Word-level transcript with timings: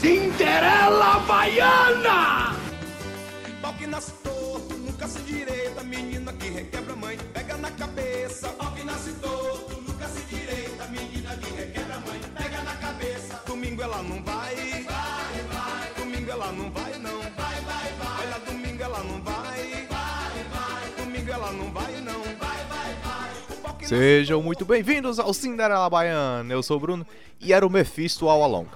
Cinderela 0.00 1.18
Baiana! 1.26 2.54
Pau 3.60 3.74
que 3.74 3.84
nasce 3.84 4.12
torto, 4.22 4.74
nunca 4.76 5.08
se 5.08 5.18
direita, 5.22 5.82
menina 5.82 6.32
que 6.34 6.48
requebra 6.50 6.94
mãe, 6.94 7.18
pega 7.34 7.56
na 7.56 7.68
cabeça. 7.72 8.48
Pau 8.50 8.70
que 8.74 8.84
nasce 8.84 9.12
torto, 9.14 9.82
nunca 9.82 10.06
se 10.06 10.20
direita, 10.26 10.86
menina 10.86 11.36
que 11.36 11.50
requebra 11.50 11.98
mãe, 12.06 12.20
pega 12.32 12.62
na 12.62 12.74
cabeça. 12.76 13.42
Domingo 13.44 13.82
ela 13.82 14.00
não 14.04 14.22
vai, 14.22 14.54
vai, 14.54 15.42
vai. 15.50 15.92
Domingo 15.96 16.30
ela 16.30 16.52
não 16.52 16.70
vai 16.70 16.98
não, 16.98 17.18
vai, 17.20 17.60
vai, 17.62 17.92
vai. 17.98 18.26
Olha, 18.26 18.38
domingo 18.46 18.82
ela 18.84 19.02
não 19.02 19.20
vai, 19.20 19.84
vai, 19.88 20.44
vai. 20.44 21.04
Domingo 21.04 21.30
ela 21.32 21.52
não 21.52 21.72
vai 21.72 22.00
não, 22.00 22.22
vai, 22.22 22.64
vai, 22.68 22.94
vai. 23.02 23.86
Sejam 23.88 24.40
muito 24.40 24.64
bem-vindos 24.64 25.18
ao 25.18 25.34
Cinderela 25.34 25.90
Baiana. 25.90 26.54
Eu 26.54 26.62
sou 26.62 26.76
o 26.76 26.80
Bruno 26.80 27.04
e 27.40 27.52
era 27.52 27.66
o 27.66 27.70
Mephisto 27.70 28.28
all 28.28 28.44
along. 28.44 28.68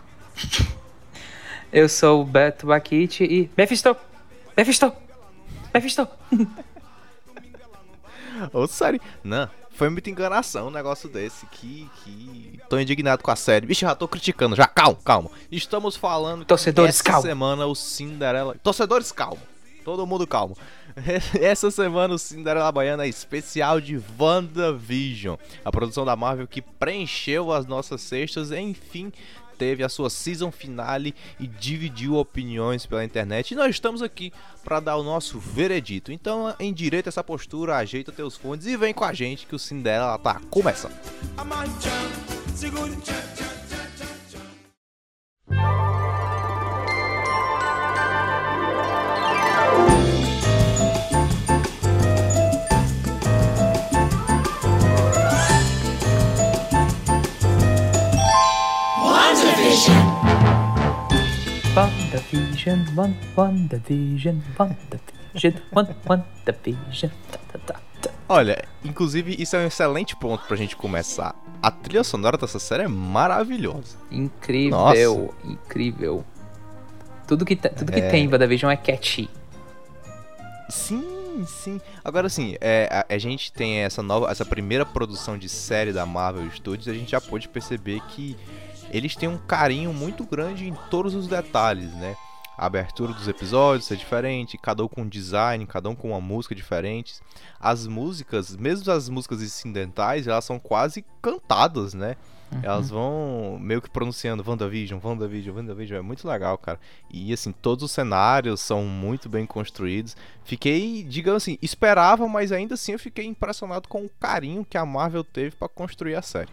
Eu 1.72 1.88
sou 1.88 2.20
o 2.20 2.24
Beto 2.24 2.66
Baquite 2.66 3.24
e. 3.24 3.50
Mephisto! 3.56 3.96
Mephisto! 4.54 4.92
Mephisto! 5.72 6.06
Ô, 8.52 8.66
sério. 8.66 9.00
Não, 9.24 9.48
foi 9.70 9.88
muita 9.88 10.10
enganação 10.10 10.68
um 10.68 10.70
negócio 10.70 11.08
desse. 11.08 11.46
Que, 11.46 11.88
que... 12.04 12.60
Tô 12.68 12.78
indignado 12.78 13.22
com 13.22 13.30
a 13.30 13.36
série. 13.36 13.66
Vixe, 13.66 13.80
já 13.80 13.94
tô 13.94 14.06
criticando. 14.06 14.54
Já, 14.54 14.66
calma, 14.66 14.98
calma. 15.02 15.30
Estamos 15.50 15.96
falando 15.96 16.44
Torcedores, 16.44 16.96
essa 16.96 17.04
calma. 17.04 17.22
semana 17.22 17.66
o 17.66 17.74
Cinderela... 17.74 18.54
Torcedores, 18.62 19.10
calma. 19.10 19.40
Todo 19.82 20.06
mundo 20.06 20.26
calmo. 20.26 20.56
Essa 21.40 21.70
semana 21.70 22.14
o 22.14 22.18
Cinderela 22.18 22.70
Baiana 22.70 23.04
é 23.04 23.08
especial 23.08 23.80
de 23.80 24.00
WandaVision. 24.18 25.36
A 25.64 25.72
produção 25.72 26.04
da 26.04 26.14
Marvel 26.14 26.46
que 26.46 26.62
preencheu 26.62 27.50
as 27.50 27.66
nossas 27.66 28.00
cestas, 28.02 28.52
enfim, 28.52 29.12
teve 29.62 29.84
a 29.84 29.88
sua 29.88 30.10
season 30.10 30.50
finale 30.50 31.14
e 31.38 31.46
dividiu 31.46 32.16
opiniões 32.16 32.84
pela 32.84 33.04
internet. 33.04 33.52
E 33.52 33.54
nós 33.54 33.70
estamos 33.70 34.02
aqui 34.02 34.32
para 34.64 34.80
dar 34.80 34.96
o 34.96 35.04
nosso 35.04 35.38
veredito. 35.38 36.10
Então, 36.10 36.52
em 36.58 36.72
direito 36.72 37.06
a 37.06 37.10
essa 37.10 37.22
postura, 37.22 37.76
ajeita 37.76 38.10
teus 38.10 38.36
fones 38.36 38.66
e 38.66 38.76
vem 38.76 38.92
com 38.92 39.04
a 39.04 39.12
gente 39.12 39.46
que 39.46 39.54
o 39.54 39.60
Cinderela 39.60 40.18
tá 40.18 40.40
começando. 40.50 40.96
WandaVision, 61.74 62.80
Wan- 62.94 63.14
WandaVision, 63.34 64.36
WandaVision, 64.58 65.54
Wan- 65.72 65.94
WandaVision. 66.06 67.10
Tá, 67.30 67.38
tá, 67.50 67.58
tá, 67.58 67.80
tá. 68.02 68.10
Olha, 68.28 68.62
inclusive 68.84 69.34
isso 69.38 69.56
é 69.56 69.60
um 69.60 69.66
excelente 69.66 70.14
ponto 70.16 70.44
pra 70.46 70.54
gente 70.56 70.76
começar. 70.76 71.34
A 71.62 71.70
trilha 71.70 72.04
sonora 72.04 72.36
dessa 72.36 72.58
série 72.58 72.82
é 72.82 72.88
maravilhosa. 72.88 73.96
Incrível, 74.10 75.34
incrível. 75.44 76.24
Tudo 77.26 77.44
que, 77.46 77.56
tudo 77.56 77.90
que 77.90 78.00
É. 78.00 78.10
tem 78.10 78.24
em 78.24 78.28
WandaVision 78.28 78.70
é 78.70 78.76
catchy. 78.76 79.30
Sim, 80.68 81.42
sim. 81.46 81.80
Agora 82.04 82.28
sim, 82.28 82.54
é, 82.60 82.88
a, 83.08 83.14
a 83.14 83.18
gente 83.18 83.50
tem 83.50 83.78
essa 83.78 84.02
nova, 84.02 84.30
essa 84.30 84.44
primeira 84.44 84.84
produção 84.84 85.38
de 85.38 85.48
série 85.48 85.92
da 85.92 86.04
Marvel 86.04 86.50
Studios, 86.50 86.88
a 86.88 86.92
gente 86.94 87.10
já 87.12 87.20
pôde 87.20 87.48
perceber 87.48 88.00
que 88.08 88.36
eles 88.92 89.16
têm 89.16 89.28
um 89.28 89.38
carinho 89.38 89.92
muito 89.92 90.24
grande 90.24 90.68
em 90.68 90.74
todos 90.90 91.14
os 91.14 91.26
detalhes, 91.26 91.92
né? 91.94 92.14
A 92.56 92.66
abertura 92.66 93.14
dos 93.14 93.26
episódios 93.26 93.90
é 93.90 93.96
diferente, 93.96 94.58
cada 94.58 94.84
um 94.84 94.88
com 94.88 95.02
um 95.02 95.08
design, 95.08 95.66
cada 95.66 95.88
um 95.88 95.94
com 95.94 96.10
uma 96.10 96.20
música 96.20 96.54
diferente. 96.54 97.14
As 97.58 97.86
músicas, 97.86 98.54
mesmo 98.54 98.92
as 98.92 99.08
músicas 99.08 99.42
incidentais, 99.42 100.26
elas 100.26 100.44
são 100.44 100.58
quase 100.58 101.04
cantadas, 101.22 101.94
né? 101.94 102.16
Elas 102.62 102.90
vão 102.90 103.58
meio 103.58 103.80
que 103.80 103.88
pronunciando 103.88 104.44
WandaVision, 104.46 105.00
WandaVision, 105.02 105.56
WandaVision. 105.56 105.98
É 105.98 106.02
muito 106.02 106.28
legal, 106.28 106.58
cara. 106.58 106.78
E 107.10 107.32
assim, 107.32 107.50
todos 107.50 107.84
os 107.84 107.90
cenários 107.90 108.60
são 108.60 108.84
muito 108.84 109.28
bem 109.28 109.46
construídos. 109.46 110.14
Fiquei, 110.44 111.02
digamos 111.02 111.42
assim, 111.42 111.56
esperava, 111.62 112.28
mas 112.28 112.52
ainda 112.52 112.74
assim 112.74 112.92
eu 112.92 112.98
fiquei 112.98 113.24
impressionado 113.24 113.88
com 113.88 114.04
o 114.04 114.10
carinho 114.20 114.66
que 114.68 114.76
a 114.76 114.84
Marvel 114.84 115.24
teve 115.24 115.56
pra 115.56 115.68
construir 115.68 116.14
a 116.14 116.22
série. 116.22 116.50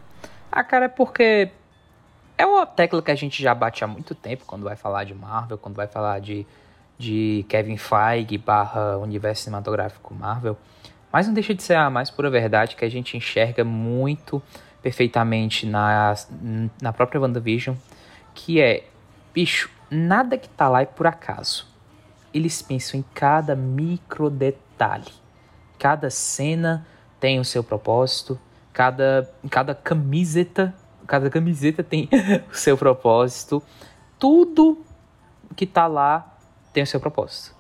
Ah, 0.52 0.64
cara, 0.64 0.86
é 0.86 0.90
porque 0.90 1.52
é 2.40 2.46
uma 2.46 2.66
tecla 2.66 3.02
que 3.02 3.12
a 3.12 3.16
gente 3.16 3.44
já 3.44 3.54
bate 3.54 3.84
há 3.84 3.88
muito 3.88 4.16
tempo 4.16 4.46
quando 4.48 4.64
vai 4.64 4.78
falar 4.78 5.04
de 5.04 5.14
Marvel, 5.14 5.58
quando 5.58 5.76
vai 5.76 5.88
falar 5.88 6.22
de, 6.22 6.48
de 6.98 7.46
Kevin 7.50 7.76
Feige 7.76 8.38
barra 8.38 8.98
universo 8.98 9.44
cinematográfico 9.44 10.14
Marvel. 10.14 10.58
Mas 11.12 11.28
não 11.28 11.34
deixa 11.34 11.54
de 11.54 11.62
ser 11.62 11.76
a 11.76 11.90
mais 11.90 12.10
pura 12.10 12.30
verdade 12.30 12.78
que 12.78 12.86
a 12.86 12.90
gente 12.90 13.18
enxerga 13.18 13.66
muito 13.66 14.42
perfeitamente 14.82 15.66
na, 15.66 16.16
na 16.82 16.94
própria 16.94 17.20
WandaVision, 17.20 17.76
que 18.34 18.62
é, 18.62 18.88
bicho, 19.34 19.70
nada 19.92 20.38
que 20.38 20.48
tá 20.48 20.70
lá 20.70 20.82
é 20.82 20.86
por 20.86 21.08
acaso. 21.08 21.68
Eles 22.34 22.62
pensam 22.62 23.02
em 23.02 23.06
cada 23.14 23.54
micro 23.54 24.30
detalhe. 24.30 25.12
Cada 25.78 26.10
cena 26.10 26.88
tem 27.20 27.38
o 27.38 27.44
seu 27.44 27.66
propósito, 27.66 28.40
cada, 28.72 29.30
cada 29.50 29.76
camiseta, 29.76 30.74
cada 31.10 31.30
camiseta 31.30 31.84
tem 31.84 32.08
o 32.52 32.56
seu 32.56 32.78
propósito. 32.78 33.62
Tudo 34.18 34.84
que 35.56 35.66
tá 35.66 35.88
lá 35.88 36.38
tem 36.72 36.84
o 36.84 36.88
seu 36.88 37.00
propósito. 37.00 37.56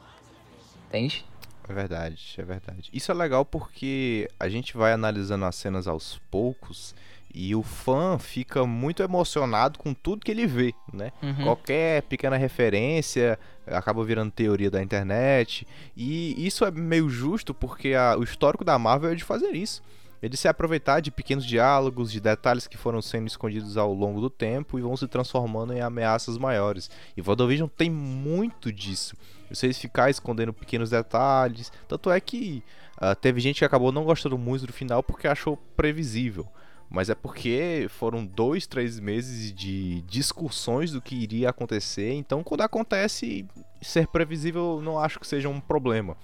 Entende? 0.87 1.25
É 1.67 1.73
verdade, 1.73 2.35
é 2.37 2.41
verdade. 2.43 2.89
Isso 2.93 3.11
é 3.11 3.13
legal 3.15 3.45
porque 3.45 4.27
a 4.39 4.47
gente 4.49 4.75
vai 4.75 4.91
analisando 4.93 5.45
as 5.45 5.55
cenas 5.55 5.87
aos 5.87 6.19
poucos 6.31 6.95
e 7.31 7.53
o 7.55 7.61
fã 7.61 8.17
fica 8.17 8.65
muito 8.65 9.03
emocionado 9.03 9.77
com 9.77 9.93
tudo 9.93 10.25
que 10.25 10.31
ele 10.31 10.47
vê, 10.47 10.73
né? 10.91 11.11
Uhum. 11.21 11.43
Qualquer 11.43 12.01
pequena 12.03 12.37
referência 12.37 13.37
acaba 13.67 14.03
virando 14.03 14.31
teoria 14.31 14.71
da 14.71 14.81
internet. 14.81 15.67
E 15.95 16.43
isso 16.43 16.65
é 16.65 16.71
meio 16.71 17.07
justo 17.07 17.53
porque 17.53 17.93
a- 17.93 18.15
o 18.17 18.23
histórico 18.23 18.65
da 18.65 18.79
Marvel 18.79 19.11
é 19.11 19.15
de 19.15 19.23
fazer 19.23 19.51
isso. 19.55 19.83
De 20.27 20.35
se 20.35 20.47
aproveitar 20.47 20.99
de 20.99 21.11
pequenos 21.11 21.45
diálogos, 21.45 22.11
de 22.11 22.19
detalhes 22.19 22.67
que 22.67 22.75
foram 22.75 23.01
sendo 23.01 23.27
escondidos 23.27 23.77
ao 23.77 23.93
longo 23.93 24.19
do 24.19 24.29
tempo 24.29 24.77
e 24.77 24.81
vão 24.81 24.97
se 24.97 25.07
transformando 25.07 25.71
em 25.71 25.79
ameaças 25.79 26.37
maiores. 26.37 26.89
E 27.15 27.21
WandaVision 27.21 27.69
tem 27.69 27.89
muito 27.89 28.71
disso. 28.73 29.15
Vocês 29.49 29.77
ficar 29.77 30.09
escondendo 30.09 30.51
pequenos 30.51 30.89
detalhes. 30.89 31.71
Tanto 31.87 32.11
é 32.11 32.19
que 32.19 32.63
ah, 32.97 33.15
teve 33.15 33.39
gente 33.39 33.59
que 33.59 33.65
acabou 33.65 33.91
não 33.91 34.03
gostando 34.03 34.37
muito 34.37 34.67
do 34.67 34.73
final 34.73 35.01
porque 35.01 35.27
achou 35.27 35.55
previsível. 35.75 36.45
Mas 36.89 37.09
é 37.09 37.15
porque 37.15 37.85
foram 37.87 38.25
dois, 38.25 38.65
três 38.65 38.99
meses 38.99 39.53
de 39.53 40.01
discussões 40.01 40.91
do 40.91 41.01
que 41.01 41.15
iria 41.15 41.49
acontecer. 41.49 42.11
Então, 42.13 42.43
quando 42.43 42.61
acontece, 42.61 43.45
ser 43.79 44.07
previsível 44.07 44.81
não 44.83 44.99
acho 44.99 45.19
que 45.19 45.27
seja 45.27 45.47
um 45.47 45.61
problema. 45.61 46.17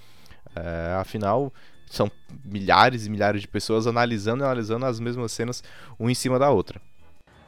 É, 0.55 0.95
afinal, 0.99 1.53
são 1.89 2.11
milhares 2.43 3.05
e 3.05 3.09
milhares 3.09 3.41
de 3.41 3.47
pessoas 3.47 3.87
analisando 3.87 4.43
e 4.43 4.45
analisando 4.45 4.85
as 4.85 4.99
mesmas 4.99 5.31
cenas, 5.31 5.63
um 5.99 6.09
em 6.09 6.15
cima 6.15 6.37
da 6.39 6.49
outra. 6.49 6.81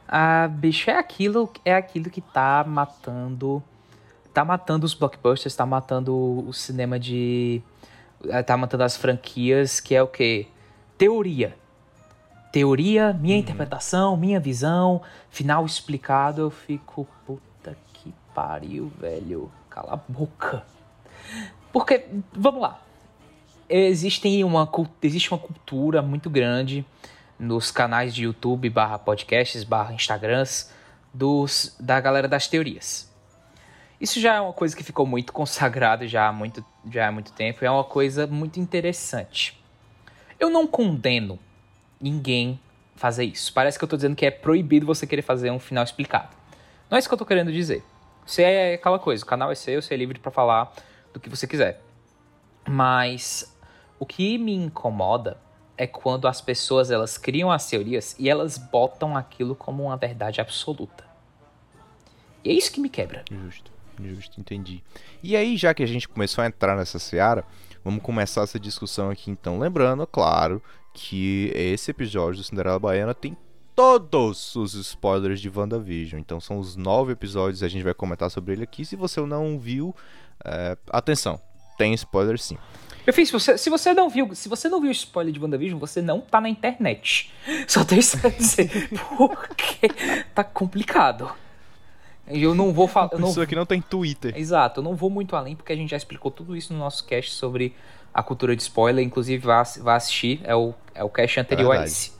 Ah, 0.06 0.48
bicho, 0.48 0.90
é 0.90 0.96
aquilo, 0.98 1.52
é 1.64 1.74
aquilo 1.74 2.08
que 2.08 2.20
tá 2.20 2.64
matando. 2.66 3.62
Tá 4.32 4.44
matando 4.44 4.86
os 4.86 4.94
blockbusters, 4.94 5.54
tá 5.54 5.66
matando 5.66 6.14
o 6.48 6.52
cinema 6.52 6.98
de. 6.98 7.60
eh, 8.28 8.42
Tá 8.42 8.56
matando 8.56 8.84
as 8.84 8.96
franquias, 8.96 9.80
que 9.80 9.94
é 9.94 10.02
o 10.02 10.06
quê? 10.06 10.46
Teoria. 10.96 11.56
Teoria, 12.50 13.12
minha 13.12 13.36
interpretação, 13.36 14.16
minha 14.16 14.40
visão, 14.40 15.02
final 15.30 15.66
explicado, 15.66 16.40
eu 16.40 16.50
fico. 16.50 17.06
Puta 17.26 17.76
que 17.92 18.14
pariu, 18.34 18.90
velho. 18.98 19.50
Cala 19.68 19.94
a 19.94 19.96
boca. 19.96 20.64
Porque, 21.72 22.06
vamos 22.32 22.62
lá. 22.62 22.80
Existem 23.68 24.42
uma, 24.44 24.70
existe 25.02 25.30
uma 25.30 25.38
cultura 25.38 26.00
muito 26.00 26.30
grande 26.30 26.84
nos 27.38 27.70
canais 27.70 28.14
de 28.14 28.24
YouTube, 28.24 28.68
barra 28.70 28.98
podcasts, 28.98 29.62
barra 29.62 29.92
Instagrams, 29.92 30.72
dos, 31.12 31.76
da 31.78 32.00
galera 32.00 32.26
das 32.26 32.48
teorias. 32.48 33.08
Isso 34.00 34.20
já 34.20 34.36
é 34.36 34.40
uma 34.40 34.52
coisa 34.52 34.76
que 34.76 34.82
ficou 34.82 35.06
muito 35.06 35.32
consagrada 35.34 36.06
já 36.06 36.28
há 36.28 36.32
muito, 36.32 36.64
já 36.90 37.08
há 37.08 37.12
muito 37.12 37.32
tempo. 37.32 37.64
É 37.64 37.70
uma 37.70 37.84
coisa 37.84 38.26
muito 38.26 38.58
interessante. 38.58 39.58
Eu 40.38 40.50
não 40.50 40.66
condeno 40.66 41.38
ninguém 42.00 42.60
fazer 42.94 43.24
isso. 43.24 43.52
Parece 43.52 43.78
que 43.78 43.84
eu 43.84 43.88
tô 43.88 43.96
dizendo 43.96 44.16
que 44.16 44.26
é 44.26 44.30
proibido 44.30 44.86
você 44.86 45.06
querer 45.06 45.22
fazer 45.22 45.50
um 45.50 45.58
final 45.58 45.84
explicado. 45.84 46.36
Não 46.90 46.96
é 46.96 46.98
isso 46.98 47.08
que 47.08 47.14
eu 47.14 47.18
tô 47.18 47.26
querendo 47.26 47.52
dizer. 47.52 47.82
Você 48.24 48.42
é 48.42 48.74
aquela 48.74 48.98
coisa, 48.98 49.24
o 49.24 49.26
canal 49.26 49.50
é 49.50 49.54
seu, 49.54 49.80
você 49.80 49.94
é 49.94 49.96
livre 49.96 50.18
para 50.18 50.30
falar 50.30 50.72
do 51.12 51.20
que 51.20 51.28
você 51.28 51.46
quiser. 51.46 51.80
Mas 52.66 53.56
o 53.98 54.06
que 54.06 54.38
me 54.38 54.54
incomoda 54.54 55.38
é 55.76 55.86
quando 55.86 56.26
as 56.26 56.40
pessoas 56.40 56.90
elas 56.90 57.16
criam 57.16 57.50
as 57.50 57.68
teorias 57.68 58.16
e 58.18 58.28
elas 58.28 58.58
botam 58.58 59.16
aquilo 59.16 59.54
como 59.54 59.84
uma 59.84 59.96
verdade 59.96 60.40
absoluta. 60.40 61.04
E 62.44 62.50
é 62.50 62.52
isso 62.52 62.72
que 62.72 62.80
me 62.80 62.88
quebra. 62.88 63.24
Justo, 63.30 63.70
justo, 64.02 64.40
entendi. 64.40 64.82
E 65.22 65.36
aí, 65.36 65.56
já 65.56 65.72
que 65.72 65.82
a 65.82 65.86
gente 65.86 66.08
começou 66.08 66.42
a 66.42 66.46
entrar 66.46 66.76
nessa 66.76 66.98
seara, 66.98 67.44
vamos 67.84 68.02
começar 68.02 68.42
essa 68.42 68.58
discussão 68.58 69.10
aqui 69.10 69.30
então. 69.30 69.58
Lembrando, 69.58 70.06
claro, 70.06 70.62
que 70.92 71.52
esse 71.54 71.90
episódio 71.90 72.40
do 72.40 72.44
Cinderela 72.44 72.78
Baiana 72.78 73.14
tem 73.14 73.36
todos 73.74 74.56
os 74.56 74.74
spoilers 74.74 75.40
de 75.40 75.48
WandaVision. 75.48 76.20
Então 76.20 76.40
são 76.40 76.58
os 76.58 76.74
nove 76.74 77.12
episódios, 77.12 77.62
a 77.62 77.68
gente 77.68 77.84
vai 77.84 77.94
comentar 77.94 78.28
sobre 78.30 78.52
ele 78.52 78.64
aqui. 78.64 78.84
Se 78.84 78.96
você 78.96 79.20
não 79.20 79.58
viu, 79.58 79.94
é, 80.44 80.76
atenção, 80.90 81.40
tem 81.78 81.94
spoiler 81.94 82.38
sim. 82.38 82.58
Eu 83.06 83.12
fiz, 83.14 83.28
se 83.28 83.32
você, 83.32 83.56
se 83.56 83.70
você 83.70 83.94
não 83.94 84.10
viu, 84.10 84.34
se 84.34 84.50
você 84.50 84.68
não 84.68 84.82
viu 84.82 84.90
o 84.90 84.92
spoiler 84.92 85.32
de 85.32 85.40
WandaVision, 85.40 85.78
você 85.78 86.02
não 86.02 86.20
tá 86.20 86.42
na 86.42 86.48
internet. 86.50 87.32
Só 87.66 87.82
tenho 87.82 88.00
isso 88.00 88.18
a 88.26 88.28
dizer, 88.28 88.70
porque 89.16 89.88
tá 90.34 90.44
complicado. 90.44 91.32
Eu 92.26 92.54
não 92.54 92.70
vou 92.70 92.86
falar. 92.86 93.10
Isso 93.18 93.40
aqui 93.40 93.56
não 93.56 93.64
tem 93.64 93.80
Twitter. 93.80 94.36
Exato, 94.36 94.80
eu 94.80 94.84
não 94.84 94.94
vou 94.94 95.08
muito 95.08 95.34
além, 95.34 95.56
porque 95.56 95.72
a 95.72 95.76
gente 95.76 95.88
já 95.88 95.96
explicou 95.96 96.30
tudo 96.30 96.54
isso 96.54 96.72
no 96.74 96.78
nosso 96.78 97.06
cast 97.06 97.32
sobre 97.32 97.74
a 98.12 98.22
cultura 98.22 98.54
de 98.54 98.60
spoiler. 98.60 99.02
Inclusive, 99.02 99.42
vá, 99.42 99.62
vá 99.80 99.94
assistir, 99.94 100.42
é 100.44 100.54
o, 100.54 100.74
é 100.94 101.02
o 101.02 101.08
cast 101.08 101.40
anterior 101.40 101.74
é 101.74 101.78
a 101.78 101.84
esse. 101.84 102.12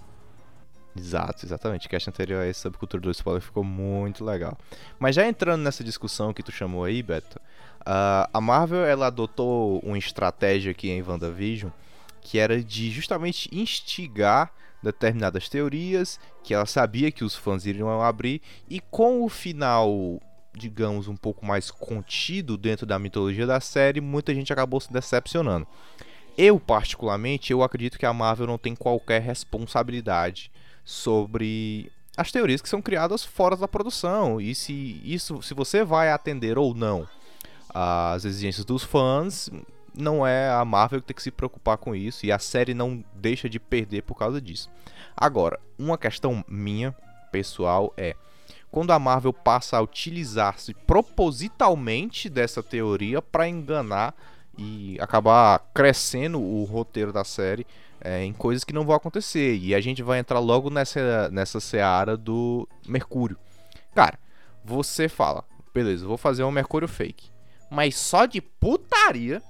Exato, 0.97 1.45
exatamente. 1.45 1.87
O 1.87 1.91
cast 1.91 2.09
anterior 2.09 2.43
a 2.43 2.47
esse 2.47 2.61
sobre 2.61 2.79
cultura 2.79 3.03
do 3.03 3.11
spoiler 3.11 3.43
ficou 3.43 3.63
muito 3.63 4.25
legal. 4.25 4.57
Mas 4.99 5.15
já 5.15 5.27
entrando 5.27 5.63
nessa 5.63 5.85
discussão 5.85 6.33
que 6.33 6.43
tu 6.43 6.51
chamou 6.51 6.85
aí, 6.85 7.03
Beto, 7.03 7.39
uh, 7.83 8.29
a 8.33 8.41
Marvel 8.41 8.85
ela 8.85 9.07
adotou 9.07 9.81
uma 9.81 9.99
estratégia 9.99 10.71
aqui 10.71 10.91
em 10.91 11.03
WandaVision 11.03 11.71
que 12.21 12.39
era 12.39 12.63
de 12.63 12.91
justamente 12.91 13.49
instigar 13.53 14.53
determinadas 14.83 15.49
teorias 15.49 16.21
que 16.43 16.55
ela 16.55 16.67
sabia 16.67 17.11
que 17.11 17.25
os 17.25 17.35
fãs 17.35 17.67
iriam 17.67 18.01
abrir 18.01 18.41
e 18.69 18.81
com 18.81 19.25
o 19.25 19.29
final 19.29 20.21
digamos 20.55 21.09
um 21.09 21.17
pouco 21.17 21.45
mais 21.45 21.71
contido 21.71 22.57
dentro 22.57 22.85
da 22.85 22.99
mitologia 22.99 23.47
da 23.47 23.61
série 23.61 24.01
muita 24.01 24.35
gente 24.35 24.53
acabou 24.53 24.81
se 24.81 24.93
decepcionando. 24.93 25.67
Eu 26.37 26.61
particularmente 26.61 27.53
eu 27.53 27.63
acredito 27.63 27.99
que 27.99 28.07
a 28.07 28.13
Marvel 28.13 28.47
não 28.47 28.59
tem 28.59 28.75
qualquer 28.75 29.21
responsabilidade 29.21 30.51
sobre 30.85 31.91
as 32.17 32.33
teorias 32.33 32.61
que 32.61 32.69
são 32.69 32.83
criadas 32.83 33.25
fora 33.25 33.57
da 33.57 33.69
produção 33.69 34.41
e 34.41 34.55
se 34.55 35.01
isso 35.05 35.43
se 35.43 35.55
você 35.55 35.85
vai 35.85 36.11
atender 36.11 36.59
ou 36.59 36.75
não 36.75 37.09
às 37.71 38.25
exigências 38.25 38.65
dos 38.65 38.83
fãs 38.83 39.51
não 39.97 40.27
é 40.27 40.51
a 40.51 40.65
Marvel 40.65 41.01
que 41.01 41.09
tem 41.09 41.17
que 41.17 41.23
se 41.23 41.31
preocupar 41.31 41.77
com 41.77 41.95
isso 41.95 42.25
e 42.25 42.31
a 42.31 42.39
série 42.39 42.73
não 42.73 43.05
deixa 43.15 43.49
de 43.49 43.59
perder 43.59 44.03
por 44.03 44.15
causa 44.15 44.41
disso. 44.41 44.71
Agora, 45.17 45.59
uma 45.79 45.99
questão 45.99 46.45
minha, 46.49 46.95
pessoal, 47.33 47.93
é 47.97 48.15
quando 48.71 48.93
a 48.93 48.99
Marvel 48.99 49.33
passa 49.33 49.77
a 49.77 49.81
utilizar-se 49.81 50.75
propositalmente 50.75 52.29
dessa 52.29 52.63
teoria 52.63 53.21
para 53.21 53.49
enganar 53.49 54.15
e 54.57 54.97
acabar 55.01 55.59
crescendo 55.73 56.41
o 56.41 56.65
roteiro 56.65 57.13
da 57.13 57.25
série 57.25 57.67
é, 58.01 58.23
em 58.25 58.33
coisas 58.33 58.65
que 58.65 58.73
não 58.73 58.85
vão 58.85 58.95
acontecer. 58.95 59.57
E 59.57 59.75
a 59.75 59.81
gente 59.81 60.03
vai 60.03 60.19
entrar 60.19 60.39
logo 60.39 60.71
nessa, 60.71 61.29
nessa 61.31 61.61
seara 61.61 62.17
do 62.17 62.69
Mercúrio. 62.87 63.39
Cara, 63.95 64.19
você 64.65 65.09
fala, 65.09 65.45
beleza, 65.73 66.07
vou 66.07 66.19
fazer 66.19 66.45
um 66.45 66.51
Mercúrio 66.51 66.89
fake. 66.89 67.31
Mas 67.71 67.97
só 67.97 68.27
de 68.27 68.41
putaria 68.41 69.43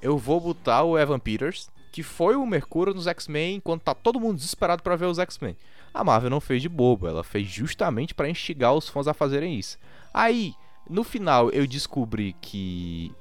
eu 0.00 0.18
vou 0.18 0.40
botar 0.40 0.82
o 0.82 0.98
Evan 0.98 1.18
Peters, 1.18 1.70
que 1.92 2.02
foi 2.02 2.34
o 2.34 2.44
Mercúrio 2.44 2.92
nos 2.92 3.06
X-Men, 3.06 3.56
enquanto 3.56 3.82
tá 3.82 3.94
todo 3.94 4.18
mundo 4.18 4.36
desesperado 4.36 4.82
para 4.82 4.96
ver 4.96 5.06
os 5.06 5.18
X-Men. 5.18 5.56
A 5.94 6.02
Marvel 6.02 6.30
não 6.30 6.40
fez 6.40 6.60
de 6.60 6.68
bobo, 6.68 7.06
ela 7.06 7.22
fez 7.22 7.46
justamente 7.46 8.14
para 8.14 8.28
instigar 8.28 8.74
os 8.74 8.88
fãs 8.88 9.06
a 9.06 9.14
fazerem 9.14 9.58
isso. 9.58 9.78
Aí, 10.12 10.54
no 10.88 11.04
final, 11.04 11.50
eu 11.50 11.66
descobri 11.66 12.34
que 12.40 13.14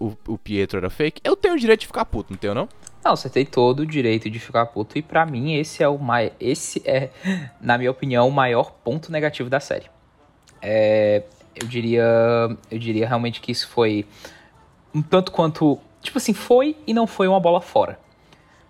o, 0.00 0.16
o, 0.26 0.38
Pietro 0.38 0.78
era 0.78 0.88
fake. 0.88 1.20
Eu 1.22 1.36
tenho 1.36 1.54
o 1.54 1.58
direito 1.58 1.80
de 1.80 1.86
ficar 1.86 2.04
puto, 2.04 2.32
não 2.32 2.38
tenho 2.38 2.54
não? 2.54 2.68
Não, 3.04 3.16
você 3.16 3.28
tem 3.28 3.44
todo 3.44 3.80
o 3.80 3.86
direito 3.86 4.30
de 4.30 4.38
ficar 4.38 4.66
puto 4.66 4.96
e 4.96 5.02
para 5.02 5.26
mim 5.26 5.54
esse 5.54 5.82
é 5.82 5.88
o 5.88 5.98
mais, 5.98 6.32
esse 6.40 6.80
é, 6.84 7.10
na 7.60 7.76
minha 7.76 7.90
opinião, 7.90 8.28
o 8.28 8.32
maior 8.32 8.70
ponto 8.70 9.10
negativo 9.10 9.50
da 9.50 9.60
série. 9.60 9.86
É, 10.60 11.24
eu 11.54 11.66
diria, 11.66 12.04
eu 12.70 12.78
diria 12.78 13.06
realmente 13.06 13.40
que 13.40 13.52
isso 13.52 13.68
foi 13.68 14.06
um 14.94 15.02
tanto 15.02 15.32
quanto 15.32 15.78
tipo 16.02 16.18
assim, 16.18 16.34
foi 16.34 16.76
e 16.86 16.92
não 16.92 17.06
foi 17.06 17.28
uma 17.28 17.40
bola 17.40 17.60
fora. 17.60 17.98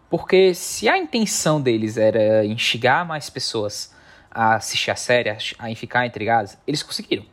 Porque 0.09 0.55
se 0.55 0.89
a 0.89 0.99
intenção 0.99 1.61
deles 1.61 1.97
era 1.97 2.45
instigar 2.45 3.07
mais 3.07 3.31
pessoas 3.31 3.95
a 4.31 4.57
assistir 4.57 4.91
a 4.91 4.97
série, 4.97 5.31
a 5.31 5.75
ficar 5.75 6.07
intrigadas, 6.07 6.59
eles 6.67 6.83
conseguiram. 6.83 7.25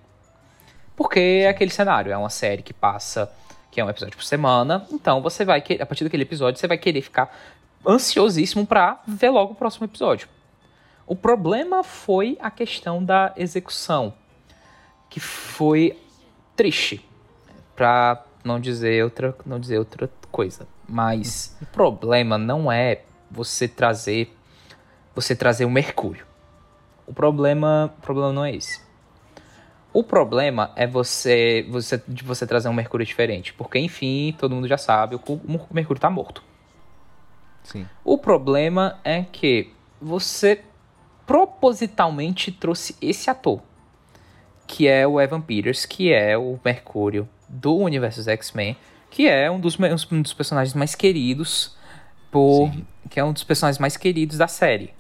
Porque 0.96 1.42
é 1.44 1.50
aquele 1.50 1.72
cenário, 1.72 2.12
é 2.12 2.18
uma 2.18 2.30
série 2.30 2.62
que 2.62 2.74
passa, 2.74 3.32
que 3.72 3.80
é 3.80 3.86
um 3.86 3.90
episódio 3.90 4.18
por 4.18 4.24
semana, 4.24 4.86
então 4.92 5.22
você 5.22 5.46
vai, 5.46 5.64
a 5.80 5.86
partir 5.86 6.04
daquele 6.04 6.24
episódio, 6.24 6.60
você 6.60 6.68
vai 6.68 6.78
querer 6.78 7.02
ficar 7.02 7.38
ansiosíssimo 7.86 8.66
para 8.66 9.02
ver 9.08 9.30
logo 9.30 9.54
o 9.54 9.56
próximo 9.56 9.86
episódio. 9.86 10.28
O 11.06 11.16
problema 11.16 11.84
foi 11.84 12.38
a 12.42 12.52
questão 12.52 13.04
da 13.04 13.34
execução, 13.36 14.14
que 15.10 15.20
foi 15.20 15.98
triste 16.56 17.06
para 17.76 18.24
não 18.44 18.60
dizer 18.60 19.04
outra, 19.04 19.36
não 19.46 19.60
dizer 19.60 19.80
outra 19.80 20.10
coisa. 20.32 20.68
Mas 20.88 21.58
o 21.62 21.66
problema 21.66 22.38
não 22.38 22.72
é 22.72 23.04
você 23.30 23.68
trazer 23.68 24.36
você 25.14 25.36
trazer 25.36 25.66
o 25.66 25.70
Mercúrio. 25.70 26.26
O 27.06 27.14
problema, 27.14 27.94
o 27.98 28.02
problema 28.02 28.32
não 28.32 28.46
é 28.46 28.56
esse. 28.56 28.82
O 29.92 30.04
problema 30.04 30.72
é 30.76 30.86
você, 30.86 31.66
você 31.70 32.02
de 32.08 32.24
você 32.24 32.46
trazer 32.46 32.70
um 32.70 32.74
Mercúrio 32.74 33.06
diferente, 33.06 33.54
porque 33.54 33.80
enfim, 33.80 34.36
todo 34.38 34.54
mundo 34.54 34.68
já 34.68 34.78
sabe, 34.78 35.16
o, 35.16 35.20
o 35.20 35.68
Mercúrio 35.74 35.98
está 35.98 36.10
morto. 36.10 36.44
Sim. 37.64 37.88
O 38.04 38.18
problema 38.18 39.00
é 39.04 39.24
que 39.24 39.74
você 40.00 40.64
propositalmente 41.26 42.52
trouxe 42.52 42.96
esse 43.02 43.30
ator, 43.30 43.62
que 44.70 44.88
é 44.88 45.06
o 45.08 45.20
Evan 45.20 45.42
Peters, 45.42 45.84
que 45.88 46.14
é 46.14 46.38
o 46.38 46.60
Mercúrio 46.64 47.28
do 47.50 47.76
universo 47.76 48.22
X-Men, 48.30 48.78
que 49.10 49.28
é 49.28 49.50
um 49.50 49.60
dos, 49.60 49.76
um 50.12 50.22
dos 50.22 50.32
personagens 50.32 50.76
mais 50.76 50.94
queridos 50.94 51.76
por 52.30 52.72
Sim. 52.72 52.86
que 53.10 53.20
é 53.20 53.24
um 53.24 53.34
dos 53.34 53.44
personagens 53.44 53.80
mais 53.80 53.98
queridos 53.98 54.38
da 54.38 54.48
série. 54.48 54.94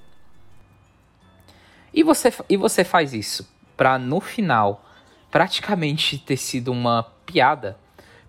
E 1.93 2.01
você 2.01 2.33
e 2.49 2.57
você 2.57 2.83
faz 2.83 3.13
isso 3.13 3.47
para 3.77 3.99
no 3.99 4.19
final 4.19 4.83
praticamente 5.29 6.17
ter 6.17 6.37
sido 6.37 6.71
uma 6.71 7.03
piada, 7.23 7.77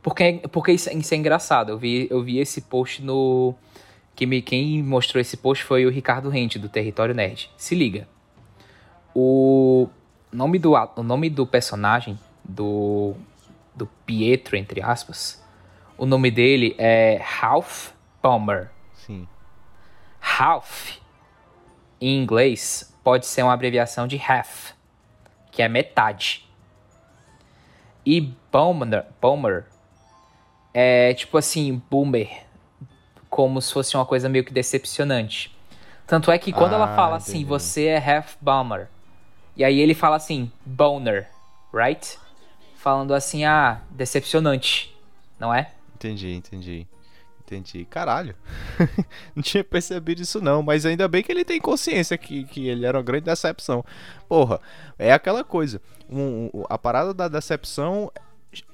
porque 0.03 0.43
porque 0.53 0.73
isso, 0.73 0.91
isso, 0.91 1.15
é 1.15 1.17
engraçado. 1.17 1.71
Eu 1.71 1.79
vi 1.79 2.07
eu 2.11 2.23
vi 2.23 2.39
esse 2.39 2.61
post 2.61 3.03
no 3.03 3.55
que 4.15 4.27
me, 4.27 4.43
quem 4.43 4.83
mostrou 4.83 5.19
esse 5.19 5.39
post 5.39 5.65
foi 5.65 5.87
o 5.87 5.91
Ricardo 5.91 6.29
Rente 6.29 6.59
do 6.59 6.69
Território 6.69 7.15
Nerd. 7.15 7.51
Se 7.57 7.75
liga. 7.75 8.07
O 9.15 9.89
nome 10.33 10.59
do 10.59 10.75
o 10.75 11.03
nome 11.03 11.31
do 11.31 11.47
personagem 11.47 12.19
do 12.45 13.15
do 13.75 13.87
Pietro, 14.05 14.57
entre 14.57 14.83
aspas, 14.83 15.43
o 15.97 16.05
nome 16.05 16.31
dele 16.31 16.75
é 16.79 17.21
Ralph 17.23 17.91
Palmer. 18.21 18.71
Sim. 18.95 19.27
Ralph, 20.19 20.97
em 22.01 22.21
inglês, 22.21 22.95
pode 23.03 23.27
ser 23.27 23.43
uma 23.43 23.53
abreviação 23.53 24.07
de 24.07 24.21
half, 24.21 24.73
que 25.51 25.63
é 25.63 25.69
metade. 25.69 26.49
E 28.05 28.33
Palmer, 28.51 29.07
Palmer 29.21 29.67
é 30.73 31.15
tipo 31.15 31.39
assim, 31.39 31.83
boomer, 31.91 32.45
como 33.29 33.61
se 33.61 33.73
fosse 33.73 33.97
uma 33.97 34.07
coisa 34.07 34.29
meio 34.29 34.45
que 34.45 34.53
decepcionante. 34.53 35.57
Tanto 36.07 36.31
é 36.31 36.39
que 36.39 36.53
quando 36.53 36.73
ah, 36.73 36.77
ela 36.77 36.95
fala 36.97 37.17
assim, 37.17 37.41
entendi. 37.41 37.55
assim, 37.55 37.85
você 37.85 37.87
é 37.87 37.99
half 37.99 38.37
bummer, 38.41 38.89
e 39.61 39.65
aí 39.65 39.79
ele 39.79 39.93
fala 39.93 40.17
assim, 40.17 40.51
boner, 40.65 41.29
right? 41.71 42.19
falando 42.77 43.13
assim, 43.13 43.45
ah, 43.45 43.83
decepcionante, 43.91 44.97
não 45.39 45.53
é? 45.53 45.71
Entendi, 45.95 46.33
entendi. 46.33 46.87
Entendi. 47.45 47.85
Caralho. 47.85 48.35
não 49.37 49.43
tinha 49.43 49.63
percebido 49.63 50.23
isso 50.23 50.41
não, 50.41 50.63
mas 50.63 50.87
ainda 50.87 51.07
bem 51.07 51.23
que 51.23 51.31
ele 51.31 51.45
tem 51.45 51.61
consciência 51.61 52.17
que, 52.17 52.45
que 52.45 52.69
ele 52.69 52.87
era 52.87 52.97
uma 52.97 53.05
grande 53.05 53.27
decepção. 53.27 53.85
Porra, 54.27 54.63
é 54.99 55.13
aquela 55.13 55.45
coisa. 55.45 55.79
Um, 56.09 56.49
um, 56.55 56.65
a 56.71 56.79
parada 56.79 57.13
da 57.13 57.29
decepção, 57.29 58.11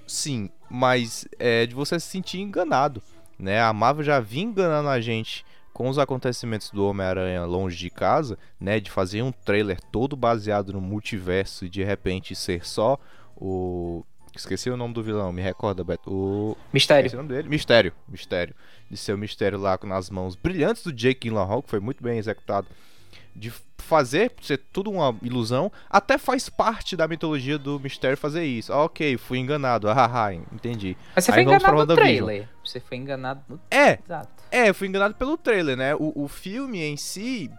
sim, 0.06 0.48
mas 0.70 1.26
é 1.36 1.66
de 1.66 1.74
você 1.74 1.98
se 1.98 2.06
sentir 2.06 2.38
enganado. 2.38 3.02
Né? 3.36 3.60
A 3.60 3.72
Marvel 3.72 4.04
já 4.04 4.20
vinha 4.20 4.44
enganando 4.44 4.88
a 4.88 5.00
gente 5.00 5.44
com 5.76 5.90
os 5.90 5.98
acontecimentos 5.98 6.70
do 6.70 6.86
Homem-Aranha 6.86 7.44
longe 7.44 7.76
de 7.76 7.90
casa, 7.90 8.38
né, 8.58 8.80
de 8.80 8.90
fazer 8.90 9.20
um 9.20 9.30
trailer 9.30 9.78
todo 9.92 10.16
baseado 10.16 10.72
no 10.72 10.80
multiverso 10.80 11.66
e 11.66 11.68
de 11.68 11.84
repente 11.84 12.34
ser 12.34 12.66
só 12.66 12.98
o. 13.36 14.02
Esqueci 14.34 14.70
o 14.70 14.76
nome 14.76 14.94
do 14.94 15.02
vilão, 15.02 15.30
me 15.30 15.42
recorda, 15.42 15.84
Beto. 15.84 16.10
O. 16.10 16.56
Mistério. 16.72 17.08
Esqueci 17.08 17.16
o 17.16 17.22
nome 17.22 17.28
dele? 17.28 17.50
Mistério. 17.50 17.92
Mistério. 18.08 18.54
De 18.90 18.96
ser 18.96 19.12
o 19.12 19.18
mistério 19.18 19.58
lá 19.58 19.78
nas 19.82 20.08
mãos 20.08 20.34
brilhantes 20.34 20.82
do 20.82 20.90
Jake 20.90 21.28
Gyllenhaal, 21.28 21.62
que 21.62 21.68
foi 21.68 21.80
muito 21.80 22.02
bem 22.02 22.16
executado. 22.16 22.66
De 23.34 23.52
fazer 23.76 24.32
ser 24.40 24.56
tudo 24.72 24.90
uma 24.90 25.14
ilusão, 25.22 25.70
até 25.90 26.16
faz 26.16 26.48
parte 26.48 26.96
da 26.96 27.06
mitologia 27.06 27.58
do 27.58 27.78
mistério 27.78 28.16
fazer 28.16 28.46
isso. 28.46 28.72
Ah, 28.72 28.84
ok, 28.84 29.18
fui 29.18 29.38
enganado. 29.38 29.88
Ah, 29.92 30.32
entendi. 30.32 30.96
Mas 31.14 31.26
você 31.26 31.32
Aí 31.32 31.34
foi 31.34 31.42
enganado 31.42 31.86
no 31.86 31.94
trailer. 31.94 32.48
Você 32.64 32.80
foi 32.80 32.96
enganado 32.96 33.42
no 33.46 33.60
É, 33.70 33.98
Exato. 34.02 34.35
É, 34.56 34.70
eu 34.70 34.74
fui 34.74 34.88
enganado 34.88 35.14
pelo 35.14 35.36
trailer, 35.36 35.76
né? 35.76 35.94
O, 35.94 36.24
o 36.24 36.28
filme 36.28 36.82
em 36.82 36.96
si, 36.96 37.50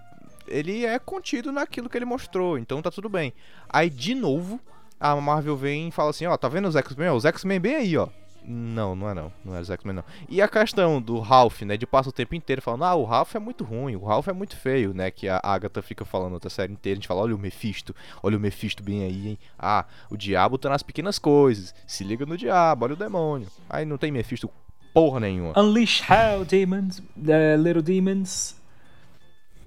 ele 0.48 0.84
é 0.84 0.98
contido 0.98 1.52
naquilo 1.52 1.88
que 1.88 1.96
ele 1.96 2.06
mostrou, 2.06 2.58
então 2.58 2.82
tá 2.82 2.90
tudo 2.90 3.08
bem. 3.08 3.34
Aí, 3.70 3.88
de 3.88 4.16
novo, 4.16 4.60
a 5.00 5.16
Marvel 5.16 5.56
vem 5.56 5.90
e 5.90 5.92
fala 5.92 6.10
assim, 6.10 6.26
ó, 6.26 6.36
tá 6.36 6.48
vendo 6.48 6.68
os 6.68 6.76
X-Men? 6.76 7.10
Os 7.10 7.24
X-Men 7.24 7.60
bem 7.60 7.76
aí, 7.76 7.98
ó. 7.98 8.08
Não, 8.44 8.96
não 8.96 9.10
é 9.10 9.14
não. 9.14 9.32
Não 9.46 9.56
é 9.56 9.60
os 9.60 9.70
X-Men 9.70 9.98
não. 9.98 10.04
E 10.28 10.42
a 10.42 10.48
questão 10.48 11.00
do 11.00 11.20
Ralph, 11.20 11.62
né? 11.62 11.78
De 11.78 11.86
passar 11.86 12.10
o 12.10 12.14
tempo 12.14 12.34
inteiro 12.34 12.64
falando, 12.64 12.86
ah, 12.86 12.96
o 12.96 13.04
Ralph 13.04 13.36
é 13.36 13.40
muito 13.40 13.64
ruim, 13.64 13.96
o 13.96 14.04
Ralph 14.04 14.30
é 14.30 14.34
muito 14.34 14.56
feio, 14.56 14.92
né? 14.92 15.12
Que 15.12 15.30
a 15.30 15.40
Agatha 15.44 15.84
fica 15.84 16.04
falando 16.04 16.34
outra 16.34 16.50
série 16.50 16.74
inteira. 16.74 16.96
A 16.96 17.00
gente 17.00 17.08
fala, 17.08 17.22
olha 17.22 17.36
o 17.36 17.40
Mephisto, 17.40 17.94
olha 18.24 18.38
o 18.38 18.40
Mephisto 18.40 18.82
bem 18.82 19.04
aí, 19.04 19.28
hein? 19.28 19.40
Ah, 19.60 19.86
o 20.10 20.18
diabo 20.18 20.58
tá 20.58 20.68
nas 20.68 20.82
pequenas 20.82 21.20
coisas. 21.20 21.76
Se 21.86 22.04
liga 22.04 22.26
no 22.26 22.38
diabo, 22.38 22.86
olha 22.86 22.94
o 22.94 22.98
demônio. 22.98 23.48
Aí 23.70 23.86
não 23.86 23.98
tem 24.00 24.12
Mephisto 24.12 24.50
porra 24.98 25.20
nenhuma. 25.20 25.54
Unleash 25.56 26.02
hell, 26.10 26.44
demons, 26.44 27.00
uh, 27.00 27.62
little 27.62 27.82
demons. 27.82 28.56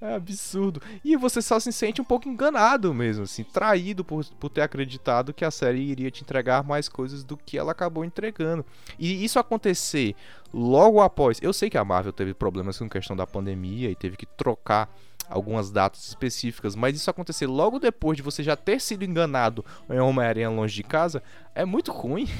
É 0.00 0.16
absurdo. 0.16 0.82
E 1.04 1.16
você 1.16 1.40
só 1.40 1.60
se 1.60 1.72
sente 1.72 2.00
um 2.00 2.04
pouco 2.04 2.28
enganado 2.28 2.92
mesmo, 2.92 3.22
assim, 3.22 3.44
traído 3.44 4.04
por, 4.04 4.24
por 4.24 4.48
ter 4.48 4.62
acreditado 4.62 5.32
que 5.32 5.44
a 5.44 5.52
série 5.52 5.80
iria 5.80 6.10
te 6.10 6.22
entregar 6.22 6.64
mais 6.64 6.88
coisas 6.88 7.22
do 7.22 7.36
que 7.36 7.56
ela 7.56 7.70
acabou 7.70 8.04
entregando. 8.04 8.66
E 8.98 9.24
isso 9.24 9.38
acontecer 9.38 10.16
logo 10.52 11.00
após. 11.00 11.38
Eu 11.40 11.52
sei 11.52 11.70
que 11.70 11.78
a 11.78 11.84
Marvel 11.84 12.12
teve 12.12 12.34
problemas 12.34 12.76
com 12.76 12.88
questão 12.88 13.14
da 13.14 13.24
pandemia 13.24 13.88
e 13.88 13.94
teve 13.94 14.16
que 14.16 14.26
trocar 14.26 14.92
algumas 15.28 15.70
datas 15.70 16.06
específicas, 16.06 16.74
mas 16.74 16.96
isso 16.96 17.10
acontecer 17.10 17.46
logo 17.46 17.78
depois 17.78 18.16
de 18.16 18.22
você 18.22 18.42
já 18.42 18.56
ter 18.56 18.80
sido 18.80 19.04
enganado 19.04 19.64
em 19.90 19.98
Homem-Aranha 19.98 20.50
longe 20.50 20.74
de 20.74 20.82
casa 20.82 21.22
é 21.54 21.64
muito 21.64 21.92
ruim. 21.92 22.28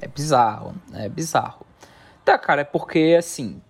É 0.00 0.06
bizarro, 0.06 0.74
é 0.92 1.08
bizarro. 1.08 1.66
Tá, 2.24 2.36
cara, 2.36 2.62
é 2.62 2.64
porque 2.64 3.14
assim. 3.18 3.60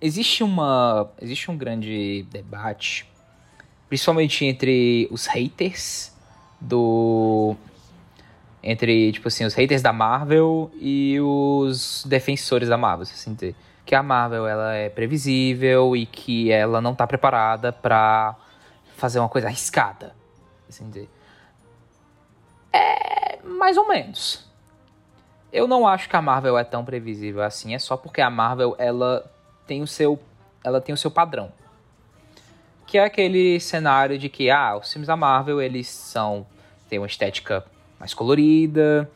Existe 0.00 0.42
uma. 0.42 1.10
Existe 1.20 1.50
um 1.50 1.56
grande 1.56 2.26
debate, 2.30 3.06
principalmente 3.88 4.44
entre 4.44 5.08
os 5.10 5.26
haters 5.26 6.12
do. 6.60 7.54
Entre, 8.62 9.12
tipo 9.12 9.28
assim, 9.28 9.44
os 9.44 9.54
haters 9.54 9.80
da 9.80 9.92
Marvel 9.92 10.70
e 10.74 11.18
os 11.20 12.04
defensores 12.06 12.68
da 12.68 12.76
Marvel, 12.76 13.02
assim 13.02 13.32
dizer. 13.34 13.54
Que 13.90 13.94
a 13.96 14.04
Marvel 14.04 14.46
ela 14.46 14.72
é 14.72 14.88
previsível 14.88 15.96
e 15.96 16.06
que 16.06 16.52
ela 16.52 16.80
não 16.80 16.94
tá 16.94 17.08
preparada 17.08 17.72
pra 17.72 18.36
fazer 18.96 19.18
uma 19.18 19.28
coisa 19.28 19.48
arriscada. 19.48 20.14
Assim 20.68 20.88
dizer. 20.88 21.10
É 22.72 23.40
mais 23.42 23.76
ou 23.76 23.88
menos. 23.88 24.48
Eu 25.52 25.66
não 25.66 25.88
acho 25.88 26.08
que 26.08 26.14
a 26.14 26.22
Marvel 26.22 26.56
é 26.56 26.62
tão 26.62 26.84
previsível 26.84 27.42
assim, 27.42 27.74
é 27.74 27.80
só 27.80 27.96
porque 27.96 28.20
a 28.20 28.30
Marvel 28.30 28.76
ela 28.78 29.28
tem 29.66 29.82
o 29.82 29.88
seu 29.88 30.20
ela 30.62 30.80
tem 30.80 30.94
o 30.94 30.96
seu 30.96 31.10
padrão. 31.10 31.50
Que 32.86 32.96
é 32.96 33.04
aquele 33.04 33.58
cenário 33.58 34.16
de 34.20 34.28
que 34.28 34.50
ah, 34.50 34.76
os 34.76 34.92
filmes 34.92 35.08
da 35.08 35.16
Marvel, 35.16 35.60
eles 35.60 35.88
são 35.88 36.46
têm 36.88 37.00
uma 37.00 37.08
estética 37.08 37.66
mais 37.98 38.14
colorida, 38.14 39.10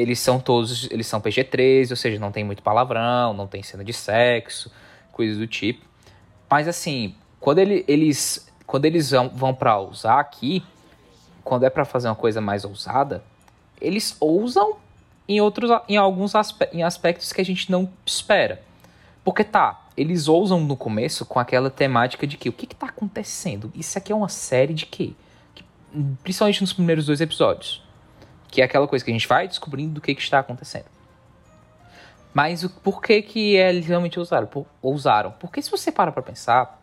eles 0.00 0.18
são 0.18 0.40
todos, 0.40 0.88
eles 0.90 1.06
são 1.06 1.20
PG-13, 1.20 1.90
ou 1.90 1.96
seja, 1.96 2.18
não 2.18 2.32
tem 2.32 2.42
muito 2.42 2.62
palavrão, 2.62 3.34
não 3.34 3.46
tem 3.46 3.62
cena 3.62 3.84
de 3.84 3.92
sexo, 3.92 4.72
coisas 5.12 5.36
do 5.36 5.46
tipo. 5.46 5.84
Mas 6.48 6.66
assim, 6.66 7.14
quando 7.38 7.58
ele, 7.58 7.84
eles 7.86 8.50
quando 8.66 8.86
eles 8.86 9.10
vão, 9.10 9.28
vão 9.28 9.54
para 9.54 9.78
usar 9.78 10.18
aqui, 10.18 10.64
quando 11.44 11.64
é 11.64 11.70
para 11.70 11.84
fazer 11.84 12.08
uma 12.08 12.14
coisa 12.14 12.40
mais 12.40 12.64
ousada, 12.64 13.22
eles 13.80 14.16
ousam 14.20 14.76
em 15.28 15.40
outros 15.40 15.70
em 15.88 15.96
alguns 15.96 16.34
aspe 16.34 16.68
em 16.72 16.82
aspectos 16.82 17.32
que 17.32 17.40
a 17.40 17.44
gente 17.44 17.70
não 17.70 17.90
espera. 18.06 18.62
Porque 19.22 19.44
tá, 19.44 19.86
eles 19.96 20.28
ousam 20.28 20.60
no 20.60 20.76
começo 20.76 21.26
com 21.26 21.38
aquela 21.38 21.68
temática 21.68 22.26
de 22.26 22.38
que 22.38 22.48
o 22.48 22.52
que 22.52 22.66
que 22.66 22.74
tá 22.74 22.86
acontecendo? 22.86 23.70
Isso 23.74 23.98
aqui 23.98 24.12
é 24.12 24.16
uma 24.16 24.30
série 24.30 24.72
de 24.72 24.86
quê? 24.86 25.12
Que, 25.54 25.62
principalmente 26.22 26.62
nos 26.62 26.72
primeiros 26.72 27.04
dois 27.04 27.20
episódios. 27.20 27.82
Que 28.50 28.62
é 28.62 28.64
aquela 28.64 28.88
coisa 28.88 29.04
que 29.04 29.10
a 29.10 29.14
gente 29.14 29.28
vai 29.28 29.46
descobrindo 29.46 29.94
do 29.94 30.00
que 30.00 30.14
que 30.14 30.22
está 30.22 30.40
acontecendo. 30.40 30.86
Mas 32.32 32.62
o, 32.62 32.70
por 32.70 33.02
que 33.02 33.22
que 33.22 33.56
eles 33.56 33.86
realmente 33.86 34.18
ousaram? 34.18 34.46
Por, 34.46 34.66
ousaram? 34.80 35.32
Porque 35.32 35.60
se 35.60 35.70
você 35.70 35.90
para 35.90 36.12
pra 36.12 36.22
pensar, 36.22 36.80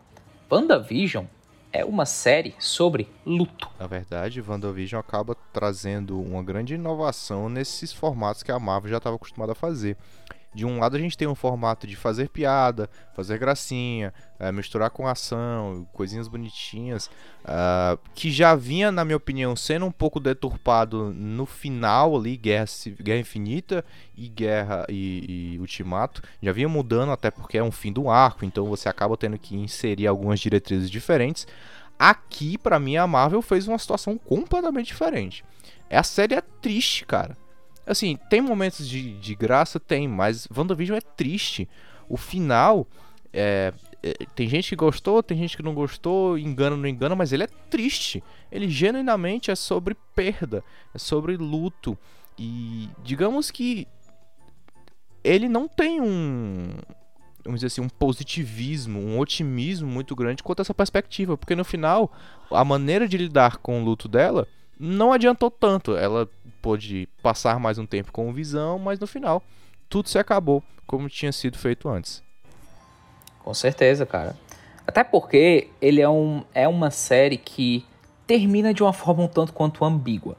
WandaVision 0.50 1.24
é 1.72 1.84
uma 1.84 2.06
série 2.06 2.54
sobre 2.58 3.08
luto. 3.24 3.68
Na 3.78 3.86
verdade, 3.86 4.42
WandaVision 4.46 5.00
acaba 5.00 5.36
trazendo 5.52 6.20
uma 6.20 6.42
grande 6.42 6.74
inovação 6.74 7.48
nesses 7.48 7.92
formatos 7.92 8.42
que 8.42 8.52
a 8.52 8.58
Marvel 8.58 8.90
já 8.90 8.98
estava 8.98 9.16
acostumada 9.16 9.52
a 9.52 9.54
fazer. 9.54 9.96
De 10.58 10.66
um 10.66 10.80
lado 10.80 10.96
a 10.96 10.98
gente 10.98 11.16
tem 11.16 11.28
um 11.28 11.36
formato 11.36 11.86
de 11.86 11.94
fazer 11.94 12.28
piada, 12.30 12.90
fazer 13.14 13.38
gracinha, 13.38 14.12
eh, 14.40 14.50
misturar 14.50 14.90
com 14.90 15.06
ação, 15.06 15.86
coisinhas 15.92 16.26
bonitinhas, 16.26 17.08
ah, 17.44 17.96
que 18.12 18.28
já 18.28 18.56
vinha, 18.56 18.90
na 18.90 19.04
minha 19.04 19.16
opinião, 19.16 19.54
sendo 19.54 19.86
um 19.86 19.92
pouco 19.92 20.18
deturpado 20.18 21.14
no 21.14 21.46
final 21.46 22.16
ali, 22.16 22.36
Guerra, 22.36 22.64
Guerra 23.00 23.20
Infinita 23.20 23.84
e 24.16 24.28
Guerra 24.28 24.84
e, 24.88 25.52
e 25.54 25.60
Ultimato. 25.60 26.22
Já 26.42 26.50
vinha 26.50 26.68
mudando, 26.68 27.12
até 27.12 27.30
porque 27.30 27.56
é 27.56 27.62
um 27.62 27.70
fim 27.70 27.92
do 27.92 28.10
arco, 28.10 28.44
então 28.44 28.66
você 28.66 28.88
acaba 28.88 29.16
tendo 29.16 29.38
que 29.38 29.54
inserir 29.54 30.08
algumas 30.08 30.40
diretrizes 30.40 30.90
diferentes. 30.90 31.46
Aqui, 31.96 32.58
pra 32.58 32.80
mim, 32.80 32.96
a 32.96 33.06
Marvel 33.06 33.42
fez 33.42 33.68
uma 33.68 33.78
situação 33.78 34.18
completamente 34.18 34.88
diferente. 34.88 35.44
A 35.88 36.02
série 36.02 36.34
é 36.34 36.40
triste, 36.40 37.06
cara. 37.06 37.36
Assim, 37.88 38.18
tem 38.28 38.40
momentos 38.40 38.86
de, 38.86 39.18
de 39.18 39.34
graça? 39.34 39.80
Tem, 39.80 40.06
mas 40.06 40.46
WandaVision 40.54 40.98
é 40.98 41.00
triste. 41.00 41.66
O 42.08 42.16
final. 42.16 42.86
é, 43.32 43.72
é, 44.02 44.12
tem 44.34 44.46
gente 44.46 44.68
que 44.68 44.76
gostou, 44.76 45.22
tem 45.22 45.38
gente 45.38 45.56
que 45.56 45.62
não 45.62 45.74
gostou, 45.74 46.38
engana 46.38 46.76
não 46.76 46.86
engana, 46.86 47.16
mas 47.16 47.32
ele 47.32 47.44
é 47.44 47.48
triste. 47.70 48.22
Ele 48.52 48.68
genuinamente 48.68 49.50
é 49.50 49.56
sobre 49.56 49.96
perda, 50.14 50.62
é 50.94 50.98
sobre 50.98 51.36
luto. 51.36 51.96
E 52.38 52.88
digamos 53.02 53.50
que 53.50 53.88
ele 55.24 55.48
não 55.48 55.66
tem 55.66 56.00
um. 56.00 56.68
Vamos 57.44 57.60
dizer 57.60 57.68
assim, 57.68 57.80
um 57.80 57.88
positivismo, 57.88 59.00
um 59.00 59.18
otimismo 59.18 59.88
muito 59.88 60.14
grande 60.14 60.42
quanto 60.42 60.60
a 60.60 60.62
essa 60.62 60.74
perspectiva, 60.74 61.36
porque 61.36 61.56
no 61.56 61.64
final, 61.64 62.12
a 62.50 62.62
maneira 62.64 63.08
de 63.08 63.16
lidar 63.16 63.56
com 63.56 63.80
o 63.80 63.84
luto 63.84 64.06
dela 64.06 64.46
não 64.78 65.12
adiantou 65.12 65.50
tanto. 65.50 65.96
Ela 65.96 66.28
pôde 66.62 67.08
passar 67.22 67.58
mais 67.58 67.78
um 67.78 67.86
tempo 67.86 68.12
com 68.12 68.28
o 68.28 68.32
Visão, 68.32 68.78
mas 68.78 68.98
no 68.98 69.06
final 69.06 69.42
tudo 69.88 70.08
se 70.08 70.18
acabou 70.18 70.62
como 70.86 71.08
tinha 71.08 71.32
sido 71.32 71.58
feito 71.58 71.88
antes. 71.88 72.22
Com 73.42 73.52
certeza, 73.54 74.04
cara. 74.04 74.36
Até 74.86 75.04
porque 75.04 75.68
ele 75.80 76.00
é, 76.00 76.08
um, 76.08 76.44
é 76.54 76.66
uma 76.66 76.90
série 76.90 77.36
que 77.36 77.84
termina 78.26 78.72
de 78.72 78.82
uma 78.82 78.92
forma 78.92 79.22
um 79.22 79.28
tanto 79.28 79.52
quanto 79.52 79.84
ambígua. 79.84 80.36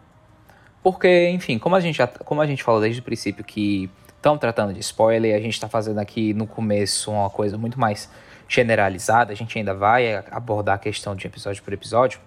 Porque, 0.82 1.30
enfim, 1.30 1.60
como 1.60 1.76
a 1.76 1.80
gente, 1.80 2.00
como 2.26 2.42
a 2.42 2.48
gente 2.48 2.64
falou 2.64 2.82
desde 2.82 3.00
o 3.02 3.04
princípio 3.04 3.44
que 3.44 3.90
estamos 4.16 4.40
tratando 4.40 4.74
de 4.74 4.80
spoiler, 4.80 5.36
a 5.36 5.40
gente 5.40 5.54
está 5.54 5.68
fazendo 5.68 6.00
aqui 6.00 6.34
no 6.34 6.48
começo 6.48 7.12
uma 7.12 7.30
coisa 7.30 7.58
muito 7.58 7.80
mais 7.80 8.10
generalizada, 8.48 9.32
a 9.32 9.36
gente 9.36 9.58
ainda 9.58 9.74
vai 9.74 10.24
abordar 10.32 10.76
a 10.76 10.80
questão 10.80 11.16
de 11.16 11.28
episódio 11.28 11.62
por 11.62 11.74
episódio. 11.74 12.20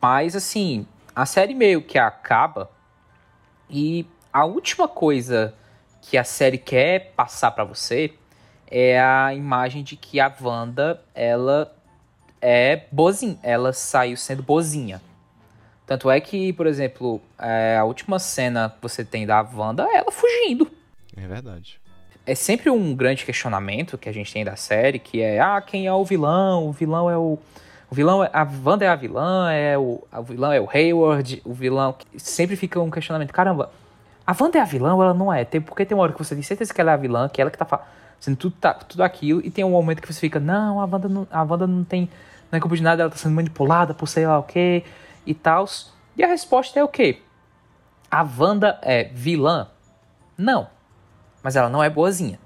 Mas, 0.00 0.36
assim, 0.36 0.86
a 1.14 1.26
série 1.26 1.54
meio 1.54 1.82
que 1.82 1.98
acaba 1.98 2.70
e 3.68 4.06
a 4.32 4.44
última 4.44 4.88
coisa 4.88 5.54
que 6.00 6.18
a 6.18 6.24
série 6.24 6.58
quer 6.58 7.12
passar 7.14 7.50
pra 7.50 7.64
você 7.64 8.12
é 8.66 9.00
a 9.00 9.34
imagem 9.34 9.82
de 9.82 9.96
que 9.96 10.18
a 10.18 10.32
Wanda, 10.40 11.02
ela 11.14 11.74
é 12.40 12.84
boazinha, 12.90 13.38
ela 13.42 13.72
saiu 13.72 14.16
sendo 14.16 14.42
boazinha. 14.42 15.00
Tanto 15.86 16.10
é 16.10 16.20
que, 16.20 16.52
por 16.54 16.66
exemplo, 16.66 17.20
é, 17.38 17.76
a 17.78 17.84
última 17.84 18.18
cena 18.18 18.70
que 18.70 18.80
você 18.80 19.04
tem 19.04 19.26
da 19.26 19.42
Wanda 19.42 19.86
é 19.90 19.96
ela 19.96 20.10
fugindo. 20.10 20.70
É 21.16 21.26
verdade. 21.26 21.80
É 22.24 22.34
sempre 22.34 22.70
um 22.70 22.94
grande 22.94 23.24
questionamento 23.24 23.98
que 23.98 24.08
a 24.08 24.12
gente 24.12 24.32
tem 24.32 24.44
da 24.44 24.56
série, 24.56 24.98
que 24.98 25.20
é, 25.20 25.40
ah, 25.40 25.60
quem 25.60 25.86
é 25.86 25.92
o 25.92 26.04
vilão? 26.04 26.66
O 26.66 26.72
vilão 26.72 27.10
é 27.10 27.18
o... 27.18 27.38
O 27.92 27.94
vilão, 27.94 28.24
é, 28.24 28.30
a 28.32 28.48
Wanda 28.64 28.86
é 28.86 28.88
a 28.88 28.96
vilã, 28.96 29.52
é 29.52 29.76
o, 29.76 30.02
o 30.10 30.22
vilão 30.22 30.50
é 30.50 30.58
o 30.58 30.66
Hayward, 30.66 31.42
o 31.44 31.52
vilão... 31.52 31.94
Sempre 32.16 32.56
fica 32.56 32.80
um 32.80 32.90
questionamento, 32.90 33.34
caramba, 33.34 33.70
a 34.26 34.34
Wanda 34.40 34.56
é 34.56 34.62
a 34.62 34.64
vilã 34.64 34.94
ou 34.94 35.02
ela 35.02 35.12
não 35.12 35.30
é? 35.30 35.44
Tem, 35.44 35.60
porque 35.60 35.84
tem 35.84 35.94
uma 35.94 36.02
hora 36.04 36.14
que 36.14 36.18
você 36.18 36.34
tem 36.34 36.42
certeza 36.42 36.72
que 36.72 36.80
ela 36.80 36.92
é 36.92 36.94
a 36.94 36.96
vilã, 36.96 37.28
que 37.28 37.38
ela 37.38 37.50
que 37.50 37.58
tá 37.58 37.66
fazendo 37.66 38.38
tudo, 38.38 38.56
tá, 38.58 38.72
tudo 38.72 39.02
aquilo, 39.02 39.42
e 39.44 39.50
tem 39.50 39.62
um 39.62 39.72
momento 39.72 40.00
que 40.00 40.10
você 40.10 40.18
fica, 40.18 40.40
não, 40.40 40.80
a 40.80 40.86
Wanda 40.86 41.06
não, 41.06 41.28
a 41.30 41.42
Wanda 41.42 41.66
não 41.66 41.84
tem, 41.84 42.08
não 42.50 42.56
é 42.56 42.60
culpa 42.60 42.74
de 42.74 42.82
nada, 42.82 43.02
ela 43.02 43.10
tá 43.10 43.18
sendo 43.18 43.34
manipulada 43.34 43.92
por 43.92 44.08
sei 44.08 44.26
lá 44.26 44.38
o 44.38 44.42
que 44.42 44.82
e 45.26 45.34
tal. 45.34 45.66
E 46.16 46.24
a 46.24 46.26
resposta 46.26 46.80
é 46.80 46.82
o 46.82 46.88
quê? 46.88 47.20
A 48.10 48.22
Wanda 48.22 48.78
é 48.80 49.04
vilã? 49.12 49.68
Não. 50.38 50.66
Mas 51.42 51.56
ela 51.56 51.68
não 51.68 51.84
é 51.84 51.90
boazinha. 51.90 52.38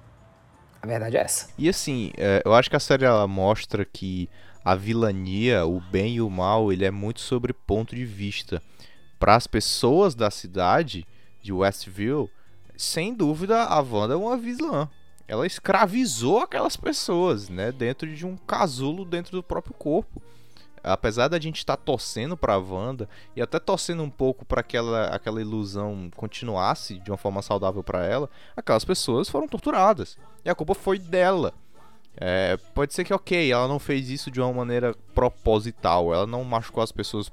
A 0.83 0.87
verdade 0.89 1.17
é 1.17 1.21
essa. 1.21 1.51
E 1.57 1.69
assim, 1.69 2.11
é, 2.17 2.43
eu 2.45 2.53
acho 2.53 2.69
que 2.69 2.75
a 2.75 2.81
série 2.81 3.05
ela 3.05 3.29
mostra 3.29 3.85
que 3.85 4.29
a 4.67 4.75
vilania, 4.75 5.65
o 5.65 5.79
bem 5.79 6.17
e 6.17 6.21
o 6.21 6.29
mal, 6.29 6.73
ele 6.73 6.85
é 6.85 6.91
muito 6.91 7.21
sobre 7.21 7.53
ponto 7.53 7.95
de 7.95 8.05
vista. 8.05 8.61
Para 9.17 9.37
as 9.37 9.47
pessoas 9.47 10.13
da 10.13 10.29
cidade 10.29 11.07
de 11.41 11.53
Westview, 11.53 12.29
sem 12.77 13.15
dúvida 13.15 13.63
a 13.63 13.81
Wanda 13.81 14.15
é 14.15 14.17
uma 14.17 14.37
vilã. 14.37 14.91
Ela 15.29 15.47
escravizou 15.47 16.41
aquelas 16.41 16.77
pessoas, 16.77 17.49
né, 17.49 17.71
dentro 17.71 18.13
de 18.13 18.27
um 18.27 18.37
casulo 18.37 19.05
dentro 19.05 19.37
do 19.37 19.43
próprio 19.43 19.73
corpo 19.73 20.21
apesar 20.87 21.27
da 21.27 21.41
gente 21.41 21.57
estar 21.57 21.77
tá 21.77 21.83
torcendo 21.83 22.37
para 22.37 22.55
a 22.55 22.59
Wanda 22.59 23.09
e 23.35 23.43
até 23.43 23.59
torcendo 23.59 24.05
um 24.05 24.11
pouco 24.11 24.45
para 24.45 24.61
aquela 24.61 25.07
aquela 25.09 25.41
ilusão 25.41 26.09
continuasse 26.15 27.01
de 27.01 27.11
uma 27.11 27.17
forma 27.17 27.43
saudável 27.43 27.83
para 27.83 28.07
ela, 28.07 28.31
aquelas 28.57 28.85
pessoas 28.85 29.29
foram 29.29 29.49
torturadas 29.49 30.17
e 30.45 30.49
a 30.49 30.55
culpa 30.55 30.75
foi 30.75 30.99
dela. 30.99 31.53
É, 32.19 32.57
pode 32.75 32.95
ser 32.95 33.05
que 33.05 33.13
ok, 33.13 33.53
ela 33.53 33.69
não 33.69 33.79
fez 33.79 34.09
isso 34.09 34.31
de 34.31 34.41
uma 34.41 34.53
maneira 34.53 34.95
proposital, 35.15 36.15
ela 36.15 36.27
não 36.27 36.43
machucou 36.45 36.83
as 36.83 36.91
pessoas 36.91 37.31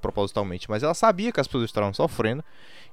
propositalmente, 0.00 0.68
mas 0.68 0.82
ela 0.82 0.94
sabia 0.94 1.30
que 1.30 1.40
as 1.40 1.46
pessoas 1.46 1.66
estavam 1.66 1.94
sofrendo 1.94 2.44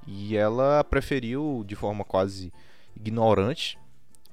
e 0.05 0.37
ela 0.37 0.83
preferiu 0.83 1.63
de 1.65 1.75
forma 1.75 2.03
quase 2.03 2.53
ignorante 2.95 3.79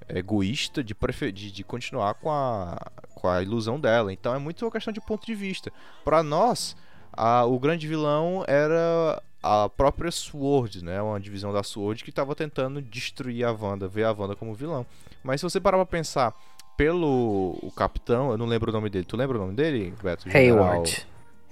egoísta 0.08 0.82
de, 0.82 0.94
de, 1.32 1.52
de, 1.52 1.64
continuar 1.64 2.14
com 2.14 2.30
a, 2.30 2.78
com 3.14 3.28
a 3.28 3.42
ilusão 3.42 3.78
dela. 3.78 4.12
Então 4.12 4.34
é 4.34 4.38
muito 4.38 4.64
uma 4.64 4.70
questão 4.70 4.92
de 4.92 5.00
ponto 5.00 5.26
de 5.26 5.34
vista. 5.34 5.72
Para 6.04 6.22
nós, 6.22 6.76
a, 7.12 7.44
o 7.44 7.58
grande 7.58 7.86
vilão 7.86 8.44
era 8.46 9.22
a 9.42 9.68
própria 9.68 10.10
Sword, 10.10 10.84
né? 10.84 11.00
Uma 11.00 11.20
divisão 11.20 11.52
da 11.52 11.62
Sword 11.62 12.02
que 12.02 12.10
estava 12.10 12.34
tentando 12.34 12.80
destruir 12.80 13.44
a 13.44 13.52
Wanda, 13.52 13.86
ver 13.86 14.04
a 14.04 14.12
Wanda 14.12 14.34
como 14.34 14.54
vilão. 14.54 14.86
Mas 15.22 15.40
se 15.40 15.44
você 15.44 15.60
parar 15.60 15.78
pra 15.78 15.86
pensar 15.86 16.34
pelo 16.78 17.58
o 17.60 17.72
capitão, 17.72 18.30
eu 18.30 18.38
não 18.38 18.46
lembro 18.46 18.70
o 18.70 18.72
nome 18.72 18.88
dele. 18.88 19.04
Tu 19.04 19.16
lembra 19.16 19.36
o 19.36 19.40
nome 19.40 19.52
dele, 19.52 19.92
Beto? 20.00 20.28
Hayward. 20.28 21.06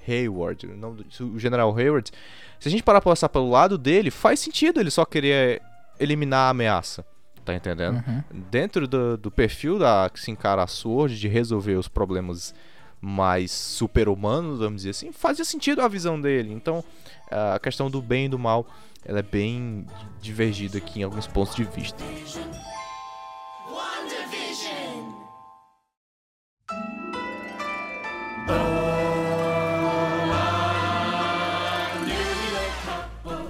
Hayward, 0.08 0.66
o, 0.66 0.76
nome 0.76 1.02
do, 1.02 1.34
o 1.34 1.38
General 1.38 1.76
Hayward. 1.76 2.12
Se 2.60 2.68
a 2.68 2.70
gente 2.70 2.84
parar 2.84 3.00
pra 3.00 3.10
passar 3.10 3.28
pelo 3.28 3.50
lado 3.50 3.76
dele, 3.76 4.12
faz 4.12 4.38
sentido 4.38 4.78
ele 4.78 4.90
só 4.90 5.04
querer 5.04 5.60
eliminar 5.98 6.46
a 6.46 6.50
ameaça. 6.50 7.04
Tá 7.44 7.54
entendendo? 7.54 8.04
Uhum. 8.06 8.22
Dentro 8.50 8.86
do, 8.86 9.16
do, 9.16 9.30
perfil 9.30 9.80
da 9.80 10.08
que 10.12 10.20
se 10.20 10.30
encara 10.30 10.62
a 10.62 10.66
Sword 10.68 11.18
de 11.18 11.26
resolver 11.26 11.74
os 11.74 11.88
problemas 11.88 12.54
mais 13.00 13.50
super-humanos, 13.50 14.60
vamos 14.60 14.82
dizer 14.82 14.90
assim, 14.90 15.12
fazia 15.12 15.44
sentido 15.44 15.80
a 15.80 15.88
visão 15.88 16.20
dele. 16.20 16.52
Então, 16.52 16.84
a 17.30 17.58
questão 17.58 17.90
do 17.90 18.00
bem 18.00 18.26
e 18.26 18.28
do 18.28 18.38
mal, 18.38 18.66
ela 19.04 19.18
é 19.18 19.22
bem 19.22 19.86
divergida 20.20 20.78
aqui 20.78 21.00
em 21.00 21.02
alguns 21.02 21.26
pontos 21.26 21.54
de 21.54 21.64
vista. 21.64 22.02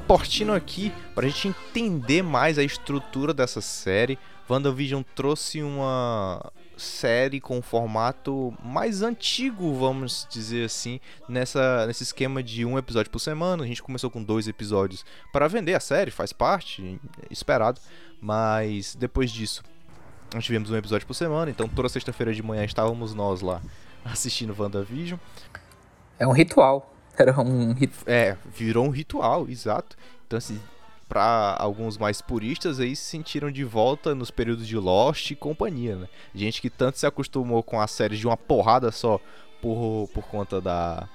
Portino 0.07 0.55
aqui 0.55 0.93
para 1.15 1.27
a 1.27 1.29
gente 1.29 1.49
entender 1.49 2.23
mais 2.23 2.59
a 2.59 2.63
estrutura 2.63 3.35
dessa 3.35 3.61
série. 3.61 4.19
WandaVision 4.49 5.03
trouxe 5.15 5.63
uma 5.63 6.53
série 6.77 7.41
com 7.41 7.59
um 7.59 7.63
formato 7.63 8.55
mais 8.63 9.03
antigo, 9.03 9.75
vamos 9.75 10.27
dizer 10.31 10.65
assim, 10.65 11.01
nessa, 11.29 11.87
nesse 11.87 12.05
esquema 12.05 12.43
de 12.43 12.65
um 12.65 12.79
episódio 12.79 13.11
por 13.11 13.19
semana. 13.19 13.65
A 13.65 13.67
gente 13.67 13.83
começou 13.83 14.11
com 14.11 14.23
dois 14.23 14.47
episódios 14.47 15.05
para 15.33 15.49
vender 15.49 15.75
a 15.75 15.81
série, 15.81 16.11
faz 16.11 16.33
parte, 16.33 17.01
esperado. 17.31 17.81
Mas 18.21 18.95
depois 18.95 19.31
disso, 19.31 19.63
nós 20.33 20.45
tivemos 20.45 20.71
um 20.71 20.77
episódio 20.77 21.07
por 21.07 21.15
semana, 21.15 21.51
então 21.51 21.69
toda 21.69 21.89
sexta-feira 21.89 22.33
de 22.33 22.43
manhã 22.43 22.65
estávamos 22.65 23.13
nós 23.13 23.43
lá 23.43 23.61
assistindo 24.13 24.55
WandaVision. 24.59 25.19
É 26.19 26.27
um 26.27 26.33
ritual. 26.33 26.93
Era 27.19 27.39
um 27.41 27.75
É, 28.07 28.37
virou 28.55 28.87
um 28.87 28.91
ritual, 28.91 29.49
exato. 29.49 29.97
Então, 30.27 30.37
assim, 30.37 30.61
para 31.09 31.57
alguns 31.59 31.97
mais 31.97 32.21
puristas 32.21 32.81
aí 32.81 32.95
se 32.97 33.05
sentiram 33.05 33.51
de 33.51 33.65
volta 33.65 34.15
nos 34.15 34.31
períodos 34.31 34.67
de 34.67 34.77
Lost 34.77 35.31
e 35.31 35.37
companhia, 35.37 35.97
né? 35.97 36.09
Gente 36.35 36.61
que 36.61 36.69
tanto 36.69 36.99
se 36.99 37.07
acostumou 37.07 37.63
com 37.63 37.81
a 37.81 37.87
série 37.87 38.17
de 38.17 38.27
uma 38.27 38.37
porrada 38.37 38.91
só 38.91 39.21
por, 39.63 40.09
por 40.13 40.25
conta 40.25 40.61
da, 40.61 41.09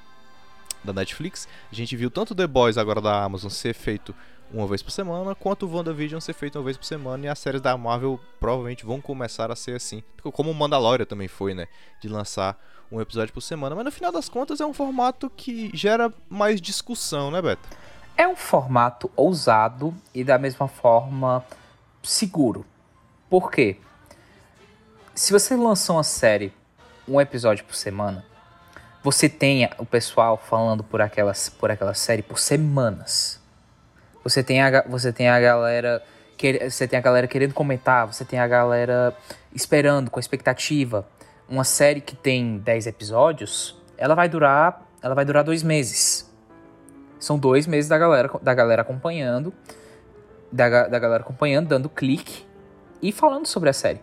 da 0.83 0.93
Netflix. 0.93 1.47
A 1.71 1.75
gente 1.75 1.95
viu 1.95 2.09
tanto 2.09 2.33
The 2.33 2.47
Boys 2.47 2.77
agora 2.77 3.01
da 3.01 3.23
Amazon 3.23 3.49
ser 3.49 3.73
feito 3.73 4.15
uma 4.53 4.67
vez 4.67 4.81
por 4.81 4.91
semana, 4.91 5.33
quanto 5.33 5.65
o 5.65 5.73
WandaVision 5.73 6.19
ser 6.19 6.33
feito 6.33 6.57
uma 6.57 6.65
vez 6.65 6.75
por 6.75 6.83
semana, 6.83 7.25
e 7.25 7.29
as 7.29 7.39
séries 7.39 7.61
da 7.61 7.77
Marvel 7.77 8.19
provavelmente 8.39 8.85
vão 8.85 8.99
começar 8.99 9.49
a 9.49 9.55
ser 9.55 9.75
assim. 9.75 10.03
Como 10.21 10.51
o 10.51 10.53
Mandalorian 10.53 11.05
também 11.05 11.27
foi, 11.27 11.53
né? 11.53 11.67
De 12.01 12.09
lançar 12.09 12.57
um 12.91 12.99
episódio 12.99 13.33
por 13.33 13.41
semana. 13.41 13.75
Mas 13.75 13.85
no 13.85 13.91
final 13.91 14.11
das 14.11 14.27
contas 14.27 14.59
é 14.59 14.65
um 14.65 14.73
formato 14.73 15.29
que 15.29 15.71
gera 15.73 16.11
mais 16.29 16.59
discussão, 16.59 17.31
né, 17.31 17.41
Beto? 17.41 17.67
É 18.17 18.27
um 18.27 18.35
formato 18.35 19.09
ousado 19.15 19.95
e 20.13 20.23
da 20.23 20.37
mesma 20.37 20.67
forma 20.67 21.43
seguro. 22.03 22.65
Por 23.29 23.49
quê? 23.49 23.77
Se 25.15 25.31
você 25.31 25.55
lançou 25.55 25.95
uma 25.95 26.03
série, 26.03 26.53
um 27.07 27.19
episódio 27.21 27.63
por 27.63 27.75
semana, 27.75 28.25
você 29.03 29.29
tem 29.29 29.69
o 29.77 29.85
pessoal 29.85 30.37
falando 30.37 30.83
por 30.83 31.01
aquela, 31.01 31.33
por 31.57 31.71
aquela 31.71 31.93
série 31.93 32.21
por 32.21 32.37
semanas. 32.37 33.39
Você 34.23 34.43
tem 34.43 34.61
a, 34.61 34.83
você 34.83 35.11
tem 35.11 35.29
a 35.29 35.39
galera 35.39 36.03
que, 36.37 36.69
você 36.69 36.87
tem 36.87 36.99
a 36.99 37.01
galera 37.01 37.27
querendo 37.27 37.53
comentar, 37.53 38.05
você 38.05 38.23
tem 38.23 38.39
a 38.39 38.47
galera 38.47 39.15
esperando 39.53 40.11
com 40.11 40.19
expectativa 40.19 41.07
uma 41.51 41.65
série 41.65 41.99
que 41.99 42.15
tem 42.15 42.57
10 42.59 42.87
episódios, 42.87 43.77
ela 43.97 44.15
vai 44.15 44.29
durar, 44.29 44.87
ela 45.01 45.13
vai 45.13 45.25
durar 45.25 45.43
dois 45.43 45.61
meses. 45.61 46.31
São 47.19 47.37
dois 47.37 47.67
meses 47.67 47.89
da 47.89 47.97
galera, 47.97 48.31
da 48.41 48.53
galera 48.53 48.81
acompanhando, 48.81 49.53
da, 50.49 50.87
da 50.87 50.97
galera 50.97 51.21
acompanhando, 51.21 51.67
dando 51.67 51.89
clique 51.89 52.45
e 53.01 53.11
falando 53.11 53.45
sobre 53.45 53.69
a 53.69 53.73
série. 53.73 53.99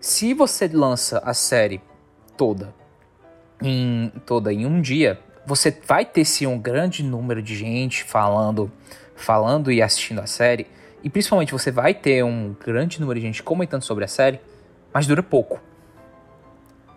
Se 0.00 0.34
você 0.34 0.66
lança 0.66 1.22
a 1.24 1.32
série 1.32 1.80
toda 2.36 2.74
em 3.62 4.12
toda 4.26 4.52
em 4.52 4.66
um 4.66 4.82
dia, 4.82 5.20
você 5.46 5.70
vai 5.86 6.04
ter 6.04 6.24
sim 6.24 6.46
um 6.46 6.58
grande 6.58 7.04
número 7.04 7.40
de 7.40 7.54
gente 7.54 8.02
falando, 8.02 8.70
falando 9.14 9.70
e 9.70 9.80
assistindo 9.80 10.20
a 10.20 10.26
série, 10.26 10.66
e 11.04 11.08
principalmente 11.08 11.52
você 11.52 11.70
vai 11.70 11.94
ter 11.94 12.24
um 12.24 12.52
grande 12.52 13.00
número 13.00 13.20
de 13.20 13.26
gente 13.26 13.44
comentando 13.44 13.82
sobre 13.82 14.04
a 14.04 14.08
série, 14.08 14.40
mas 14.92 15.06
dura 15.06 15.22
pouco 15.22 15.60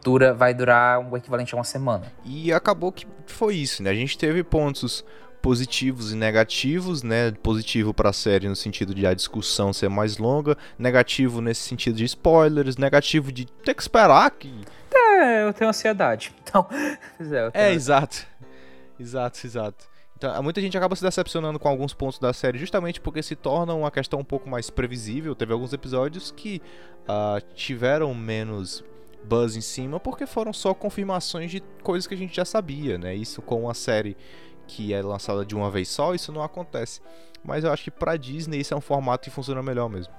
dura, 0.07 0.33
vai 0.33 0.53
durar 0.53 0.99
um 0.99 1.17
equivalente 1.17 1.53
a 1.53 1.57
uma 1.57 1.65
semana. 1.65 2.05
E 2.23 2.53
acabou 2.53 2.93
que 2.93 3.05
foi 3.25 3.55
isso, 3.55 3.83
né? 3.83 3.89
A 3.89 3.93
gente 3.93 4.17
teve 4.17 4.41
pontos 4.41 5.03
positivos 5.41 6.13
e 6.13 6.15
negativos, 6.15 7.03
né? 7.03 7.31
Positivo 7.43 7.93
para 7.93 8.11
a 8.11 8.13
série 8.13 8.47
no 8.47 8.55
sentido 8.55 8.95
de 8.95 9.05
a 9.05 9.13
discussão 9.13 9.73
ser 9.73 9.89
mais 9.89 10.17
longa, 10.17 10.57
negativo 10.79 11.41
nesse 11.41 11.59
sentido 11.59 11.97
de 11.97 12.05
spoilers, 12.05 12.77
negativo 12.77 13.33
de 13.33 13.45
ter 13.45 13.73
que 13.73 13.81
esperar 13.81 14.31
que 14.31 14.63
É, 14.95 15.43
eu 15.43 15.53
tenho 15.53 15.69
ansiedade. 15.69 16.33
Então, 16.47 16.65
é, 17.53 17.67
é 17.67 17.73
exato. 17.73 18.25
Exato, 18.97 19.45
exato. 19.45 19.85
Então, 20.15 20.41
muita 20.41 20.61
gente 20.61 20.77
acaba 20.77 20.95
se 20.95 21.03
decepcionando 21.03 21.59
com 21.59 21.67
alguns 21.67 21.93
pontos 21.93 22.17
da 22.17 22.31
série 22.31 22.57
justamente 22.57 23.01
porque 23.01 23.21
se 23.21 23.35
torna 23.35 23.73
uma 23.73 23.91
questão 23.91 24.21
um 24.21 24.23
pouco 24.23 24.49
mais 24.49 24.69
previsível. 24.69 25.35
Teve 25.35 25.51
alguns 25.51 25.73
episódios 25.73 26.31
que 26.31 26.61
uh, 27.03 27.41
tiveram 27.53 28.15
menos 28.15 28.83
buzz 29.23 29.55
em 29.55 29.61
cima 29.61 29.99
porque 29.99 30.25
foram 30.25 30.53
só 30.53 30.73
confirmações 30.73 31.51
de 31.51 31.61
coisas 31.83 32.07
que 32.07 32.13
a 32.13 32.17
gente 32.17 32.35
já 32.35 32.45
sabia, 32.45 32.97
né? 32.97 33.15
Isso 33.15 33.41
com 33.41 33.63
uma 33.63 33.73
série 33.73 34.15
que 34.67 34.93
é 34.93 35.01
lançada 35.01 35.45
de 35.45 35.55
uma 35.55 35.71
vez 35.71 35.87
só, 35.87 36.13
isso 36.13 36.31
não 36.31 36.41
acontece. 36.41 37.01
Mas 37.43 37.63
eu 37.63 37.71
acho 37.71 37.83
que 37.83 37.91
pra 37.91 38.17
Disney 38.17 38.59
isso 38.59 38.73
é 38.73 38.77
um 38.77 38.81
formato 38.81 39.23
que 39.23 39.29
funciona 39.29 39.63
melhor 39.63 39.89
mesmo. 39.89 40.13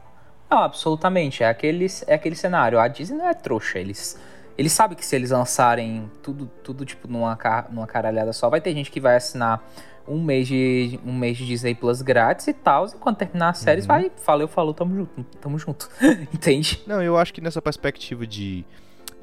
Não, 0.51 0.59
absolutamente. 0.59 1.43
É 1.43 1.49
aquele, 1.49 1.87
é 2.07 2.15
aquele 2.15 2.35
cenário. 2.35 2.79
A 2.79 2.89
Disney 2.89 3.19
não 3.19 3.29
é 3.29 3.35
trouxa. 3.35 3.79
Eles, 3.79 4.19
eles 4.57 4.73
sabem 4.73 4.97
que 4.97 5.05
se 5.05 5.15
eles 5.15 5.31
lançarem 5.31 6.11
tudo, 6.23 6.51
tudo 6.65 6.85
tipo 6.85 7.07
numa, 7.07 7.37
numa 7.71 7.87
caralhada 7.87 8.33
só, 8.33 8.49
vai 8.49 8.61
ter 8.61 8.73
gente 8.73 8.91
que 8.91 9.01
vai 9.01 9.17
assinar 9.17 9.63
um 10.07 10.23
mês 10.23 10.49
de 10.49 10.99
um 11.05 11.13
mês 11.13 11.37
de 11.37 11.47
Disney 11.47 11.75
Plus 11.75 12.01
grátis 12.01 12.47
e 12.47 12.55
tal. 12.55 12.87
E 12.87 12.93
quando 12.93 13.17
terminar 13.17 13.51
as 13.51 13.59
séries, 13.59 13.85
uhum. 13.85 13.89
vai, 13.89 14.13
valeu, 14.25 14.49
falou, 14.49 14.73
tamo 14.73 14.97
junto, 14.97 15.25
tamo 15.39 15.59
junto. 15.59 15.91
Entende? 16.33 16.83
Não, 16.87 17.03
eu 17.03 17.19
acho 17.19 17.35
que 17.35 17.43
nessa 17.43 17.61
perspectiva 17.61 18.27
de 18.27 18.65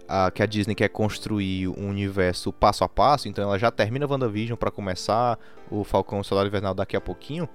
a, 0.07 0.31
que 0.31 0.41
a 0.41 0.45
Disney 0.45 0.75
quer 0.75 0.89
construir 0.89 1.67
um 1.67 1.89
universo 1.89 2.51
passo 2.53 2.83
a 2.83 2.89
passo, 2.89 3.27
então 3.27 3.43
ela 3.43 3.57
já 3.57 3.71
termina 3.71 4.07
WandaVision 4.07 4.57
para 4.57 4.71
começar 4.71 5.37
o 5.69 5.83
Falcão 5.83 6.23
Solar 6.23 6.45
Invernal 6.45 6.73
daqui 6.73 6.95
a 6.95 7.01
pouquinho, 7.01 7.47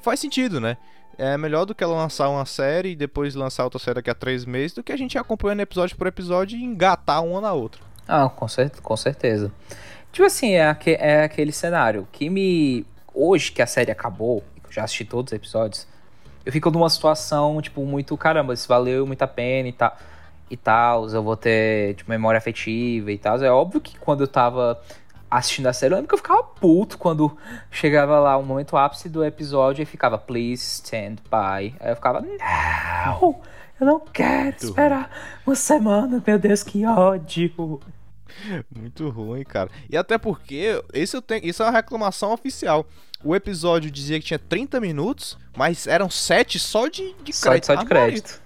faz 0.00 0.20
sentido, 0.20 0.60
né? 0.60 0.76
É 1.16 1.36
melhor 1.36 1.64
do 1.64 1.74
que 1.74 1.82
ela 1.82 1.94
lançar 1.94 2.28
uma 2.28 2.46
série 2.46 2.90
e 2.90 2.96
depois 2.96 3.34
lançar 3.34 3.64
outra 3.64 3.80
série 3.80 3.96
daqui 3.96 4.10
a 4.10 4.14
três 4.14 4.44
meses 4.44 4.72
do 4.72 4.84
que 4.84 4.92
a 4.92 4.96
gente 4.96 5.18
acompanhando 5.18 5.60
episódio 5.60 5.96
por 5.96 6.06
episódio 6.06 6.56
e 6.56 6.62
engatar 6.62 7.24
uma 7.24 7.40
na 7.40 7.52
outra. 7.52 7.80
Ah, 8.06 8.28
com, 8.28 8.46
cer 8.46 8.70
com 8.80 8.96
certeza. 8.96 9.52
Tipo 10.12 10.26
assim, 10.26 10.54
é, 10.54 10.76
é 10.86 11.24
aquele 11.24 11.52
cenário 11.52 12.06
que 12.12 12.30
me. 12.30 12.86
Hoje 13.12 13.50
que 13.50 13.60
a 13.60 13.66
série 13.66 13.90
acabou, 13.90 14.44
eu 14.64 14.70
já 14.70 14.84
assisti 14.84 15.04
todos 15.04 15.32
os 15.32 15.36
episódios, 15.36 15.88
eu 16.46 16.52
fico 16.52 16.70
numa 16.70 16.88
situação, 16.88 17.60
tipo, 17.60 17.84
muito 17.84 18.16
caramba, 18.16 18.54
isso 18.54 18.68
valeu 18.68 19.04
muito 19.06 19.22
a 19.22 19.26
pena 19.26 19.68
e 19.68 19.72
tal. 19.72 19.96
E 20.50 20.56
tal, 20.56 21.08
eu 21.08 21.22
vou 21.22 21.36
ter 21.36 21.94
tipo, 21.94 22.10
memória 22.10 22.38
afetiva 22.38 23.10
e 23.12 23.18
tal. 23.18 23.42
É 23.42 23.50
óbvio 23.50 23.80
que 23.80 23.98
quando 23.98 24.22
eu 24.22 24.28
tava 24.28 24.80
assistindo 25.30 25.66
a 25.66 25.72
série, 25.72 25.92
eu 25.92 25.96
lembro 25.96 26.08
que 26.08 26.14
eu 26.14 26.18
ficava 26.18 26.42
puto 26.42 26.96
quando 26.96 27.36
chegava 27.70 28.18
lá 28.18 28.36
o 28.36 28.40
um 28.40 28.44
momento 28.44 28.76
ápice 28.76 29.08
do 29.08 29.24
episódio 29.24 29.82
e 29.82 29.86
ficava, 29.86 30.16
please 30.16 30.62
stand 30.62 31.16
by. 31.30 31.74
Aí 31.80 31.90
eu 31.90 31.96
ficava, 31.96 32.20
não, 32.20 33.40
eu 33.80 33.86
não 33.86 34.00
quero 34.00 34.44
Muito 34.44 34.64
esperar 34.64 35.02
ruim. 35.02 35.42
uma 35.46 35.56
semana, 35.56 36.22
meu 36.26 36.38
Deus, 36.38 36.62
que 36.62 36.84
ódio. 36.86 37.80
Muito 38.74 39.08
ruim, 39.08 39.44
cara. 39.44 39.70
E 39.90 39.96
até 39.96 40.16
porque, 40.16 40.82
eu 40.92 41.22
tenho, 41.22 41.46
isso 41.46 41.62
é 41.62 41.66
uma 41.66 41.72
reclamação 41.72 42.32
oficial. 42.32 42.86
O 43.22 43.34
episódio 43.34 43.90
dizia 43.90 44.20
que 44.20 44.26
tinha 44.26 44.38
30 44.38 44.80
minutos, 44.80 45.36
mas 45.56 45.86
eram 45.86 46.08
7 46.08 46.58
só 46.58 46.86
de, 46.86 47.14
de 47.22 47.32
só 47.32 47.50
crédito. 47.50 47.66
Só 47.66 47.74
de 47.74 47.86
crédito. 47.86 48.40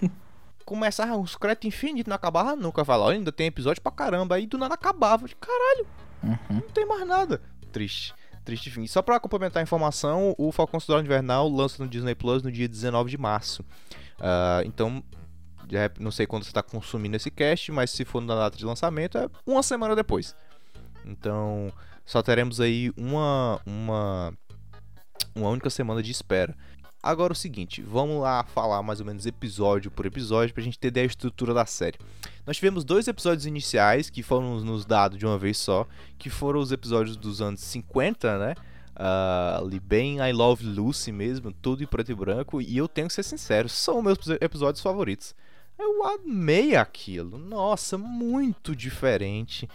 Começava 0.65 1.17
os 1.17 1.37
créditos 1.37 1.69
infinitos, 1.69 2.09
não 2.09 2.17
acabava 2.17 2.57
nunca. 2.57 2.85
Falava, 2.85 3.13
ainda 3.13 3.33
tem 3.33 3.47
episódio 3.47 3.83
pra 3.83 3.93
caramba. 3.93 4.37
Aí 4.37 4.47
do 4.47 4.59
nada 4.59 4.75
acabava. 4.75 5.27
Caralho, 5.41 5.87
uhum. 6.23 6.39
não 6.51 6.61
tem 6.61 6.87
mais 6.87 7.07
nada. 7.07 7.41
Triste. 7.71 8.15
Triste 8.45 8.71
fim. 8.71 8.87
Só 8.87 9.03
pra 9.03 9.21
complementar 9.21 9.61
a 9.61 9.63
informação, 9.63 10.35
o 10.37 10.51
Falcão 10.51 10.81
Soldado 10.81 11.07
Invernal 11.07 11.49
lança 11.49 11.83
no 11.83 11.89
Disney 11.89 12.15
Plus 12.15 12.43
no 12.43 12.51
dia 12.51 12.69
19 12.69 13.11
de 13.11 13.17
março. 13.17 13.63
Uh, 14.19 14.67
então, 14.67 15.03
não 15.99 16.11
sei 16.11 16.27
quando 16.27 16.43
você 16.45 16.51
está 16.51 16.63
consumindo 16.63 17.17
esse 17.17 17.31
cast, 17.31 17.71
mas 17.71 17.91
se 17.91 18.05
for 18.05 18.21
na 18.21 18.35
data 18.35 18.57
de 18.57 18.65
lançamento, 18.65 19.17
é 19.17 19.29
uma 19.47 19.63
semana 19.63 19.95
depois. 19.95 20.35
Então, 21.05 21.73
só 22.05 22.23
teremos 22.23 22.61
aí 22.61 22.93
uma, 22.97 23.61
uma, 23.65 24.35
uma 25.35 25.49
única 25.49 25.71
semana 25.71 26.03
de 26.03 26.11
espera. 26.11 26.57
Agora 27.03 27.33
o 27.33 27.37
seguinte, 27.37 27.83
vamos 27.83 28.23
lá 28.23 28.45
falar 28.45 28.81
mais 28.81 29.01
ou 29.01 29.07
menos 29.07 29.27
episódio 29.27 29.91
por 29.91 30.07
episódio 30.07 30.55
pra 30.55 30.63
gente 30.63 30.79
ideia 30.81 31.05
da 31.05 31.11
estrutura 31.11 31.53
da 31.53 31.67
série. 31.67 31.99
Nós 32.47 32.57
tivemos 32.57 32.85
dois 32.85 33.09
episódios 33.09 33.45
iniciais 33.45 34.09
que 34.09 34.23
foram 34.23 34.61
nos 34.61 34.85
dados 34.85 35.19
de 35.19 35.27
uma 35.27 35.37
vez 35.37 35.59
só, 35.59 35.85
que 36.17 36.31
foram 36.31 36.61
os 36.61 36.71
episódios 36.71 37.17
dos 37.17 37.43
anos 37.43 37.61
50, 37.61 38.39
né? 38.39 38.55
Uh, 38.93 39.65
ali 39.65 39.81
bem 39.81 40.19
I 40.19 40.33
Love 40.33 40.65
Lucy 40.65 41.11
mesmo, 41.11 41.51
tudo 41.51 41.83
em 41.83 41.87
preto 41.89 42.13
e 42.13 42.15
branco, 42.15 42.63
e 42.63 42.77
eu 42.77 42.87
tenho 42.87 43.09
que 43.09 43.15
ser 43.15 43.25
sincero, 43.25 43.69
são 43.69 44.01
meus 44.01 44.19
episódios 44.41 44.81
favoritos. 44.81 45.35
Eu 45.77 46.07
amei 46.07 46.77
aquilo, 46.77 47.37
nossa, 47.37 47.99
muito 47.99 48.77
diferente, 48.77 49.69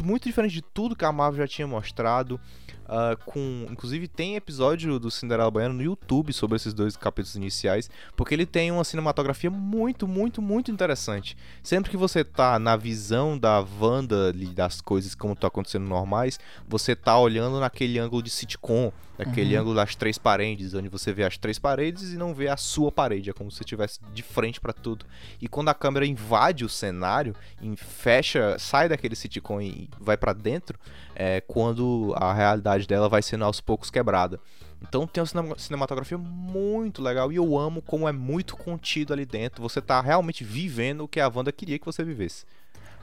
muito 0.00 0.28
diferente 0.28 0.52
de 0.52 0.62
tudo 0.62 0.94
que 0.94 1.04
a 1.04 1.10
Marvel 1.10 1.44
já 1.44 1.48
tinha 1.48 1.66
mostrado. 1.66 2.40
Uh, 2.88 3.22
com, 3.26 3.66
inclusive 3.70 4.08
tem 4.08 4.34
episódio 4.34 4.98
do 4.98 5.10
Cinderela 5.10 5.50
Baiano 5.50 5.74
no 5.74 5.82
YouTube 5.82 6.32
sobre 6.32 6.56
esses 6.56 6.72
dois 6.72 6.96
capítulos 6.96 7.36
iniciais, 7.36 7.90
porque 8.16 8.34
ele 8.34 8.46
tem 8.46 8.72
uma 8.72 8.82
cinematografia 8.82 9.50
muito, 9.50 10.08
muito, 10.08 10.40
muito 10.40 10.70
interessante. 10.70 11.36
Sempre 11.62 11.90
que 11.90 11.98
você 11.98 12.24
tá 12.24 12.58
na 12.58 12.76
visão 12.76 13.38
da 13.38 13.62
Wanda 13.78 14.32
das 14.54 14.80
coisas 14.80 15.14
como 15.14 15.34
estão 15.34 15.48
acontecendo 15.48 15.86
normais, 15.86 16.40
você 16.66 16.96
tá 16.96 17.18
olhando 17.18 17.60
naquele 17.60 17.98
ângulo 17.98 18.22
de 18.22 18.30
sitcom, 18.30 18.90
naquele 19.18 19.54
uhum. 19.54 19.60
ângulo 19.60 19.76
das 19.76 19.94
três 19.94 20.16
paredes, 20.16 20.72
onde 20.74 20.88
você 20.88 21.12
vê 21.12 21.24
as 21.24 21.36
três 21.36 21.58
paredes 21.58 22.12
e 22.12 22.16
não 22.16 22.32
vê 22.32 22.48
a 22.48 22.56
sua 22.56 22.90
parede, 22.90 23.28
é 23.28 23.32
como 23.32 23.50
se 23.50 23.58
você 23.58 23.64
estivesse 23.64 24.00
de 24.14 24.22
frente 24.22 24.60
para 24.60 24.72
tudo. 24.72 25.04
E 25.42 25.48
quando 25.48 25.68
a 25.68 25.74
câmera 25.74 26.06
invade 26.06 26.64
o 26.64 26.68
cenário, 26.68 27.34
fecha, 27.76 28.56
sai 28.58 28.88
daquele 28.88 29.16
sitcom 29.16 29.60
e 29.60 29.90
vai 30.00 30.16
para 30.16 30.32
dentro, 30.32 30.78
é 31.20 31.40
quando 31.40 32.14
a 32.16 32.32
realidade 32.32 32.86
dela 32.86 33.08
vai 33.08 33.20
sendo 33.20 33.44
aos 33.44 33.60
poucos 33.60 33.90
quebrada. 33.90 34.38
Então 34.80 35.04
tem 35.04 35.20
uma 35.20 35.58
cinematografia 35.58 36.16
muito 36.16 37.02
legal 37.02 37.32
e 37.32 37.36
eu 37.36 37.58
amo 37.58 37.82
como 37.82 38.08
é 38.08 38.12
muito 38.12 38.56
contido 38.56 39.12
ali 39.12 39.26
dentro. 39.26 39.60
Você 39.60 39.82
tá 39.82 40.00
realmente 40.00 40.44
vivendo 40.44 41.02
o 41.02 41.08
que 41.08 41.18
a 41.18 41.26
Wanda 41.26 41.50
queria 41.50 41.76
que 41.76 41.84
você 41.84 42.04
vivesse. 42.04 42.46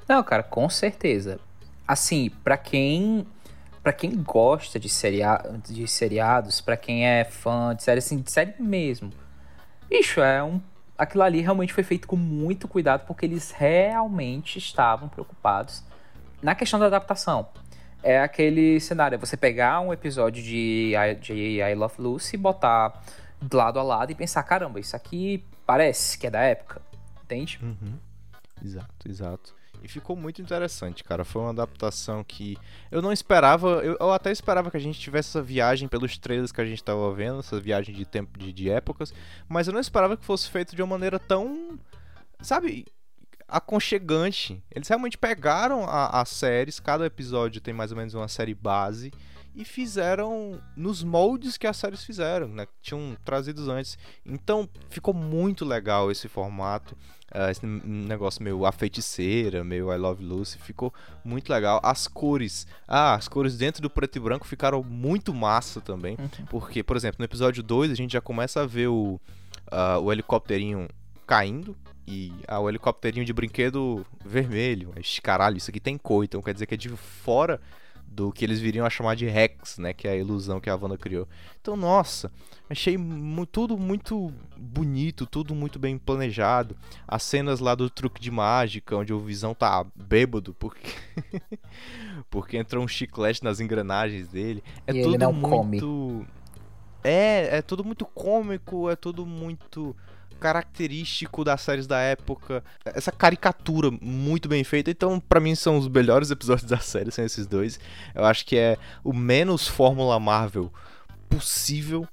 Não, 0.07 0.23
cara, 0.23 0.41
com 0.41 0.69
certeza. 0.69 1.41
Assim, 1.85 2.29
para 2.41 2.55
quem 2.55 3.27
para 3.83 3.91
quem 3.91 4.15
gosta 4.23 4.79
de, 4.79 4.89
seria 4.89 5.37
de 5.63 5.87
seriados, 5.87 6.59
para 6.59 6.75
quem 6.75 7.05
é 7.05 7.23
fã 7.23 7.75
de 7.75 7.83
série 7.83 7.99
assim, 7.99 8.19
de 8.19 8.31
série 8.31 8.55
mesmo. 8.57 9.11
Bicho, 9.89 10.21
é 10.21 10.41
um 10.41 10.61
aquilo 10.97 11.23
ali 11.23 11.41
realmente 11.41 11.73
foi 11.73 11.83
feito 11.83 12.07
com 12.07 12.15
muito 12.15 12.65
cuidado 12.65 13.05
porque 13.05 13.25
eles 13.25 13.51
realmente 13.51 14.57
estavam 14.57 15.09
preocupados 15.09 15.83
na 16.41 16.55
questão 16.55 16.79
da 16.79 16.85
adaptação 16.85 17.49
é 18.05 18.21
aquele 18.21 18.79
cenário, 18.79 19.15
é 19.15 19.17
você 19.17 19.35
pegar 19.35 19.81
um 19.81 19.91
episódio 19.91 20.43
de, 20.43 20.93
de 21.19 21.59
I 21.59 21.73
Love 21.73 21.95
Lucy, 21.97 22.37
botar 22.37 23.03
de 23.41 23.55
lado 23.55 23.79
a 23.79 23.83
lado 23.83 24.11
e 24.11 24.15
pensar, 24.15 24.43
caramba, 24.43 24.79
isso 24.79 24.95
aqui 24.95 25.43
parece 25.65 26.15
que 26.15 26.27
é 26.27 26.29
da 26.29 26.41
época, 26.41 26.79
entende? 27.23 27.59
Uhum. 27.63 27.97
Exato, 28.63 29.09
exato. 29.09 29.55
E 29.81 29.87
ficou 29.87 30.15
muito 30.15 30.41
interessante, 30.41 31.03
cara. 31.03 31.25
Foi 31.25 31.41
uma 31.41 31.51
adaptação 31.51 32.23
que 32.23 32.57
eu 32.91 33.01
não 33.01 33.11
esperava. 33.11 33.67
Eu, 33.83 33.97
eu, 33.99 34.11
até 34.11 34.31
esperava 34.31 34.71
que 34.71 34.77
a 34.77 34.79
gente 34.79 34.99
tivesse 34.99 35.29
essa 35.29 35.41
viagem 35.41 35.87
pelos 35.87 36.17
trailers 36.17 36.51
que 36.51 36.61
a 36.61 36.65
gente 36.65 36.79
estava 36.79 37.11
vendo, 37.13 37.39
essa 37.39 37.59
viagem 37.59 37.93
de 37.93 38.05
tempo 38.05 38.37
de, 38.37 38.53
de 38.53 38.69
épocas, 38.69 39.13
mas 39.47 39.67
eu 39.67 39.73
não 39.73 39.79
esperava 39.79 40.15
que 40.15 40.25
fosse 40.25 40.49
feito 40.49 40.75
de 40.75 40.81
uma 40.81 40.89
maneira 40.89 41.19
tão. 41.19 41.77
Sabe, 42.39 42.85
aconchegante. 43.47 44.63
Eles 44.71 44.87
realmente 44.87 45.17
pegaram 45.17 45.85
as 45.87 46.29
séries, 46.29 46.79
cada 46.79 47.05
episódio 47.05 47.61
tem 47.61 47.73
mais 47.73 47.91
ou 47.91 47.97
menos 47.97 48.13
uma 48.13 48.27
série 48.27 48.53
base 48.53 49.11
e 49.55 49.63
fizeram 49.63 50.59
nos 50.75 51.01
moldes 51.01 51.57
que 51.57 51.65
as 51.65 51.77
séries 51.77 52.03
fizeram, 52.03 52.47
né? 52.49 52.67
Tinham 52.81 53.15
trazidos 53.23 53.69
antes. 53.69 53.97
Então 54.25 54.67
ficou 54.89 55.13
muito 55.13 55.63
legal 55.63 56.11
esse 56.11 56.27
formato. 56.27 56.95
Uh, 57.33 57.49
esse 57.49 57.65
negócio 57.65 58.43
meio 58.43 58.65
a 58.65 58.71
feiticeira, 58.71 59.63
meio 59.63 59.91
I 59.91 59.97
Love 59.97 60.23
Lucy, 60.23 60.57
ficou 60.57 60.93
muito 61.23 61.51
legal. 61.51 61.79
As 61.83 62.07
cores, 62.07 62.67
ah, 62.87 63.15
as 63.15 63.27
cores 63.27 63.57
dentro 63.57 63.81
do 63.81 63.89
preto 63.89 64.17
e 64.17 64.19
branco 64.19 64.45
ficaram 64.45 64.83
muito 64.83 65.33
massa 65.33 65.81
também. 65.81 66.17
Uhum. 66.19 66.45
Porque, 66.49 66.83
por 66.83 66.95
exemplo, 66.95 67.17
no 67.19 67.25
episódio 67.25 67.63
2 67.63 67.91
a 67.91 67.95
gente 67.95 68.13
já 68.13 68.21
começa 68.21 68.61
a 68.61 68.65
ver 68.65 68.87
o, 68.87 69.19
uh, 69.71 69.99
o 70.01 70.11
helicópterinho 70.11 70.87
caindo, 71.25 71.75
e 72.07 72.33
ah, 72.47 72.59
o 72.59 72.69
helicópterinho 72.69 73.25
de 73.25 73.33
brinquedo 73.33 74.05
vermelho. 74.23 74.91
Mas 74.95 75.19
caralho, 75.19 75.57
isso 75.57 75.69
aqui 75.69 75.79
tem 75.79 75.97
cor, 75.97 76.23
então 76.23 76.41
quer 76.41 76.53
dizer 76.53 76.65
que 76.65 76.75
é 76.75 76.77
de 76.77 76.89
fora 76.89 77.59
do 78.15 78.31
que 78.31 78.45
eles 78.45 78.59
viriam 78.59 78.85
a 78.85 78.89
chamar 78.89 79.15
de 79.15 79.25
Rex, 79.25 79.77
né? 79.77 79.93
Que 79.93 80.07
é 80.07 80.11
a 80.11 80.15
ilusão 80.15 80.61
que 80.61 80.69
a 80.69 80.75
Wanda 80.75 80.97
criou. 80.97 81.27
Então, 81.59 81.75
nossa, 81.75 82.31
achei 82.69 82.97
tudo 83.51 83.77
muito 83.77 84.31
bonito, 84.55 85.25
tudo 85.25 85.53
muito 85.53 85.77
bem 85.77 85.97
planejado. 85.97 86.77
As 87.05 87.23
cenas 87.23 87.59
lá 87.59 87.75
do 87.75 87.89
truque 87.89 88.21
de 88.21 88.31
mágica, 88.31 88.95
onde 88.95 89.13
o 89.13 89.19
Visão 89.19 89.53
tá 89.53 89.85
bêbado, 89.95 90.53
porque. 90.53 90.91
porque 92.29 92.57
entrou 92.57 92.83
um 92.83 92.87
chiclete 92.87 93.43
nas 93.43 93.59
engrenagens 93.59 94.29
dele. 94.29 94.63
É 94.87 94.93
e 94.93 95.03
tudo 95.03 95.33
muito. 95.33 95.85
Come. 95.85 96.27
É, 97.03 97.57
é 97.57 97.61
tudo 97.61 97.83
muito 97.83 98.05
cômico, 98.05 98.89
é 98.89 98.95
tudo 98.95 99.25
muito 99.25 99.95
característico 100.39 101.43
das 101.43 101.61
séries 101.61 101.87
da 101.87 101.99
época, 101.99 102.63
essa 102.85 103.11
caricatura 103.11 103.89
muito 104.01 104.47
bem 104.47 104.63
feita. 104.63 104.91
Então, 104.91 105.19
para 105.19 105.39
mim 105.39 105.55
são 105.55 105.77
os 105.77 105.87
melhores 105.87 106.31
episódios 106.31 106.67
da 106.69 106.79
série, 106.79 107.11
são 107.11 107.25
esses 107.25 107.47
dois. 107.47 107.79
Eu 108.13 108.25
acho 108.25 108.45
que 108.45 108.57
é 108.57 108.77
o 109.03 109.13
menos 109.13 109.67
Fórmula 109.67 110.19
Marvel 110.19 110.71
possível. 111.29 112.07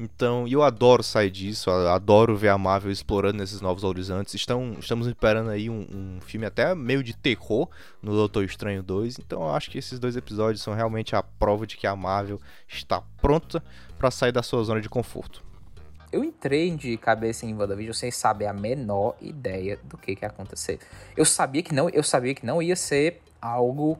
Então, 0.00 0.46
eu 0.46 0.62
adoro 0.62 1.02
sair 1.02 1.28
disso, 1.28 1.68
adoro 1.70 2.36
ver 2.36 2.50
a 2.50 2.58
Marvel 2.58 2.92
explorando 2.92 3.42
esses 3.42 3.60
novos 3.60 3.82
horizontes. 3.82 4.32
Estão, 4.32 4.76
estamos 4.78 5.08
esperando 5.08 5.50
aí 5.50 5.68
um, 5.68 5.80
um 5.90 6.20
filme 6.20 6.46
até 6.46 6.72
meio 6.72 7.02
de 7.02 7.16
terror 7.16 7.68
no 8.00 8.12
Doutor 8.12 8.44
Estranho 8.44 8.80
2. 8.80 9.18
Então, 9.18 9.42
eu 9.42 9.50
acho 9.50 9.68
que 9.68 9.76
esses 9.76 9.98
dois 9.98 10.14
episódios 10.14 10.62
são 10.62 10.72
realmente 10.72 11.16
a 11.16 11.22
prova 11.22 11.66
de 11.66 11.76
que 11.76 11.84
a 11.84 11.96
Marvel 11.96 12.40
está 12.68 13.02
pronta 13.20 13.60
para 13.98 14.12
sair 14.12 14.30
da 14.30 14.42
sua 14.42 14.62
zona 14.62 14.80
de 14.80 14.88
conforto 14.88 15.47
eu 16.10 16.24
entrei 16.24 16.70
de 16.74 16.96
cabeça 16.96 17.44
em 17.44 17.54
WandaVision 17.54 17.94
sem 17.94 18.10
saber 18.10 18.46
a 18.46 18.52
menor 18.52 19.16
ideia 19.20 19.78
do 19.84 19.98
que, 19.98 20.16
que 20.16 20.24
ia 20.24 20.28
acontecer. 20.28 20.78
Eu 21.16 21.24
sabia 21.24 21.62
que 21.62 21.74
não, 21.74 21.88
eu 21.90 22.02
sabia 22.02 22.34
que 22.34 22.44
não 22.44 22.62
ia 22.62 22.76
ser 22.76 23.22
algo. 23.40 23.98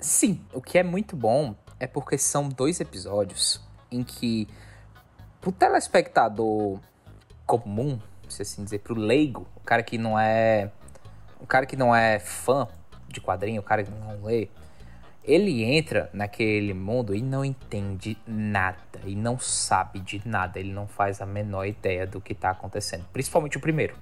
Sim, 0.00 0.40
o 0.52 0.60
que 0.60 0.78
é 0.78 0.82
muito 0.82 1.16
bom 1.16 1.54
é 1.78 1.86
porque 1.86 2.16
são 2.16 2.48
dois 2.48 2.80
episódios 2.80 3.60
em 3.90 4.02
que 4.02 4.48
pro 5.40 5.52
telespectador 5.52 6.80
comum, 7.46 7.98
se 8.28 8.42
assim 8.42 8.64
dizer, 8.64 8.78
pro 8.78 8.94
leigo, 8.94 9.46
o 9.56 9.60
cara 9.60 9.82
que 9.82 9.98
não 9.98 10.18
é 10.18 10.70
o 11.38 11.46
cara 11.46 11.66
que 11.66 11.76
não 11.76 11.94
é 11.94 12.18
fã 12.18 12.66
de 13.08 13.20
quadrinho, 13.20 13.60
o 13.60 13.64
cara 13.64 13.84
que 13.84 13.90
não 13.90 14.24
lê, 14.24 14.48
ele 15.24 15.64
entra 15.64 16.10
naquele 16.12 16.74
mundo 16.74 17.14
e 17.14 17.22
não 17.22 17.44
entende 17.44 18.16
nada 18.26 18.76
e 19.04 19.16
não 19.16 19.38
sabe 19.38 20.00
de 20.00 20.20
nada, 20.24 20.60
ele 20.60 20.72
não 20.72 20.86
faz 20.86 21.20
a 21.20 21.26
menor 21.26 21.66
ideia 21.66 22.06
do 22.06 22.20
que 22.20 22.32
está 22.32 22.50
acontecendo, 22.50 23.04
principalmente 23.12 23.56
o 23.56 23.60
primeiro. 23.60 23.94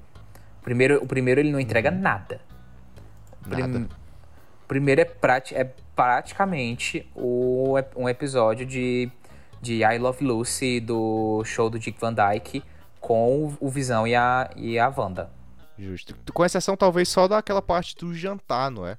O 0.60 0.62
primeiro, 0.62 1.02
o 1.02 1.06
primeiro 1.06 1.40
ele 1.40 1.50
não 1.50 1.60
entrega 1.60 1.90
uhum. 1.90 2.00
nada. 2.00 2.40
Nada. 3.46 3.66
Prim, 3.66 3.88
primeiro 4.68 5.00
é, 5.00 5.04
prati, 5.04 5.54
é 5.54 5.72
praticamente 5.94 7.08
o, 7.14 7.74
um 7.96 8.08
episódio 8.08 8.66
de, 8.66 9.10
de 9.60 9.82
I 9.84 9.98
Love 9.98 10.24
Lucy 10.24 10.80
do 10.80 11.42
show 11.44 11.70
do 11.70 11.78
Dick 11.78 11.98
Van 12.00 12.14
Dyke 12.14 12.62
com 13.00 13.56
o 13.60 13.68
Visão 13.68 14.06
e 14.06 14.14
a, 14.14 14.50
e 14.56 14.78
a 14.78 14.88
Wanda. 14.88 15.30
Justo. 15.78 16.14
Com 16.32 16.44
exceção, 16.44 16.76
talvez, 16.76 17.08
só 17.08 17.26
daquela 17.26 17.60
parte 17.60 17.96
do 17.96 18.14
jantar, 18.14 18.70
não 18.70 18.86
é? 18.86 18.96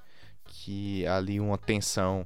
Que 0.63 1.06
ali 1.06 1.41
uma 1.41 1.58
tensão. 1.58 2.26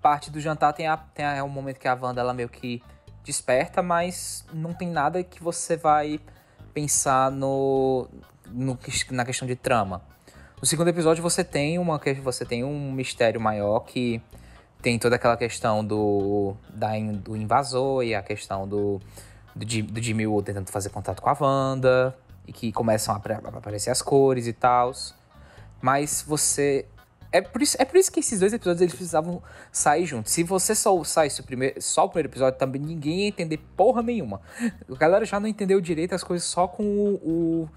Parte 0.00 0.32
do 0.32 0.40
jantar 0.40 0.72
tem, 0.72 0.88
a, 0.88 0.96
tem 0.96 1.24
a, 1.24 1.34
é 1.34 1.42
um 1.44 1.48
momento 1.48 1.78
que 1.78 1.86
a 1.86 1.94
Wanda 1.94 2.20
ela 2.20 2.34
meio 2.34 2.48
que 2.48 2.82
desperta, 3.22 3.80
mas 3.80 4.44
não 4.52 4.74
tem 4.74 4.88
nada 4.88 5.22
que 5.22 5.40
você 5.40 5.76
vai 5.76 6.18
pensar 6.74 7.30
no, 7.30 8.08
no 8.48 8.76
na 9.12 9.24
questão 9.24 9.46
de 9.46 9.54
trama. 9.54 10.02
No 10.60 10.66
segundo 10.66 10.88
episódio 10.88 11.22
você 11.22 11.44
tem 11.44 11.78
uma 11.78 12.00
você 12.20 12.44
tem 12.44 12.64
um 12.64 12.90
mistério 12.90 13.40
maior 13.40 13.78
que 13.80 14.20
tem 14.80 14.98
toda 14.98 15.14
aquela 15.14 15.36
questão 15.36 15.84
do 15.84 16.56
da, 16.68 16.88
do 16.98 17.36
invasor 17.36 18.02
e 18.02 18.12
a 18.12 18.22
questão 18.22 18.66
do 18.66 19.00
do, 19.54 20.02
Jimmy 20.02 20.26
Woo 20.26 20.42
tentando 20.42 20.68
fazer 20.68 20.90
contato 20.90 21.22
com 21.22 21.30
a 21.30 21.36
Wanda 21.40 22.18
e 22.44 22.52
que 22.52 22.72
começam 22.72 23.14
a, 23.14 23.18
a 23.18 23.58
aparecer 23.58 23.90
as 23.90 24.02
cores 24.02 24.48
e 24.48 24.52
tal. 24.52 24.90
Mas 25.80 26.24
você 26.26 26.86
é 27.32 27.40
por, 27.40 27.62
isso, 27.62 27.76
é 27.80 27.84
por 27.84 27.96
isso 27.96 28.12
que 28.12 28.20
esses 28.20 28.38
dois 28.38 28.52
episódios 28.52 28.82
eles 28.82 28.94
precisavam 28.94 29.42
sair 29.72 30.04
juntos. 30.04 30.32
Se 30.32 30.42
você 30.42 30.74
só 30.74 31.02
saísse 31.02 31.42
primeiro, 31.42 31.80
só 31.80 32.04
o 32.04 32.08
primeiro 32.08 32.28
episódio, 32.28 32.58
também 32.58 32.80
ninguém 32.80 33.20
ia 33.22 33.28
entender 33.28 33.58
porra 33.76 34.02
nenhuma. 34.02 34.40
A 34.90 34.96
galera 34.96 35.24
já 35.24 35.40
não 35.40 35.48
entendeu 35.48 35.80
direito 35.80 36.14
as 36.14 36.22
coisas 36.22 36.46
só 36.46 36.68
com 36.68 36.84
o, 36.84 37.62
o 37.64 37.68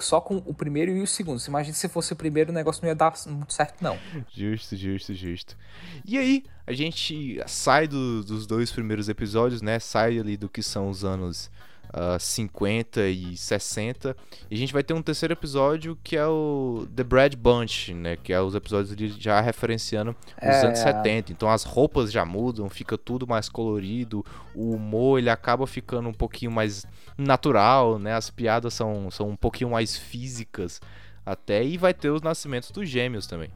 só 0.00 0.20
com 0.20 0.36
o 0.36 0.54
primeiro 0.54 0.92
e 0.92 1.02
o 1.02 1.06
segundo. 1.06 1.42
Imagina 1.48 1.74
se 1.74 1.88
fosse 1.88 2.12
o 2.12 2.16
primeiro, 2.16 2.52
o 2.52 2.54
negócio 2.54 2.80
não 2.82 2.88
ia 2.88 2.94
dar 2.94 3.12
muito 3.26 3.52
certo, 3.52 3.82
não. 3.82 3.98
Justo, 4.32 4.76
justo, 4.76 5.12
justo. 5.12 5.56
E 6.04 6.16
aí, 6.16 6.44
a 6.64 6.72
gente 6.72 7.42
sai 7.46 7.88
do, 7.88 8.22
dos 8.22 8.46
dois 8.46 8.70
primeiros 8.70 9.08
episódios, 9.08 9.60
né? 9.60 9.80
Sai 9.80 10.18
ali 10.18 10.36
do 10.36 10.48
que 10.48 10.62
são 10.62 10.88
os 10.88 11.04
anos 11.04 11.50
uh, 11.94 12.18
50 12.18 13.02
e 13.06 13.36
60. 13.36 14.16
E 14.50 14.54
a 14.54 14.58
gente 14.58 14.72
vai 14.72 14.82
ter 14.82 14.92
um 14.92 15.02
terceiro 15.02 15.32
episódio 15.32 15.96
que 16.02 16.16
é 16.16 16.26
o 16.26 16.86
The 16.94 17.04
Brad 17.04 17.34
Bunch, 17.36 17.94
né? 17.94 18.16
Que 18.16 18.32
é 18.32 18.40
os 18.40 18.54
episódios 18.54 19.16
já 19.16 19.40
referenciando 19.40 20.10
os 20.10 20.48
é, 20.48 20.66
anos 20.66 20.80
70. 20.80 21.32
Então 21.32 21.48
as 21.48 21.62
roupas 21.62 22.10
já 22.10 22.24
mudam, 22.24 22.68
fica 22.68 22.98
tudo 22.98 23.26
mais 23.26 23.48
colorido. 23.48 24.24
O 24.54 24.72
humor 24.74 25.18
ele 25.18 25.30
acaba 25.30 25.66
ficando 25.66 26.08
um 26.08 26.14
pouquinho 26.14 26.50
mais 26.50 26.84
natural, 27.16 27.98
né? 27.98 28.14
As 28.14 28.28
piadas 28.28 28.74
são, 28.74 29.10
são 29.10 29.28
um 29.28 29.36
pouquinho 29.36 29.70
mais 29.70 29.96
físicas 29.96 30.80
até. 31.24 31.62
E 31.62 31.78
vai 31.78 31.94
ter 31.94 32.10
os 32.10 32.20
nascimentos 32.20 32.70
dos 32.70 32.88
gêmeos 32.88 33.26
também. 33.26 33.50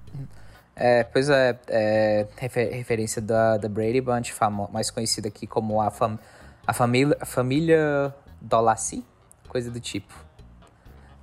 É, 0.80 1.02
pois 1.02 1.28
é, 1.28 1.58
é 1.66 2.26
refer 2.36 2.72
referência 2.72 3.20
da, 3.20 3.56
da 3.56 3.68
Brady 3.68 4.00
Bunch, 4.00 4.32
mais 4.72 4.92
conhecida 4.92 5.26
aqui 5.26 5.44
como 5.44 5.80
a, 5.80 5.90
fam 5.90 6.16
a 6.64 6.72
família, 6.72 7.16
a 7.20 7.26
família 7.26 8.14
Dolassi, 8.40 9.04
coisa 9.48 9.70
do 9.70 9.80
tipo. 9.80 10.14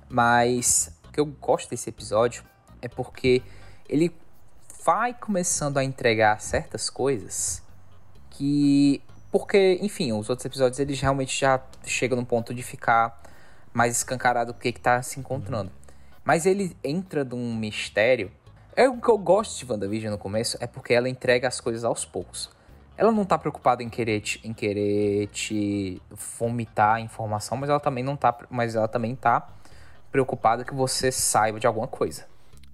Mas 0.08 0.92
o 1.08 1.12
que 1.12 1.20
eu 1.20 1.26
gosto 1.26 1.70
desse 1.70 1.88
episódio 1.88 2.44
é 2.80 2.88
porque 2.88 3.42
ele 3.88 4.14
vai 4.84 5.14
começando 5.14 5.78
a 5.78 5.84
entregar 5.84 6.40
certas 6.40 6.88
coisas 6.88 7.62
que 8.30 9.02
porque, 9.30 9.78
enfim, 9.82 10.12
os 10.12 10.30
outros 10.30 10.46
episódios 10.46 10.78
eles 10.78 11.00
realmente 11.00 11.38
já 11.38 11.60
chegam 11.84 12.16
no 12.16 12.24
ponto 12.24 12.54
de 12.54 12.62
ficar 12.62 13.22
mais 13.72 13.96
escancarado 13.96 14.52
o 14.52 14.54
que 14.54 14.68
está 14.68 15.02
se 15.02 15.20
encontrando. 15.20 15.70
Mas 16.24 16.46
ele 16.46 16.76
entra 16.82 17.22
num 17.22 17.54
mistério. 17.54 18.32
É 18.74 18.88
o 18.88 18.98
que 18.98 19.08
eu 19.08 19.18
gosto 19.18 19.58
de 19.58 19.70
WandaVision 19.70 20.10
no 20.10 20.18
começo, 20.18 20.56
é 20.60 20.66
porque 20.66 20.94
ela 20.94 21.08
entrega 21.08 21.48
as 21.48 21.60
coisas 21.60 21.84
aos 21.84 22.04
poucos. 22.04 22.50
Ela 22.96 23.12
não 23.12 23.24
tá 23.24 23.36
preocupada 23.36 23.82
em 23.82 23.88
querer 23.88 24.20
te, 24.20 24.40
em 24.42 24.52
querer 24.52 25.28
te 25.28 26.00
vomitar 26.38 27.00
informação, 27.00 27.56
mas 27.56 27.68
ela 27.68 27.80
também 27.80 28.02
não 28.02 28.16
tá, 28.16 28.36
mas 28.48 28.74
ela 28.74 28.88
também 28.88 29.14
tá 29.14 29.46
preocupada 30.10 30.64
que 30.64 30.74
você 30.74 31.12
saiba 31.12 31.60
de 31.60 31.66
alguma 31.66 31.86
coisa. 31.86 32.24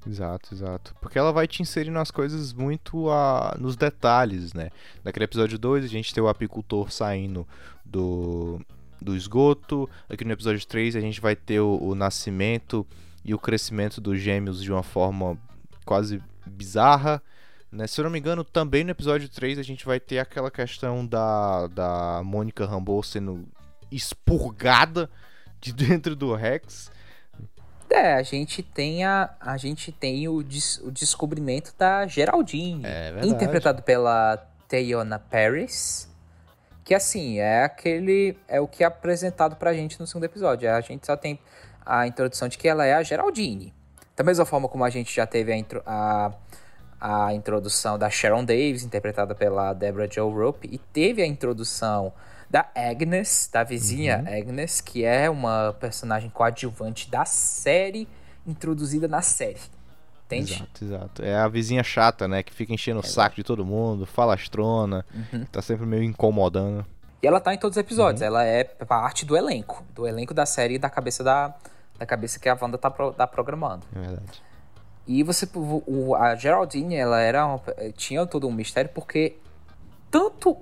Exato, 0.07 0.53
exato. 0.53 0.95
Porque 1.01 1.19
ela 1.19 1.33
vai 1.33 1.47
te 1.47 1.63
inserindo 1.63 1.99
as 1.99 2.11
coisas 2.11 2.53
muito 2.53 3.09
a, 3.11 3.57
nos 3.59 3.77
detalhes, 3.77 4.53
né? 4.53 4.71
Naquele 5.05 5.25
episódio 5.25 5.59
2, 5.59 5.85
a 5.85 5.89
gente 5.89 6.13
tem 6.13 6.23
o 6.23 6.29
apicultor 6.29 6.91
saindo 6.91 7.47
do, 7.85 8.61
do 9.01 9.17
esgoto. 9.17 9.89
Aqui 10.09 10.25
no 10.25 10.33
episódio 10.33 10.65
3, 10.67 10.97
a 10.97 11.01
gente 11.01 11.21
vai 11.21 11.37
ter 11.37 11.61
o, 11.61 11.79
o 11.81 11.95
nascimento 11.95 12.87
e 13.25 13.33
o 13.35 13.39
crescimento 13.39 14.01
dos 14.01 14.21
gêmeos 14.21 14.63
de 14.63 14.73
uma 14.73 14.83
forma 14.83 15.39
quase 15.85 16.21
bizarra. 16.45 17.23
Né? 17.73 17.87
Se 17.87 18.01
eu 18.01 18.05
não 18.05 18.11
me 18.11 18.19
engano, 18.19 18.45
também 18.45 18.85
no 18.85 18.91
episódio 18.91 19.29
3 19.29 19.59
a 19.59 19.63
gente 19.63 19.87
vai 19.87 19.99
ter 19.99 20.19
aquela 20.19 20.51
questão 20.51 21.07
da, 21.07 21.67
da 21.69 22.23
Mônica 22.23 22.67
Rambeau 22.67 23.03
sendo 23.03 23.49
expurgada 23.91 25.09
de 25.59 25.73
dentro 25.75 26.15
do 26.15 26.35
Rex. 26.35 26.91
É, 27.89 28.15
a 28.15 28.23
gente 28.23 28.63
tem, 28.63 29.05
a, 29.05 29.35
a 29.39 29.57
gente 29.57 29.93
tem 29.93 30.27
o, 30.27 30.43
des, 30.43 30.79
o 30.79 30.91
descobrimento 30.91 31.75
da 31.79 32.07
Geraldine, 32.07 32.85
é 32.87 33.27
interpretado 33.27 33.83
pela 33.83 34.39
Teyona 34.67 35.19
Paris, 35.19 36.09
que 36.85 36.95
assim, 36.95 37.39
é 37.39 37.65
aquele 37.65 38.37
é 38.49 38.59
o 38.61 38.67
que 38.67 38.83
é 38.83 38.87
apresentado 38.87 39.57
pra 39.57 39.75
gente 39.75 40.01
no 40.01 40.07
segundo 40.07 40.25
episódio. 40.25 40.71
A 40.71 40.81
gente 40.81 41.07
só 41.07 41.17
tem 41.17 41.39
a 41.85 42.07
introdução 42.07 42.49
de 42.49 42.57
que 42.57 42.67
ela 42.67 42.87
é 42.87 42.95
a 42.95 43.03
Geraldine. 43.03 43.75
Da 44.17 44.25
mesma 44.25 44.47
forma 44.47 44.69
como 44.69 44.85
a 44.85 44.91
gente 44.91 45.15
já 45.15 45.27
teve 45.27 45.53
a, 45.53 45.57
intro, 45.57 45.83
a 45.85 46.33
a 47.05 47.35
introdução 47.35 47.99
da 47.99 48.09
Sharon 48.09 48.45
Davis, 48.45 48.85
interpretada 48.85 49.35
pela 49.35 49.73
Deborah 49.73 50.07
Jo 50.09 50.29
Rupp, 50.29 50.67
e 50.71 50.79
teve 50.79 51.21
a 51.21 51.27
introdução 51.27 52.13
da 52.49 52.69
Agnes, 52.77 53.51
da 53.53 53.65
vizinha 53.65 54.19
uhum. 54.25 54.39
Agnes, 54.39 54.81
que 54.81 55.05
é 55.05 55.29
uma 55.29 55.75
personagem 55.81 56.31
coadjuvante 56.31 57.11
da 57.11 57.25
série, 57.25 58.07
introduzida 58.47 59.09
na 59.09 59.21
série. 59.21 59.59
Entende? 60.27 60.53
Exato, 60.53 60.85
exato. 60.85 61.25
É 61.25 61.35
a 61.35 61.49
vizinha 61.49 61.83
chata, 61.83 62.29
né? 62.29 62.41
Que 62.41 62.55
fica 62.55 62.73
enchendo 62.73 63.01
é 63.01 63.03
o 63.03 63.07
saco 63.07 63.35
de 63.35 63.43
todo 63.43 63.65
mundo, 63.65 64.07
falastrona, 64.07 65.05
uhum. 65.13 65.45
tá 65.47 65.61
sempre 65.61 65.85
meio 65.85 66.05
incomodando. 66.05 66.87
E 67.21 67.27
ela 67.27 67.41
tá 67.41 67.53
em 67.53 67.59
todos 67.59 67.77
os 67.77 67.81
episódios, 67.81 68.21
uhum. 68.21 68.29
ela 68.29 68.45
é 68.45 68.63
parte 68.63 69.27
do 69.27 69.37
elenco, 69.37 69.83
do 69.93 70.07
elenco 70.07 70.33
da 70.33 70.47
série 70.47 70.79
da 70.79 70.89
cabeça 70.89 71.25
da, 71.25 71.53
da 71.99 72.07
cabeça 72.07 72.39
que 72.39 72.49
a 72.49 72.57
Wanda 72.61 72.79
tá, 72.79 72.89
pro, 72.89 73.13
tá 73.13 73.27
programando. 73.27 73.85
É 73.93 73.99
verdade. 73.99 74.52
E 75.07 75.23
você, 75.23 75.49
o, 75.55 76.15
a 76.15 76.35
Geraldine, 76.35 76.95
ela 76.95 77.21
era 77.21 77.47
uma, 77.47 77.61
tinha 77.97 78.25
todo 78.27 78.47
um 78.47 78.53
mistério 78.53 78.91
porque 78.95 79.37
tanto 80.11 80.57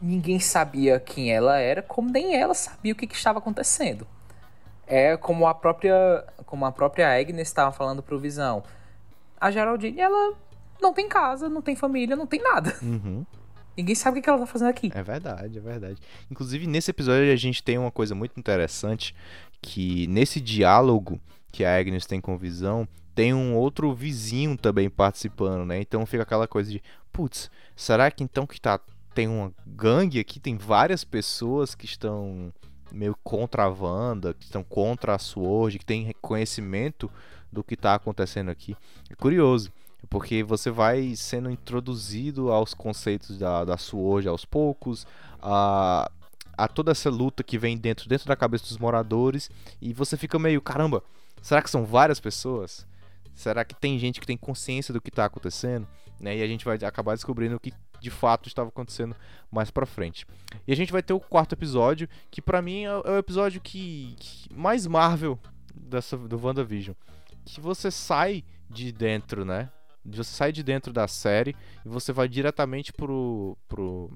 ninguém 0.00 0.38
sabia 0.38 1.00
quem 1.00 1.32
ela 1.32 1.58
era, 1.58 1.82
como 1.82 2.10
nem 2.10 2.36
ela 2.36 2.54
sabia 2.54 2.92
o 2.92 2.96
que, 2.96 3.06
que 3.06 3.16
estava 3.16 3.38
acontecendo. 3.38 4.06
É 4.86 5.16
como 5.16 5.46
a 5.46 5.54
própria, 5.54 6.24
como 6.46 6.64
a 6.64 6.72
própria 6.72 7.18
Agnes 7.18 7.48
estava 7.48 7.72
falando 7.72 8.02
pro 8.02 8.18
Visão. 8.18 8.62
A 9.40 9.50
Geraldine, 9.50 10.00
ela 10.00 10.34
não 10.80 10.92
tem 10.92 11.08
casa, 11.08 11.48
não 11.48 11.62
tem 11.62 11.76
família, 11.76 12.16
não 12.16 12.26
tem 12.26 12.40
nada. 12.42 12.76
Uhum. 12.82 13.24
Ninguém 13.76 13.94
sabe 13.94 14.18
o 14.18 14.22
que 14.22 14.28
ela 14.28 14.38
tá 14.38 14.46
fazendo 14.46 14.68
aqui. 14.68 14.90
É 14.94 15.02
verdade, 15.02 15.58
é 15.58 15.60
verdade. 15.60 16.00
Inclusive, 16.30 16.66
nesse 16.66 16.90
episódio 16.90 17.32
a 17.32 17.36
gente 17.36 17.62
tem 17.62 17.78
uma 17.78 17.90
coisa 17.90 18.14
muito 18.14 18.38
interessante, 18.38 19.14
que 19.62 20.06
nesse 20.08 20.40
diálogo 20.40 21.20
que 21.52 21.64
a 21.64 21.78
Agnes 21.78 22.06
tem 22.06 22.20
com 22.20 22.34
o 22.34 22.38
Visão, 22.38 22.86
tem 23.20 23.34
um 23.34 23.54
outro 23.54 23.92
vizinho 23.92 24.56
também 24.56 24.88
participando, 24.88 25.66
né? 25.66 25.78
Então 25.78 26.06
fica 26.06 26.22
aquela 26.22 26.48
coisa 26.48 26.70
de, 26.70 26.82
putz, 27.12 27.50
será 27.76 28.10
que 28.10 28.24
então 28.24 28.46
que 28.46 28.58
tá 28.58 28.80
tem 29.12 29.28
uma 29.28 29.52
gangue 29.66 30.18
aqui, 30.18 30.40
tem 30.40 30.56
várias 30.56 31.04
pessoas 31.04 31.74
que 31.74 31.84
estão 31.84 32.50
meio 32.90 33.14
contra 33.22 33.64
a 33.64 33.68
Wanda, 33.68 34.32
que 34.32 34.46
estão 34.46 34.64
contra 34.64 35.14
a 35.14 35.18
Sword, 35.18 35.78
que 35.78 35.84
tem 35.84 36.14
conhecimento 36.22 37.10
do 37.52 37.62
que 37.62 37.74
está 37.74 37.94
acontecendo 37.94 38.50
aqui. 38.50 38.74
É 39.10 39.14
curioso, 39.14 39.70
porque 40.08 40.42
você 40.42 40.70
vai 40.70 41.14
sendo 41.14 41.50
introduzido 41.50 42.50
aos 42.50 42.72
conceitos 42.72 43.36
da, 43.36 43.66
da 43.66 43.76
Sword 43.76 44.28
aos 44.28 44.46
poucos, 44.46 45.06
a, 45.42 46.10
a 46.56 46.68
toda 46.68 46.92
essa 46.92 47.10
luta 47.10 47.44
que 47.44 47.58
vem 47.58 47.76
dentro, 47.76 48.08
dentro 48.08 48.26
da 48.26 48.34
cabeça 48.34 48.64
dos 48.64 48.78
moradores, 48.78 49.50
e 49.78 49.92
você 49.92 50.16
fica 50.16 50.38
meio, 50.38 50.62
caramba, 50.62 51.02
será 51.42 51.60
que 51.60 51.68
são 51.68 51.84
várias 51.84 52.18
pessoas? 52.18 52.88
Será 53.40 53.64
que 53.64 53.74
tem 53.74 53.98
gente 53.98 54.20
que 54.20 54.26
tem 54.26 54.36
consciência 54.36 54.92
do 54.92 55.00
que 55.00 55.08
está 55.08 55.24
acontecendo? 55.24 55.88
Né? 56.20 56.36
E 56.36 56.42
a 56.42 56.46
gente 56.46 56.62
vai 56.62 56.76
acabar 56.84 57.14
descobrindo 57.14 57.56
o 57.56 57.58
que 57.58 57.72
de 57.98 58.10
fato 58.10 58.48
estava 58.48 58.68
acontecendo 58.68 59.16
mais 59.50 59.70
pra 59.70 59.86
frente. 59.86 60.26
E 60.66 60.72
a 60.72 60.76
gente 60.76 60.92
vai 60.92 61.02
ter 61.02 61.14
o 61.14 61.20
quarto 61.20 61.54
episódio, 61.54 62.06
que 62.30 62.42
para 62.42 62.60
mim 62.60 62.84
é 62.84 62.94
o 62.94 63.16
episódio 63.16 63.58
que, 63.58 64.14
que, 64.18 64.54
mais 64.54 64.86
Marvel 64.86 65.38
dessa, 65.74 66.18
do 66.18 66.38
WandaVision. 66.38 66.94
Que 67.46 67.62
você 67.62 67.90
sai 67.90 68.44
de 68.68 68.92
dentro, 68.92 69.42
né? 69.42 69.70
Você 70.04 70.24
sai 70.24 70.52
de 70.52 70.62
dentro 70.62 70.92
da 70.92 71.08
série 71.08 71.56
e 71.82 71.88
você 71.88 72.12
vai 72.12 72.28
diretamente 72.28 72.92
pro, 72.92 73.56
pro, 73.66 74.10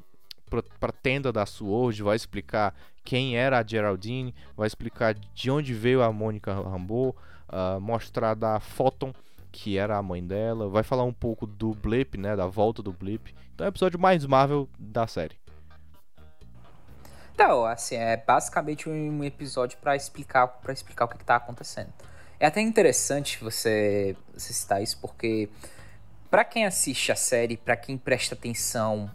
pro, 0.50 0.62
pra 0.78 0.92
tenda 0.92 1.32
da 1.32 1.46
Sword, 1.46 2.02
vai 2.02 2.16
explicar 2.16 2.74
quem 3.02 3.38
era 3.38 3.58
a 3.58 3.66
Geraldine, 3.66 4.34
vai 4.54 4.66
explicar 4.66 5.14
de 5.14 5.50
onde 5.50 5.72
veio 5.72 6.02
a 6.02 6.12
Mônica 6.12 6.52
Rambeau, 6.52 7.16
uh, 7.54 7.80
mostrar 7.80 8.34
da 8.34 8.58
Photon, 8.58 9.12
que 9.52 9.78
era 9.78 9.96
a 9.96 10.02
mãe 10.02 10.24
dela, 10.26 10.68
vai 10.68 10.82
falar 10.82 11.04
um 11.04 11.12
pouco 11.12 11.46
do 11.46 11.72
Blip, 11.72 12.18
né, 12.18 12.34
da 12.34 12.46
volta 12.46 12.82
do 12.82 12.92
Blip. 12.92 13.34
Então 13.54 13.64
é 13.64 13.68
o 13.68 13.70
episódio 13.70 13.98
mais 14.00 14.26
Marvel 14.26 14.68
da 14.76 15.06
série. 15.06 15.36
Então, 17.34 17.64
assim, 17.64 17.96
é 17.96 18.16
basicamente 18.16 18.88
um 18.88 19.24
episódio 19.24 19.78
para 19.78 19.96
explicar 19.96 20.46
para 20.46 20.72
explicar 20.72 21.04
o 21.04 21.08
que, 21.08 21.16
está 21.16 21.36
acontecendo. 21.36 21.92
É 22.38 22.46
até 22.46 22.60
interessante 22.60 23.42
você, 23.42 24.16
você 24.32 24.52
citar 24.52 24.82
isso, 24.82 24.98
porque 25.00 25.48
para 26.30 26.44
quem 26.44 26.66
assiste 26.66 27.10
a 27.10 27.16
série, 27.16 27.56
para 27.56 27.76
quem 27.76 27.96
presta 27.96 28.34
atenção, 28.34 29.10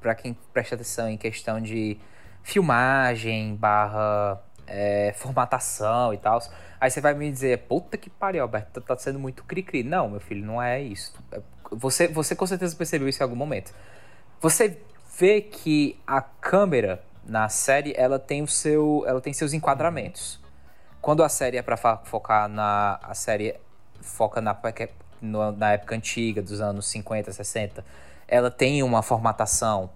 para 0.00 0.14
quem 0.14 0.34
presta 0.52 0.76
atenção 0.76 1.08
em 1.08 1.16
questão 1.16 1.60
de 1.60 1.98
filmagem, 2.42 3.54
barra 3.54 4.42
é, 4.70 5.12
formatação 5.16 6.14
e 6.14 6.18
tal, 6.18 6.40
aí 6.80 6.90
você 6.90 7.00
vai 7.00 7.12
me 7.12 7.30
dizer, 7.30 7.58
puta 7.66 7.98
que 7.98 8.08
pariu, 8.08 8.42
Alberto, 8.42 8.80
tá 8.80 8.96
sendo 8.96 9.18
muito 9.18 9.44
cri-cri. 9.44 9.82
Não, 9.82 10.08
meu 10.08 10.20
filho, 10.20 10.46
não 10.46 10.62
é 10.62 10.80
isso. 10.80 11.12
Você, 11.72 12.06
você 12.08 12.34
com 12.34 12.46
certeza 12.46 12.74
percebeu 12.76 13.08
isso 13.08 13.20
em 13.20 13.24
algum 13.24 13.36
momento. 13.36 13.74
Você 14.40 14.78
vê 15.18 15.40
que 15.40 16.00
a 16.06 16.22
câmera 16.22 17.02
na 17.26 17.48
série, 17.48 17.92
ela 17.96 18.18
tem 18.18 18.42
o 18.42 18.46
seu, 18.46 19.04
ela 19.06 19.20
tem 19.20 19.32
seus 19.32 19.52
enquadramentos. 19.52 20.40
Quando 21.00 21.22
a 21.22 21.28
série 21.28 21.56
é 21.56 21.62
para 21.62 21.76
focar 22.04 22.48
na 22.48 22.98
a 23.02 23.14
série 23.14 23.56
foca 24.00 24.40
na, 24.40 24.56
na 25.56 25.72
época 25.72 25.94
antiga, 25.94 26.42
dos 26.42 26.60
anos 26.60 26.86
50, 26.88 27.32
60, 27.32 27.84
ela 28.26 28.50
tem 28.50 28.82
uma 28.82 29.02
formatação 29.02 29.90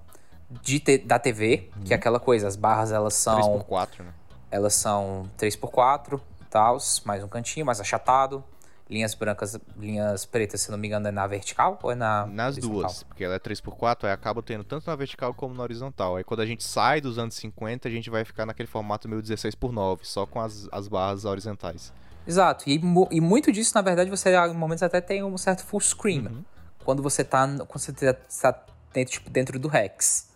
de 0.63 0.79
te, 0.79 0.99
da 0.99 1.19
TV, 1.19 1.71
uhum. 1.77 1.85
que 1.85 1.93
é 1.93 1.97
uhum. 1.97 2.01
aquela 2.01 2.21
coisa, 2.21 2.47
as 2.47 2.57
barras 2.57 2.93
elas 2.93 3.15
são 3.15 3.59
3x4, 3.61 4.01
né? 4.01 4.13
Elas 4.55 4.75
são 4.75 5.29
3x4 5.37 6.21
e 6.41 6.45
tal, 6.45 6.79
mais 7.05 7.25
um 7.25 7.29
cantinho, 7.29 7.67
mais 7.67 7.81
achatado 7.81 8.45
linhas 8.89 9.15
brancas, 9.15 9.59
linhas 9.77 10.25
pretas, 10.25 10.61
se 10.61 10.71
não 10.71 10.79
me 10.79 10.87
engano, 10.87 11.09
é 11.09 11.11
na 11.11 11.27
vertical 11.27 11.79
ou 11.83 11.91
é 11.91 11.95
na. 11.95 12.27
Nas 12.27 12.57
duas, 12.57 13.03
porque 13.03 13.25
ela 13.25 13.35
é 13.35 13.39
3x4, 13.39 14.05
aí 14.05 14.13
acaba 14.13 14.43
tendo 14.43 14.63
tanto 14.63 14.87
na 14.87 14.95
vertical 14.95 15.33
como 15.35 15.55
na 15.55 15.63
horizontal. 15.63 16.17
Aí 16.17 16.23
quando 16.23 16.41
a 16.41 16.47
gente 16.47 16.63
sai 16.63 17.01
dos 17.01 17.19
anos 17.19 17.35
50, 17.35 17.89
a 17.89 17.91
gente 17.91 18.11
vai 18.11 18.25
ficar 18.25 18.47
naquele 18.47 18.69
formato 18.69 19.09
meio 19.09 19.23
16x9, 19.23 20.01
só 20.03 20.27
com 20.27 20.41
as, 20.41 20.69
as 20.71 20.87
barras 20.87 21.25
horizontais. 21.25 21.93
Exato, 22.27 22.69
e, 22.69 22.81
e 23.11 23.21
muito 23.21 23.51
disso, 23.51 23.73
na 23.75 23.83
verdade, 23.83 24.09
você 24.09 24.35
em 24.35 24.55
momentos 24.55 24.83
até 24.83 25.01
tem 25.01 25.25
um 25.25 25.37
certo 25.37 25.65
full 25.65 25.81
screen. 25.81 26.27
Uhum. 26.27 26.45
Quando 26.85 27.03
você 27.03 27.25
tá, 27.25 27.47
quando 27.67 27.81
você 27.81 27.93
tá 27.93 28.65
dentro, 28.93 29.13
tipo, 29.13 29.31
dentro 29.31 29.59
do 29.59 29.69
Rex. 29.69 30.29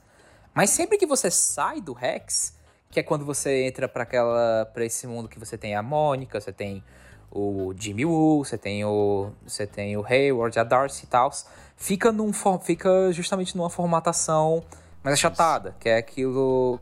Mas 0.52 0.70
sempre 0.70 0.98
que 0.98 1.06
você 1.06 1.30
sai 1.30 1.80
do 1.80 1.92
Rex, 1.92 2.57
que 2.90 3.00
é 3.00 3.02
quando 3.02 3.24
você 3.24 3.64
entra 3.64 3.88
para 3.88 4.02
aquela 4.02 4.66
para 4.72 4.84
esse 4.84 5.06
mundo 5.06 5.28
que 5.28 5.38
você 5.38 5.58
tem 5.58 5.74
a 5.74 5.82
Mônica, 5.82 6.40
você 6.40 6.52
tem 6.52 6.82
o 7.30 7.74
Jimmy 7.76 8.04
Woo, 8.04 8.44
você 8.44 8.56
tem 8.56 8.84
o 8.84 9.30
você 9.46 9.66
tem 9.66 9.96
o 9.96 10.04
Hayward, 10.04 10.58
a 10.58 10.64
Darcy 10.64 11.04
e 11.04 11.06
tal, 11.06 11.30
fica 11.76 12.10
num 12.10 12.32
fica 12.62 13.12
justamente 13.12 13.56
numa 13.56 13.68
formatação 13.68 14.64
mais 15.02 15.14
achatada, 15.14 15.74
que 15.78 15.88
é 15.88 15.98
aquilo 15.98 16.80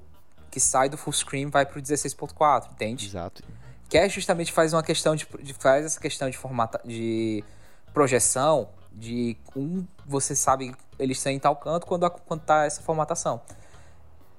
que 0.50 0.60
sai 0.60 0.88
do 0.88 0.96
full 0.96 1.12
screen 1.12 1.50
vai 1.50 1.66
pro 1.66 1.82
16.4, 1.82 2.70
entende? 2.72 3.06
Exato. 3.06 3.42
Que 3.88 3.98
é 3.98 4.08
justamente 4.08 4.52
faz 4.52 4.72
uma 4.72 4.82
questão 4.82 5.14
de, 5.14 5.26
de 5.42 5.52
faz 5.52 5.84
essa 5.84 6.00
questão 6.00 6.30
de 6.30 6.36
formata 6.36 6.80
de 6.84 7.44
projeção 7.92 8.68
de 8.92 9.36
um 9.54 9.86
você 10.06 10.34
sabe 10.34 10.74
eles 10.98 11.18
estão 11.18 11.32
em 11.32 11.38
tal 11.38 11.56
canto 11.56 11.86
quando 11.86 12.08
quando 12.10 12.40
tá 12.42 12.64
essa 12.64 12.80
formatação. 12.80 13.40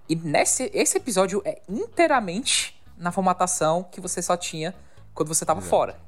E 0.10 0.16
nesse 0.16 0.70
esse 0.74 0.98
episódio 0.98 1.42
é 1.46 1.62
inteiramente 1.68 2.80
na 2.98 3.12
formatação 3.12 3.84
que 3.84 4.02
você 4.02 4.22
só 4.22 4.38
tinha 4.38 4.74
quando 5.14 5.28
você 5.28 5.44
estava 5.44 5.62
fora. 5.62 6.00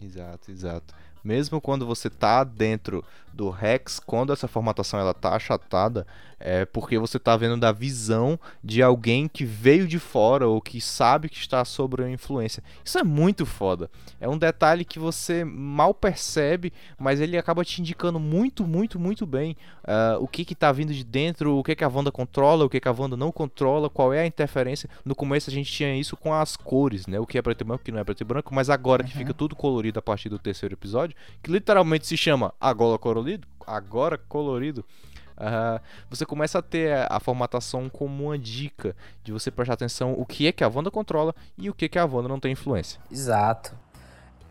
Exato, 0.00 0.50
exato. 0.50 0.94
Mesmo 1.22 1.60
quando 1.60 1.86
você 1.86 2.08
tá 2.08 2.44
dentro 2.44 3.04
do 3.38 3.50
Rex, 3.50 4.00
quando 4.00 4.32
essa 4.32 4.48
formatação 4.48 4.98
ela 4.98 5.14
tá 5.14 5.36
achatada, 5.36 6.04
é 6.40 6.64
porque 6.64 6.98
você 6.98 7.16
está 7.16 7.36
vendo 7.36 7.56
da 7.56 7.70
visão 7.70 8.38
de 8.62 8.82
alguém 8.82 9.28
que 9.28 9.44
veio 9.44 9.86
de 9.86 9.98
fora 9.98 10.46
ou 10.46 10.60
que 10.60 10.80
sabe 10.80 11.28
que 11.28 11.36
está 11.36 11.64
sob 11.64 12.02
a 12.02 12.10
influência. 12.10 12.62
Isso 12.84 12.98
é 12.98 13.04
muito 13.04 13.46
foda. 13.46 13.90
É 14.20 14.28
um 14.28 14.38
detalhe 14.38 14.84
que 14.84 14.98
você 14.98 15.44
mal 15.44 15.94
percebe, 15.94 16.72
mas 16.98 17.20
ele 17.20 17.36
acaba 17.36 17.64
te 17.64 17.80
indicando 17.80 18.18
muito, 18.18 18.66
muito, 18.66 18.98
muito 18.98 19.24
bem 19.24 19.56
uh, 19.84 20.22
o 20.22 20.28
que 20.28 20.44
que 20.44 20.54
tá 20.54 20.70
vindo 20.72 20.92
de 20.92 21.04
dentro, 21.04 21.56
o 21.56 21.62
que 21.62 21.74
que 21.74 21.84
a 21.84 21.88
Wanda 21.88 22.10
controla, 22.10 22.64
o 22.64 22.68
que 22.68 22.80
que 22.80 22.88
a 22.88 22.92
Wanda 22.92 23.16
não 23.16 23.30
controla, 23.30 23.88
qual 23.88 24.12
é 24.12 24.20
a 24.20 24.26
interferência. 24.26 24.88
No 25.04 25.14
começo 25.14 25.48
a 25.48 25.52
gente 25.52 25.70
tinha 25.70 25.94
isso 25.96 26.16
com 26.16 26.34
as 26.34 26.56
cores, 26.56 27.06
né? 27.06 27.20
O 27.20 27.26
que 27.26 27.38
é 27.38 27.42
preto 27.42 27.62
e 27.62 27.64
branco, 27.64 27.82
o 27.82 27.84
que 27.84 27.92
não 27.92 28.00
é 28.00 28.04
preto 28.04 28.20
e 28.20 28.24
branco, 28.24 28.54
mas 28.54 28.68
agora 28.68 29.02
uhum. 29.02 29.08
que 29.08 29.16
fica 29.16 29.32
tudo 29.32 29.54
colorido 29.54 29.98
a 29.98 30.02
partir 30.02 30.28
do 30.28 30.38
terceiro 30.38 30.74
episódio, 30.74 31.16
que 31.42 31.50
literalmente 31.50 32.06
se 32.06 32.16
chama 32.16 32.52
Agora 32.60 32.98
Colorido, 33.28 33.48
agora 33.66 34.18
colorido 34.18 34.84
uh, 35.38 35.80
você 36.08 36.24
começa 36.24 36.58
a 36.58 36.62
ter 36.62 37.06
a 37.10 37.20
formatação 37.20 37.88
como 37.88 38.24
uma 38.24 38.38
dica 38.38 38.96
de 39.22 39.32
você 39.32 39.50
prestar 39.50 39.74
atenção 39.74 40.14
o 40.14 40.24
que 40.24 40.46
é 40.46 40.52
que 40.52 40.64
a 40.64 40.68
Wanda 40.68 40.90
controla 40.90 41.34
e 41.56 41.68
o 41.68 41.74
que 41.74 41.84
é 41.84 41.88
que 41.88 41.98
a 41.98 42.04
Wanda 42.04 42.28
não 42.28 42.40
tem 42.40 42.52
influência. 42.52 43.00
Exato. 43.10 43.74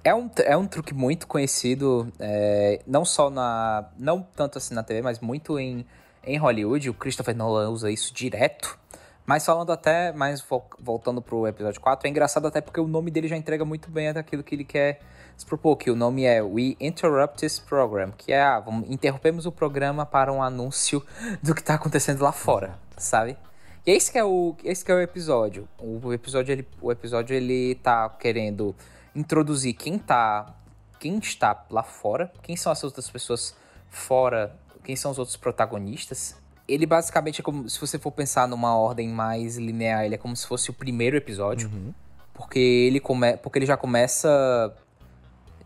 É 0.03 0.13
um, 0.13 0.29
é 0.45 0.55
um 0.55 0.65
truque 0.65 0.93
muito 0.93 1.27
conhecido, 1.27 2.11
é, 2.17 2.81
não 2.87 3.03
só 3.03 3.29
na. 3.29 3.89
Não 3.97 4.21
tanto 4.21 4.57
assim 4.57 4.73
na 4.73 4.81
TV, 4.81 5.01
mas 5.01 5.19
muito 5.19 5.59
em, 5.59 5.85
em 6.23 6.37
Hollywood. 6.37 6.89
O 6.89 6.93
Christopher 6.93 7.35
Nolan 7.35 7.69
usa 7.69 7.91
isso 7.91 8.13
direto. 8.13 8.79
Mas 9.25 9.45
falando 9.45 9.73
até, 9.73 10.13
mais 10.13 10.41
voltando 10.79 11.21
pro 11.21 11.45
episódio 11.45 11.81
4, 11.81 12.07
é 12.07 12.09
engraçado 12.09 12.47
até 12.47 12.61
porque 12.61 12.79
o 12.79 12.87
nome 12.87 13.11
dele 13.11 13.27
já 13.27 13.35
entrega 13.35 13.65
muito 13.65 13.91
bem 13.91 14.13
daquilo 14.13 14.41
que 14.41 14.55
ele 14.55 14.63
quer 14.63 15.01
se 15.37 15.45
propor, 15.45 15.75
que 15.77 15.91
o 15.91 15.95
nome 15.95 16.23
é 16.23 16.41
We 16.41 16.75
Interrupt 16.79 17.39
This 17.39 17.59
Program, 17.59 18.11
que 18.11 18.33
é, 18.33 18.41
ah, 18.41 18.59
vamos, 18.59 18.89
interrompemos 18.89 19.45
o 19.45 19.51
programa 19.51 20.03
para 20.03 20.33
um 20.33 20.41
anúncio 20.41 21.05
do 21.43 21.53
que 21.53 21.61
está 21.61 21.75
acontecendo 21.75 22.23
lá 22.23 22.31
fora, 22.31 22.77
sabe? 22.97 23.37
E 23.85 23.91
esse 23.91 24.11
que 24.11 24.17
é 24.17 24.23
o, 24.23 24.55
esse 24.63 24.83
que 24.83 24.91
é 24.91 24.95
o 24.95 24.99
episódio. 24.99 25.67
O 25.79 26.11
episódio, 26.11 26.51
ele, 26.51 26.67
o 26.81 26.91
episódio, 26.91 27.35
ele 27.35 27.75
tá 27.75 28.09
querendo 28.09 28.75
introduzir 29.15 29.73
quem 29.75 29.99
tá, 29.99 30.55
quem 30.99 31.19
está 31.19 31.65
lá 31.69 31.83
fora, 31.83 32.33
quem 32.41 32.57
são 32.57 32.71
as 32.71 32.83
outras 32.83 33.07
pessoas 33.07 33.55
fora, 33.89 34.53
quem 34.83 34.95
são 34.95 35.11
os 35.11 35.19
outros 35.19 35.37
protagonistas, 35.37 36.35
ele 36.67 36.85
basicamente 36.85 37.41
é 37.41 37.43
como 37.43 37.69
se 37.69 37.79
você 37.79 37.99
for 37.99 38.11
pensar 38.11 38.47
numa 38.47 38.75
ordem 38.75 39.07
mais 39.07 39.55
linear, 39.57 40.03
ele 40.03 40.15
é 40.15 40.17
como 40.17 40.35
se 40.35 40.47
fosse 40.47 40.69
o 40.71 40.73
primeiro 40.73 41.15
episódio. 41.15 41.69
Uhum. 41.69 41.93
Porque 42.33 42.59
ele 42.59 42.99
come, 42.99 43.37
porque 43.37 43.59
ele 43.59 43.65
já 43.65 43.77
começa 43.77 44.75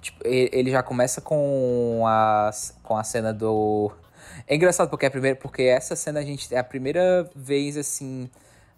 tipo, 0.02 0.20
ele 0.26 0.72
já 0.72 0.84
começa 0.84 1.22
com 1.22 2.04
a 2.06 2.52
com 2.84 2.98
a 2.98 3.04
cena 3.04 3.34
do 3.34 3.92
É 4.48 4.56
engraçado 4.56 4.90
porque 4.90 5.06
é 5.06 5.10
primeira, 5.10 5.38
porque 5.38 5.64
essa 5.64 5.96
cena 5.96 6.20
a 6.20 6.24
gente 6.24 6.54
é 6.54 6.58
a 6.58 6.64
primeira 6.64 7.30
vez 7.36 7.78
assim 7.78 8.30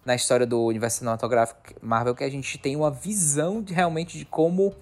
na 0.04 0.14
história 0.14 0.46
do 0.46 0.62
universo 0.66 0.98
cinematográfico 0.98 1.60
Marvel 1.80 2.14
que 2.14 2.24
a 2.24 2.30
gente 2.30 2.58
tem 2.58 2.76
uma 2.76 2.90
visão 2.90 3.62
de 3.62 3.72
realmente 3.72 4.18
de 4.18 4.24
como 4.24 4.74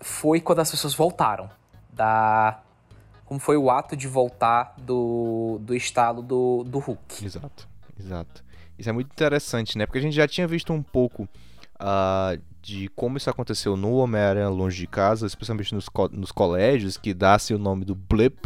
foi 0.00 0.40
quando 0.40 0.60
as 0.60 0.70
pessoas 0.70 0.94
voltaram 0.94 1.50
da 1.92 2.62
como 3.28 3.38
foi 3.38 3.58
o 3.58 3.70
ato 3.70 3.94
de 3.94 4.08
voltar 4.08 4.74
do, 4.78 5.58
do 5.60 5.74
estalo 5.74 6.22
do, 6.22 6.64
do 6.64 6.78
Hulk. 6.78 7.26
Exato, 7.26 7.68
exato. 8.00 8.42
Isso 8.78 8.88
é 8.88 8.92
muito 8.92 9.12
interessante, 9.12 9.76
né? 9.76 9.84
Porque 9.84 9.98
a 9.98 10.00
gente 10.00 10.14
já 10.14 10.26
tinha 10.26 10.46
visto 10.46 10.72
um 10.72 10.82
pouco 10.82 11.24
uh, 11.78 12.40
de 12.62 12.88
como 12.88 13.16
isso 13.16 13.30
aconteceu 13.30 13.76
no 13.76 13.94
Homem-Aranha 13.94 14.48
Longe 14.48 14.78
de 14.78 14.86
Casa, 14.86 15.26
especialmente 15.26 15.74
nos, 15.74 15.88
co 15.88 16.08
nos 16.08 16.32
colégios, 16.32 16.96
que 16.96 17.14
dá-se 17.14 17.54
o 17.54 17.58
nome 17.58 17.84
do 17.84 17.94
Blip, 17.94 18.36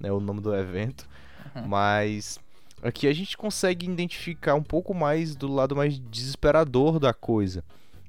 né? 0.00 0.10
O 0.10 0.20
nome 0.20 0.40
do 0.40 0.54
evento. 0.54 1.08
Uhum. 1.54 1.68
Mas 1.68 2.38
aqui 2.82 3.06
a 3.06 3.12
gente 3.12 3.36
consegue 3.36 3.86
identificar 3.86 4.54
um 4.54 4.62
pouco 4.62 4.94
mais 4.94 5.34
do 5.34 5.52
lado 5.52 5.76
mais 5.76 5.98
desesperador 5.98 6.98
da 6.98 7.12
coisa, 7.12 7.64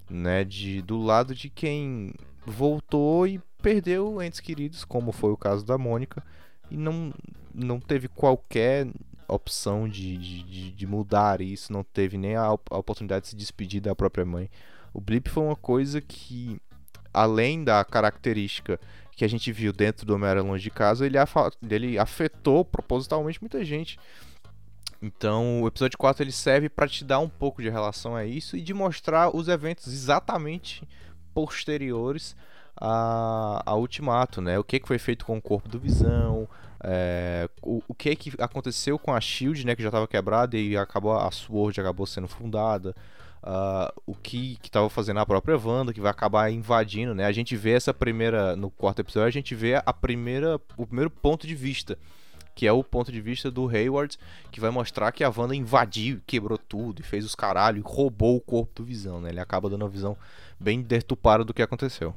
né? 0.10 0.44
De, 0.44 0.82
do 0.82 1.02
lado 1.02 1.36
de 1.36 1.50
quem 1.50 2.14
voltou 2.46 3.28
e 3.28 3.40
perdeu 3.62 4.22
entes 4.22 4.40
queridos, 4.40 4.84
como 4.84 5.12
foi 5.12 5.32
o 5.32 5.38
caso 5.38 5.66
da 5.66 5.78
Mônica, 5.78 6.24
e 6.70 6.78
não, 6.78 7.14
não 7.54 7.80
teve 7.80 8.08
qualquer 8.08 8.88
opção 9.28 9.88
de, 9.88 10.18
de, 10.18 10.72
de 10.72 10.88
mudar 10.88 11.42
isso, 11.42 11.72
não 11.72 11.84
teve 11.84 12.18
nem 12.18 12.36
a, 12.36 12.46
a, 12.46 12.78
oportunidade 12.78 13.24
de 13.24 13.30
se 13.30 13.36
despedir 13.36 13.82
da 13.82 13.96
própria 13.96 14.26
mãe. 14.26 14.50
O 14.94 15.00
blip 15.00 15.30
foi 15.30 15.44
uma 15.44 15.56
coisa 15.56 16.02
que, 16.02 16.60
além 17.14 17.64
da 17.64 17.84
característica 17.84 18.80
que 19.16 19.26
a 19.26 19.28
gente 19.28 19.52
viu 19.52 19.72
dentro 19.72 20.06
do 20.06 20.16
Homem-Aranha 20.16 20.46
Longe 20.46 20.64
de 20.64 20.72
Casa, 20.72 21.06
ele, 21.06 21.18
ele 21.70 22.00
afetou 22.00 22.66
propositalmente 22.66 23.42
muita 23.42 23.64
gente. 23.64 24.00
Então, 25.02 25.62
o 25.62 25.68
episódio 25.68 25.98
4 25.98 26.24
ele 26.24 26.32
serve 26.32 26.70
para 26.70 26.88
te 26.88 27.04
dar 27.04 27.20
um 27.20 27.30
pouco 27.30 27.62
de 27.62 27.70
relação 27.70 28.16
a 28.16 28.24
isso 28.24 28.56
e 28.56 28.62
de 28.62 28.74
mostrar 28.74 29.36
os 29.36 29.48
eventos 29.48 29.88
exatamente 29.88 30.88
posteriores 31.34 32.36
a, 32.80 33.64
a 33.66 33.76
Ultimato, 33.76 34.42
né? 34.42 34.60
O 34.60 34.64
que, 34.64 34.80
que 34.80 34.88
foi 34.88 35.00
feito 35.00 35.26
com 35.26 35.38
o 35.38 35.42
corpo 35.42 35.68
do 35.68 35.80
Visão, 35.80 36.48
é, 36.84 37.48
o, 37.62 37.82
o 37.88 37.94
que 37.94 38.16
que 38.16 38.34
aconteceu 38.40 38.98
com 38.98 39.14
a 39.14 39.22
Shield, 39.22 39.66
né? 39.66 39.76
Que 39.76 39.84
já 39.84 39.90
estava 39.90 40.08
quebrada 40.08 40.58
e 40.58 40.76
acabou 40.76 41.14
a 41.14 41.30
Sword 41.32 41.80
acabou 41.80 42.06
sendo 42.06 42.28
fundada. 42.28 42.96
Uh, 43.44 43.92
o 44.06 44.14
que 44.14 44.60
estava 44.64 44.88
fazendo 44.88 45.20
a 45.20 45.26
própria 45.26 45.58
Wanda, 45.58 45.92
que 45.92 46.00
vai 46.00 46.12
acabar 46.12 46.52
invadindo, 46.52 47.16
né? 47.16 47.26
A 47.26 47.32
gente 47.32 47.56
vê 47.56 47.72
essa 47.72 47.92
primeira 47.92 48.56
no 48.56 48.70
quarto 48.70 49.00
episódio, 49.00 49.28
a 49.28 49.32
gente 49.32 49.56
vê 49.56 49.82
a 49.84 49.94
primeira 49.94 50.62
o 50.78 50.86
primeiro 50.86 51.10
ponto 51.10 51.48
de 51.48 51.56
vista, 51.56 51.98
que 52.54 52.68
é 52.68 52.72
o 52.72 52.84
ponto 52.84 53.12
de 53.12 53.20
vista 53.20 53.50
do 53.50 53.68
Hayward, 53.68 54.16
que 54.52 54.60
vai 54.60 54.70
mostrar 54.70 55.12
que 55.12 55.24
a 55.24 55.34
Wanda 55.36 55.56
invadiu, 55.56 56.22
quebrou 56.28 56.58
tudo 56.58 57.02
e 57.02 57.04
fez 57.04 57.26
os 57.26 57.34
caralho, 57.34 57.80
e 57.80 57.82
roubou 57.82 58.38
o 58.38 58.42
corpo 58.42 58.84
do 58.84 58.86
Visão, 58.86 59.20
né? 59.20 59.30
Ele 59.30 59.40
acaba 59.40 59.70
dando 59.70 59.82
uma 59.82 59.90
visão 59.90 60.16
bem 60.60 60.82
deturpada 60.82 61.44
do 61.44 61.54
que 61.54 61.64
aconteceu. 61.64 62.14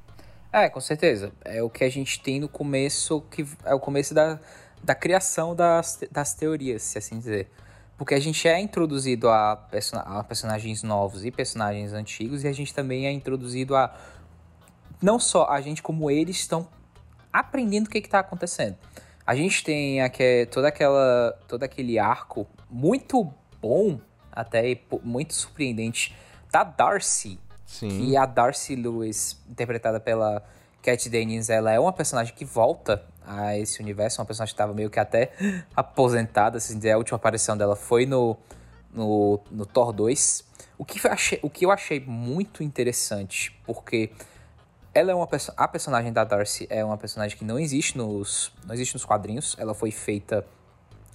É, 0.55 0.69
com 0.69 0.81
certeza. 0.81 1.33
É 1.45 1.61
o 1.65 1.69
que 1.69 1.83
a 1.83 1.91
gente 1.91 2.21
tem 2.21 2.39
no 2.39 2.49
começo, 2.49 3.23
que 3.23 3.45
é 3.65 3.75
o 3.75 3.81
começo 3.81 4.15
da, 4.15 4.39
da 4.85 4.95
criação 4.95 5.53
das, 5.53 5.99
das 6.13 6.33
teorias, 6.33 6.81
se 6.81 6.97
assim 6.97 7.19
dizer. 7.19 7.51
Porque 7.99 8.15
a 8.15 8.21
gente 8.21 8.47
é 8.47 8.61
introduzido 8.61 9.29
a, 9.29 9.57
person 9.57 9.99
a 9.99 10.23
personagens 10.23 10.85
novos 10.85 11.25
e 11.25 11.33
personagens 11.33 11.93
antigos, 11.93 12.45
e 12.45 12.47
a 12.47 12.53
gente 12.53 12.73
também 12.73 13.09
é 13.09 13.11
introduzido 13.11 13.75
a. 13.75 13.93
Não 15.03 15.19
só 15.19 15.51
a 15.51 15.61
gente, 15.61 15.83
como 15.83 16.09
eles 16.09 16.37
estão 16.37 16.69
aprendendo 17.33 17.89
o 17.89 17.91
que 17.91 17.99
está 17.99 18.21
acontecendo. 18.21 18.77
A 19.27 19.35
gente 19.35 19.65
tem 19.65 20.03
aqui, 20.03 20.47
toda 20.53 20.69
aquela, 20.69 21.37
todo 21.49 21.65
aquele 21.65 21.99
arco 21.99 22.47
muito 22.71 23.29
bom, 23.61 23.99
até 24.31 24.81
muito 25.03 25.35
surpreendente, 25.35 26.15
da 26.49 26.63
Darcy, 26.63 27.41
Sim. 27.75 27.89
que 27.89 28.17
a 28.17 28.25
Darcy 28.25 28.77
Lewis, 28.77 29.37
interpretada 29.51 29.99
pela 29.99 30.45
Cat 30.81 31.09
Dennings, 31.09 31.51
ela 31.51 31.73
é 31.73 31.81
uma 31.81 31.93
personagem 31.93 32.33
que 32.33 32.45
volta 32.45 33.05
a 33.27 33.59
esse 33.59 33.83
universo, 33.83 34.21
uma 34.21 34.27
personagem 34.27 34.53
que 34.53 34.55
estava 34.55 34.73
meio 34.73 34.89
que 34.89 35.01
até 35.01 35.33
aposentada, 35.75 36.59
assim 36.59 36.79
a 36.89 36.97
última 36.97 37.17
aparição 37.17 37.57
dela 37.57 37.75
foi 37.75 38.07
no, 38.07 38.37
no, 38.93 39.41
no 39.51 39.67
Thor 39.67 39.93
2. 39.93 40.45
O 40.79 40.85
que, 40.85 41.05
achei, 41.09 41.41
o 41.43 41.51
que 41.51 41.67
eu 41.67 41.71
achei 41.73 41.99
muito 41.99 42.63
interessante, 42.63 43.59
porque 43.67 44.11
ela 44.95 45.11
é 45.11 45.15
uma 45.15 45.29
a 45.57 45.69
personagem 45.69 46.13
da 46.13 46.23
Darcy 46.23 46.69
é 46.71 46.85
uma 46.85 46.97
personagem 46.97 47.37
que 47.37 47.45
não 47.45 47.59
existe 47.59 47.99
nos 47.99 48.53
não 48.65 48.75
existe 48.75 48.95
nos 48.95 49.05
quadrinhos, 49.05 49.57
ela 49.59 49.75
foi 49.75 49.91
feita 49.91 50.47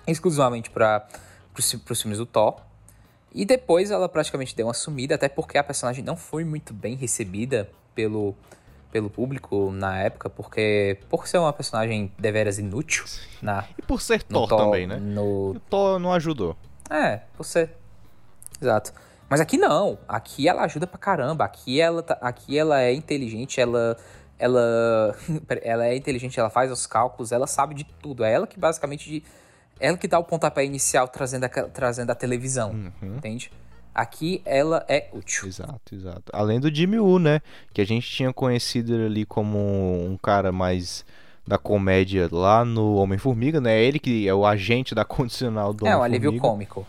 exclusivamente 0.06 0.70
para 0.70 1.08
os 1.58 2.02
filmes 2.02 2.18
do 2.18 2.26
Thor. 2.26 2.62
E 3.34 3.46
depois 3.46 3.92
ela 3.92 4.10
praticamente 4.10 4.56
deu 4.56 4.68
uma 4.68 4.74
sumida, 4.74 5.16
até 5.16 5.30
porque 5.30 5.58
a 5.58 5.64
personagem 5.64 6.04
não 6.04 6.16
foi 6.16 6.44
muito 6.44 6.74
bem 6.74 6.96
recebida 6.96 7.70
pelo, 7.94 8.36
pelo 8.92 9.10
público 9.10 9.72
na 9.72 10.00
época, 10.00 10.30
porque 10.30 10.98
por 11.10 11.28
ser 11.28 11.38
uma 11.38 11.54
personagem 11.54 12.12
deveras 12.18 12.58
inútil 12.58 13.06
na 13.42 13.66
E 13.78 13.82
por 13.82 14.02
ser 14.02 14.24
Thor, 14.24 14.48
Thor 14.48 14.58
também, 14.58 14.88
né? 14.88 14.98
No... 14.98 15.52
O 15.52 15.60
Thor 15.70 16.00
não 16.00 16.12
ajudou. 16.14 16.56
É, 16.90 17.18
por 17.38 17.44
ser. 17.44 17.76
Exato. 18.60 18.92
Mas 19.30 19.40
aqui 19.40 19.58
não. 19.58 20.00
Aqui 20.08 20.48
ela 20.48 20.64
ajuda 20.64 20.88
pra 20.88 20.98
caramba. 20.98 21.46
Aqui 21.46 21.80
ela, 21.80 22.02
tá... 22.02 22.18
aqui 22.20 22.58
ela 22.58 22.82
é 22.82 22.94
inteligente, 22.94 23.62
ela. 23.62 23.96
Ela, 24.40 25.16
ela 25.62 25.86
é 25.86 25.96
inteligente, 25.96 26.40
ela 26.40 26.50
faz 26.50 26.72
os 26.72 26.88
cálculos, 26.88 27.32
ela 27.32 27.46
sabe 27.46 27.76
de 27.76 27.84
tudo. 27.84 28.24
É 28.24 28.34
ela 28.34 28.48
que 28.48 28.58
basicamente 28.58 29.24
ela 29.80 29.98
que 29.98 30.08
dá 30.08 30.20
o 30.20 30.24
pontapé 30.24 30.66
inicial 30.66 31.08
trazendo 31.08 31.46
a, 31.46 31.50
trazendo 31.50 32.10
a 32.12 32.16
televisão, 32.16 32.72
uhum. 32.72 33.16
entende? 33.18 33.52
Aqui 33.94 34.42
ela 34.46 34.86
é 34.88 35.10
útil. 35.14 35.48
Exato, 35.48 35.94
exato. 35.96 36.24
Além 36.32 36.60
do 36.60 36.74
Jimmy 36.74 37.00
Woo, 37.00 37.20
né? 37.20 37.42
Que 37.74 37.82
a 37.82 37.86
gente 37.86 38.08
tinha 38.10 38.32
conhecido 38.32 38.94
ali 38.94 39.26
como 39.26 39.58
um 39.58 40.18
cara 40.18 40.52
mais 40.52 41.06
da 41.46 41.58
comédia 41.58 42.30
lá 42.32 42.64
no 42.64 42.96
Homem-Formiga, 42.96 43.60
né? 43.60 43.82
Ele 43.82 44.00
que 44.00 44.28
é 44.28 44.34
o 44.34 44.46
agente 44.46 44.94
da 44.94 45.04
condicional 45.04 45.74
do 45.74 45.88
É, 45.88 45.98
um 45.98 46.04
alívio 46.04 46.38
cômico. 46.38 46.86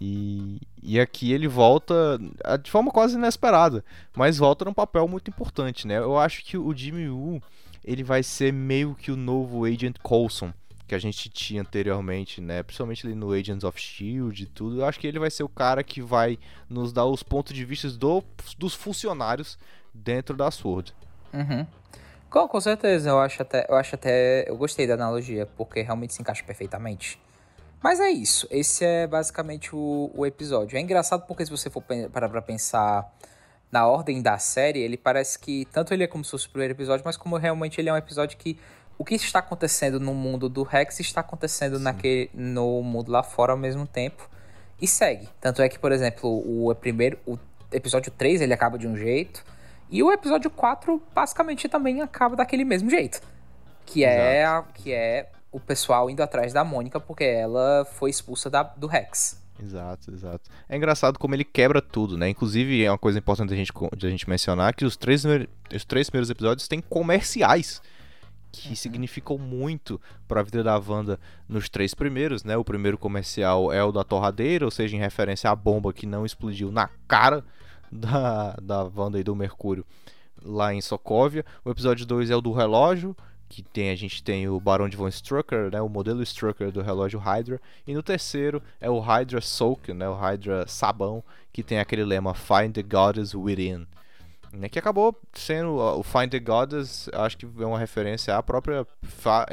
E, 0.00 0.60
e 0.82 1.00
aqui 1.00 1.32
ele 1.32 1.48
volta 1.48 2.18
de 2.62 2.70
forma 2.70 2.90
quase 2.90 3.16
inesperada, 3.16 3.82
mas 4.14 4.36
volta 4.36 4.64
num 4.64 4.74
papel 4.74 5.08
muito 5.08 5.30
importante, 5.30 5.86
né? 5.86 5.96
Eu 5.98 6.18
acho 6.18 6.44
que 6.44 6.58
o 6.58 6.74
Jimmy 6.74 7.08
Woo, 7.08 7.40
ele 7.84 8.02
vai 8.02 8.22
ser 8.22 8.52
meio 8.52 8.94
que 8.94 9.10
o 9.10 9.16
novo 9.16 9.64
Agent 9.64 9.96
Coulson 10.02 10.52
que 10.86 10.94
a 10.94 10.98
gente 10.98 11.28
tinha 11.28 11.62
anteriormente, 11.62 12.40
né? 12.40 12.62
Principalmente 12.62 13.06
ali 13.06 13.14
no 13.14 13.32
Agents 13.32 13.64
of 13.64 13.80
Shield 13.80 14.42
e 14.42 14.46
tudo. 14.46 14.80
Eu 14.80 14.86
acho 14.86 15.00
que 15.00 15.06
ele 15.06 15.18
vai 15.18 15.30
ser 15.30 15.42
o 15.42 15.48
cara 15.48 15.82
que 15.82 16.00
vai 16.00 16.38
nos 16.68 16.92
dar 16.92 17.06
os 17.06 17.22
pontos 17.22 17.52
de 17.52 17.64
vista 17.64 17.88
do, 17.90 18.22
dos 18.56 18.74
funcionários 18.74 19.58
dentro 19.92 20.36
da 20.36 20.50
Sword. 20.50 20.94
Uhum. 21.32 21.66
Com, 22.30 22.48
com 22.48 22.60
certeza, 22.60 23.10
eu 23.10 23.20
acho 23.20 23.42
até, 23.42 23.66
eu 23.68 23.76
acho 23.76 23.94
até, 23.94 24.48
eu 24.48 24.56
gostei 24.56 24.86
da 24.86 24.94
analogia, 24.94 25.46
porque 25.56 25.82
realmente 25.82 26.14
se 26.14 26.20
encaixa 26.20 26.42
perfeitamente. 26.44 27.18
Mas 27.82 28.00
é 28.00 28.10
isso, 28.10 28.46
esse 28.50 28.84
é 28.84 29.06
basicamente 29.06 29.74
o, 29.74 30.10
o 30.14 30.26
episódio. 30.26 30.76
É 30.76 30.80
engraçado 30.80 31.26
porque 31.26 31.44
se 31.44 31.50
você 31.50 31.70
for 31.70 31.82
parar 32.12 32.28
pra 32.28 32.42
pensar 32.42 33.12
na 33.70 33.86
ordem 33.86 34.22
da 34.22 34.38
série, 34.38 34.80
ele 34.80 34.96
parece 34.96 35.38
que 35.38 35.66
tanto 35.66 35.92
ele 35.92 36.04
é 36.04 36.06
como 36.06 36.24
se 36.24 36.30
fosse 36.30 36.46
o 36.46 36.50
primeiro 36.50 36.74
episódio, 36.74 37.04
mas 37.04 37.16
como 37.16 37.36
realmente 37.36 37.80
ele 37.80 37.88
é 37.88 37.92
um 37.92 37.96
episódio 37.96 38.36
que 38.36 38.58
o 38.98 39.04
que 39.04 39.14
está 39.14 39.40
acontecendo 39.40 40.00
no 40.00 40.14
mundo 40.14 40.48
do 40.48 40.62
Rex 40.62 41.00
está 41.00 41.20
acontecendo 41.20 41.78
naquele, 41.78 42.30
no 42.32 42.82
mundo 42.82 43.10
lá 43.10 43.22
fora 43.22 43.52
ao 43.52 43.58
mesmo 43.58 43.86
tempo 43.86 44.28
e 44.80 44.86
segue. 44.86 45.28
Tanto 45.40 45.62
é 45.62 45.68
que, 45.68 45.78
por 45.78 45.92
exemplo, 45.92 46.28
o 46.28 46.74
primeiro, 46.74 47.18
o 47.26 47.38
episódio 47.72 48.10
3 48.10 48.40
ele 48.40 48.54
acaba 48.54 48.78
de 48.78 48.86
um 48.86 48.96
jeito 48.96 49.44
e 49.90 50.02
o 50.02 50.10
episódio 50.10 50.50
4 50.50 51.02
basicamente 51.14 51.68
também 51.68 52.00
acaba 52.00 52.36
daquele 52.36 52.64
mesmo 52.64 52.90
jeito. 52.90 53.20
Que 53.84 54.04
é, 54.04 54.44
a, 54.44 54.64
que 54.74 54.92
é 54.92 55.30
o 55.52 55.60
pessoal 55.60 56.10
indo 56.10 56.22
atrás 56.22 56.52
da 56.52 56.64
Mônica 56.64 56.98
porque 56.98 57.24
ela 57.24 57.84
foi 57.84 58.10
expulsa 58.10 58.50
da, 58.50 58.62
do 58.62 58.86
Rex. 58.86 59.40
Exato, 59.62 60.12
exato. 60.12 60.50
É 60.68 60.76
engraçado 60.76 61.18
como 61.18 61.34
ele 61.34 61.44
quebra 61.44 61.80
tudo, 61.80 62.18
né? 62.18 62.28
Inclusive, 62.28 62.84
é 62.84 62.90
uma 62.90 62.98
coisa 62.98 63.18
importante 63.18 63.54
a 63.54 63.56
gente, 63.56 63.72
de 63.96 64.06
a 64.06 64.10
gente 64.10 64.28
mencionar 64.28 64.74
que 64.74 64.84
os 64.84 64.96
três, 64.96 65.24
os 65.24 65.84
três 65.84 66.10
primeiros 66.10 66.28
episódios 66.28 66.68
têm 66.68 66.80
comerciais 66.80 67.80
que 68.62 68.70
uhum. 68.70 68.76
significou 68.76 69.38
muito 69.38 70.00
para 70.26 70.40
a 70.40 70.42
vida 70.42 70.62
da 70.62 70.78
Wanda 70.78 71.18
nos 71.48 71.68
três 71.68 71.94
primeiros, 71.94 72.44
né? 72.44 72.56
O 72.56 72.64
primeiro 72.64 72.98
comercial 72.98 73.72
é 73.72 73.82
o 73.82 73.92
da 73.92 74.04
torradeira, 74.04 74.64
ou 74.64 74.70
seja, 74.70 74.96
em 74.96 75.00
referência 75.00 75.50
à 75.50 75.56
bomba 75.56 75.92
que 75.92 76.06
não 76.06 76.24
explodiu 76.24 76.70
na 76.70 76.88
cara 77.08 77.44
da, 77.90 78.52
da 78.62 78.82
Wanda 78.84 79.18
e 79.18 79.24
do 79.24 79.34
Mercúrio 79.34 79.84
lá 80.42 80.72
em 80.72 80.80
Sokovia. 80.80 81.44
O 81.64 81.70
episódio 81.70 82.06
2 82.06 82.30
é 82.30 82.36
o 82.36 82.40
do 82.40 82.52
relógio, 82.52 83.16
que 83.48 83.62
tem 83.62 83.90
a 83.90 83.96
gente 83.96 84.22
tem 84.22 84.48
o 84.48 84.60
Barão 84.60 84.88
de 84.88 84.96
von 84.96 85.08
Strucker, 85.08 85.70
né, 85.70 85.80
o 85.80 85.88
modelo 85.88 86.22
Strucker 86.22 86.70
do 86.70 86.82
relógio 86.82 87.18
Hydra, 87.18 87.60
e 87.86 87.94
no 87.94 88.02
terceiro 88.02 88.62
é 88.80 88.90
o 88.90 88.98
Hydra 88.98 89.40
Soak, 89.40 89.92
né, 89.92 90.08
o 90.08 90.14
Hydra 90.14 90.66
Sabão, 90.66 91.22
que 91.52 91.62
tem 91.62 91.78
aquele 91.78 92.04
lema 92.04 92.34
Find 92.34 92.72
the 92.72 92.82
Goddess 92.82 93.34
Within 93.34 93.86
né, 94.56 94.68
que 94.68 94.78
acabou 94.78 95.18
sendo 95.32 95.76
o 95.76 96.02
Find 96.02 96.30
the 96.30 96.38
Goddess, 96.38 97.08
acho 97.12 97.36
que 97.36 97.46
é 97.46 97.66
uma 97.66 97.78
referência 97.78 98.36
à 98.36 98.42
própria 98.42 98.86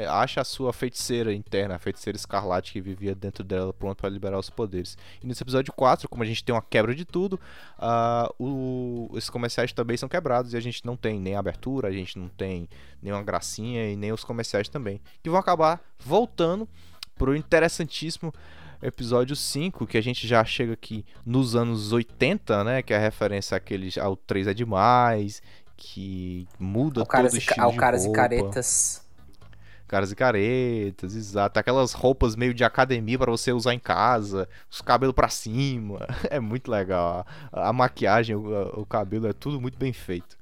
acha 0.10 0.42
a 0.42 0.44
sua 0.44 0.72
feiticeira 0.72 1.34
interna, 1.34 1.76
a 1.76 1.80
feiticeira 1.80 2.16
escarlate 2.16 2.72
que 2.72 2.82
vivia 2.82 3.14
dentro 3.14 3.44
dela, 3.44 3.74
pronto 3.74 3.98
para 3.98 4.10
liberar 4.10 4.40
os 4.40 4.50
poderes. 4.50 4.98
E 5.22 5.28
nesse 5.28 5.44
episódio 5.44 5.74
4, 5.74 6.08
como 6.10 6.24
a 6.24 6.26
gente 6.26 6.44
tem 6.44 6.54
uma 6.56 6.62
quebra 6.62 6.96
de 6.96 7.06
tudo, 7.06 7.40
uh, 7.78 9.18
esses 9.18 9.30
comerciais 9.30 9.72
também 9.74 9.98
são 9.98 10.10
quebrados 10.10 10.54
e 10.54 10.58
a 10.58 10.60
gente 10.60 10.86
não 10.86 10.96
tem 10.96 11.20
nem 11.20 11.36
abertura, 11.36 11.88
a 11.88 11.92
gente 11.92 12.18
não 12.18 12.30
tem 12.30 12.68
nenhuma 13.02 13.24
gracinha 13.24 13.90
e 13.92 13.96
nem 13.96 14.12
os 14.12 14.24
comerciais 14.24 14.70
também, 14.70 15.02
que 15.22 15.30
vão 15.30 15.40
acabar 15.40 15.82
voltando 16.00 16.68
pro 17.16 17.36
interessantíssimo 17.36 18.34
episódio 18.84 19.36
5, 19.36 19.88
que 19.88 19.98
a 19.98 20.02
gente 20.02 20.28
já 20.28 20.44
chega 20.44 20.74
aqui 20.74 21.06
nos 21.26 21.56
anos 21.56 21.92
80, 21.92 22.64
né? 22.64 22.82
Que 22.82 22.94
é 22.94 22.98
a 22.98 23.00
referência 23.00 23.56
àquele, 23.58 23.90
ao 24.00 24.16
3 24.16 24.48
é 24.48 24.54
demais, 24.54 25.42
que 25.76 26.48
muda 26.60 27.02
ao 27.02 27.08
todo 27.08 27.34
o 27.34 27.38
estilo 27.38 27.66
ao 27.66 27.72
de 27.72 27.78
caras 27.78 28.06
roupa. 28.06 28.18
e 28.18 28.22
caretas. 28.22 29.04
Caras 29.88 30.12
e 30.12 30.16
caretas, 30.16 31.16
exato. 31.16 31.60
Aquelas 31.60 31.94
roupas 31.94 32.36
meio 32.36 32.54
de 32.54 32.64
academia 32.64 33.18
para 33.18 33.32
você 33.32 33.52
usar 33.52 33.74
em 33.74 33.80
casa, 33.80 34.48
os 34.70 34.82
cabelos 34.82 35.16
para 35.16 35.30
cima. 35.30 36.08
É 36.30 36.40
muito 36.40 36.70
legal. 36.70 37.26
A, 37.52 37.70
a 37.70 37.74
maquiagem, 37.74 38.36
o, 38.36 38.82
o 38.82 38.86
cabelo, 38.86 39.28
é 39.28 39.34
tudo 39.34 39.62
muito 39.62 39.78
bem 39.78 39.94
feito. 39.94 40.38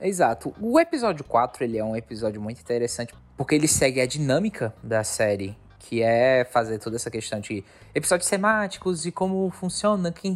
Exato. 0.00 0.54
O 0.60 0.78
episódio 0.80 1.24
4 1.24 1.64
ele 1.64 1.78
é 1.78 1.84
um 1.84 1.94
episódio 1.94 2.40
muito 2.40 2.60
interessante 2.60 3.14
porque 3.36 3.54
ele 3.54 3.68
segue 3.68 4.00
a 4.00 4.06
dinâmica 4.06 4.74
da 4.82 5.02
série 5.02 5.56
que 5.84 6.02
é 6.02 6.44
fazer 6.44 6.78
toda 6.78 6.96
essa 6.96 7.10
questão 7.10 7.38
de 7.40 7.62
episódios 7.94 8.28
temáticos 8.28 9.04
e 9.04 9.12
como 9.12 9.50
funciona 9.50 10.10
quem, 10.10 10.34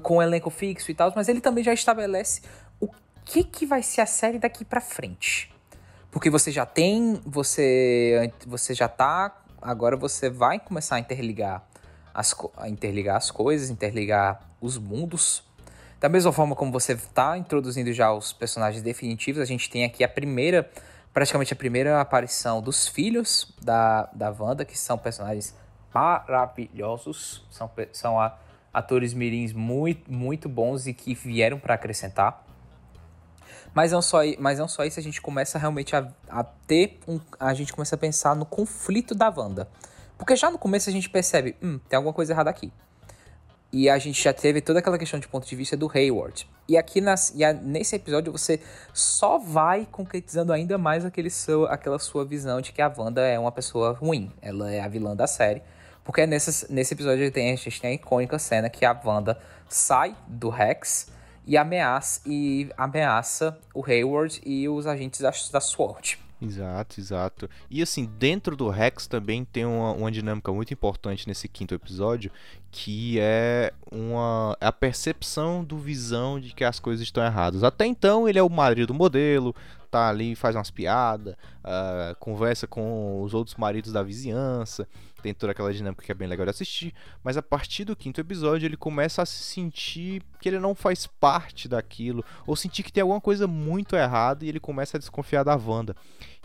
com 0.00 0.18
o 0.18 0.22
elenco 0.22 0.48
fixo 0.48 0.92
e 0.92 0.94
tal, 0.94 1.12
mas 1.16 1.28
ele 1.28 1.40
também 1.40 1.64
já 1.64 1.74
estabelece 1.74 2.42
o 2.78 2.88
que, 3.24 3.42
que 3.42 3.66
vai 3.66 3.82
ser 3.82 4.00
a 4.00 4.06
série 4.06 4.38
daqui 4.38 4.64
para 4.64 4.80
frente. 4.80 5.52
Porque 6.08 6.30
você 6.30 6.52
já 6.52 6.64
tem, 6.64 7.20
você, 7.26 8.32
você 8.46 8.74
já 8.74 8.86
tá, 8.88 9.42
agora 9.60 9.96
você 9.96 10.30
vai 10.30 10.60
começar 10.60 10.96
a 10.96 11.00
interligar 11.00 11.66
as, 12.14 12.34
a 12.56 12.68
interligar 12.68 13.16
as 13.16 13.32
coisas, 13.32 13.70
interligar 13.70 14.40
os 14.60 14.78
mundos. 14.78 15.42
Da 15.98 16.08
mesma 16.08 16.30
forma 16.30 16.54
como 16.54 16.70
você 16.70 16.92
está 16.92 17.36
introduzindo 17.36 17.92
já 17.92 18.12
os 18.12 18.32
personagens 18.32 18.82
definitivos, 18.82 19.42
a 19.42 19.44
gente 19.44 19.68
tem 19.68 19.84
aqui 19.84 20.04
a 20.04 20.08
primeira 20.08 20.70
praticamente 21.16 21.50
a 21.54 21.56
primeira 21.56 21.98
aparição 21.98 22.60
dos 22.60 22.86
filhos 22.86 23.50
da, 23.62 24.06
da 24.12 24.30
Wanda, 24.38 24.66
que 24.66 24.76
são 24.76 24.98
personagens 24.98 25.56
maravilhosos, 25.94 27.42
são, 27.50 27.70
são 27.90 28.20
a, 28.20 28.36
atores 28.70 29.14
mirins 29.14 29.54
muito, 29.54 30.12
muito 30.12 30.46
bons 30.46 30.86
e 30.86 30.92
que 30.92 31.14
vieram 31.14 31.58
para 31.58 31.72
acrescentar. 31.72 32.44
Mas 33.72 33.92
não, 33.92 34.02
só, 34.02 34.18
mas 34.38 34.58
não 34.58 34.68
só 34.68 34.84
isso, 34.84 35.00
a 35.00 35.02
gente 35.02 35.22
começa 35.22 35.58
realmente 35.58 35.96
a, 35.96 36.06
a 36.28 36.44
ter 36.44 37.00
um. 37.08 37.18
A 37.40 37.54
gente 37.54 37.72
começa 37.72 37.94
a 37.94 37.98
pensar 37.98 38.36
no 38.36 38.44
conflito 38.44 39.14
da 39.14 39.32
Wanda. 39.34 39.66
Porque 40.18 40.36
já 40.36 40.50
no 40.50 40.58
começo 40.58 40.90
a 40.90 40.92
gente 40.92 41.08
percebe, 41.08 41.56
hum, 41.62 41.78
tem 41.88 41.96
alguma 41.96 42.12
coisa 42.12 42.34
errada 42.34 42.50
aqui. 42.50 42.70
E 43.78 43.90
a 43.90 43.98
gente 43.98 44.22
já 44.22 44.32
teve 44.32 44.62
toda 44.62 44.78
aquela 44.78 44.96
questão 44.96 45.20
de 45.20 45.28
ponto 45.28 45.46
de 45.46 45.54
vista 45.54 45.76
do 45.76 45.86
Hayward. 45.94 46.48
E 46.66 46.78
aqui 46.78 46.98
nas, 46.98 47.34
e 47.34 47.44
a, 47.44 47.52
nesse 47.52 47.94
episódio 47.94 48.32
você 48.32 48.58
só 48.94 49.36
vai 49.36 49.86
concretizando 49.92 50.50
ainda 50.50 50.78
mais 50.78 51.04
aquele 51.04 51.28
seu, 51.28 51.66
aquela 51.66 51.98
sua 51.98 52.24
visão 52.24 52.58
de 52.62 52.72
que 52.72 52.80
a 52.80 52.90
Wanda 52.96 53.20
é 53.20 53.38
uma 53.38 53.52
pessoa 53.52 53.92
ruim. 53.92 54.32
Ela 54.40 54.72
é 54.72 54.80
a 54.80 54.88
vilã 54.88 55.14
da 55.14 55.26
série. 55.26 55.60
Porque 56.02 56.26
nesse, 56.26 56.72
nesse 56.72 56.94
episódio 56.94 57.30
tem, 57.30 57.52
a 57.52 57.56
gente 57.56 57.78
tem 57.78 57.90
a 57.90 57.92
icônica 57.92 58.38
cena 58.38 58.70
que 58.70 58.82
a 58.82 58.98
Wanda 59.04 59.38
sai 59.68 60.16
do 60.26 60.48
Rex 60.48 61.12
e 61.46 61.58
ameaça, 61.58 62.22
e 62.24 62.70
ameaça 62.78 63.58
o 63.74 63.84
Hayward 63.84 64.40
e 64.46 64.66
os 64.70 64.86
agentes 64.86 65.20
da, 65.20 65.30
da. 65.52 65.60
Exato, 66.40 67.00
exato. 67.00 67.50
E 67.70 67.80
assim, 67.80 68.04
dentro 68.18 68.54
do 68.56 68.68
Rex 68.68 69.06
também 69.06 69.44
tem 69.44 69.64
uma, 69.64 69.92
uma 69.92 70.12
dinâmica 70.12 70.52
muito 70.52 70.72
importante 70.72 71.26
nesse 71.26 71.48
quinto 71.48 71.74
episódio, 71.74 72.30
que 72.70 73.18
é 73.18 73.72
uma 73.90 74.54
a 74.60 74.70
percepção 74.70 75.64
do 75.64 75.78
visão 75.78 76.38
de 76.38 76.52
que 76.52 76.62
as 76.62 76.78
coisas 76.78 77.02
estão 77.02 77.24
erradas. 77.24 77.64
Até 77.64 77.86
então 77.86 78.28
ele 78.28 78.38
é 78.38 78.42
o 78.42 78.50
marido 78.50 78.92
modelo, 78.92 79.54
tá 79.90 80.10
ali, 80.10 80.34
faz 80.34 80.54
umas 80.54 80.70
piadas, 80.70 81.34
uh, 81.34 82.14
conversa 82.18 82.66
com 82.66 83.22
os 83.22 83.32
outros 83.32 83.56
maridos 83.56 83.90
da 83.90 84.02
vizinhança, 84.02 84.86
tem 85.26 85.34
toda 85.34 85.50
aquela 85.50 85.74
dinâmica 85.74 86.04
que 86.04 86.12
é 86.12 86.14
bem 86.14 86.28
legal 86.28 86.46
de 86.46 86.50
assistir, 86.50 86.94
mas 87.24 87.36
a 87.36 87.42
partir 87.42 87.84
do 87.84 87.96
quinto 87.96 88.20
episódio 88.20 88.64
ele 88.64 88.76
começa 88.76 89.22
a 89.22 89.26
se 89.26 89.42
sentir 89.42 90.22
que 90.40 90.48
ele 90.48 90.60
não 90.60 90.72
faz 90.72 91.04
parte 91.04 91.68
daquilo, 91.68 92.24
ou 92.46 92.54
sentir 92.54 92.84
que 92.84 92.92
tem 92.92 93.02
alguma 93.02 93.20
coisa 93.20 93.48
muito 93.48 93.96
errada 93.96 94.44
e 94.44 94.48
ele 94.48 94.60
começa 94.60 94.96
a 94.96 95.00
desconfiar 95.00 95.42
da 95.42 95.56
Wanda. 95.56 95.96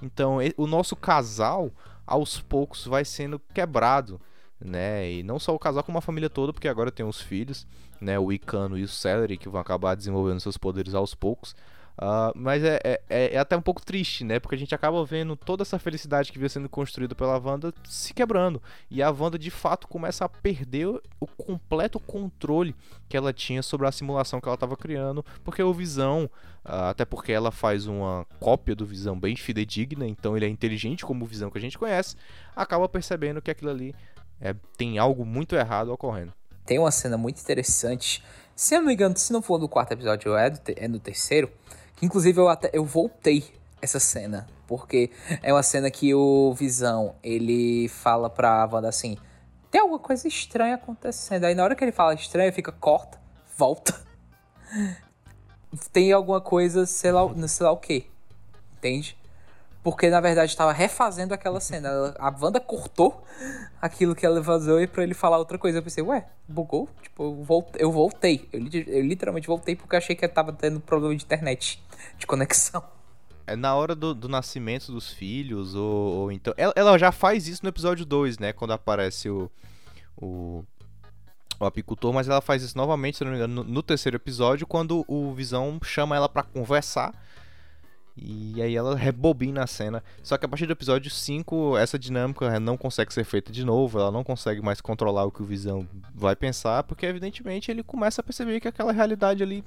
Então 0.02 0.40
o 0.58 0.66
nosso 0.66 0.96
casal, 0.96 1.72
aos 2.08 2.40
poucos, 2.40 2.88
vai 2.88 3.06
sendo 3.06 3.40
quebrado. 3.54 4.20
Né? 4.60 5.12
E 5.12 5.24
não 5.24 5.40
só 5.40 5.56
o 5.56 5.60
casal, 5.60 5.84
como 5.84 5.98
a 5.98 6.02
família 6.02 6.30
toda, 6.30 6.54
porque 6.54 6.68
agora 6.68 6.92
tem 6.92 7.06
os 7.06 7.20
filhos, 7.20 7.66
né? 8.00 8.20
O 8.20 8.32
Icano 8.32 8.78
e 8.78 8.84
o 8.84 8.88
Celery, 8.88 9.36
que 9.36 9.50
vão 9.50 9.60
acabar 9.60 9.96
desenvolvendo 9.96 10.40
seus 10.40 10.56
poderes 10.56 10.94
aos 10.94 11.16
poucos. 11.16 11.56
Uh, 12.02 12.34
mas 12.34 12.64
é, 12.64 12.80
é, 12.84 13.00
é, 13.36 13.38
até 13.38 13.56
um 13.56 13.62
pouco 13.62 13.86
triste, 13.86 14.24
né? 14.24 14.40
Porque 14.40 14.56
a 14.56 14.58
gente 14.58 14.74
acaba 14.74 15.06
vendo 15.06 15.36
toda 15.36 15.62
essa 15.62 15.78
felicidade 15.78 16.32
que 16.32 16.40
vinha 16.40 16.50
sendo 16.50 16.68
construída 16.68 17.14
pela 17.14 17.38
Wanda 17.38 17.72
se 17.88 18.12
quebrando. 18.12 18.60
E 18.90 19.04
a 19.04 19.12
Wanda 19.12 19.38
de 19.38 19.52
fato 19.52 19.88
começa 19.88 20.26
a 20.26 20.30
perder 20.30 20.88
o 21.20 21.28
completo 21.28 22.00
controle 22.00 22.76
que 23.08 23.16
ela 23.16 23.32
tinha 23.32 23.62
sobre 23.62 23.88
a 23.88 23.92
simulação 23.92 24.42
que 24.42 24.48
ela 24.48 24.56
estava 24.56 24.76
criando. 24.76 25.24
Porque 25.44 25.62
o 25.62 25.72
Visão, 25.72 26.28
uh, 26.66 26.90
até 26.90 27.06
porque 27.06 27.32
ela 27.32 27.52
faz 27.52 27.86
uma 27.86 28.26
cópia 28.40 28.76
do 28.76 28.84
Visão 28.86 29.20
bem 29.20 29.36
fidedigna, 29.36 30.08
então 30.08 30.36
ele 30.36 30.48
é 30.48 30.50
inteligente 30.50 31.06
como 31.06 31.24
o 31.24 31.28
Visão 31.28 31.52
que 31.52 31.60
a 31.60 31.62
gente 31.62 31.78
conhece, 31.78 32.16
acaba 32.56 32.90
percebendo 32.90 33.44
que 33.44 33.52
aquilo 33.52 33.70
ali 33.70 33.94
é, 34.40 34.56
tem 34.76 34.98
algo 34.98 35.24
muito 35.24 35.56
errado 35.56 35.90
ocorrendo. 35.90 36.34
Tem 36.66 36.80
uma 36.80 36.90
cena 36.90 37.16
muito 37.16 37.40
interessante. 37.40 38.24
Se 38.56 38.74
eu 38.74 38.80
não 38.80 38.88
me 38.88 38.94
engano, 38.94 39.16
se 39.16 39.32
não 39.32 39.42
for 39.42 39.60
no 39.60 39.70
quarto 39.70 39.92
episódio, 39.92 40.36
é, 40.36 40.52
é 40.78 40.88
no 40.88 41.00
terceiro 41.00 41.52
Inclusive, 42.02 42.40
eu 42.40 42.50
até 42.50 42.70
eu 42.74 42.84
voltei 42.84 43.44
essa 43.82 44.00
cena. 44.00 44.48
Porque 44.68 45.12
é 45.44 45.52
uma 45.52 45.64
cena 45.64 45.92
que 45.92 46.14
o 46.14 46.54
Visão, 46.54 47.16
ele 47.22 47.90
fala 47.90 48.30
pra 48.30 48.66
Wanda 48.72 48.88
assim: 48.88 49.18
tem 49.70 49.82
alguma 49.82 50.00
coisa 50.00 50.28
estranha 50.28 50.76
acontecendo. 50.76 51.46
Aí 51.46 51.54
na 51.54 51.64
hora 51.64 51.76
que 51.76 51.84
ele 51.84 51.92
fala 51.92 52.14
estranha, 52.14 52.52
fica 52.54 52.72
corta, 52.72 53.20
volta. 53.58 54.00
tem 55.92 56.12
alguma 56.12 56.40
coisa, 56.42 56.86
sei 56.86 57.12
lá, 57.12 57.22
sei 57.48 57.66
lá 57.66 57.72
o 57.72 57.78
que. 57.78 58.10
Entende? 58.78 59.18
Porque 59.84 60.10
na 60.10 60.22
verdade 60.22 60.52
estava 60.52 60.72
refazendo 60.72 61.34
aquela 61.34 61.60
cena. 61.60 62.14
A 62.20 62.34
Wanda 62.40 62.60
cortou 62.60 63.26
aquilo 63.82 64.16
que 64.16 64.26
ela 64.26 64.40
vazou 64.40 64.80
e 64.80 64.86
pra 64.86 65.04
ele 65.04 65.14
falar 65.14 65.38
outra 65.38 65.58
coisa. 65.58 65.80
Eu 65.80 65.84
pensei, 65.84 66.04
ué, 66.04 66.28
bugou? 66.48 66.88
Tipo, 67.02 67.24
eu 67.24 67.44
voltei. 67.44 67.82
Eu, 67.84 67.92
voltei. 67.92 68.50
eu, 68.54 68.62
eu 68.88 69.02
literalmente 69.02 69.48
voltei 69.48 69.76
porque 69.76 69.96
achei 69.96 70.16
que 70.16 70.24
eu 70.24 70.30
tava 70.30 70.54
tendo 70.54 70.80
problema 70.80 71.16
de 71.16 71.24
internet, 71.24 71.82
de 72.18 72.28
conexão. 72.28 72.84
É 73.48 73.56
na 73.56 73.76
hora 73.76 73.96
do, 73.96 74.14
do 74.14 74.30
nascimento 74.30 74.92
dos 74.92 75.12
filhos, 75.12 75.74
ou, 75.74 76.14
ou 76.14 76.32
então. 76.32 76.54
Ela, 76.56 76.74
ela, 76.76 76.98
já 76.98 77.12
faz 77.12 77.48
isso 77.48 77.64
no 77.64 77.70
episódio 77.70 78.06
2, 78.06 78.38
né? 78.38 78.54
Quando 78.54 78.72
aparece 78.72 79.30
o. 79.30 79.50
o 80.16 80.64
o 81.60 81.66
apicultor, 81.66 82.12
mas 82.12 82.28
ela 82.28 82.42
faz 82.42 82.64
isso 82.64 82.76
novamente, 82.76 83.18
se 83.18 83.24
não 83.24 83.32
me 83.32 83.38
engano, 83.38 83.64
no, 83.64 83.64
no 83.64 83.84
terceiro 83.84 84.18
episódio, 84.18 84.66
quando 84.66 85.06
o 85.08 85.32
Visão 85.34 85.80
chama 85.84 86.16
ela 86.16 86.28
para 86.28 86.42
conversar 86.42 87.14
e 88.22 88.62
aí 88.62 88.76
ela 88.76 88.96
rebobina 88.96 89.64
a 89.64 89.68
cena. 89.68 90.04
Só 90.22 90.38
que 90.38 90.46
a 90.46 90.50
partir 90.50 90.68
do 90.68 90.74
episódio 90.74 91.10
5, 91.10 91.78
essa 91.78 91.98
dinâmica 91.98 92.60
não 92.60 92.78
consegue 92.78 93.12
ser 93.12 93.24
feita 93.24 93.52
de 93.52 93.66
novo. 93.66 94.00
Ela 94.00 94.12
não 94.12 94.24
consegue 94.24 94.62
mais 94.62 94.80
controlar 94.80 95.26
o 95.26 95.32
que 95.32 95.42
o 95.42 95.46
Visão 95.46 95.88
vai 96.14 96.36
pensar, 96.36 96.84
porque 96.84 97.06
evidentemente 97.06 97.72
ele 97.72 97.82
começa 97.82 98.22
a 98.22 98.24
perceber 98.24 98.60
que 98.60 98.68
aquela 98.68 98.92
realidade 98.92 99.42
ali 99.42 99.64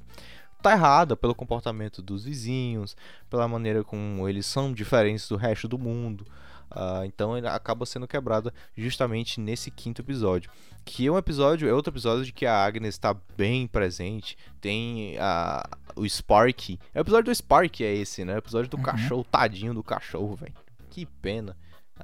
tá 0.61 0.71
errada 0.71 1.17
pelo 1.17 1.35
comportamento 1.35 2.01
dos 2.01 2.23
vizinhos, 2.23 2.95
pela 3.29 3.47
maneira 3.47 3.83
como 3.83 4.27
eles 4.27 4.45
são 4.45 4.71
diferentes 4.71 5.27
do 5.27 5.35
resto 5.35 5.67
do 5.67 5.77
mundo. 5.77 6.25
Uh, 6.71 7.05
então 7.05 7.37
ele 7.37 7.47
acaba 7.47 7.85
sendo 7.85 8.07
quebrada 8.07 8.53
justamente 8.75 9.39
nesse 9.39 9.71
quinto 9.71 10.01
episódio. 10.01 10.49
Que 10.83 11.07
é 11.07 11.11
um 11.11 11.17
episódio, 11.17 11.67
é 11.67 11.73
outro 11.73 11.91
episódio 11.91 12.25
de 12.25 12.31
que 12.31 12.45
a 12.45 12.63
Agnes 12.63 12.95
está 12.95 13.15
bem 13.35 13.67
presente. 13.67 14.37
Tem 14.61 15.17
a, 15.19 15.67
o 15.95 16.07
Spark. 16.07 16.77
É 16.93 16.99
o 16.99 17.01
episódio 17.01 17.25
do 17.25 17.35
Spark, 17.35 17.81
é 17.81 17.93
esse, 17.93 18.23
né? 18.23 18.35
O 18.35 18.39
episódio 18.39 18.69
do 18.69 18.77
uhum. 18.77 18.83
cachorro, 18.83 19.25
tadinho 19.29 19.73
do 19.73 19.83
cachorro, 19.83 20.35
velho. 20.35 20.53
Que 20.89 21.05
pena. 21.05 21.55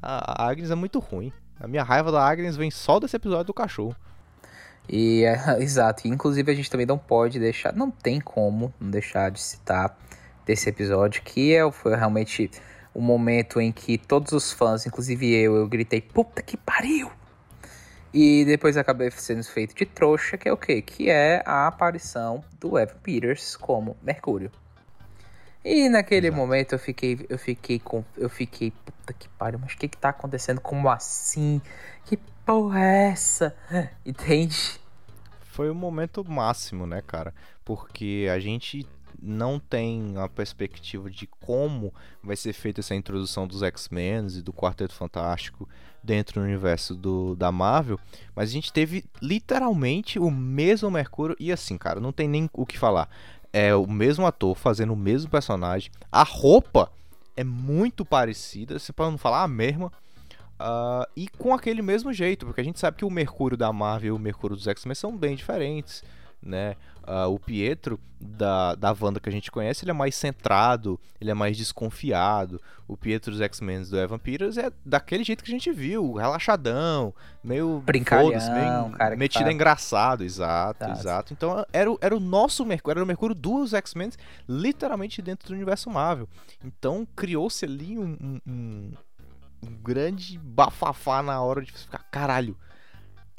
A, 0.01 0.43
a 0.43 0.49
Agnes 0.49 0.71
é 0.71 0.75
muito 0.75 0.99
ruim. 0.99 1.31
A 1.59 1.67
minha 1.67 1.83
raiva 1.83 2.11
da 2.11 2.25
Agnes 2.27 2.55
vem 2.55 2.71
só 2.71 2.99
desse 2.99 3.15
episódio 3.15 3.45
do 3.45 3.53
cachorro. 3.53 3.95
E 4.89 5.23
é, 5.23 5.35
exato, 5.61 6.07
inclusive 6.07 6.51
a 6.51 6.55
gente 6.55 6.69
também 6.69 6.85
não 6.85 6.97
pode 6.97 7.39
deixar, 7.39 7.73
não 7.73 7.91
tem 7.91 8.19
como 8.19 8.73
não 8.79 8.89
deixar 8.89 9.29
de 9.29 9.41
citar 9.41 9.97
desse 10.45 10.69
episódio 10.69 11.21
que 11.21 11.53
é, 11.53 11.71
foi 11.71 11.95
realmente 11.95 12.49
o 12.93 13.01
momento 13.01 13.59
em 13.61 13.71
que 13.71 13.97
todos 13.97 14.31
os 14.31 14.51
fãs, 14.51 14.85
inclusive 14.85 15.31
eu, 15.33 15.55
eu 15.55 15.67
gritei, 15.67 16.01
puta 16.01 16.41
que 16.41 16.57
pariu! 16.57 17.11
E 18.13 18.43
depois 18.43 18.75
acabei 18.75 19.09
sendo 19.11 19.43
feito 19.43 19.73
de 19.73 19.85
trouxa, 19.85 20.37
que 20.37 20.49
é 20.49 20.51
o 20.51 20.57
quê? 20.57 20.81
Que 20.81 21.09
é 21.09 21.41
a 21.45 21.67
aparição 21.67 22.43
do 22.59 22.77
Evan 22.77 22.95
Peters 23.01 23.55
como 23.55 23.95
Mercúrio. 24.03 24.51
E 25.63 25.87
naquele 25.87 26.27
Exato. 26.27 26.41
momento 26.41 26.73
eu 26.73 26.79
fiquei, 26.79 27.25
eu 27.29 27.37
fiquei 27.37 27.79
com, 27.79 28.03
eu 28.17 28.29
fiquei, 28.29 28.71
puta 28.71 29.13
que 29.13 29.29
pariu, 29.29 29.59
mas 29.59 29.73
o 29.73 29.77
que 29.77 29.87
que 29.87 29.97
tá 29.97 30.09
acontecendo? 30.09 30.59
Como 30.59 30.89
assim? 30.89 31.61
Que 32.03 32.17
porra 32.45 32.81
é 32.81 33.09
essa? 33.11 33.55
Entende? 34.05 34.81
Foi 35.51 35.69
o 35.69 35.75
momento 35.75 36.23
máximo, 36.27 36.85
né, 36.85 37.01
cara? 37.05 37.33
Porque 37.63 38.27
a 38.33 38.39
gente 38.39 38.87
não 39.21 39.59
tem 39.59 40.15
a 40.17 40.27
perspectiva 40.27 41.09
de 41.09 41.27
como 41.27 41.93
vai 42.23 42.35
ser 42.35 42.53
feita 42.53 42.79
essa 42.79 42.95
introdução 42.95 43.47
dos 43.47 43.61
X-Men 43.61 44.27
e 44.37 44.41
do 44.41 44.51
Quarteto 44.51 44.93
Fantástico 44.93 45.69
dentro 46.03 46.41
do 46.41 46.45
universo 46.45 46.95
do, 46.95 47.35
da 47.35 47.51
Marvel, 47.51 47.99
mas 48.35 48.49
a 48.49 48.53
gente 48.53 48.73
teve 48.73 49.05
literalmente 49.21 50.17
o 50.17 50.31
mesmo 50.31 50.89
Mercúrio 50.89 51.35
e 51.39 51.51
assim, 51.51 51.77
cara, 51.77 51.99
não 51.99 52.11
tem 52.11 52.27
nem 52.27 52.49
o 52.53 52.65
que 52.65 52.77
falar. 52.77 53.07
É 53.53 53.75
o 53.75 53.85
mesmo 53.85 54.25
ator 54.25 54.55
fazendo 54.55 54.93
o 54.93 54.97
mesmo 54.97 55.29
personagem, 55.29 55.91
a 56.11 56.23
roupa 56.23 56.91
é 57.35 57.43
muito 57.43 58.03
parecida, 58.03 58.79
se 58.79 58.91
para 58.91 59.11
não 59.11 59.17
falar 59.17 59.43
a 59.43 59.47
mesma. 59.47 59.91
Uh, 60.59 61.05
e 61.15 61.27
com 61.27 61.53
aquele 61.53 61.81
mesmo 61.81 62.13
jeito, 62.13 62.45
porque 62.45 62.61
a 62.61 62.63
gente 62.63 62.79
sabe 62.79 62.97
que 62.97 63.05
o 63.05 63.09
Mercúrio 63.09 63.57
da 63.57 63.73
Marvel 63.73 64.09
e 64.09 64.11
o 64.11 64.19
Mercúrio 64.19 64.55
dos 64.55 64.67
X-Men 64.67 64.93
são 64.93 65.17
bem 65.17 65.35
diferentes 65.35 66.03
né? 66.41 66.75
Uh, 67.01 67.27
o 67.29 67.39
Pietro 67.39 67.99
da, 68.19 68.75
da 68.75 68.95
Wanda 68.99 69.19
que 69.19 69.27
a 69.27 69.31
gente 69.31 69.51
conhece, 69.51 69.83
ele 69.83 69.91
é 69.91 69.93
mais 69.93 70.15
centrado, 70.15 70.99
ele 71.19 71.31
é 71.31 71.33
mais 71.33 71.57
desconfiado. 71.57 72.61
O 72.87 72.95
Pietro 72.95 73.31
dos 73.31 73.41
X-Men 73.41 73.83
do 73.83 73.97
Evan 73.97 74.19
Peters 74.19 74.57
é 74.57 74.71
daquele 74.85 75.23
jeito 75.23 75.43
que 75.43 75.51
a 75.51 75.53
gente 75.53 75.71
viu, 75.71 76.13
relaxadão, 76.13 77.13
meio 77.43 77.81
brincalhão, 77.85 78.29
meio 78.29 79.17
metido 79.17 79.45
tá... 79.45 79.51
engraçado, 79.51 80.23
exato, 80.23 80.79
tá. 80.79 80.91
exato. 80.91 81.33
Então 81.33 81.65
era, 81.73 81.89
era 81.99 82.15
o 82.15 82.19
nosso 82.19 82.65
Mercúrio, 82.65 82.99
era 82.99 83.03
o 83.03 83.07
Mercúrio 83.07 83.35
dos 83.35 83.73
X-Men, 83.73 84.11
literalmente 84.47 85.21
dentro 85.21 85.47
do 85.47 85.55
universo 85.55 85.89
Marvel. 85.89 86.29
Então 86.63 87.07
criou-se 87.15 87.65
ali 87.65 87.97
um, 87.97 88.15
um, 88.21 88.41
um, 88.47 88.91
um 89.63 89.75
grande 89.81 90.37
bafafá 90.37 91.23
na 91.23 91.41
hora 91.41 91.63
de 91.63 91.71
ficar, 91.71 92.03
caralho, 92.11 92.55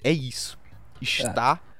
é 0.02 0.10
isso. 0.10 0.58
Está 1.00 1.60
é 1.68 1.71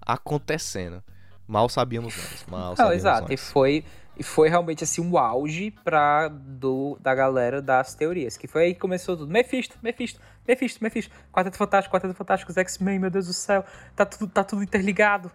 acontecendo. 0.00 1.02
Mal 1.46 1.68
sabíamos 1.68 2.16
antes. 2.16 2.46
Mal 2.46 2.74
Não, 2.78 2.92
exato. 2.92 3.24
Antes. 3.24 3.42
E 3.42 3.52
foi, 3.52 3.84
e 4.16 4.22
foi 4.22 4.48
realmente 4.48 4.84
assim 4.84 5.00
um 5.00 5.18
auge 5.18 5.72
pra, 5.82 6.28
do, 6.28 6.96
da 7.00 7.14
galera 7.14 7.60
das 7.60 7.94
teorias. 7.94 8.36
Que 8.36 8.46
foi 8.46 8.64
aí 8.64 8.74
que 8.74 8.80
começou 8.80 9.16
tudo. 9.16 9.32
Mephisto, 9.32 9.76
Mephisto, 9.82 10.20
Mephisto, 10.46 10.82
Mephisto. 10.82 11.12
Quarteto 11.32 11.56
Fantástico, 11.56 11.94
Quarteto 11.94 12.14
Fantástico, 12.14 12.52
os 12.52 12.56
X-Men, 12.56 13.00
meu 13.00 13.10
Deus 13.10 13.26
do 13.26 13.32
céu. 13.32 13.64
Tá 13.96 14.06
tudo, 14.06 14.28
tá 14.28 14.44
tudo 14.44 14.62
interligado. 14.62 15.30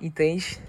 Entende? 0.00 0.60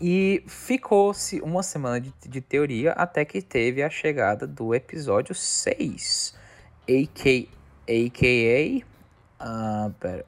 E 0.00 0.44
ficou-se 0.46 1.40
uma 1.40 1.62
semana 1.62 2.00
de, 2.00 2.12
de 2.28 2.40
teoria 2.40 2.92
até 2.92 3.24
que 3.24 3.42
teve 3.42 3.82
a 3.82 3.90
chegada 3.90 4.46
do 4.46 4.74
episódio 4.74 5.34
6. 5.34 6.34
A.K.A. 6.88 7.62
A.K.A. 7.88 8.84
Uh, 9.44 9.92
pera, 9.94 10.24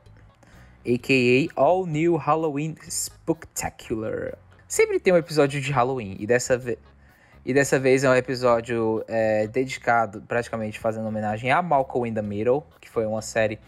a.k.a. 0.87 1.61
All 1.61 1.87
New 1.87 2.16
Halloween 2.16 2.76
Spectacular. 2.89 4.37
Sempre 4.68 5.01
tem 5.01 5.12
um 5.12 5.16
episódio 5.16 5.61
de 5.61 5.72
Halloween, 5.72 6.16
e 6.18 6.26
dessa, 6.26 6.59
ve 6.59 6.78
e 7.45 7.53
dessa 7.53 7.78
vez 7.78 8.05
é 8.05 8.11
um 8.11 8.14
episódio 8.14 9.05
é, 9.07 9.47
dedicado, 9.47 10.22
praticamente 10.22 10.78
fazendo 10.78 11.07
homenagem 11.07 11.51
a 11.51 11.61
Malcolm 11.61 12.09
in 12.09 12.14
the 12.14 12.22
Middle, 12.22 12.64
que 12.80 12.89
foi 12.89 13.05
uma 13.05 13.20
série 13.20 13.59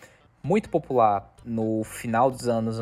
muito 0.42 0.70
popular 0.70 1.34
no 1.44 1.84
final 1.84 2.30
dos 2.30 2.48
anos 2.48 2.78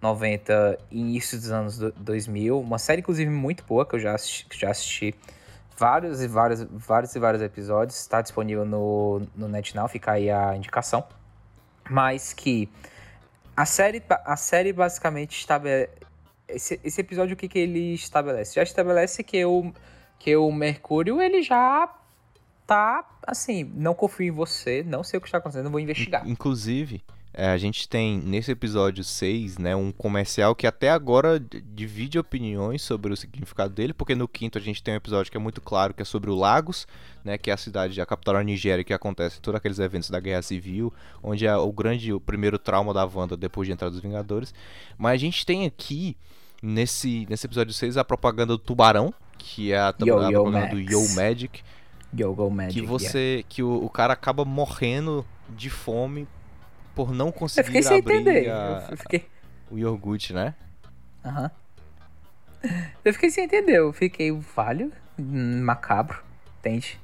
90 0.00 0.78
e 0.90 1.00
início 1.00 1.38
dos 1.38 1.50
anos 1.50 1.78
2000. 1.78 2.60
Uma 2.60 2.78
série, 2.78 3.00
inclusive, 3.00 3.30
muito 3.30 3.64
boa, 3.64 3.86
que 3.86 3.96
eu 3.96 4.00
já 4.00 4.14
assisti, 4.14 4.46
já 4.58 4.70
assisti 4.70 5.14
vários 5.76 6.22
e 6.22 6.28
vários, 6.28 6.66
vários 6.70 7.14
e 7.14 7.18
vários 7.18 7.42
episódios. 7.42 7.98
Está 7.98 8.20
disponível 8.20 8.64
no, 8.64 9.22
no 9.34 9.48
NetNow, 9.48 9.88
fica 9.88 10.12
aí 10.12 10.30
a 10.30 10.54
indicação. 10.56 11.04
Mas 11.88 12.32
que 12.32 12.68
a 13.56 13.64
série, 13.64 14.02
a 14.08 14.36
série 14.36 14.72
basicamente 14.72 15.38
estabelece. 15.38 15.90
Esse, 16.48 16.80
esse 16.84 17.00
episódio, 17.00 17.34
o 17.34 17.36
que, 17.36 17.48
que 17.48 17.58
ele 17.58 17.94
estabelece? 17.94 18.54
Já 18.54 18.62
estabelece 18.62 19.24
que 19.24 19.44
o, 19.44 19.72
que 20.18 20.36
o 20.36 20.52
Mercúrio 20.52 21.20
ele 21.20 21.42
já 21.42 21.92
tá 22.66 23.04
assim, 23.26 23.64
não 23.74 23.94
confio 23.94 24.28
em 24.28 24.30
você, 24.30 24.84
não 24.86 25.02
sei 25.02 25.18
o 25.18 25.20
que 25.20 25.26
está 25.26 25.38
acontecendo, 25.38 25.70
vou 25.70 25.80
investigar. 25.80 26.28
Inclusive, 26.28 27.02
é, 27.36 27.48
a 27.48 27.58
gente 27.58 27.86
tem 27.86 28.16
nesse 28.18 28.50
episódio 28.50 29.04
6, 29.04 29.58
né, 29.58 29.76
um 29.76 29.92
comercial 29.92 30.54
que 30.54 30.66
até 30.66 30.88
agora 30.90 31.38
divide 31.74 32.18
opiniões 32.18 32.80
sobre 32.80 33.12
o 33.12 33.16
significado 33.16 33.74
dele, 33.74 33.92
porque 33.92 34.14
no 34.14 34.26
quinto 34.26 34.56
a 34.56 34.60
gente 34.60 34.82
tem 34.82 34.94
um 34.94 34.96
episódio 34.96 35.30
que 35.30 35.36
é 35.36 35.40
muito 35.40 35.60
claro, 35.60 35.92
que 35.92 36.00
é 36.00 36.04
sobre 36.04 36.30
o 36.30 36.34
Lagos, 36.34 36.88
né, 37.22 37.36
que 37.36 37.50
é 37.50 37.52
a 37.52 37.58
cidade, 37.58 38.00
a 38.00 38.06
capital 38.06 38.36
da 38.36 38.42
Nigéria, 38.42 38.82
que 38.82 38.94
acontece 38.94 39.38
todos 39.38 39.58
aqueles 39.58 39.78
eventos 39.78 40.08
da 40.08 40.18
Guerra 40.18 40.40
Civil, 40.40 40.90
onde 41.22 41.46
é 41.46 41.54
o 41.54 41.70
grande, 41.70 42.10
o 42.10 42.18
primeiro 42.18 42.58
trauma 42.58 42.94
da 42.94 43.04
Wanda 43.04 43.36
depois 43.36 43.68
de 43.68 43.72
entrar 43.74 43.90
dos 43.90 44.00
Vingadores. 44.00 44.54
Mas 44.96 45.12
a 45.12 45.18
gente 45.18 45.44
tem 45.44 45.66
aqui, 45.66 46.16
nesse, 46.62 47.26
nesse 47.28 47.46
episódio 47.46 47.74
6, 47.74 47.98
a 47.98 48.04
propaganda 48.04 48.54
do 48.54 48.58
Tubarão, 48.58 49.12
que 49.36 49.72
é 49.72 49.78
a, 49.78 49.94
Yo, 50.00 50.18
a 50.18 50.30
Yo 50.30 50.42
propaganda 50.42 50.60
Max. 50.60 50.72
do 50.72 50.80
Yo 50.80 51.14
Magic, 51.14 51.62
Yo 52.18 52.34
Go 52.34 52.48
Magic. 52.48 52.80
que 52.80 52.86
você 52.86 53.44
que 53.46 53.62
o, 53.62 53.84
o 53.84 53.90
cara 53.90 54.14
acaba 54.14 54.42
morrendo 54.42 55.22
de 55.50 55.68
fome 55.68 56.26
por 56.96 57.12
não 57.12 57.26
Eu 57.28 57.32
conseguir 57.32 57.66
fiquei 57.66 57.82
sem 57.82 57.98
abrir 57.98 58.14
entender. 58.16 58.50
a- 58.50 58.88
Eu 58.90 58.96
fiquei. 58.96 59.26
o 59.70 59.78
iogurte, 59.78 60.32
né? 60.32 60.54
Aham. 61.24 61.50
Eu 63.04 63.12
fiquei 63.12 63.30
sem 63.30 63.44
entender. 63.44 63.76
Eu 63.78 63.92
fiquei 63.92 64.36
falho, 64.40 64.90
macabro, 65.18 66.18
entende? 66.58 66.98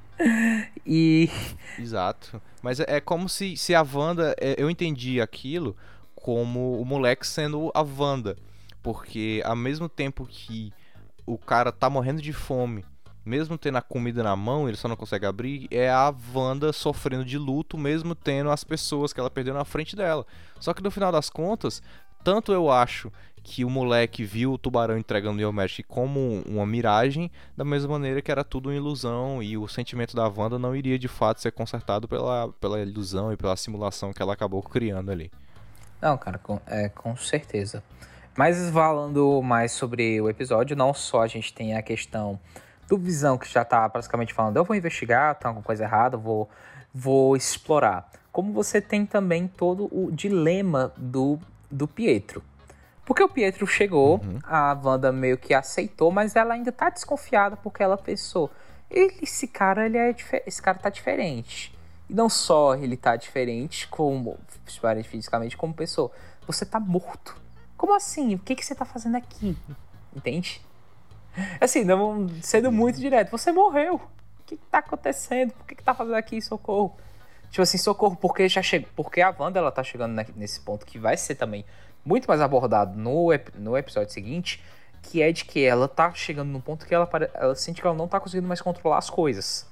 E. 0.87 1.29
Exato. 1.79 2.41
Mas 2.63 2.81
é, 2.81 2.85
é 2.89 3.01
como 3.01 3.29
se, 3.29 3.57
se 3.57 3.75
a 3.75 3.83
Wanda. 3.83 4.35
é, 4.41 4.55
eu 4.59 4.71
entendi 4.71 5.21
aquilo 5.21 5.77
como 6.15 6.81
o 6.81 6.85
moleque 6.85 7.27
sendo 7.27 7.71
a 7.75 7.83
Wanda. 7.83 8.37
Porque 8.83 9.43
ao 9.45 9.55
mesmo 9.55 9.89
tempo 9.89 10.27
que 10.27 10.73
o 11.27 11.37
cara 11.39 11.71
tá 11.71 11.89
morrendo 11.91 12.21
de 12.23 12.33
fome, 12.33 12.85
mesmo 13.25 13.57
tendo 13.57 13.79
a 13.79 13.83
comida 13.83 14.23
na 14.23 14.35
mão, 14.35 14.69
ele 14.69 14.77
só 14.77 14.89
não 14.89 14.97
consegue 14.97 15.27
abrir, 15.27 15.69
é 15.71 15.91
a 15.91 16.13
Wanda 16.35 16.73
sofrendo 16.73 17.25
de 17.25 17.39
luto, 17.39 17.79
mesmo 17.79 18.15
tendo 18.15 18.51
as 18.51 18.65
pessoas 18.65 19.13
que 19.13 19.21
ela 19.21 19.31
perdeu 19.31 19.55
na 19.55 19.65
frente 19.65 19.95
dela. 19.95 20.27
Só 20.59 20.75
que 20.75 20.83
no 20.83 20.91
final 20.91 21.13
das 21.13 21.31
contas, 21.31 21.83
tanto 22.25 22.53
eu 22.53 22.71
acho 22.71 23.13
que 23.43 23.65
o 23.65 23.71
moleque 23.71 24.25
viu 24.25 24.53
o 24.53 24.59
tubarão 24.59 24.97
entregando 24.97 25.49
o 25.49 25.53
Magic 25.53 25.83
como 25.83 26.43
uma 26.47 26.65
miragem, 26.65 27.31
da 27.57 27.65
mesma 27.65 27.93
maneira 27.93 28.23
que 28.23 28.31
era 28.31 28.45
tudo 28.45 28.69
uma 28.69 28.75
ilusão 28.75 29.43
e 29.43 29.59
o 29.59 29.67
sentimento 29.67 30.15
da 30.15 30.29
Wanda 30.29 30.59
não 30.59 30.77
iria 30.77 30.99
de 30.99 31.09
fato 31.09 31.41
ser 31.41 31.53
consertado 31.53 32.07
pela, 32.07 32.49
pela 32.61 32.81
ilusão 32.81 33.33
e 33.33 33.37
pela 33.37 33.57
simulação 33.57 34.13
que 34.13 34.23
ela 34.23 34.33
acabou 34.33 34.63
criando 34.63 35.11
ali. 35.11 35.31
Não, 36.01 36.17
cara, 36.17 36.39
com, 36.39 36.61
é, 36.67 36.89
com 36.89 37.17
certeza. 37.17 37.83
Mas 38.37 38.71
falando 38.71 39.43
mais 39.43 39.73
sobre 39.73 40.21
o 40.21 40.29
episódio, 40.29 40.77
não 40.77 40.95
só 40.95 41.23
a 41.23 41.27
gente 41.27 41.53
tem 41.53 41.77
a 41.77 41.83
questão 41.83 42.41
do 42.93 42.99
Visão, 42.99 43.39
que 43.39 43.51
já 43.51 43.65
tá 43.65 43.89
praticamente 43.89 44.35
falando, 44.35 44.59
eu 44.59 44.65
vou 44.65 44.77
investigar, 44.77 45.35
tem 45.37 45.49
alguma 45.49 45.65
coisa 45.65 45.85
errada, 45.85 46.19
vou, 46.19 46.49
vou 46.93 47.35
explorar. 47.35 48.07
Como 48.31 48.53
você 48.53 48.83
tem 48.83 49.07
também 49.07 49.49
todo 49.49 49.89
o 49.91 50.13
dilema 50.13 50.93
do, 50.95 51.39
do 51.71 51.89
Pietro. 51.89 52.43
Porque 53.07 53.23
o 53.23 53.29
Pietro 53.31 53.67
chegou, 53.67 54.21
a 54.45 54.75
Wanda 54.75 55.11
meio 55.11 55.39
que 55.39 55.55
aceitou, 55.55 56.11
mas 56.13 56.37
ela 56.37 56.53
ainda 56.53 56.71
tá 56.71 56.91
desconfiada 56.91 57.57
porque 57.57 57.83
ela 57.83 57.97
pensou, 57.97 58.51
ele, 58.91 59.15
esse 59.23 59.49
cara, 59.49 59.87
ele 59.87 59.97
é 59.97 60.15
esse 60.47 60.61
cara 60.61 60.79
tá 60.79 60.91
diferente. 60.91 61.75
E 62.11 62.15
não 62.15 62.29
só 62.29 62.75
ele 62.75 62.97
tá 62.97 63.17
diferente 63.17 63.89
como 63.89 64.39
fisicamente 65.03 65.57
como 65.57 65.73
pessoa, 65.73 66.11
você 66.47 66.67
tá 66.67 66.79
morto. 66.79 67.41
Como 67.75 67.95
assim? 67.95 68.35
O 68.35 68.39
que 68.39 68.55
que 68.55 68.65
você 68.65 68.75
tá 68.75 68.85
fazendo 68.85 69.17
aqui? 69.17 69.57
Entende? 70.15 70.61
Assim, 71.61 71.85
não, 71.85 72.29
sendo 72.41 72.71
muito 72.71 73.01
direto, 73.01 73.31
você 73.31 73.53
morreu. 73.53 73.95
O 73.95 74.43
que, 74.45 74.57
que 74.57 74.67
tá 74.67 74.79
acontecendo? 74.79 75.53
Por 75.53 75.67
que, 75.67 75.75
que 75.75 75.83
tá 75.83 75.95
fazendo 75.95 76.17
aqui? 76.17 76.41
Socorro. 76.43 76.97
Tipo 77.51 77.63
assim, 77.63 77.79
socorro, 77.79 78.17
porque 78.17 78.49
já 78.49 78.63
chegou. 78.63 78.89
Porque 78.97 79.21
a 79.21 79.35
Wanda 79.39 79.59
ela 79.59 79.71
tá 79.71 79.83
chegando 79.83 80.15
nesse 80.37 80.61
ponto 80.61 80.87
que 80.87 80.99
vai 80.99 81.17
ser 81.17 81.35
também 81.35 81.65
muito 82.05 82.27
mais 82.27 82.41
abordado 82.41 82.99
no, 82.99 83.29
no 83.55 83.77
episódio 83.77 84.13
seguinte, 84.13 84.63
que 85.03 85.23
é 85.23 85.31
de 85.33 85.45
que 85.45 85.63
ela 85.63 85.89
tá 85.89 86.13
chegando 86.15 86.49
num 86.49 86.61
ponto 86.61 86.87
que 86.87 86.95
ela, 86.95 87.09
ela 87.35 87.55
sente 87.55 87.81
que 87.81 87.87
ela 87.87 87.97
não 87.97 88.09
tá 88.09 88.19
conseguindo 88.21 88.49
mais 88.49 88.61
controlar 88.61 88.99
as 88.99 89.11
coisas. 89.11 89.67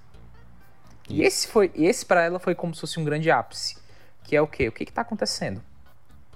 E 1.08 1.22
esse 1.22 1.48
foi, 1.48 1.72
esse 1.74 2.06
para 2.06 2.22
ela 2.22 2.38
foi 2.38 2.54
como 2.54 2.74
se 2.74 2.80
fosse 2.80 3.00
um 3.00 3.04
grande 3.04 3.30
ápice, 3.30 3.76
que 4.22 4.36
é 4.36 4.40
o 4.40 4.46
quê? 4.46 4.68
O 4.68 4.72
que 4.72 4.84
que 4.84 4.92
tá 4.92 5.00
acontecendo? 5.00 5.60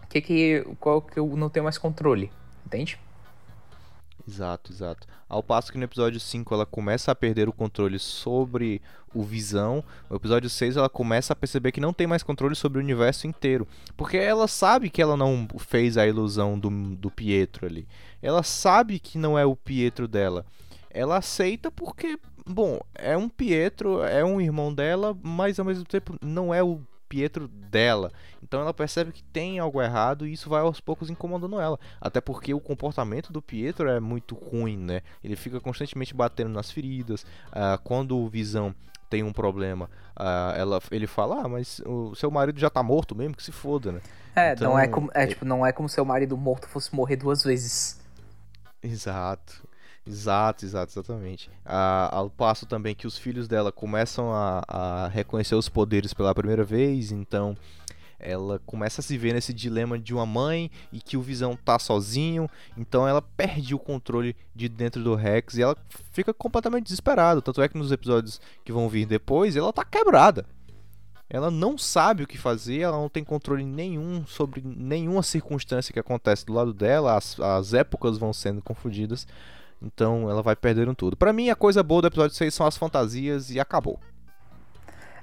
O 0.02 0.06
que 0.08 0.20
que 0.20 0.66
qual 0.80 1.00
que 1.00 1.18
eu 1.18 1.26
não 1.36 1.48
tenho 1.48 1.64
mais 1.64 1.78
controle, 1.78 2.32
entende? 2.66 2.98
Exato, 4.26 4.72
exato. 4.72 5.06
Ao 5.28 5.42
passo 5.42 5.70
que 5.70 5.76
no 5.76 5.84
episódio 5.84 6.18
5 6.18 6.54
ela 6.54 6.64
começa 6.64 7.12
a 7.12 7.14
perder 7.14 7.48
o 7.48 7.52
controle 7.52 7.98
sobre 7.98 8.80
o 9.14 9.22
Visão, 9.22 9.84
no 10.08 10.16
episódio 10.16 10.48
6 10.48 10.76
ela 10.76 10.88
começa 10.88 11.32
a 11.32 11.36
perceber 11.36 11.72
que 11.72 11.80
não 11.80 11.92
tem 11.92 12.06
mais 12.06 12.22
controle 12.22 12.56
sobre 12.56 12.78
o 12.78 12.82
universo 12.82 13.26
inteiro. 13.26 13.68
Porque 13.96 14.16
ela 14.16 14.48
sabe 14.48 14.88
que 14.88 15.02
ela 15.02 15.16
não 15.16 15.46
fez 15.58 15.98
a 15.98 16.06
ilusão 16.06 16.58
do, 16.58 16.70
do 16.96 17.10
Pietro 17.10 17.66
ali. 17.66 17.86
Ela 18.22 18.42
sabe 18.42 18.98
que 18.98 19.18
não 19.18 19.38
é 19.38 19.44
o 19.44 19.54
Pietro 19.54 20.08
dela. 20.08 20.46
Ela 20.90 21.18
aceita 21.18 21.70
porque, 21.70 22.18
bom, 22.46 22.80
é 22.94 23.16
um 23.16 23.28
Pietro, 23.28 24.02
é 24.02 24.24
um 24.24 24.40
irmão 24.40 24.72
dela, 24.72 25.16
mas 25.22 25.58
ao 25.58 25.66
mesmo 25.66 25.84
tempo 25.84 26.16
não 26.22 26.54
é 26.54 26.62
o 26.62 26.80
Pietro 27.14 27.46
dela. 27.46 28.10
Então 28.42 28.60
ela 28.60 28.74
percebe 28.74 29.12
que 29.12 29.22
tem 29.22 29.60
algo 29.60 29.80
errado 29.80 30.26
e 30.26 30.32
isso 30.32 30.50
vai 30.50 30.60
aos 30.62 30.80
poucos 30.80 31.08
incomodando 31.10 31.60
ela. 31.60 31.78
Até 32.00 32.20
porque 32.20 32.52
o 32.52 32.60
comportamento 32.60 33.32
do 33.32 33.40
Pietro 33.40 33.88
é 33.88 34.00
muito 34.00 34.34
ruim, 34.34 34.76
né? 34.76 35.00
Ele 35.22 35.36
fica 35.36 35.60
constantemente 35.60 36.12
batendo 36.12 36.50
nas 36.50 36.70
feridas. 36.72 37.24
ah, 37.52 37.78
quando 37.82 38.18
o 38.18 38.28
Visão 38.28 38.74
tem 39.08 39.22
um 39.22 39.32
problema, 39.32 39.88
ah, 40.16 40.54
ela, 40.56 40.80
ele 40.90 41.06
fala: 41.06 41.42
Ah, 41.44 41.48
mas 41.48 41.80
o 41.86 42.14
seu 42.16 42.30
marido 42.32 42.58
já 42.58 42.68
tá 42.68 42.82
morto 42.82 43.14
mesmo, 43.14 43.36
que 43.36 43.42
se 43.44 43.52
foda, 43.52 43.92
né? 43.92 44.00
É, 44.34 44.52
Então, 44.54 44.72
não 44.72 44.78
é 44.78 44.88
como 44.88 45.08
é, 45.14 45.22
é- 45.22 45.26
tipo, 45.28 45.44
não 45.44 45.64
é 45.64 45.70
como 45.70 45.88
se 45.88 46.00
o 46.00 46.04
marido 46.04 46.36
morto 46.36 46.66
fosse 46.68 46.92
morrer 46.92 47.14
duas 47.16 47.44
vezes. 47.44 48.00
Exato. 48.82 49.66
Exato, 50.06 50.64
exato, 50.64 50.92
exatamente. 50.92 51.50
Ao 51.64 52.28
passo 52.28 52.66
também 52.66 52.94
que 52.94 53.06
os 53.06 53.16
filhos 53.16 53.48
dela 53.48 53.72
começam 53.72 54.32
a, 54.32 54.62
a 54.68 55.08
reconhecer 55.08 55.54
os 55.54 55.68
poderes 55.68 56.12
pela 56.12 56.34
primeira 56.34 56.62
vez, 56.62 57.10
então 57.10 57.56
ela 58.18 58.58
começa 58.64 59.00
a 59.00 59.04
se 59.04 59.16
ver 59.18 59.34
nesse 59.34 59.52
dilema 59.52 59.98
de 59.98 60.14
uma 60.14 60.24
mãe 60.24 60.70
e 60.92 61.00
que 61.00 61.16
o 61.16 61.22
Visão 61.22 61.56
tá 61.56 61.78
sozinho, 61.78 62.48
então 62.76 63.06
ela 63.06 63.20
perde 63.20 63.74
o 63.74 63.78
controle 63.78 64.34
de 64.54 64.68
dentro 64.68 65.02
do 65.02 65.14
Rex 65.14 65.56
e 65.56 65.62
ela 65.62 65.76
fica 66.12 66.32
completamente 66.32 66.84
desesperada. 66.84 67.42
Tanto 67.42 67.60
é 67.62 67.68
que 67.68 67.76
nos 67.76 67.92
episódios 67.92 68.40
que 68.64 68.72
vão 68.72 68.88
vir 68.88 69.06
depois, 69.06 69.56
ela 69.56 69.72
tá 69.72 69.84
quebrada. 69.84 70.46
Ela 71.28 71.50
não 71.50 71.76
sabe 71.76 72.22
o 72.22 72.26
que 72.26 72.38
fazer, 72.38 72.80
ela 72.80 72.96
não 72.96 73.08
tem 73.08 73.24
controle 73.24 73.64
nenhum 73.64 74.24
sobre 74.26 74.62
nenhuma 74.64 75.22
circunstância 75.22 75.92
que 75.92 75.98
acontece 75.98 76.44
do 76.44 76.52
lado 76.52 76.72
dela, 76.72 77.16
as, 77.16 77.40
as 77.40 77.74
épocas 77.74 78.18
vão 78.18 78.32
sendo 78.32 78.62
confundidas, 78.62 79.26
então 79.84 80.28
ela 80.30 80.42
vai 80.42 80.56
perdendo 80.56 80.94
tudo. 80.94 81.16
Pra 81.16 81.32
mim, 81.32 81.50
a 81.50 81.56
coisa 81.56 81.82
boa 81.82 82.02
do 82.02 82.08
episódio 82.08 82.36
6 82.36 82.52
são 82.54 82.66
as 82.66 82.76
fantasias 82.76 83.50
e 83.50 83.58
acabou. 83.60 83.98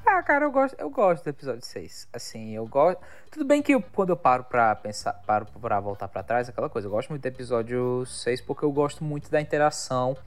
Ah, 0.05 0.21
cara, 0.23 0.45
eu 0.45 0.51
gosto, 0.51 0.75
eu 0.79 0.89
gosto 0.89 1.23
do 1.23 1.29
episódio 1.29 1.61
6. 1.63 2.07
Assim, 2.11 2.55
eu 2.55 2.65
gosto. 2.65 2.99
Tudo 3.29 3.45
bem 3.45 3.61
que 3.61 3.73
eu- 3.73 3.83
quando 3.93 4.09
eu 4.09 4.17
paro 4.17 4.43
pra 4.43 4.75
pensar, 4.75 5.13
paro 5.25 5.45
pra 5.61 5.79
voltar 5.79 6.07
pra 6.07 6.23
trás, 6.23 6.49
aquela 6.49 6.69
coisa, 6.69 6.87
eu 6.87 6.91
gosto 6.91 7.09
muito 7.09 7.21
do 7.21 7.27
episódio 7.27 8.03
6 8.05 8.41
porque 8.41 8.65
eu 8.65 8.71
gosto 8.71 9.03
muito 9.03 9.29
da 9.29 9.39
interação 9.39 10.17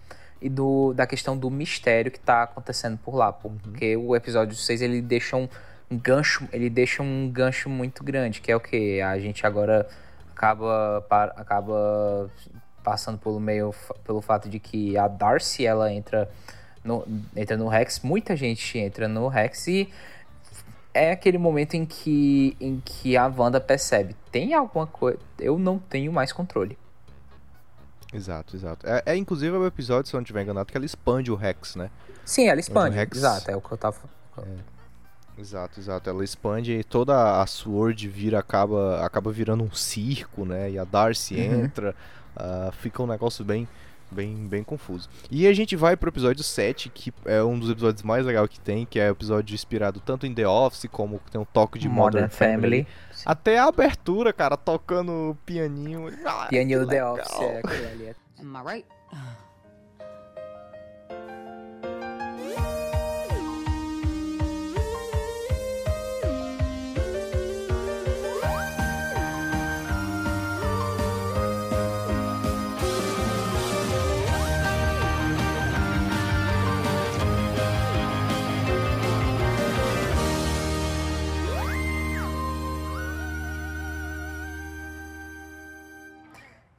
e 0.41 0.49
do, 0.49 0.93
da 0.95 1.07
questão 1.07 1.37
do 1.37 1.51
mistério 1.51 2.11
que 2.12 2.20
tá 2.20 2.45
acontecendo 2.45 2.97
por 2.99 3.14
lá. 3.16 3.32
Porque 3.32 3.97
o 3.97 4.14
episódio 4.14 4.55
6 4.57 4.80
ele 4.80 5.03
deixa 5.03 5.37
um 5.37 5.49
gancho, 5.91 6.49
ele 6.53 6.70
deixa 6.70 7.03
um 7.03 7.28
gancho 7.30 7.68
muito 7.68 8.05
grande, 8.05 8.41
que 8.41 8.53
é 8.53 8.57
o 8.57 8.61
que? 8.61 9.01
A 9.01 9.18
gente 9.18 9.45
agora 9.45 9.87
acaba, 10.35 11.05
acaba 11.37 12.30
passando 12.85 13.18
pelo 13.18 13.41
meio 13.41 13.74
pelo 14.05 14.20
fato 14.20 14.49
de 14.49 14.61
que 14.61 14.97
a 14.97 15.09
Darcy 15.09 15.66
ela 15.66 15.91
entra 15.93 16.30
no, 16.85 17.05
entra 17.35 17.57
no 17.57 17.66
Rex, 17.66 18.01
muita 18.05 18.37
gente 18.37 18.78
entra 18.78 19.09
no 19.09 19.26
Rex 19.26 19.66
e 19.66 19.91
é 20.93 21.11
aquele 21.11 21.39
momento 21.39 21.74
em 21.74 21.85
que, 21.85 22.57
em 22.61 22.80
que 22.85 23.16
a 23.16 23.26
Wanda 23.26 23.61
percebe, 23.61 24.14
tem 24.30 24.55
alguma 24.55 24.87
coisa, 24.87 25.18
eu 25.41 25.59
não 25.59 25.78
tenho 25.78 26.12
mais 26.12 26.30
controle. 26.32 26.78
Exato, 28.12 28.55
exato. 28.55 28.87
É, 28.87 29.03
é 29.07 29.16
inclusive 29.16 29.57
o 29.57 29.66
episódio, 29.66 30.09
se 30.09 30.14
eu 30.14 30.18
não 30.18 30.22
estiver 30.22 30.43
enganado, 30.43 30.70
que 30.70 30.76
ela 30.76 30.87
expande 30.87 31.32
o 31.32 31.35
Rex, 31.35 31.74
né? 31.74 31.91
Sim, 32.24 32.47
ela 32.49 32.61
expande. 32.61 32.95
Rex- 32.95 33.16
Exato, 33.16 33.51
é 33.51 33.57
o 33.57 33.61
que 33.61 33.72
eu 33.72 33.76
tava. 33.78 33.97
Exato, 35.37 35.80
exato. 35.80 36.09
Ela 36.09 36.22
expande 36.22 36.72
e 36.78 36.85
toda 36.85 37.43
a 37.43 37.47
Sword 37.47 38.09
vira, 38.09 38.39
acaba, 38.39 39.05
acaba 39.05 39.32
virando 39.32 39.64
um 39.64 39.72
circo, 39.72 40.45
né? 40.45 40.70
E 40.70 40.78
a 40.78 40.85
Darcy 40.85 41.35
Uhum. 41.35 41.64
entra. 41.64 41.95
Ah, 42.37 42.70
fica 42.72 43.03
um 43.03 43.07
negócio 43.07 43.45
bem, 43.45 43.66
bem, 44.11 44.35
bem 44.47 44.62
confuso. 44.64 45.09
E 45.30 45.47
a 45.47 45.53
gente 45.53 45.74
vai 45.76 45.97
pro 45.97 46.09
episódio 46.11 46.43
7, 46.43 46.89
que 46.91 47.12
é 47.24 47.43
um 47.43 47.59
dos 47.59 47.70
episódios 47.70 48.03
mais 48.03 48.24
legais 48.24 48.49
que 48.49 48.61
tem, 48.61 48.85
que 48.87 48.99
é 48.99 49.09
o 49.09 49.12
episódio 49.12 49.55
inspirado 49.55 50.01
tanto 50.01 50.26
em 50.26 50.35
The 50.35 50.47
Office, 50.47 50.87
como 50.91 51.20
tem 51.30 51.41
um 51.41 51.45
toque 51.45 51.78
de 51.78 51.89
Modern, 51.89 52.28
Family. 52.28 52.87
Até 53.24 53.59
a 53.59 53.64
abertura, 53.64 54.32
cara, 54.32 54.57
tocando 54.57 55.37
pianinho. 55.47 56.09
Ah, 56.24 56.47
Pianinho 56.49 56.80
do 56.80 56.87
The. 56.89 57.05
Office, 57.05 57.41
é 57.41 57.59
aquilo 57.59 57.87
ali. 57.89 58.05
é- 58.07 58.14
Am 58.41 58.57
I 58.57 58.72
right? 58.74 58.87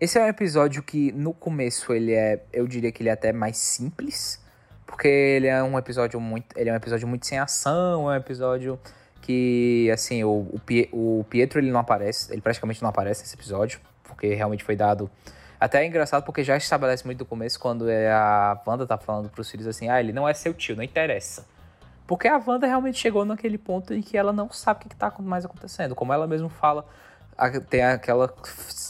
Esse 0.05 0.19
é 0.19 0.23
um 0.23 0.27
episódio 0.27 0.83
que 0.83 1.11
no 1.13 1.33
começo 1.33 1.91
ele 1.91 2.13
é, 2.13 2.43
eu 2.53 2.67
diria 2.67 2.91
que 2.91 3.01
ele 3.01 3.09
é 3.09 3.13
até 3.13 3.33
mais 3.33 3.57
simples, 3.57 4.39
porque 4.85 5.07
ele 5.07 5.47
é 5.47 5.63
um 5.63 5.79
episódio 5.79 6.21
muito, 6.21 6.55
ele 6.55 6.69
é 6.69 6.73
um 6.73 6.75
episódio 6.75 7.07
muito 7.07 7.25
sem 7.25 7.39
ação, 7.39 8.11
é 8.11 8.13
um 8.13 8.15
episódio 8.15 8.79
que 9.19 9.89
assim, 9.91 10.23
o, 10.23 10.47
o, 10.53 10.61
Pie- 10.63 10.89
o 10.93 11.25
Pietro 11.27 11.59
ele 11.59 11.71
não 11.71 11.79
aparece, 11.79 12.31
ele 12.31 12.39
praticamente 12.39 12.83
não 12.83 12.89
aparece 12.89 13.21
nesse 13.23 13.33
episódio, 13.33 13.79
porque 14.03 14.35
realmente 14.35 14.63
foi 14.63 14.75
dado 14.75 15.09
até 15.59 15.81
é 15.81 15.87
engraçado 15.87 16.23
porque 16.23 16.43
já 16.43 16.55
estabelece 16.55 17.03
muito 17.03 17.17
do 17.17 17.25
começo 17.25 17.59
quando 17.59 17.89
é 17.89 18.11
a 18.11 18.61
Wanda 18.67 18.85
tá 18.85 18.99
falando 18.99 19.29
pros 19.29 19.49
filhos 19.49 19.65
assim: 19.65 19.89
"Ah, 19.89 19.99
ele 19.99 20.13
não 20.13 20.29
é 20.29 20.35
seu 20.35 20.53
tio, 20.53 20.75
não 20.75 20.83
interessa". 20.83 21.47
Porque 22.05 22.27
a 22.27 22.39
Wanda 22.45 22.67
realmente 22.67 22.99
chegou 22.99 23.25
naquele 23.25 23.57
ponto 23.57 23.91
em 23.91 24.03
que 24.03 24.15
ela 24.15 24.31
não 24.31 24.51
sabe 24.51 24.81
o 24.81 24.83
que, 24.83 24.89
que 24.89 24.95
tá 24.95 25.11
mais 25.17 25.45
acontecendo. 25.45 25.95
Como 25.95 26.13
ela 26.13 26.27
mesmo 26.27 26.47
fala, 26.47 26.85
tem 27.67 27.83
aquela, 27.83 28.33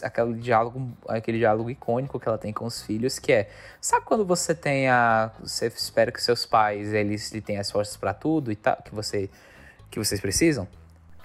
aquele, 0.04 0.34
diálogo, 0.36 0.91
aquele 1.08 1.39
diálogo 1.39 1.70
icônico 1.70 2.20
que 2.20 2.28
ela 2.28 2.38
tem 2.38 2.54
com 2.54 2.66
os 2.66 2.82
filhos, 2.82 3.18
que 3.20 3.32
é... 3.32 3.50
Sabe 3.82 4.06
quando 4.06 4.26
você 4.26 4.54
tem 4.54 4.88
a... 4.88 5.32
Você 5.39 5.68
espera 5.68 6.12
que 6.12 6.22
seus 6.22 6.46
pais, 6.46 6.93
eles 6.93 7.32
lhe 7.32 7.41
tenham 7.41 7.62
as 7.62 7.72
forças 7.72 7.98
pra 7.98 8.14
tudo 8.14 8.52
e 8.52 8.56
tal, 8.56 8.78
que, 8.84 8.93
você, 8.93 9.30
que 9.89 9.98
vocês 9.98 10.22
precisam? 10.22 10.68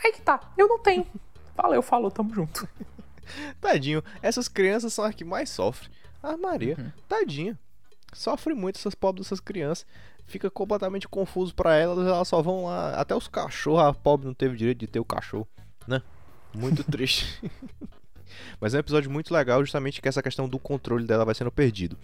Aí 0.02 0.12
que 0.12 0.20
tá, 0.22 0.40
eu 0.56 0.66
não 0.66 0.78
tenho. 0.78 1.06
Valeu, 1.54 1.82
falou, 1.82 2.10
tamo 2.10 2.34
junto. 2.34 2.66
Tadinho, 3.60 4.02
essas 4.22 4.48
crianças 4.48 4.92
são 4.92 5.04
as 5.04 5.14
que 5.14 5.24
mais 5.24 5.50
sofrem. 5.50 5.90
Ah, 6.22 6.36
Maria, 6.36 6.92
tadinho. 7.08 7.56
Sofre 8.12 8.54
muito 8.54 8.76
essas 8.76 8.94
pobres 8.94 9.26
dessas 9.26 9.40
crianças. 9.40 9.86
Fica 10.26 10.50
completamente 10.50 11.08
confuso 11.08 11.54
pra 11.54 11.76
elas, 11.76 11.98
elas 12.06 12.28
só 12.28 12.42
vão 12.42 12.66
lá. 12.66 12.94
Até 12.94 13.14
os 13.14 13.26
cachorros, 13.26 13.80
a 13.80 13.94
pobre 13.94 14.26
não 14.26 14.34
teve 14.34 14.56
direito 14.56 14.78
de 14.78 14.86
ter 14.86 15.00
o 15.00 15.04
cachorro, 15.04 15.48
né? 15.86 16.02
Muito 16.54 16.84
triste. 16.84 17.40
Mas 18.60 18.74
é 18.74 18.76
um 18.76 18.80
episódio 18.80 19.10
muito 19.10 19.32
legal, 19.32 19.60
justamente 19.62 20.00
que 20.00 20.08
essa 20.08 20.22
questão 20.22 20.48
do 20.48 20.58
controle 20.58 21.06
dela 21.06 21.24
vai 21.24 21.34
sendo 21.34 21.50
perdido. 21.50 21.96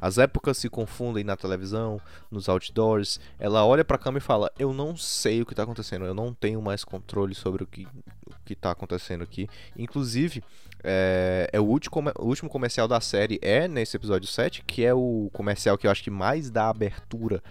As 0.00 0.18
épocas 0.18 0.58
se 0.58 0.68
confundem 0.68 1.24
na 1.24 1.36
televisão, 1.36 2.00
nos 2.30 2.48
outdoors. 2.48 3.20
Ela 3.38 3.64
olha 3.64 3.84
pra 3.84 3.98
câmera 3.98 4.22
e 4.22 4.26
fala: 4.26 4.50
Eu 4.58 4.72
não 4.72 4.96
sei 4.96 5.42
o 5.42 5.46
que 5.46 5.54
tá 5.54 5.62
acontecendo, 5.62 6.04
eu 6.04 6.14
não 6.14 6.34
tenho 6.34 6.60
mais 6.60 6.84
controle 6.84 7.34
sobre 7.34 7.62
o 7.62 7.66
que, 7.66 7.86
o 8.26 8.34
que 8.44 8.54
tá 8.54 8.70
acontecendo 8.70 9.22
aqui. 9.22 9.48
Inclusive, 9.76 10.42
é, 10.82 11.48
é 11.52 11.60
o, 11.60 11.64
último, 11.64 12.12
o 12.18 12.26
último 12.26 12.48
comercial 12.48 12.88
da 12.88 13.00
série 13.00 13.38
é 13.42 13.68
nesse 13.68 13.96
episódio 13.96 14.28
7, 14.28 14.64
que 14.66 14.84
é 14.84 14.94
o 14.94 15.30
comercial 15.32 15.76
que 15.76 15.86
eu 15.86 15.90
acho 15.90 16.02
que 16.02 16.10
mais 16.10 16.50
dá 16.50 16.68
abertura 16.68 17.42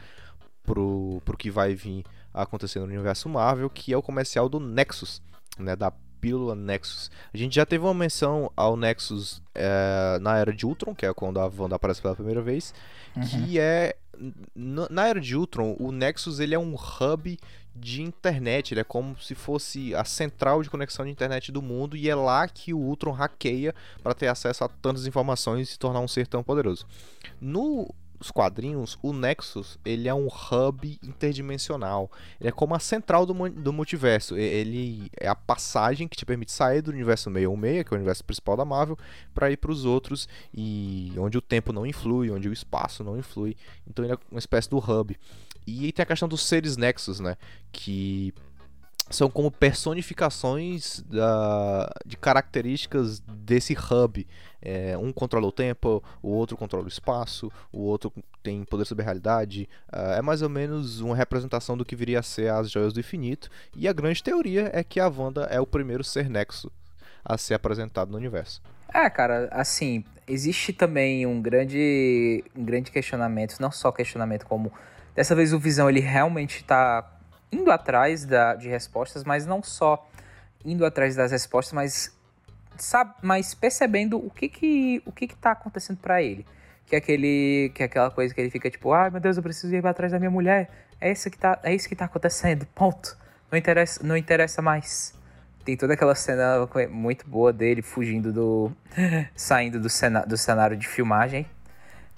pro, 0.63 1.21
pro 1.23 1.37
que 1.37 1.49
vai 1.49 1.73
vir 1.75 2.03
a 2.33 2.43
acontecer 2.43 2.79
no 2.79 2.85
universo 2.85 3.29
Marvel, 3.29 3.69
que 3.69 3.93
é 3.93 3.97
o 3.97 4.01
comercial 4.01 4.49
do 4.49 4.59
Nexus, 4.59 5.21
né, 5.57 5.75
da 5.75 5.91
pílula 6.19 6.55
Nexus. 6.55 7.09
A 7.33 7.37
gente 7.37 7.55
já 7.55 7.65
teve 7.65 7.83
uma 7.83 7.93
menção 7.93 8.51
ao 8.55 8.75
Nexus 8.75 9.41
é, 9.55 10.17
na 10.21 10.37
Era 10.37 10.53
de 10.53 10.65
Ultron, 10.65 10.93
que 10.93 11.05
é 11.05 11.13
quando 11.13 11.39
a 11.39 11.45
Wanda 11.45 11.75
aparece 11.75 12.01
pela 12.01 12.15
primeira 12.15 12.41
vez, 12.41 12.73
que 13.29 13.59
é... 13.59 13.95
Na 14.53 15.07
Era 15.07 15.21
de 15.21 15.35
Ultron, 15.35 15.77
o 15.79 15.93
Nexus 15.93 16.41
ele 16.41 16.53
é 16.53 16.59
um 16.59 16.75
hub 16.75 17.39
de 17.73 18.01
internet, 18.01 18.73
ele 18.73 18.81
é 18.81 18.83
como 18.83 19.17
se 19.21 19.33
fosse 19.33 19.95
a 19.95 20.03
central 20.03 20.61
de 20.61 20.69
conexão 20.69 21.05
de 21.05 21.11
internet 21.11 21.51
do 21.51 21.61
mundo 21.61 21.95
e 21.95 22.09
é 22.09 22.15
lá 22.15 22.47
que 22.47 22.73
o 22.73 22.79
Ultron 22.79 23.11
hackeia 23.11 23.73
para 24.03 24.13
ter 24.13 24.27
acesso 24.27 24.65
a 24.65 24.67
tantas 24.67 25.07
informações 25.07 25.69
e 25.69 25.71
se 25.71 25.79
tornar 25.79 26.01
um 26.01 26.07
ser 26.07 26.27
tão 26.27 26.43
poderoso. 26.43 26.85
Nos 28.19 28.31
quadrinhos, 28.31 28.99
o 29.01 29.13
Nexus 29.13 29.79
ele 29.85 30.09
é 30.09 30.13
um 30.13 30.27
hub 30.27 30.99
interdimensional. 31.01 32.11
Ele 32.39 32.49
é 32.49 32.51
como 32.51 32.75
a 32.75 32.79
central 32.79 33.25
do, 33.25 33.33
do 33.49 33.71
multiverso. 33.71 34.35
Ele 34.35 35.09
é 35.17 35.27
a 35.27 35.35
passagem 35.35 36.07
que 36.07 36.17
te 36.17 36.25
permite 36.25 36.51
sair 36.51 36.81
do 36.81 36.91
universo 36.91 37.31
616, 37.31 37.87
que 37.87 37.93
é 37.93 37.95
o 37.95 37.97
universo 37.97 38.23
principal 38.25 38.57
da 38.57 38.65
Marvel, 38.65 38.97
para 39.33 39.49
ir 39.49 39.57
para 39.57 39.71
os 39.71 39.85
outros 39.85 40.27
e 40.53 41.13
onde 41.17 41.37
o 41.37 41.41
tempo 41.41 41.71
não 41.71 41.85
influi, 41.85 42.29
onde 42.29 42.49
o 42.49 42.53
espaço 42.53 43.03
não 43.03 43.17
influi. 43.17 43.55
Então 43.87 44.03
ele 44.03 44.13
é 44.13 44.17
uma 44.29 44.39
espécie 44.39 44.69
do 44.69 44.77
hub. 44.77 45.17
E 45.65 45.85
aí 45.85 45.91
tem 45.91 46.03
a 46.03 46.05
questão 46.05 46.27
dos 46.27 46.41
seres 46.41 46.75
Nexus, 46.75 47.19
né? 47.19 47.37
Que 47.71 48.33
são 49.09 49.29
como 49.29 49.49
personificações 49.49 51.01
da, 51.01 51.91
de 52.05 52.15
características 52.15 53.19
desse 53.19 53.73
hub. 53.73 54.27
É, 54.61 54.97
um 54.97 55.11
controla 55.11 55.47
o 55.47 55.51
tempo, 55.51 56.03
o 56.21 56.29
outro 56.29 56.57
controla 56.57 56.85
o 56.85 56.89
espaço, 56.89 57.51
o 57.71 57.79
outro 57.81 58.13
tem 58.43 58.63
poder 58.63 58.85
sobre 58.85 59.03
a 59.03 59.05
realidade. 59.05 59.67
Ah, 59.91 60.15
é 60.17 60.21
mais 60.21 60.41
ou 60.41 60.49
menos 60.49 60.99
uma 60.99 61.15
representação 61.15 61.77
do 61.77 61.85
que 61.85 61.95
viria 61.95 62.19
a 62.19 62.23
ser 62.23 62.51
as 62.51 62.69
Joias 62.69 62.93
do 62.93 62.99
Infinito. 62.99 63.49
E 63.75 63.87
a 63.87 63.93
grande 63.93 64.21
teoria 64.21 64.69
é 64.73 64.83
que 64.83 64.99
a 64.99 65.07
Wanda 65.07 65.43
é 65.45 65.59
o 65.59 65.67
primeiro 65.67 66.03
ser 66.03 66.29
Nexo 66.29 66.71
a 67.23 67.37
ser 67.37 67.53
apresentado 67.53 68.11
no 68.11 68.17
universo. 68.17 68.61
É, 68.93 69.09
cara, 69.09 69.49
assim, 69.51 70.03
existe 70.27 70.73
também 70.73 71.25
um 71.25 71.41
grande, 71.41 72.43
um 72.55 72.63
grande 72.63 72.91
questionamento, 72.91 73.59
não 73.59 73.71
só 73.71 73.91
questionamento 73.91 74.45
como 74.45 74.71
dessa 75.15 75.35
vez 75.35 75.53
o 75.53 75.59
Visão 75.59 75.89
ele 75.89 75.99
realmente 75.99 76.63
tá 76.63 77.18
indo 77.51 77.71
atrás 77.71 78.25
da, 78.25 78.55
de 78.55 78.69
respostas, 78.69 79.23
mas 79.23 79.45
não 79.45 79.61
só 79.63 80.07
indo 80.63 80.85
atrás 80.85 81.15
das 81.15 81.31
respostas, 81.31 81.73
mas 81.73 82.15
sabe, 82.77 83.13
mas 83.21 83.53
percebendo 83.53 84.17
o 84.17 84.29
que 84.29 84.49
que 84.49 85.01
o 85.05 85.11
que 85.11 85.27
que 85.27 85.35
tá 85.35 85.51
acontecendo 85.51 85.97
pra 85.97 86.21
ele. 86.21 86.45
Que 86.85 86.95
é 86.95 86.97
aquele 86.97 87.71
que 87.75 87.83
é 87.83 87.85
aquela 87.85 88.09
coisa 88.09 88.33
que 88.33 88.41
ele 88.41 88.49
fica 88.49 88.69
tipo, 88.69 88.91
ai 88.91 89.09
meu 89.09 89.19
Deus, 89.19 89.37
eu 89.37 89.43
preciso 89.43 89.75
ir 89.75 89.85
atrás 89.85 90.11
da 90.11 90.19
minha 90.19 90.31
mulher. 90.31 90.69
É 90.99 91.11
isso 91.11 91.29
que 91.29 91.37
tá, 91.37 91.59
é 91.63 91.73
isso 91.73 91.87
que 91.87 91.95
tá 91.95 92.05
acontecendo. 92.05 92.65
Ponto. 92.75 93.17
Não 93.51 93.57
interessa, 93.57 94.05
não 94.05 94.17
interessa 94.17 94.61
mais. 94.61 95.13
Tem 95.63 95.75
toda 95.77 95.93
aquela 95.93 96.15
cena 96.15 96.67
muito 96.89 97.27
boa 97.27 97.53
dele 97.53 97.81
fugindo 97.81 98.33
do. 98.33 98.71
saindo 99.35 99.79
do, 99.79 99.89
cena, 99.89 100.21
do 100.21 100.37
cenário 100.37 100.75
de 100.75 100.87
filmagem. 100.87 101.45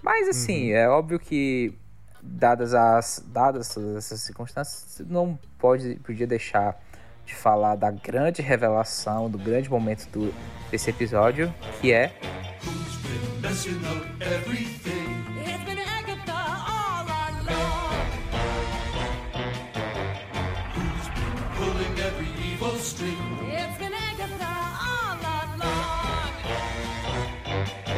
Mas 0.02 0.28
assim, 0.30 0.72
é 0.72 0.90
óbvio 0.90 1.20
que, 1.20 1.74
dadas 2.22 2.74
as. 2.74 3.24
dadas 3.28 3.74
todas 3.74 3.95
essas 3.95 4.22
circunstâncias, 4.22 5.05
não 5.07 5.38
pode, 5.57 5.95
podia 5.95 6.28
deixar 6.28 6.80
de 7.26 7.36
falar 7.36 7.76
da 7.76 7.91
grande 7.91 8.41
revelação, 8.41 9.30
do 9.30 9.38
grande 9.38 9.69
momento 9.69 10.07
do, 10.09 10.34
desse 10.69 10.89
episódio, 10.89 11.53
que 11.80 11.91
é. 11.91 12.13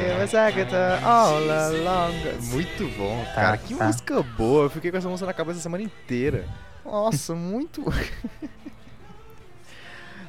It 0.03 0.19
was 0.19 0.33
Agatha 0.35 0.99
all 1.03 1.49
along. 1.49 2.13
Muito 2.51 2.87
bom, 2.97 3.25
cara. 3.33 3.57
que 3.57 3.73
tá. 3.75 3.85
música 3.85 4.21
boa. 4.21 4.65
Eu 4.65 4.69
fiquei 4.69 4.91
com 4.91 4.97
essa 4.97 5.07
música 5.09 5.25
na 5.27 5.33
cabeça 5.33 5.59
a 5.59 5.61
semana 5.61 5.83
inteira. 5.83 6.45
Nossa, 6.85 7.33
muito. 7.35 7.83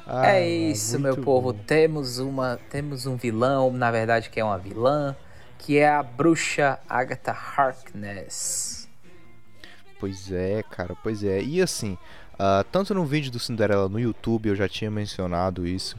Ah, 0.07 0.27
é 0.27 0.47
isso, 0.49 0.99
meu 0.99 1.17
povo. 1.17 1.51
bom. 1.53 1.59
Temos 1.65 2.19
uma. 2.19 2.59
Temos 2.69 3.05
um 3.05 3.15
vilão, 3.15 3.71
na 3.71 3.91
verdade, 3.91 4.29
que 4.29 4.39
é 4.39 4.43
uma 4.43 4.57
vilã, 4.57 5.15
que 5.57 5.77
é 5.77 5.89
a 5.89 6.01
bruxa 6.03 6.79
Agatha 6.87 7.31
Harkness. 7.31 8.87
Pois 9.99 10.31
é, 10.31 10.63
cara, 10.69 10.95
pois 11.01 11.23
é. 11.23 11.41
E 11.41 11.61
assim, 11.61 11.97
Ah, 12.37 12.65
tanto 12.69 12.93
no 12.93 13.05
vídeo 13.05 13.31
do 13.31 13.39
Cinderela 13.39 13.87
no 13.87 13.97
YouTube 13.99 14.49
eu 14.49 14.55
já 14.55 14.67
tinha 14.67 14.91
mencionado 14.91 15.65
isso, 15.65 15.95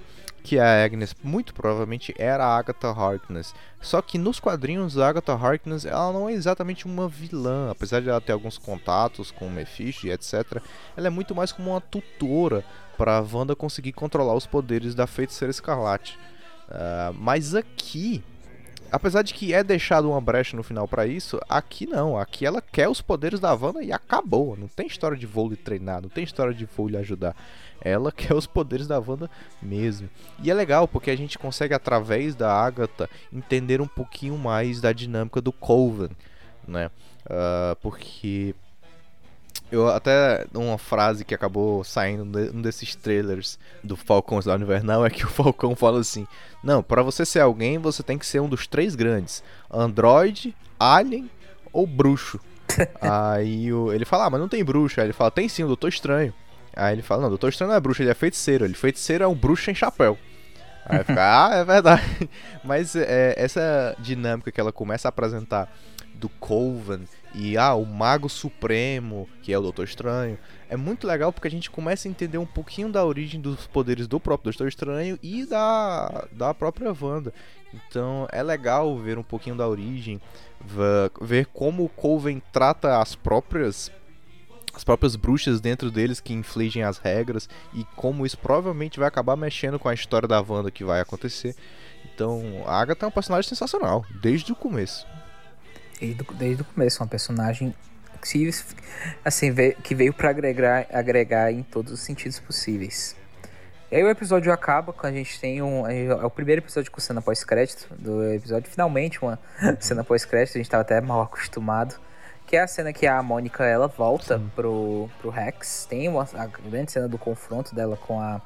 que 0.47 0.61
a 0.61 0.85
Agnes 0.85 1.13
muito 1.25 1.53
provavelmente 1.53 2.15
era 2.17 2.47
a 2.47 2.57
Agatha 2.57 2.91
Harkness. 2.91 3.53
Só 3.81 4.01
que 4.01 4.17
nos 4.17 4.39
quadrinhos 4.39 4.97
a 4.97 5.09
Agatha 5.09 5.33
Harkness 5.33 5.85
ela 5.85 6.13
não 6.13 6.29
é 6.29 6.35
exatamente 6.35 6.87
uma 6.87 7.09
vilã, 7.09 7.69
apesar 7.69 8.01
de 8.01 8.09
ela 8.09 8.21
ter 8.21 8.31
alguns 8.31 8.57
contatos 8.57 9.33
com 9.33 9.49
o 9.49 9.51
Mephisto 9.51 10.07
e 10.07 10.13
etc. 10.13 10.63
Ela 10.97 11.09
é 11.09 11.11
muito 11.11 11.35
mais 11.35 11.51
como 11.51 11.73
uma 11.73 11.81
tutora 11.81 12.65
para 12.97 13.19
a 13.19 13.21
Wanda 13.21 13.57
conseguir 13.57 13.93
controlar 13.93 14.35
os 14.35 14.47
poderes 14.47 14.95
da 14.95 15.05
Feiticeira 15.05 15.51
Escarlate. 15.51 16.17
Ah, 16.71 17.13
mas 17.13 17.53
aqui 17.53 18.23
apesar 18.91 19.23
de 19.23 19.35
que 19.35 19.53
é 19.53 19.65
deixado 19.65 20.09
uma 20.09 20.21
brecha 20.21 20.57
no 20.57 20.63
final 20.63 20.87
pra 20.87 21.07
isso, 21.07 21.41
aqui 21.49 21.87
não. 21.87 22.17
Aqui 22.17 22.47
ela 22.47 22.63
quer 22.63 22.89
os 22.89 23.01
poderes 23.01 23.41
da 23.41 23.53
Wanda 23.53 23.83
e 23.83 23.93
acabou. 23.93 24.57
Não 24.57 24.69
tem 24.69 24.87
história 24.87 25.17
de 25.17 25.27
vou 25.27 25.49
lhe 25.49 25.57
treinar, 25.57 26.01
não 26.01 26.09
tem 26.09 26.25
história 26.25 26.55
de 26.55 26.69
vou 26.77 26.89
lhe 26.89 26.97
ajudar. 26.97 27.35
Ela 27.89 28.11
quer 28.13 28.35
os 28.35 28.47
poderes 28.47 28.87
da 28.87 28.99
Wanda 28.99 29.31
mesmo. 29.63 30.09
E 30.43 30.51
é 30.51 30.55
legal 30.55 30.89
porque 30.89 31.11
a 31.11 31.17
gente 31.17 31.39
consegue, 31.39 31.75
através 31.75 32.35
da 32.35 32.53
Agatha, 32.53 33.09
entender 33.33 33.81
um 33.81 33.87
pouquinho 33.87 34.37
mais 34.37 34.81
da 34.81 34.93
dinâmica 34.93 35.41
do 35.41 35.53
Coven, 35.53 36.11
né? 36.67 36.91
Ah, 37.29 37.77
porque 37.81 38.55
eu 39.71 39.89
até 39.89 40.47
uma 40.55 40.79
frase 40.79 41.25
que 41.25 41.35
acabou 41.35 41.83
saindo 41.83 42.25
num 42.53 42.63
desses 42.63 42.95
trailers 42.95 43.59
do 43.83 43.97
Falcão 43.97 44.41
Soldado 44.41 44.63
Invernal 44.63 45.05
é 45.05 45.11
que 45.11 45.25
o 45.25 45.29
Falcão 45.29 45.75
fala 45.75 46.01
assim: 46.01 46.27
"Não, 46.63 46.83
para 46.83 47.03
você 47.03 47.25
ser 47.27 47.41
alguém, 47.41 47.79
você 47.79 48.03
tem 48.03 48.17
que 48.19 48.27
ser 48.27 48.41
um 48.41 48.49
dos 48.49 48.67
três 48.67 48.95
grandes: 48.95 49.43
Android, 49.71 50.55
Alien 50.79 51.29
ou 51.73 51.87
bruxo". 51.87 52.39
Aí 53.01 53.73
o- 53.73 53.93
ele 53.93 54.05
fala: 54.05 54.27
"Ah, 54.27 54.31
mas 54.31 54.41
não 54.41 54.49
tem 54.49 54.65
bruxo". 54.65 55.01
Aí 55.01 55.07
ele 55.07 55.13
fala: 55.13 55.31
"Tem 55.31 55.49
sim, 55.49 55.65
o 55.65 55.69
Doutor 55.69 55.89
Estranho". 55.89 56.33
Aí 56.77 56.95
ele 56.95 57.03
fala: 57.03 57.23
"Não, 57.23 57.29
Doutor 57.31 57.49
Estranho 57.49 57.71
não 57.71 57.77
é 57.77 57.81
bruxo, 57.81 58.03
ele 58.03 58.11
é 58.11 58.15
feiticeiro. 58.15 58.65
Ele 58.65 58.75
feiticeiro 58.75 59.25
é 59.25 59.27
um 59.27 59.35
bruxo 59.35 59.65
sem 59.65 59.75
chapéu". 59.75 60.19
Aí 60.85 61.03
fica, 61.03 61.17
ah, 61.49 61.57
é 61.57 61.65
verdade. 61.65 62.29
Mas 62.63 62.95
é, 62.95 63.35
essa 63.37 63.97
dinâmica 63.99 64.53
que 64.53 64.61
ela 64.61 64.73
começa 64.73 65.09
a 65.09 65.11
apresentar 65.11 65.73
do 66.15 66.29
Coven 66.29 67.05
e 67.35 67.59
ah, 67.59 67.75
o 67.75 67.85
Mago 67.85 68.29
Supremo, 68.29 69.29
que 69.43 69.53
é 69.53 69.59
o 69.59 69.63
Doutor 69.63 69.85
Estranho, 69.85 70.39
é 70.69 70.77
muito 70.77 71.07
legal 71.07 71.33
porque 71.33 71.49
a 71.49 71.51
gente 71.51 71.71
começa 71.71 72.09
a 72.09 72.11
entender 72.11 72.39
um 72.39 72.47
pouquinho 72.47 72.91
da 72.91 73.05
origem 73.05 73.41
dos 73.41 73.67
poderes 73.67 74.07
do 74.09 74.19
próprio 74.19 74.51
Doutor 74.51 74.69
Estranho 74.69 75.19
e 75.23 75.45
da, 75.45 76.27
da 76.33 76.55
própria 76.55 76.95
Wanda. 76.99 77.33
Então 77.75 78.27
é 78.33 78.43
legal 78.43 78.97
ver 78.99 79.19
um 79.19 79.23
pouquinho 79.23 79.57
da 79.57 79.69
origem, 79.69 80.21
ver 81.21 81.47
como 81.47 81.85
o 81.85 81.89
Coven 81.89 82.43
trata 82.53 82.99
as 82.99 83.15
próprias 83.15 83.91
as 84.77 84.85
próprias 84.85 85.17
bruxas 85.17 85.61
dentro 85.61 85.91
deles 85.91 86.21
que 86.21 86.35
infligem 86.35 86.83
as 86.83 86.99
regras 86.99 87.49
e 87.73 87.85
como 87.97 88.27
isso 88.27 88.37
provavelmente 88.37 88.99
vai 88.99 89.09
acabar 89.09 89.35
mexendo 89.37 89.79
com 89.79 89.89
a 89.89 89.95
história 89.95 90.29
da 90.29 90.41
Wanda 90.41 90.71
que 90.71 90.85
vai 90.85 91.01
acontecer. 91.01 91.57
Então, 92.05 92.63
a 92.67 92.81
Agatha 92.81 93.07
é 93.07 93.09
um 93.09 93.13
personagem 93.13 93.49
sensacional, 93.49 94.05
desde 94.21 94.53
o 94.53 94.55
começo. 94.55 95.07
Desde, 95.99 96.23
desde 96.35 96.63
o 96.63 96.65
começo, 96.65 97.03
uma 97.03 97.09
personagem 97.09 97.75
que, 98.23 98.51
assim, 99.25 99.55
que 99.83 99.95
veio 99.95 100.13
pra 100.13 100.31
agregar, 100.31 100.87
agregar 100.93 101.53
em 101.53 101.63
todos 101.63 101.93
os 101.93 102.01
sentidos 102.01 102.39
possíveis. 102.39 103.17
E 103.91 103.97
aí 103.97 104.03
o 104.03 104.11
episódio 104.11 104.53
acaba 104.53 104.93
com 104.93 105.07
a 105.07 105.13
gente 105.13 105.41
tem 105.41 105.63
um. 105.63 105.87
É 105.87 106.13
o 106.25 106.31
primeiro 106.31 106.61
episódio 106.61 106.91
com 106.91 107.01
cena 107.01 107.23
pós-crédito 107.23 107.87
do 107.95 108.33
episódio. 108.33 108.69
Finalmente, 108.69 109.23
uma 109.23 109.39
cena 109.79 110.03
pós-crédito, 110.03 110.57
a 110.57 110.59
gente 110.59 110.69
tava 110.69 110.83
até 110.83 111.01
mal 111.01 111.23
acostumado. 111.23 111.95
Que 112.47 112.57
é 112.57 112.61
a 112.63 112.67
cena 112.69 112.93
que 112.93 113.07
a 113.07 113.21
Mônica 113.23 113.65
ela 113.65 113.89
volta 113.89 114.41
pro, 114.55 115.11
pro 115.21 115.31
Rex. 115.31 115.87
Tem 115.89 116.09
uma, 116.09 116.23
a 116.35 116.47
grande 116.47 116.93
cena 116.93 117.09
do 117.09 117.19
confronto 117.19 117.75
dela 117.75 117.97
com 117.97 118.21
a 118.21 118.41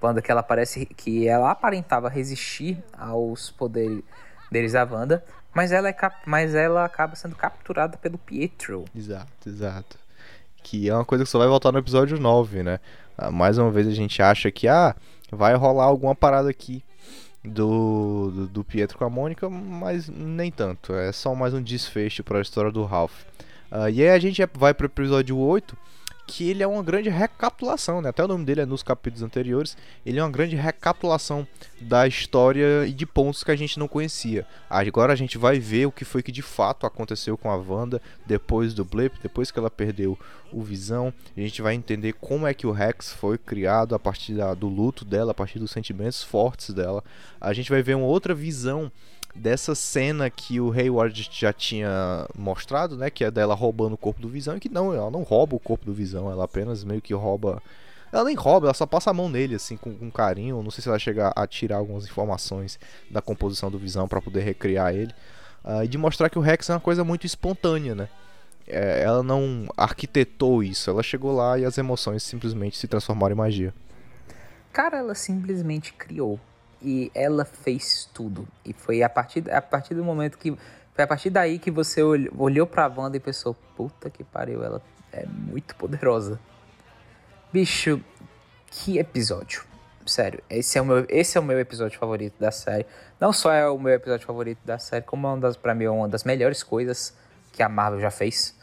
Wanda, 0.00 0.22
que 0.22 0.30
ela 0.30 0.42
parece 0.42 0.86
que 0.86 1.26
ela 1.26 1.50
aparentava 1.50 2.08
resistir 2.08 2.82
aos 2.96 3.50
poderes 3.50 4.02
deles 4.50 4.72
da 4.72 4.84
Wanda. 4.84 5.24
Mas 5.52 5.72
ela, 5.72 5.88
é 5.88 5.92
cap- 5.92 6.22
mas 6.26 6.54
ela 6.54 6.84
acaba 6.84 7.16
sendo 7.16 7.34
capturada 7.34 7.96
pelo 7.96 8.16
Pietro. 8.18 8.84
Exato, 8.94 9.48
exato. 9.48 9.98
Que 10.62 10.88
é 10.88 10.94
uma 10.94 11.04
coisa 11.04 11.24
que 11.24 11.30
só 11.30 11.38
vai 11.38 11.48
voltar 11.48 11.72
no 11.72 11.78
episódio 11.78 12.20
9, 12.20 12.62
né? 12.62 12.78
Ah, 13.18 13.32
Mais 13.32 13.58
uma 13.58 13.70
vez 13.70 13.88
a 13.88 13.92
gente 13.92 14.22
acha 14.22 14.48
que, 14.52 14.68
ah, 14.68 14.94
vai 15.32 15.54
rolar 15.56 15.84
alguma 15.86 16.14
parada 16.14 16.48
aqui 16.48 16.84
do, 17.44 18.30
do, 18.30 18.46
do 18.46 18.64
Pietro 18.64 18.98
com 18.98 19.04
a 19.04 19.10
Mônica, 19.10 19.48
mas 19.48 20.08
nem 20.08 20.50
tanto. 20.50 20.92
É 20.92 21.12
só 21.12 21.34
mais 21.34 21.54
um 21.54 21.62
desfecho 21.62 22.22
para 22.22 22.38
a 22.38 22.42
história 22.42 22.70
do 22.70 22.84
Ralph. 22.84 23.22
Ah, 23.70 23.88
e 23.88 24.02
aí 24.02 24.10
a 24.10 24.18
gente 24.18 24.42
vai 24.54 24.74
pro 24.74 24.86
episódio 24.86 25.36
8, 25.36 25.76
que 26.30 26.48
ele 26.48 26.62
é 26.62 26.66
uma 26.66 26.82
grande 26.82 27.08
recapitulação, 27.08 28.00
né? 28.00 28.08
Até 28.10 28.24
o 28.24 28.28
nome 28.28 28.44
dele 28.44 28.60
é 28.60 28.66
nos 28.66 28.82
capítulos 28.82 29.22
anteriores. 29.22 29.76
Ele 30.06 30.18
é 30.18 30.22
uma 30.22 30.30
grande 30.30 30.54
recapitulação 30.56 31.46
da 31.80 32.06
história 32.06 32.86
e 32.86 32.92
de 32.92 33.04
pontos 33.04 33.42
que 33.42 33.50
a 33.50 33.56
gente 33.56 33.78
não 33.78 33.88
conhecia. 33.88 34.46
Agora 34.68 35.12
a 35.12 35.16
gente 35.16 35.36
vai 35.36 35.58
ver 35.58 35.86
o 35.86 35.92
que 35.92 36.04
foi 36.04 36.22
que 36.22 36.32
de 36.32 36.42
fato 36.42 36.86
aconteceu 36.86 37.36
com 37.36 37.50
a 37.50 37.56
Wanda 37.56 38.00
depois 38.26 38.72
do 38.72 38.84
blip, 38.84 39.18
depois 39.22 39.50
que 39.50 39.58
ela 39.58 39.70
perdeu 39.70 40.18
o 40.52 40.62
Visão. 40.62 41.12
A 41.36 41.40
gente 41.40 41.60
vai 41.62 41.74
entender 41.74 42.12
como 42.14 42.46
é 42.46 42.54
que 42.54 42.66
o 42.66 42.72
Rex 42.72 43.12
foi 43.12 43.36
criado 43.38 43.94
a 43.94 43.98
partir 43.98 44.34
da- 44.34 44.54
do 44.54 44.68
luto 44.68 45.04
dela, 45.04 45.32
a 45.32 45.34
partir 45.34 45.58
dos 45.58 45.70
sentimentos 45.70 46.22
fortes 46.22 46.74
dela. 46.74 47.02
A 47.40 47.52
gente 47.52 47.70
vai 47.70 47.82
ver 47.82 47.96
uma 47.96 48.06
outra 48.06 48.34
visão 48.34 48.90
dessa 49.34 49.74
cena 49.74 50.28
que 50.28 50.60
o 50.60 50.72
Hayward 50.72 51.28
já 51.30 51.52
tinha 51.52 52.26
mostrado, 52.36 52.96
né, 52.96 53.10
que 53.10 53.24
é 53.24 53.30
dela 53.30 53.54
roubando 53.54 53.94
o 53.94 53.98
corpo 53.98 54.20
do 54.20 54.28
Visão 54.28 54.56
e 54.56 54.60
que 54.60 54.68
não, 54.68 54.92
ela 54.92 55.10
não 55.10 55.22
rouba 55.22 55.56
o 55.56 55.60
corpo 55.60 55.84
do 55.84 55.94
Visão, 55.94 56.30
ela 56.30 56.44
apenas 56.44 56.84
meio 56.84 57.00
que 57.00 57.14
rouba 57.14 57.62
ela 58.12 58.24
nem 58.24 58.34
rouba, 58.34 58.66
ela 58.66 58.74
só 58.74 58.86
passa 58.86 59.10
a 59.10 59.14
mão 59.14 59.28
nele, 59.28 59.54
assim, 59.54 59.76
com, 59.76 59.94
com 59.94 60.10
carinho. 60.10 60.62
Não 60.62 60.70
sei 60.70 60.82
se 60.82 60.88
ela 60.88 60.98
chega 60.98 61.32
a 61.34 61.46
tirar 61.46 61.76
algumas 61.76 62.04
informações 62.04 62.78
da 63.08 63.22
composição 63.22 63.70
do 63.70 63.78
Visão 63.78 64.08
pra 64.08 64.20
poder 64.20 64.40
recriar 64.40 64.92
ele. 64.94 65.14
Ah, 65.62 65.84
e 65.84 65.88
de 65.88 65.96
mostrar 65.96 66.28
que 66.28 66.38
o 66.38 66.42
Rex 66.42 66.68
é 66.70 66.74
uma 66.74 66.80
coisa 66.80 67.04
muito 67.04 67.24
espontânea, 67.24 67.94
né? 67.94 68.08
É, 68.66 69.02
ela 69.02 69.22
não 69.22 69.66
arquitetou 69.76 70.62
isso, 70.62 70.90
ela 70.90 71.02
chegou 71.02 71.34
lá 71.34 71.58
e 71.58 71.64
as 71.64 71.76
emoções 71.76 72.22
simplesmente 72.22 72.76
se 72.76 72.86
transformaram 72.86 73.34
em 73.34 73.38
magia. 73.38 73.74
Cara, 74.72 74.98
ela 74.98 75.14
simplesmente 75.14 75.92
criou. 75.92 76.38
E 76.82 77.10
ela 77.14 77.44
fez 77.44 78.08
tudo. 78.14 78.46
E 78.64 78.72
foi 78.72 79.02
a 79.02 79.08
partir, 79.08 79.50
a 79.52 79.60
partir 79.60 79.94
do 79.94 80.04
momento 80.04 80.38
que. 80.38 80.56
Foi 80.94 81.04
a 81.04 81.06
partir 81.06 81.30
daí 81.30 81.58
que 81.58 81.70
você 81.70 82.02
olhou, 82.02 82.32
olhou 82.38 82.66
pra 82.66 82.86
Wanda 82.88 83.16
e 83.16 83.20
pensou: 83.20 83.54
puta 83.76 84.08
que 84.10 84.24
pariu, 84.24 84.62
ela 84.64 84.82
é 85.12 85.26
muito 85.26 85.74
poderosa. 85.76 86.38
Bicho, 87.52 88.00
que 88.70 88.98
episódio. 88.98 89.64
Sério, 90.06 90.42
esse 90.48 90.78
é, 90.78 90.82
o 90.82 90.84
meu, 90.84 91.06
esse 91.08 91.36
é 91.36 91.40
o 91.40 91.44
meu 91.44 91.60
episódio 91.60 91.98
favorito 91.98 92.34
da 92.40 92.50
série. 92.50 92.86
Não 93.20 93.32
só 93.32 93.52
é 93.52 93.68
o 93.68 93.78
meu 93.78 93.92
episódio 93.92 94.26
favorito 94.26 94.58
da 94.64 94.78
série, 94.78 95.04
como 95.04 95.26
é 95.26 95.30
uma 95.30 95.38
das, 95.38 95.56
pra 95.56 95.74
mim, 95.74 95.84
é 95.84 95.90
uma 95.90 96.08
das 96.08 96.24
melhores 96.24 96.62
coisas 96.62 97.14
que 97.52 97.62
a 97.62 97.68
Marvel 97.68 98.00
já 98.00 98.10
fez. 98.10 98.58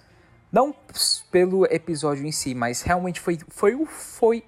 Não 0.51 0.75
pelo 1.31 1.65
episódio 1.65 2.25
em 2.25 2.31
si, 2.31 2.55
mas 2.55 2.81
realmente 2.81 3.19
foi, 3.19 3.37
foi, 3.49 3.85
foi 3.85 4.43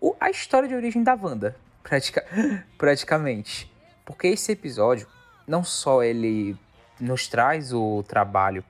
o- 0.00 0.14
a 0.20 0.30
história 0.30 0.68
de 0.68 0.74
origem 0.74 1.02
da 1.02 1.14
Wanda, 1.14 1.54
pratica, 1.82 2.24
praticamente. 2.78 3.70
Porque 4.04 4.26
esse 4.28 4.52
episódio, 4.52 5.06
não 5.46 5.62
só 5.64 6.02
ele 6.02 6.56
nos 7.00 7.26
traz 7.28 7.72
o 7.72 8.02
trabalho 8.06 8.64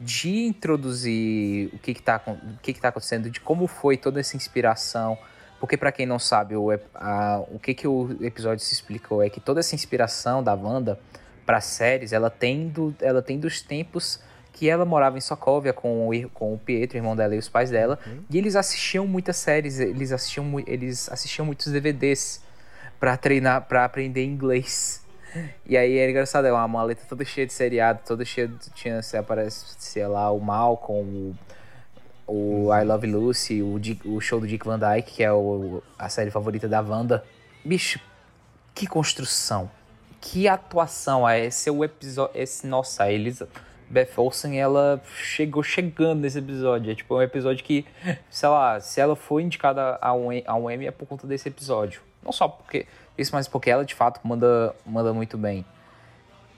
de 0.00 0.44
introduzir 0.46 1.70
o 1.74 1.78
que 1.78 1.94
tá, 1.94 2.16
acon- 2.16 2.38
o 2.54 2.58
que 2.62 2.72
que 2.72 2.80
tá 2.80 2.88
acontecendo, 2.88 3.30
de 3.30 3.40
como 3.40 3.66
foi 3.66 3.96
toda 3.96 4.20
essa 4.20 4.36
inspiração. 4.36 5.16
Porque 5.58 5.76
pra 5.76 5.90
quem 5.90 6.04
não 6.04 6.18
sabe, 6.18 6.54
o, 6.54 6.68
a- 6.94 7.42
o 7.50 7.58
que 7.58 7.72
que 7.74 7.88
o 7.88 8.14
episódio 8.20 8.62
se 8.64 8.74
explicou 8.74 9.22
é 9.22 9.30
que 9.30 9.40
toda 9.40 9.60
essa 9.60 9.74
inspiração 9.74 10.42
da 10.42 10.52
Wanda 10.54 11.00
para 11.46 11.60
séries, 11.62 12.12
ela 12.12 12.28
tem, 12.28 12.68
do, 12.68 12.94
ela 13.00 13.22
tem 13.22 13.38
dos 13.38 13.62
tempos 13.62 14.20
que 14.52 14.68
ela 14.68 14.84
morava 14.84 15.16
em 15.16 15.20
Sokovia 15.20 15.72
com 15.72 16.08
o, 16.08 16.30
com 16.30 16.52
o 16.54 16.58
Pietro, 16.58 16.96
irmão 16.98 17.14
dela 17.14 17.34
e 17.34 17.38
os 17.38 17.48
pais 17.48 17.70
dela, 17.70 17.98
e 18.30 18.36
eles 18.38 18.56
assistiam 18.56 19.06
muitas 19.06 19.36
séries, 19.36 19.78
eles 19.78 20.12
assistiam, 20.12 20.58
eles 20.66 21.10
assistiam 21.12 21.44
muitos 21.46 21.70
DVDs 21.70 22.40
pra 22.98 23.16
treinar, 23.16 23.66
para 23.66 23.84
aprender 23.84 24.24
inglês. 24.24 25.04
E 25.66 25.76
aí 25.76 25.98
era 25.98 26.10
engraçado, 26.10 26.46
é 26.46 26.52
uma 26.52 26.66
maleta 26.66 27.02
toda 27.08 27.24
cheia 27.24 27.46
de 27.46 27.52
seriado, 27.52 28.00
toda 28.06 28.24
cheia 28.24 28.48
de, 28.48 28.70
tinha, 28.70 29.02
se 29.02 29.16
aparece, 29.16 29.74
sei 29.78 30.06
lá, 30.06 30.30
o 30.30 30.40
Malcolm, 30.40 31.34
o, 32.26 32.66
o 32.66 32.74
I 32.74 32.84
Love 32.84 33.06
Lucy, 33.06 33.62
o, 33.62 33.78
o 34.06 34.20
show 34.20 34.40
do 34.40 34.46
Dick 34.46 34.64
Van 34.64 34.78
Dyke, 34.78 35.12
que 35.16 35.22
é 35.22 35.32
o, 35.32 35.82
a 35.98 36.08
série 36.08 36.30
favorita 36.30 36.66
da 36.66 36.80
Wanda. 36.80 37.22
Bicho, 37.64 38.00
que 38.74 38.86
construção, 38.86 39.70
que 40.20 40.48
atuação, 40.48 41.26
ah, 41.26 41.38
esse 41.38 41.68
é 41.68 41.72
o 41.72 41.84
episódio, 41.84 42.32
esse, 42.34 42.66
nossa, 42.66 43.04
a 43.04 43.12
Elisa 43.12 43.48
Beth 43.88 44.10
Olsen, 44.16 44.58
ela 44.58 45.00
chegou 45.16 45.62
chegando 45.62 46.20
nesse 46.20 46.38
episódio, 46.38 46.92
é 46.92 46.94
tipo 46.94 47.16
um 47.16 47.22
episódio 47.22 47.64
que, 47.64 47.86
sei 48.28 48.48
lá, 48.48 48.80
se 48.80 49.00
ela 49.00 49.14
foi 49.14 49.42
indicada 49.42 49.98
a 50.00 50.12
um, 50.12 50.28
a 50.44 50.56
um 50.56 50.70
Emmy 50.70 50.86
é 50.86 50.90
por 50.90 51.06
conta 51.06 51.26
desse 51.26 51.48
episódio. 51.48 52.00
Não 52.26 52.32
só 52.32 52.48
porque 52.48 52.86
isso, 53.16 53.30
mas 53.32 53.46
porque 53.46 53.70
ela 53.70 53.84
de 53.84 53.94
fato 53.94 54.20
manda, 54.26 54.74
manda 54.84 55.14
muito 55.14 55.38
bem. 55.38 55.64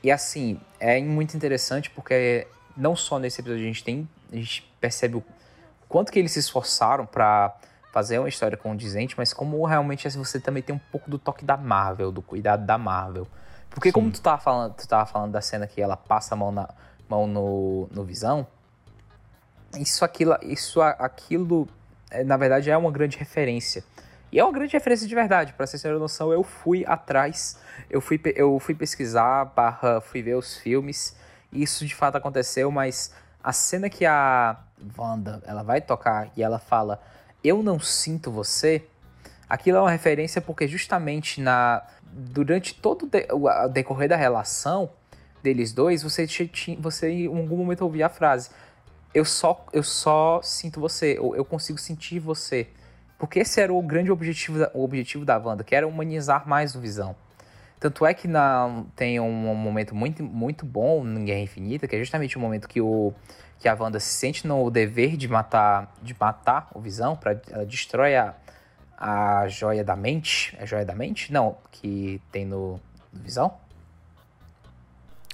E 0.03 0.11
assim, 0.11 0.59
é 0.81 0.99
muito 1.01 1.37
interessante 1.37 1.91
porque 1.91 2.49
não 2.75 2.97
só 2.97 3.19
nesse 3.19 3.43
episódio 3.43 3.65
a 3.65 3.67
gente 3.67 3.85
tem, 3.85 4.09
a 4.33 4.37
gente 4.37 4.63
percebe 4.81 5.17
o 5.17 5.25
quanto 5.89 6.11
que 6.11 6.19
eles 6.19 6.33
se 6.33 6.39
esforçaram 6.39 7.05
pra 7.05 7.55
fazer 7.93 8.19
uma 8.19 8.29
história 8.29 8.57
condizente, 8.57 9.15
mas 9.19 9.35
como 9.35 9.63
realmente 9.67 10.09
assim, 10.09 10.19
você 10.19 10.41
também 10.41 10.63
tem 10.63 10.75
um 10.75 10.81
pouco 10.91 11.11
do 11.11 11.19
toque 11.19 11.45
da 11.45 11.57
Marvel, 11.57 12.11
do 12.11 12.23
cuidado 12.23 12.65
da 12.65 12.79
Marvel. 12.79 13.27
Porque 13.69 13.93
como 13.93 14.07
Sim. 14.07 14.13
tu 14.13 14.21
tava 14.23 14.41
falando, 14.41 14.75
tu 14.75 14.89
tava 14.89 15.05
falando 15.05 15.33
da 15.33 15.43
cena 15.43 15.67
que 15.67 15.83
ela 15.83 15.97
passa 15.97 16.35
a 16.35 16.37
mão, 16.37 16.51
na, 16.51 16.69
mão 17.09 17.27
no, 17.27 17.89
no 17.93 18.05
Visão, 18.05 18.47
isso, 19.77 20.05
aquilo, 20.05 20.37
isso, 20.43 20.81
aquilo, 20.81 21.69
é, 22.11 22.25
na 22.25 22.37
verdade, 22.37 22.71
é 22.71 22.77
uma 22.77 22.91
grande 22.91 23.19
referência. 23.19 23.85
E 24.31 24.39
é 24.39 24.45
uma 24.45 24.53
grande 24.53 24.73
referência 24.73 25.07
de 25.07 25.15
verdade. 25.15 25.53
Pra 25.55 25.67
vocês 25.67 25.81
terem 25.81 25.99
noção, 25.99 26.33
eu 26.33 26.43
fui 26.43 26.85
atrás, 26.87 27.59
eu 27.89 28.01
fui, 28.01 28.21
eu 28.37 28.59
fui 28.59 28.75
pesquisar, 28.75 29.47
barra, 29.47 30.01
fui 30.01 30.23
ver 30.23 30.35
os 30.35 30.57
filmes. 30.57 31.17
Isso 31.53 31.87
de 31.87 31.95
fato 31.95 32.17
aconteceu, 32.17 32.71
mas 32.71 33.13
a 33.43 33.53
cena 33.53 33.89
que 33.89 34.05
a 34.05 34.59
Wanda, 34.97 35.43
ela 35.47 35.63
vai 35.63 35.81
tocar 35.81 36.31
e 36.37 36.43
ela 36.43 36.59
fala, 36.59 37.01
eu 37.43 37.63
não 37.63 37.81
sinto 37.81 38.31
você, 38.31 38.85
aquilo 39.49 39.79
é 39.79 39.81
uma 39.81 39.91
referência 39.91 40.41
porque 40.41 40.69
justamente 40.69 41.41
na 41.41 41.83
durante 42.11 42.75
todo 42.75 43.05
o 43.05 43.07
de- 43.07 43.29
o 43.33 43.69
decorrer 43.69 44.09
da 44.09 44.17
relação 44.17 44.91
deles 45.43 45.73
dois, 45.73 46.03
você, 46.03 46.27
você 46.79 47.11
em 47.11 47.27
algum 47.27 47.57
momento 47.57 47.83
ouvia 47.83 48.07
a 48.07 48.09
frase, 48.09 48.51
eu 49.15 49.25
só, 49.25 49.65
eu 49.73 49.83
só 49.83 50.41
sinto 50.43 50.81
você, 50.81 51.19
ou 51.19 51.35
eu 51.35 51.45
consigo 51.45 51.79
sentir 51.79 52.19
você. 52.19 52.69
Porque 53.19 53.41
esse 53.41 53.61
era 53.61 53.73
o 53.73 53.83
grande 53.83 54.13
objetivo 54.13 54.61
da, 54.61 54.71
o 54.73 54.85
objetivo 54.85 55.25
da 55.25 55.37
Wanda, 55.37 55.65
que 55.65 55.75
era 55.75 55.87
humanizar 55.87 56.49
mais 56.49 56.77
o 56.77 56.81
Visão. 56.81 57.17
Tanto 57.81 58.07
é 58.07 58.15
que 58.15 58.27
na, 58.27 58.85
tem 58.95 59.21
um 59.21 59.55
momento 59.55 59.95
muito, 59.95 60.23
muito 60.23 60.65
bom 60.65 61.05
em 61.05 61.25
Guerra 61.25 61.41
Infinita, 61.41 61.87
que 61.87 61.97
é 61.97 61.99
justamente 61.99 62.37
o 62.37 62.41
momento 62.41 62.69
que, 62.69 62.81
o, 62.81 63.13
que 63.59 63.69
a 63.69 63.75
Wanda 63.75 64.01
se 64.01 64.09
sente 64.09 64.47
no 64.47 64.71
dever 64.71 65.17
de 65.17 65.29
matar, 65.29 65.93
de 66.03 66.15
matar 66.19 66.69
o 66.75 66.81
Visão, 66.81 67.17
pra, 67.17 67.41
ela 67.51 67.67
destrói 67.67 68.17
a, 68.17 68.35
a 68.97 69.47
joia 69.49 69.85
da 69.85 69.97
mente. 69.97 70.57
É 70.59 70.63
a 70.63 70.67
joia 70.67 70.85
da 70.85 70.95
mente? 70.95 71.33
Não, 71.33 71.57
que 71.71 72.21
tem 72.33 72.45
no, 72.45 72.81
no 73.13 73.23
Visão. 73.23 73.53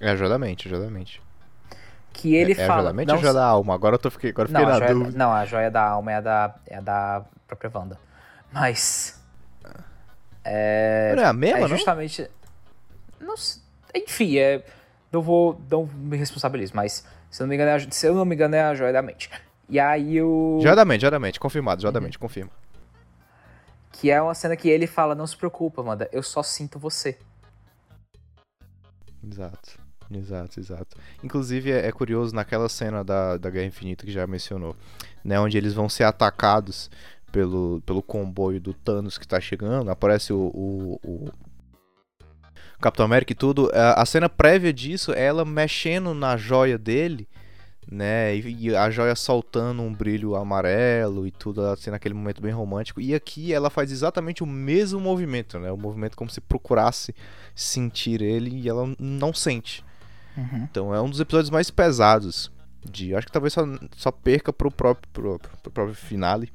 É 0.00 0.10
a 0.10 0.16
joia 0.16 0.30
da 0.30 0.38
mente, 0.38 0.68
a 0.68 0.70
joia 0.70 0.82
da 0.82 0.90
mente. 0.90 1.22
Que 2.12 2.34
ele 2.34 2.52
é, 2.52 2.60
é 2.60 2.64
a 2.64 2.66
fala. 2.66 2.82
joia 2.82 2.92
da 2.92 2.96
mente 2.96 3.08
não, 3.08 3.14
ou 3.14 3.20
a 3.20 3.22
joia 3.22 3.34
da 3.34 3.46
alma? 3.46 3.74
Agora 3.74 3.94
eu 3.94 3.98
tô, 3.98 4.10
fiquei, 4.10 4.30
agora 4.30 4.48
não, 4.50 4.60
fiquei 4.60 4.74
a 4.74 4.78
na 4.78 4.86
joia, 4.86 4.94
dúvida. 4.94 5.18
não, 5.18 5.32
a 5.32 5.44
joia 5.46 5.70
da 5.70 5.82
alma 5.82 6.12
é 6.12 6.16
a 6.16 6.20
da, 6.20 6.54
é 6.66 6.76
a 6.76 6.80
da 6.80 7.24
própria 7.46 7.70
Wanda. 7.74 7.98
Mas. 8.52 9.20
Não 11.16 11.22
é 11.22 11.26
a 11.26 11.32
mesma, 11.32 11.58
é 11.58 11.60
não? 11.62 11.68
justamente. 11.68 12.30
Não, 13.20 13.34
s- 13.34 13.60
enfim, 13.94 14.36
é. 14.38 14.64
Não 15.10 15.22
vou. 15.22 15.60
Não 15.70 15.86
me 15.86 16.16
responsabilizo, 16.16 16.72
mas 16.74 17.06
se 17.30 17.42
eu 17.42 17.46
não 17.46 17.48
me 17.50 17.54
engano, 17.56 17.70
é 17.70 17.74
a, 17.74 17.90
se 17.90 18.06
eu 18.06 18.14
não 18.14 18.24
me 18.24 18.34
engano, 18.34 18.54
é 18.54 18.62
a 18.62 18.74
joia 18.74 18.92
da 18.92 19.02
mente. 19.02 19.30
E 19.68 19.80
aí 19.80 20.20
o. 20.20 20.58
Joia 20.62 20.76
da 20.76 20.84
mente, 20.84 21.00
joia 21.00 21.12
da 21.12 21.18
mente, 21.18 21.40
confirmado, 21.40 21.78
Uhum. 21.78 21.82
joia 21.82 21.92
da 21.92 22.00
mente, 22.00 22.18
confirma. 22.18 22.50
Que 23.92 24.10
é 24.10 24.20
uma 24.20 24.34
cena 24.34 24.56
que 24.56 24.68
ele 24.68 24.86
fala: 24.86 25.14
Não 25.14 25.26
se 25.26 25.36
preocupa, 25.36 25.80
Wanda, 25.82 26.08
eu 26.12 26.22
só 26.22 26.42
sinto 26.42 26.78
você. 26.78 27.16
Exato, 29.26 29.78
exato, 30.10 30.60
exato. 30.60 30.96
Inclusive 31.22 31.72
é, 31.72 31.86
é 31.86 31.92
curioso 31.92 32.34
naquela 32.34 32.68
cena 32.68 33.02
da, 33.02 33.38
da 33.38 33.48
Guerra 33.50 33.66
Infinita 33.66 34.04
que 34.04 34.12
já 34.12 34.26
mencionou, 34.26 34.76
né? 35.24 35.40
Onde 35.40 35.56
eles 35.56 35.72
vão 35.72 35.88
ser 35.88 36.04
atacados 36.04 36.90
pelo, 37.34 37.82
pelo 37.84 38.00
comboio 38.00 38.60
do 38.60 38.72
Thanos 38.72 39.18
que 39.18 39.26
tá 39.26 39.40
chegando, 39.40 39.90
aparece 39.90 40.32
o, 40.32 40.38
o, 40.54 41.00
o 41.02 41.32
Capitão 42.80 43.04
América 43.04 43.32
e 43.32 43.34
tudo. 43.34 43.68
A, 43.74 44.06
cena 44.06 44.28
prévia 44.28 44.72
disso 44.72 45.12
é 45.12 45.24
ela 45.24 45.44
mexendo 45.44 46.14
na 46.14 46.36
joia 46.36 46.78
dele, 46.78 47.28
né? 47.90 48.36
E, 48.36 48.76
a 48.76 48.88
joia 48.88 49.16
soltando 49.16 49.82
um 49.82 49.92
brilho 49.92 50.36
amarelo 50.36 51.26
e 51.26 51.32
tudo, 51.32 51.62
assim, 51.62 51.90
naquele 51.90 52.14
momento 52.14 52.40
bem 52.40 52.52
romântico. 52.52 53.00
E 53.00 53.12
aqui 53.16 53.52
ela 53.52 53.68
faz 53.68 53.90
exatamente 53.90 54.44
o 54.44 54.46
mesmo 54.46 55.00
movimento, 55.00 55.58
né? 55.58 55.72
O 55.72 55.76
movimento 55.76 56.16
como 56.16 56.30
se 56.30 56.40
procurasse 56.40 57.12
sentir 57.52 58.22
ele 58.22 58.60
e 58.60 58.68
ela 58.68 58.94
não 58.96 59.34
sente. 59.34 59.84
Então 60.70 60.94
é 60.94 61.02
um 61.02 61.10
dos 61.10 61.18
episódios 61.18 61.50
mais 61.50 61.68
pesados. 61.68 62.48
De, 62.88 63.12
acho 63.12 63.26
que 63.26 63.32
talvez 63.32 63.52
só, 63.54 63.66
só 63.96 64.12
perca 64.12 64.52
pro 64.52 64.70
próprio, 64.70 65.10
pro, 65.12 65.40
pro 65.62 65.72
próprio 65.72 65.96
finale. 65.96 66.52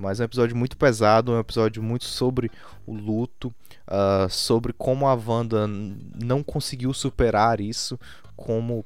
Mas 0.00 0.18
é 0.18 0.22
um 0.22 0.24
episódio 0.24 0.56
muito 0.56 0.78
pesado, 0.78 1.32
é 1.32 1.36
um 1.36 1.40
episódio 1.40 1.82
muito 1.82 2.06
sobre 2.06 2.50
o 2.86 2.94
luto, 2.94 3.54
ah, 3.86 4.26
sobre 4.30 4.72
como 4.72 5.06
a 5.06 5.14
Wanda 5.14 5.66
não 5.68 6.42
conseguiu 6.42 6.94
superar 6.94 7.60
isso, 7.60 8.00
como 8.34 8.82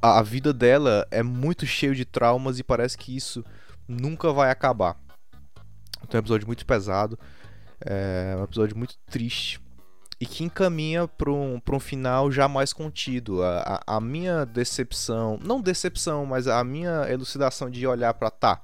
a, 0.00 0.22
vida 0.22 0.52
dela 0.52 1.04
é 1.10 1.20
muito 1.20 1.66
cheio 1.66 1.96
de 1.96 2.04
traumas 2.04 2.60
e 2.60 2.62
parece 2.62 2.96
que 2.96 3.16
isso 3.16 3.44
nunca 3.88 4.32
vai 4.32 4.52
acabar. 4.52 4.96
Então 6.04 6.12
é 6.12 6.16
um 6.18 6.20
episódio 6.20 6.46
muito 6.46 6.64
pesado, 6.64 7.18
é 7.80 8.36
um 8.38 8.44
episódio 8.44 8.78
muito 8.78 8.96
triste 9.10 9.60
e 10.20 10.26
que 10.26 10.44
encaminha 10.44 11.08
para 11.08 11.32
um, 11.32 11.60
um 11.68 11.80
final 11.80 12.30
já 12.30 12.46
mais 12.46 12.72
contido. 12.72 13.42
A, 13.42 13.82
a, 13.84 13.96
a 13.96 14.00
minha 14.00 14.46
decepção, 14.46 15.40
não 15.44 15.60
decepção, 15.60 16.24
mas 16.24 16.46
a 16.46 16.62
minha 16.62 17.10
elucidação 17.10 17.68
de 17.68 17.84
olhar 17.84 18.14
para 18.14 18.30
tá, 18.30 18.62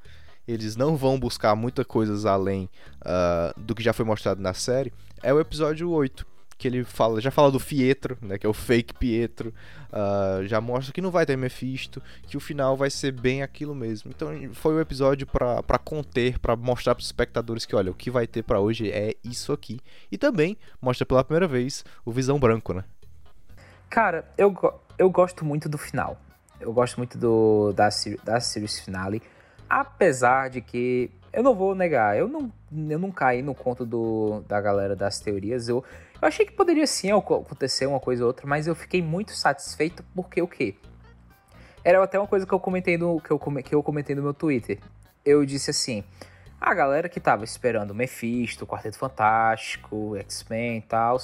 eles 0.48 0.74
não 0.74 0.96
vão 0.96 1.20
buscar 1.20 1.54
muitas 1.54 1.86
coisas 1.86 2.24
além 2.24 2.68
ah, 3.02 3.52
do 3.56 3.74
que 3.74 3.82
já 3.82 3.92
foi 3.92 4.04
mostrado 4.04 4.40
na 4.40 4.54
série, 4.54 4.92
é 5.22 5.32
o 5.32 5.38
episódio 5.38 5.90
8. 5.90 6.26
Que 6.56 6.66
ele 6.66 6.82
fala, 6.82 7.20
já 7.20 7.30
fala 7.30 7.52
do 7.52 7.60
Pietro, 7.60 8.18
né? 8.20 8.36
Que 8.36 8.44
é 8.44 8.48
o 8.48 8.52
fake 8.52 8.94
Pietro. 8.94 9.54
ah, 9.92 10.40
já 10.44 10.60
mostra 10.60 10.92
que 10.92 11.00
não 11.00 11.10
vai 11.10 11.24
ter 11.24 11.36
Mephisto, 11.36 12.02
que 12.26 12.36
o 12.36 12.40
final 12.40 12.76
vai 12.76 12.90
ser 12.90 13.12
bem 13.12 13.42
aquilo 13.42 13.76
mesmo. 13.76 14.10
Então 14.10 14.32
foi 14.54 14.74
o 14.74 14.80
episódio 14.80 15.24
pra 15.24 15.62
pra 15.62 15.78
conter, 15.78 16.38
pra 16.40 16.56
mostrar 16.56 16.96
pros 16.96 17.06
espectadores 17.06 17.64
que, 17.64 17.76
olha, 17.76 17.92
o 17.92 17.94
que 17.94 18.10
vai 18.10 18.26
ter 18.26 18.42
pra 18.42 18.58
hoje 18.58 18.90
é 18.90 19.14
isso 19.22 19.52
aqui. 19.52 19.78
E 20.10 20.18
também 20.18 20.56
mostra 20.82 21.06
pela 21.06 21.22
primeira 21.22 21.46
vez 21.46 21.84
o 22.04 22.10
Visão 22.10 22.40
Branco, 22.40 22.72
né? 22.72 22.82
Cara, 23.88 24.28
eu, 24.36 24.52
eu 24.98 25.08
gosto 25.10 25.44
muito 25.44 25.68
do 25.68 25.78
final. 25.78 26.20
Eu 26.60 26.72
gosto 26.72 26.96
muito 26.96 27.16
do, 27.16 27.72
da, 27.72 27.88
da 28.24 28.40
series 28.40 28.80
finale. 28.80 29.22
Apesar 29.68 30.48
de 30.48 30.60
que, 30.60 31.10
eu 31.32 31.42
não 31.42 31.54
vou 31.54 31.74
negar, 31.74 32.16
eu 32.16 32.26
não, 32.26 32.50
eu 32.88 32.98
não 32.98 33.10
caí 33.10 33.42
no 33.42 33.54
conto 33.54 33.84
do, 33.84 34.42
da 34.48 34.60
galera 34.60 34.96
das 34.96 35.20
teorias. 35.20 35.68
Eu, 35.68 35.84
eu 36.20 36.28
achei 36.28 36.46
que 36.46 36.52
poderia 36.52 36.86
sim 36.86 37.10
aco- 37.12 37.34
acontecer 37.34 37.86
uma 37.86 38.00
coisa 38.00 38.22
ou 38.22 38.28
outra, 38.28 38.46
mas 38.46 38.66
eu 38.66 38.74
fiquei 38.74 39.02
muito 39.02 39.32
satisfeito 39.32 40.02
porque 40.14 40.40
o 40.40 40.48
quê? 40.48 40.74
Era 41.84 42.02
até 42.02 42.18
uma 42.18 42.26
coisa 42.26 42.46
que 42.46 42.52
eu 42.52 42.60
comentei 42.60 42.96
no, 42.96 43.20
que 43.20 43.30
eu, 43.30 43.38
que 43.38 43.74
eu 43.74 43.82
comentei 43.82 44.14
no 44.16 44.22
meu 44.22 44.34
Twitter. 44.34 44.78
Eu 45.24 45.44
disse 45.44 45.70
assim, 45.70 46.02
a 46.60 46.74
galera 46.74 47.08
que 47.08 47.20
tava 47.20 47.44
esperando 47.44 47.94
Mephisto, 47.94 48.66
Quarteto 48.66 48.98
Fantástico, 48.98 50.16
X-Men 50.16 50.78
e 50.78 50.82
tal, 50.82 51.18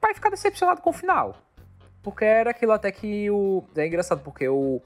vai 0.00 0.14
ficar 0.14 0.30
decepcionado 0.30 0.80
com 0.80 0.90
o 0.90 0.92
final. 0.92 1.36
Porque 2.02 2.24
era 2.24 2.50
aquilo 2.50 2.72
até 2.72 2.90
que 2.92 3.30
o. 3.30 3.64
É 3.76 3.86
engraçado, 3.86 4.22
porque 4.22 4.48
o. 4.48 4.80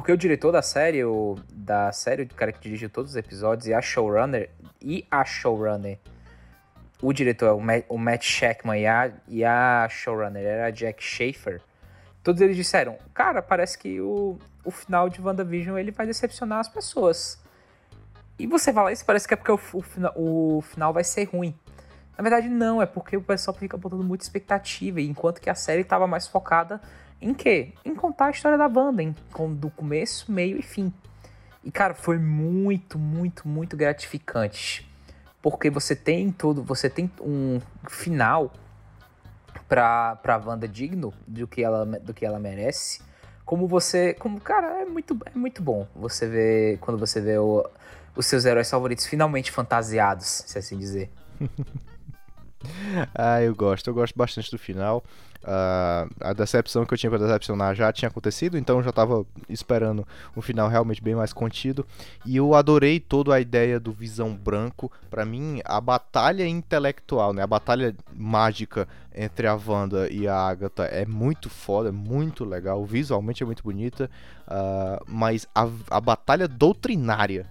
Porque 0.00 0.12
o 0.12 0.16
diretor 0.16 0.50
da 0.50 0.62
série, 0.62 1.04
o, 1.04 1.36
da 1.52 1.92
série, 1.92 2.22
o 2.22 2.34
cara 2.34 2.50
que 2.52 2.58
dirigiu 2.58 2.88
todos 2.88 3.10
os 3.10 3.16
episódios, 3.18 3.66
e 3.66 3.74
a 3.74 3.82
showrunner, 3.82 4.48
e 4.80 5.06
a 5.10 5.26
showrunner, 5.26 5.98
o 7.02 7.12
diretor 7.12 7.48
é 7.48 7.52
o 7.52 7.60
Matt, 7.60 7.84
o 7.86 7.98
Matt 7.98 8.24
Shackman 8.24 8.80
e 8.80 8.86
a, 8.86 9.12
e 9.28 9.44
a 9.44 9.86
showrunner 9.90 10.42
era 10.42 10.66
a 10.68 10.70
Jack 10.70 11.04
Schaefer, 11.04 11.60
todos 12.22 12.40
eles 12.40 12.56
disseram, 12.56 12.96
cara, 13.12 13.42
parece 13.42 13.76
que 13.76 14.00
o, 14.00 14.38
o 14.64 14.70
final 14.70 15.10
de 15.10 15.20
WandaVision 15.20 15.76
ele 15.76 15.90
vai 15.90 16.06
decepcionar 16.06 16.60
as 16.60 16.68
pessoas. 16.70 17.38
E 18.38 18.46
você 18.46 18.72
fala 18.72 18.90
isso, 18.90 19.04
parece 19.04 19.28
que 19.28 19.34
é 19.34 19.36
porque 19.36 19.52
o, 19.52 19.60
o, 19.74 19.82
fina- 19.82 20.12
o 20.16 20.62
final 20.62 20.94
vai 20.94 21.04
ser 21.04 21.24
ruim. 21.24 21.54
Na 22.16 22.22
verdade, 22.22 22.48
não, 22.48 22.80
é 22.80 22.86
porque 22.86 23.18
o 23.18 23.22
pessoal 23.22 23.54
fica 23.54 23.76
botando 23.76 24.02
muita 24.02 24.24
expectativa, 24.24 24.98
enquanto 24.98 25.42
que 25.42 25.50
a 25.50 25.54
série 25.54 25.82
estava 25.82 26.06
mais 26.06 26.26
focada 26.26 26.80
em 27.20 27.34
quê? 27.34 27.72
Em 27.84 27.94
contar 27.94 28.26
a 28.26 28.30
história 28.30 28.56
da 28.58 28.66
Wanda, 28.66 29.02
em, 29.02 29.14
com, 29.32 29.52
do 29.54 29.70
começo, 29.70 30.30
meio 30.30 30.58
e 30.58 30.62
fim. 30.62 30.92
E, 31.62 31.70
cara, 31.70 31.94
foi 31.94 32.18
muito, 32.18 32.98
muito, 32.98 33.46
muito 33.46 33.76
gratificante. 33.76 34.88
Porque 35.42 35.68
você 35.70 35.94
tem 35.96 36.30
tudo, 36.30 36.62
você 36.62 36.88
tem 36.90 37.10
um 37.20 37.60
final 37.88 38.52
pra, 39.68 40.16
pra 40.16 40.36
Wanda 40.38 40.66
digno 40.68 41.12
do 41.26 41.46
que 41.46 41.62
ela, 41.62 41.84
do 41.84 42.12
que 42.14 42.24
ela 42.24 42.38
merece. 42.38 43.02
Como 43.44 43.66
você. 43.66 44.14
Como, 44.14 44.40
cara, 44.40 44.82
é 44.82 44.84
muito, 44.84 45.18
é 45.26 45.36
muito 45.36 45.62
bom 45.62 45.86
você 45.94 46.26
ver. 46.28 46.78
Quando 46.78 46.98
você 46.98 47.20
vê 47.20 47.38
o- 47.38 47.68
os 48.16 48.26
seus 48.26 48.44
heróis 48.44 48.68
favoritos 48.70 49.06
finalmente 49.06 49.50
fantasiados, 49.50 50.44
se 50.46 50.58
assim 50.58 50.78
dizer. 50.78 51.10
Ah, 53.14 53.42
eu 53.42 53.54
gosto, 53.54 53.88
eu 53.88 53.94
gosto 53.94 54.14
bastante 54.16 54.50
do 54.50 54.58
final. 54.58 55.02
Ah, 55.42 56.06
a 56.20 56.32
decepção 56.34 56.84
que 56.84 56.92
eu 56.92 56.98
tinha 56.98 57.08
pra 57.08 57.18
decepcionar 57.18 57.74
já 57.74 57.90
tinha 57.92 58.08
acontecido, 58.08 58.58
então 58.58 58.78
eu 58.78 58.82
já 58.82 58.92
tava 58.92 59.24
esperando 59.48 60.06
um 60.36 60.42
final 60.42 60.68
realmente 60.68 61.02
bem 61.02 61.14
mais 61.14 61.32
contido. 61.32 61.86
E 62.26 62.36
eu 62.36 62.54
adorei 62.54 63.00
toda 63.00 63.34
a 63.34 63.40
ideia 63.40 63.80
do 63.80 63.92
Visão 63.92 64.34
Branco. 64.34 64.92
Pra 65.08 65.24
mim, 65.24 65.60
a 65.64 65.80
batalha 65.80 66.46
intelectual, 66.46 67.32
né? 67.32 67.42
A 67.42 67.46
batalha 67.46 67.94
mágica 68.12 68.86
entre 69.14 69.46
a 69.46 69.54
Wanda 69.54 70.12
e 70.12 70.28
a 70.28 70.36
Agatha 70.36 70.84
é 70.84 71.06
muito 71.06 71.48
foda, 71.48 71.88
é 71.88 71.92
muito 71.92 72.44
legal. 72.44 72.84
Visualmente 72.84 73.42
é 73.42 73.46
muito 73.46 73.62
bonita. 73.62 74.10
ah, 74.46 75.02
mas 75.06 75.46
a, 75.54 75.68
a 75.90 76.00
batalha 76.00 76.46
doutrinária 76.46 77.48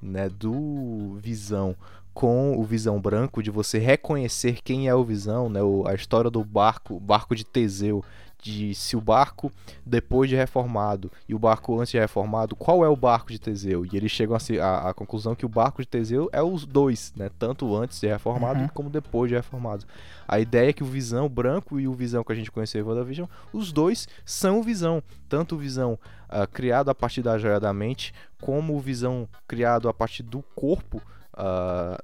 né, 0.00 0.28
do 0.28 1.18
Visão 1.20 1.74
com 2.18 2.58
o 2.58 2.64
Visão 2.64 3.00
branco, 3.00 3.40
de 3.40 3.48
você 3.48 3.78
reconhecer 3.78 4.58
quem 4.64 4.88
é 4.88 4.94
o 4.94 5.04
Visão, 5.04 5.48
né, 5.48 5.62
o- 5.62 5.86
a 5.86 5.94
história 5.94 6.28
do 6.28 6.42
barco, 6.44 6.98
barco 6.98 7.32
de 7.36 7.44
Teseu, 7.44 8.04
de 8.42 8.74
se 8.74 8.96
o 8.96 9.00
barco 9.00 9.52
depois 9.86 10.28
de 10.28 10.34
reformado 10.34 11.12
e 11.28 11.34
o 11.34 11.38
barco 11.38 11.78
antes 11.78 11.92
de 11.92 11.98
reformado, 11.98 12.56
qual 12.56 12.84
é 12.84 12.88
o 12.88 12.96
barco 12.96 13.30
de 13.30 13.38
Teseu? 13.38 13.86
E 13.86 13.96
eles 13.96 14.10
chegam 14.10 14.36
à 14.60 14.92
conclusão 14.94 15.36
que 15.36 15.46
o 15.46 15.48
barco 15.48 15.80
de 15.80 15.86
Teseu 15.86 16.28
é 16.32 16.42
os 16.42 16.66
dois, 16.66 17.12
né, 17.16 17.30
tanto 17.38 17.72
antes 17.76 18.00
de 18.00 18.08
reformado 18.08 18.62
Uhum. 18.62 18.68
como 18.74 18.90
depois 18.90 19.28
de 19.28 19.36
reformado. 19.36 19.84
A 20.26 20.40
ideia 20.40 20.70
é 20.70 20.72
que 20.72 20.82
o 20.82 20.86
Visão 20.86 21.28
branco 21.28 21.78
e 21.78 21.86
o 21.86 21.94
Visão 21.94 22.24
que 22.24 22.32
a 22.32 22.34
gente 22.34 22.50
conheceu 22.50 22.80
em 22.80 22.84
WandaVision, 22.88 23.28
os 23.52 23.70
dois 23.72 24.08
são 24.24 24.58
o 24.58 24.62
Visão. 24.64 25.00
Tanto 25.28 25.54
o 25.54 25.58
Visão 25.58 25.96
ah, 26.28 26.48
criado 26.48 26.88
a 26.90 26.94
partir 26.96 27.22
da 27.22 27.38
joia 27.38 27.60
da 27.60 27.72
mente, 27.72 28.12
como 28.40 28.74
o 28.76 28.80
Visão 28.80 29.28
criado 29.46 29.88
a 29.88 29.94
partir 29.94 30.24
do 30.24 30.42
corpo, 30.56 31.00
ah, 31.38 31.98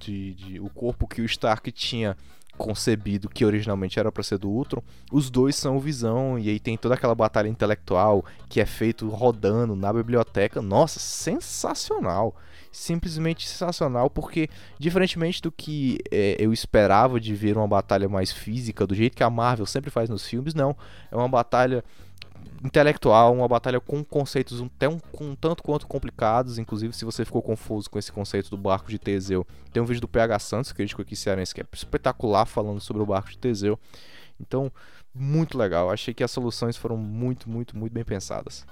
de, 0.00 0.34
de- 0.34 0.60
o 0.60 0.68
corpo 0.70 1.06
que 1.06 1.20
o 1.20 1.26
Stark 1.26 1.70
tinha 1.70 2.16
concebido, 2.58 3.28
que 3.28 3.44
originalmente 3.44 3.98
era 3.98 4.12
para 4.12 4.22
ser 4.22 4.38
do 4.38 4.48
Ultron. 4.48 4.82
Os 5.10 5.30
dois 5.30 5.56
são 5.56 5.80
Visão, 5.80 6.38
e 6.38 6.48
aí 6.48 6.60
tem 6.60 6.76
toda 6.76 6.94
aquela 6.94 7.14
batalha 7.14 7.48
intelectual 7.48 8.24
que 8.48 8.60
é 8.60 8.66
feito 8.66 9.08
rodando 9.08 9.74
na 9.74 9.92
biblioteca. 9.92 10.60
Nossa, 10.60 11.00
sensacional! 11.00 12.36
Simplesmente 12.70 13.46
sensacional, 13.48 14.08
porque 14.08 14.48
diferentemente 14.78 15.42
do 15.42 15.52
que 15.52 15.98
é, 16.10 16.36
eu 16.38 16.52
esperava 16.52 17.20
de 17.20 17.34
ver 17.34 17.56
uma 17.56 17.68
batalha 17.68 18.08
mais 18.08 18.32
física, 18.32 18.86
do 18.86 18.94
jeito 18.94 19.16
que 19.16 19.22
a 19.22 19.30
Marvel 19.30 19.66
sempre 19.66 19.90
faz 19.90 20.08
nos 20.08 20.26
filmes, 20.26 20.54
não. 20.54 20.76
É 21.10 21.16
uma 21.16 21.28
batalha 21.28 21.84
intelectual, 22.64 23.34
uma 23.34 23.48
batalha 23.48 23.80
com 23.80 24.04
conceitos 24.04 24.60
um, 24.60 24.66
até 24.66 24.88
um, 24.88 24.98
um 25.20 25.34
tanto 25.34 25.62
quanto 25.62 25.86
complicados, 25.86 26.58
inclusive 26.58 26.92
se 26.92 27.04
você 27.04 27.24
ficou 27.24 27.42
confuso 27.42 27.90
com 27.90 27.98
esse 27.98 28.12
conceito 28.12 28.50
do 28.50 28.56
barco 28.56 28.90
de 28.90 28.98
Teseu, 28.98 29.46
tem 29.72 29.82
um 29.82 29.86
vídeo 29.86 30.00
do 30.00 30.08
PH 30.08 30.38
Santos, 30.38 30.72
crítico 30.72 31.02
aqui 31.02 31.16
cearense, 31.16 31.54
que 31.54 31.60
é 31.60 31.66
espetacular 31.72 32.46
falando 32.46 32.80
sobre 32.80 33.02
o 33.02 33.06
barco 33.06 33.30
de 33.30 33.38
Teseu. 33.38 33.78
Então, 34.40 34.70
muito 35.14 35.58
legal. 35.58 35.90
Achei 35.90 36.14
que 36.14 36.24
as 36.24 36.30
soluções 36.30 36.76
foram 36.76 36.96
muito, 36.96 37.48
muito, 37.48 37.76
muito 37.76 37.92
bem 37.92 38.04
pensadas. 38.04 38.66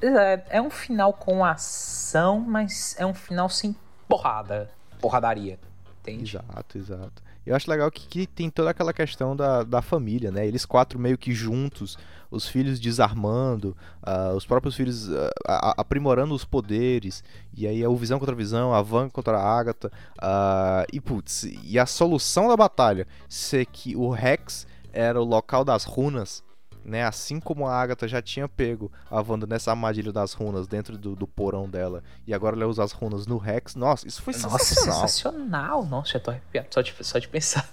É, 0.00 0.58
é 0.58 0.62
um 0.62 0.70
final 0.70 1.12
com 1.12 1.44
ação, 1.44 2.40
mas 2.40 2.96
é 2.98 3.04
um 3.04 3.14
final 3.14 3.48
sem 3.48 3.74
porrada. 4.08 4.70
Porradaria. 5.00 5.58
Entende? 6.00 6.36
Exato, 6.36 6.78
exato. 6.78 7.22
Eu 7.46 7.56
acho 7.56 7.70
legal 7.70 7.90
que, 7.90 8.06
que 8.06 8.26
tem 8.26 8.50
toda 8.50 8.70
aquela 8.70 8.92
questão 8.92 9.34
da, 9.34 9.62
da 9.62 9.80
família, 9.82 10.30
né? 10.30 10.46
Eles 10.46 10.64
quatro 10.66 10.98
meio 10.98 11.16
que 11.16 11.32
juntos, 11.32 11.96
os 12.30 12.46
filhos 12.46 12.78
desarmando, 12.78 13.76
ah, 14.02 14.32
os 14.36 14.44
próprios 14.46 14.76
filhos 14.76 15.08
a- 15.46 15.74
aprimorando 15.76 16.34
os 16.34 16.44
poderes, 16.44 17.24
e 17.56 17.66
aí 17.66 17.82
é 17.82 17.88
o 17.88 17.96
Visão 17.96 18.18
contra 18.18 18.34
a 18.34 18.38
Visão, 18.38 18.72
a 18.74 18.82
Van 18.82 19.08
contra 19.08 19.38
a 19.38 19.58
Agatha, 19.58 19.90
ah, 20.20 20.84
e 20.92 21.00
putz, 21.00 21.44
e 21.64 21.78
a 21.78 21.86
solução 21.86 22.48
da 22.48 22.56
batalha? 22.56 23.06
Ser 23.28 23.66
que 23.66 23.96
o 23.96 24.10
Rex 24.10 24.66
era 24.92 25.20
o 25.20 25.24
local 25.24 25.64
das 25.64 25.84
runas, 25.84 26.42
né? 26.84 27.04
Assim 27.04 27.40
como 27.40 27.66
a 27.66 27.74
Agatha 27.74 28.06
já 28.08 28.20
tinha 28.22 28.48
pego 28.48 28.90
a 29.10 29.20
Wanda 29.20 29.46
nessa 29.46 29.70
armadilha 29.70 30.12
das 30.12 30.32
runas 30.32 30.66
dentro 30.66 30.96
do, 30.96 31.14
do 31.14 31.26
porão 31.26 31.68
dela, 31.68 32.02
e 32.26 32.34
agora 32.34 32.56
ela 32.56 32.66
usa 32.66 32.82
as 32.82 32.92
runas 32.92 33.26
no 33.26 33.38
Rex, 33.38 33.74
nossa, 33.74 34.06
isso 34.06 34.22
foi 34.22 34.32
Nossa, 34.34 34.58
sensacional. 34.58 35.00
sensacional. 35.00 35.86
Nossa, 35.86 36.12
já 36.12 36.20
tô 36.20 36.30
arrepiado 36.30 36.68
só 36.70 36.80
de, 36.80 36.94
só 37.00 37.18
de 37.18 37.28
pensar. 37.28 37.68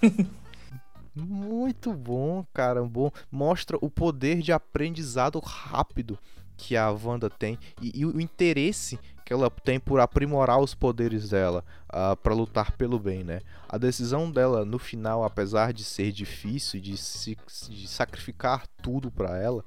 Muito 1.14 1.92
bom, 1.92 2.44
cara. 2.52 2.82
Bom. 2.84 3.10
Mostra 3.30 3.76
o 3.80 3.90
poder 3.90 4.40
de 4.40 4.52
aprendizado 4.52 5.40
rápido 5.40 6.18
que 6.56 6.76
a 6.76 6.90
Wanda 6.90 7.30
tem 7.30 7.58
e, 7.80 8.00
e 8.00 8.06
o 8.06 8.20
interesse 8.20 8.98
que 9.28 9.34
ela 9.34 9.50
tem 9.50 9.78
por 9.78 10.00
aprimorar 10.00 10.58
os 10.58 10.74
poderes 10.74 11.28
dela 11.28 11.62
para 11.86 12.16
pra 12.16 12.32
lutar 12.32 12.72
pelo 12.72 12.98
bem, 12.98 13.22
né? 13.22 13.42
A 13.68 13.76
decisão 13.76 14.30
dela 14.30 14.64
no 14.64 14.78
final, 14.78 15.22
apesar 15.22 15.70
de 15.70 15.84
ser 15.84 16.12
difícil, 16.12 16.80
de, 16.80 16.96
se, 16.96 17.36
de 17.68 17.86
sacrificar 17.86 18.66
tudo 18.80 19.10
pra 19.10 19.36
ela, 19.36 19.62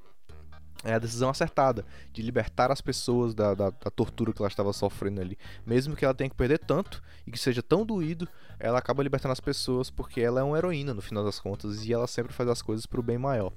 é 0.83 0.95
a 0.95 0.97
decisão 0.97 1.29
acertada 1.29 1.85
de 2.11 2.23
libertar 2.23 2.71
as 2.71 2.81
pessoas 2.81 3.35
da, 3.35 3.53
da, 3.53 3.69
da 3.69 3.91
tortura 3.91 4.33
que 4.33 4.41
ela 4.41 4.49
estava 4.49 4.73
sofrendo 4.73 5.21
ali. 5.21 5.37
Mesmo 5.63 5.95
que 5.95 6.03
ela 6.03 6.15
tenha 6.15 6.31
que 6.31 6.35
perder 6.35 6.57
tanto 6.57 6.99
e 7.27 7.29
que 7.29 7.37
seja 7.37 7.61
tão 7.61 7.85
doído, 7.85 8.27
ela 8.59 8.79
acaba 8.79 9.03
libertando 9.03 9.33
as 9.33 9.39
pessoas 9.39 9.91
porque 9.91 10.21
ela 10.21 10.39
é 10.39 10.43
uma 10.43 10.57
heroína 10.57 10.91
no 10.91 11.03
final 11.03 11.23
das 11.23 11.39
contas 11.39 11.85
e 11.85 11.93
ela 11.93 12.07
sempre 12.07 12.33
faz 12.33 12.49
as 12.49 12.63
coisas 12.63 12.87
pro 12.87 13.03
bem 13.03 13.19
maior. 13.19 13.53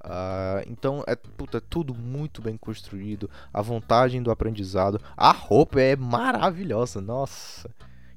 Ah, 0.00 0.62
então 0.66 1.02
é, 1.06 1.16
puta, 1.16 1.58
é 1.58 1.60
tudo 1.60 1.94
muito 1.94 2.40
bem 2.40 2.56
construído. 2.56 3.28
A 3.52 3.60
vantagem 3.60 4.22
do 4.22 4.30
aprendizado. 4.30 5.00
A 5.16 5.32
roupa 5.32 5.80
é 5.80 5.96
maravilhosa. 5.96 7.00
Nossa, 7.00 7.70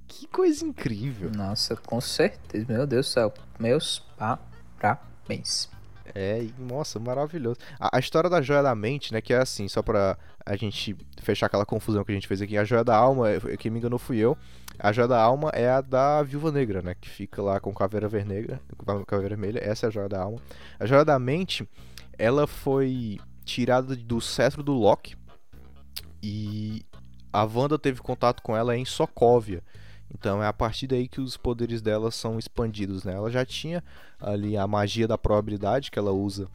que 0.08 0.28
coisa 0.28 0.66
incrível. 0.66 1.32
Nossa, 1.32 1.76
com 1.76 2.00
certeza. 2.00 2.66
Meu 2.68 2.86
Deus 2.86 3.08
do 3.08 3.10
céu. 3.10 3.34
Meus 3.60 4.06
parabéns. 4.18 5.70
É, 6.16 6.46
nossa, 6.58 7.00
maravilhoso. 7.00 7.60
A, 7.80 7.98
a 7.98 8.00
história 8.00 8.30
da 8.30 8.42
Joia 8.42 8.64
da 8.64 8.74
Mente, 8.76 9.14
né, 9.14 9.22
que 9.22 9.34
é 9.34 9.38
assim, 9.38 9.68
só 9.68 9.82
pra 9.82 10.18
a 10.50 10.56
gente 10.56 10.98
fechar 11.22 11.46
aquela 11.46 11.66
confusão 11.66 12.04
que 12.04 12.12
a 12.12 12.16
gente 12.16 12.28
fez 12.28 12.42
aqui. 12.42 12.58
A 12.58 12.64
Joia 12.64 12.84
da 12.84 12.96
Alma, 12.96 13.30
eh, 13.30 13.40
quem 13.58 13.70
me 13.70 13.78
enganou 13.78 14.00
fui 14.00 14.18
eu. 14.18 14.36
A 14.80 14.92
Joia 14.92 15.08
da 15.08 15.22
Alma 15.22 15.52
é 15.54 15.70
a 15.70 15.80
da 15.80 16.24
Viúva 16.24 16.52
Negra, 16.52 16.82
né, 16.82 16.96
que 17.00 17.08
fica 17.08 17.40
lá 17.40 17.60
com 17.60 17.72
Caveira 17.72 18.08
Vermelha, 18.08 18.60
Caveira 19.06 19.36
Vermelha. 19.36 19.60
Essa 19.64 19.86
é 19.86 19.88
a 19.90 19.92
Joia 19.92 20.10
da 20.10 20.24
Alma. 20.24 20.40
A 20.80 20.88
Joia 20.88 21.06
da 21.06 21.20
Mente, 21.20 21.70
ela 22.18 22.48
foi 22.48 23.20
tirada 23.46 23.96
do 23.96 24.20
cetro 24.20 24.64
do 24.64 24.74
Loki 24.74 25.16
e 26.22 26.84
a 27.32 27.44
Wanda 27.44 27.78
teve 27.78 28.02
contato 28.02 28.42
com 28.42 28.58
ela 28.58 28.76
em 28.76 28.86
Sokovia. 28.86 29.62
Então 30.12 30.42
é 30.42 30.48
a 30.48 30.54
partir 30.54 30.88
daí 30.88 31.08
que 31.08 31.22
os 31.22 31.38
poderes 31.38 31.80
dela 31.80 32.10
são 32.10 32.40
expandidos, 32.40 33.04
né? 33.04 33.14
Ela 33.14 33.30
já 33.30 33.46
tinha 33.46 33.84
ali 34.20 34.58
a 34.58 34.66
magia 34.66 35.08
da 35.08 35.18
probabilidade 35.18 35.92
que 35.92 36.00
ela 36.00 36.12
usa 36.12 36.48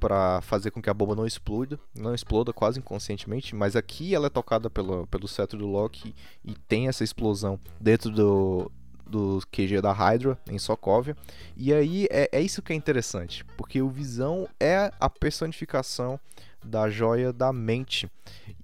para 0.00 0.40
fazer 0.40 0.70
com 0.70 0.80
que 0.80 0.88
a 0.88 0.94
bomba 0.94 1.14
não 1.14 1.26
exploda, 1.26 1.78
não 1.94 2.14
exploda 2.14 2.52
quase 2.52 2.78
inconscientemente, 2.78 3.54
mas 3.54 3.76
aqui 3.76 4.14
ela 4.14 4.26
é 4.26 4.30
tocada 4.30 4.70
pelo, 4.70 5.06
pelo 5.06 5.28
cetro 5.28 5.58
do 5.58 5.66
Loki 5.66 6.14
e 6.42 6.54
tem 6.54 6.88
essa 6.88 7.04
explosão 7.04 7.60
dentro 7.78 8.10
do, 8.10 8.72
do 9.06 9.40
QG 9.52 9.82
da 9.82 9.92
Hydra 9.92 10.38
em 10.48 10.58
Sokovia. 10.58 11.16
E 11.56 11.72
aí 11.72 12.06
é, 12.10 12.30
é 12.32 12.40
isso 12.40 12.62
que 12.62 12.72
é 12.72 12.76
interessante, 12.76 13.44
porque 13.56 13.82
o 13.82 13.90
Visão 13.90 14.48
é 14.58 14.90
a 14.98 15.10
personificação 15.10 16.18
da 16.64 16.88
joia 16.88 17.32
da 17.32 17.52
mente. 17.52 18.10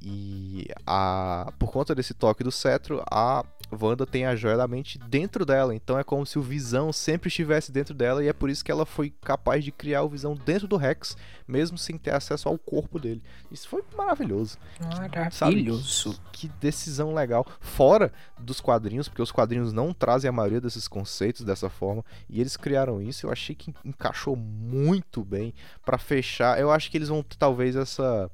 E 0.01 0.67
a, 0.87 1.53
por 1.59 1.71
conta 1.71 1.95
desse 1.95 2.15
toque 2.15 2.45
do 2.45 2.53
cetro, 2.53 3.03
a 3.11 3.45
Wanda 3.73 4.07
tem 4.07 4.27
a 4.27 4.37
joia 4.37 4.57
da 4.57 4.69
mente 4.69 4.99
dentro 4.99 5.45
dela. 5.45 5.75
Então 5.75 5.99
é 5.99 6.05
como 6.05 6.25
se 6.25 6.39
o 6.39 6.43
Visão 6.43 6.93
sempre 6.93 7.29
estivesse 7.29 7.73
dentro 7.73 7.95
dela. 7.95 8.23
E 8.23 8.29
é 8.29 8.33
por 8.33 8.51
isso 8.51 8.65
que 8.65 8.71
ela 8.71 8.87
foi 8.87 9.11
capaz 9.23 9.65
de 9.65 9.73
criar 9.73 10.03
o 10.03 10.09
Visão 10.09 10.35
dentro 10.35 10.69
do 10.69 10.77
Rex, 10.77 11.17
mesmo 11.47 11.77
sem 11.77 11.99
ter 11.99 12.15
acesso 12.15 12.49
ao 12.49 12.59
corpo 12.59 12.99
dele. 12.99 13.23
Isso 13.51 13.69
foi 13.69 13.83
maravilhoso. 13.97 14.59
Maravilhoso. 14.81 16.21
Que 16.33 16.49
decisão 16.61 17.15
legal. 17.15 17.47
Fora 17.61 18.13
dos 18.39 18.61
quadrinhos, 18.61 19.09
porque 19.09 19.23
os 19.23 19.33
quadrinhos 19.33 19.73
não 19.73 19.93
trazem 19.93 20.29
a 20.29 20.33
maioria 20.33 20.61
desses 20.61 20.87
conceitos 20.87 21.45
dessa 21.45 21.69
forma. 21.69 22.05
E 22.29 22.41
eles 22.41 22.57
criaram 22.57 23.03
isso. 23.03 23.27
Eu 23.27 23.33
achei 23.33 23.55
que 23.55 23.75
encaixou 23.85 24.37
muito 24.37 25.25
bem 25.25 25.53
para 25.85 25.99
fechar. 25.99 26.59
Eu 26.61 26.71
acho 26.71 26.91
que 26.91 26.97
eles 26.97 27.09
vão 27.09 27.23
ter 27.23 27.37
talvez 27.37 27.77
essa 27.77 28.31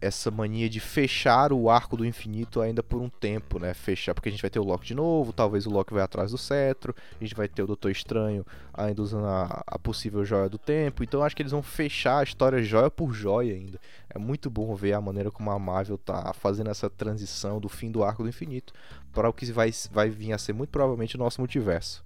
essa 0.00 0.30
mania 0.30 0.68
de 0.68 0.78
fechar 0.78 1.52
o 1.52 1.70
arco 1.70 1.96
do 1.96 2.04
infinito 2.04 2.60
ainda 2.60 2.82
por 2.82 3.00
um 3.00 3.08
tempo, 3.08 3.58
né? 3.58 3.72
Fechar, 3.72 4.14
porque 4.14 4.28
a 4.28 4.32
gente 4.32 4.42
vai 4.42 4.50
ter 4.50 4.58
o 4.58 4.64
Loki 4.64 4.86
de 4.86 4.94
novo, 4.94 5.32
talvez 5.32 5.66
o 5.66 5.70
Loki 5.70 5.94
vai 5.94 6.02
atrás 6.02 6.30
do 6.30 6.38
cetro, 6.38 6.94
a 7.18 7.24
gente 7.24 7.34
vai 7.34 7.48
ter 7.48 7.62
o 7.62 7.66
Doutor 7.66 7.90
Estranho 7.90 8.44
ainda 8.74 9.00
usando 9.00 9.26
a, 9.26 9.62
a 9.66 9.78
possível 9.78 10.24
joia 10.24 10.48
do 10.48 10.58
tempo, 10.58 11.02
então 11.02 11.22
acho 11.22 11.34
que 11.34 11.42
eles 11.42 11.52
vão 11.52 11.62
fechar 11.62 12.18
a 12.18 12.22
história 12.22 12.62
joia 12.62 12.90
por 12.90 13.12
joia 13.12 13.54
ainda. 13.54 13.80
É 14.10 14.18
muito 14.18 14.50
bom 14.50 14.74
ver 14.74 14.92
a 14.92 15.00
maneira 15.00 15.30
como 15.30 15.50
a 15.50 15.58
Marvel 15.58 15.98
tá 15.98 16.32
fazendo 16.34 16.70
essa 16.70 16.90
transição 16.90 17.58
do 17.58 17.68
fim 17.68 17.90
do 17.90 18.04
arco 18.04 18.22
do 18.22 18.28
infinito 18.28 18.72
para 19.12 19.28
o 19.28 19.32
que 19.32 19.50
vai, 19.50 19.70
vai 19.90 20.10
vir 20.10 20.32
a 20.32 20.38
ser 20.38 20.52
muito 20.52 20.70
provavelmente 20.70 21.16
o 21.16 21.18
nosso 21.18 21.40
multiverso. 21.40 22.04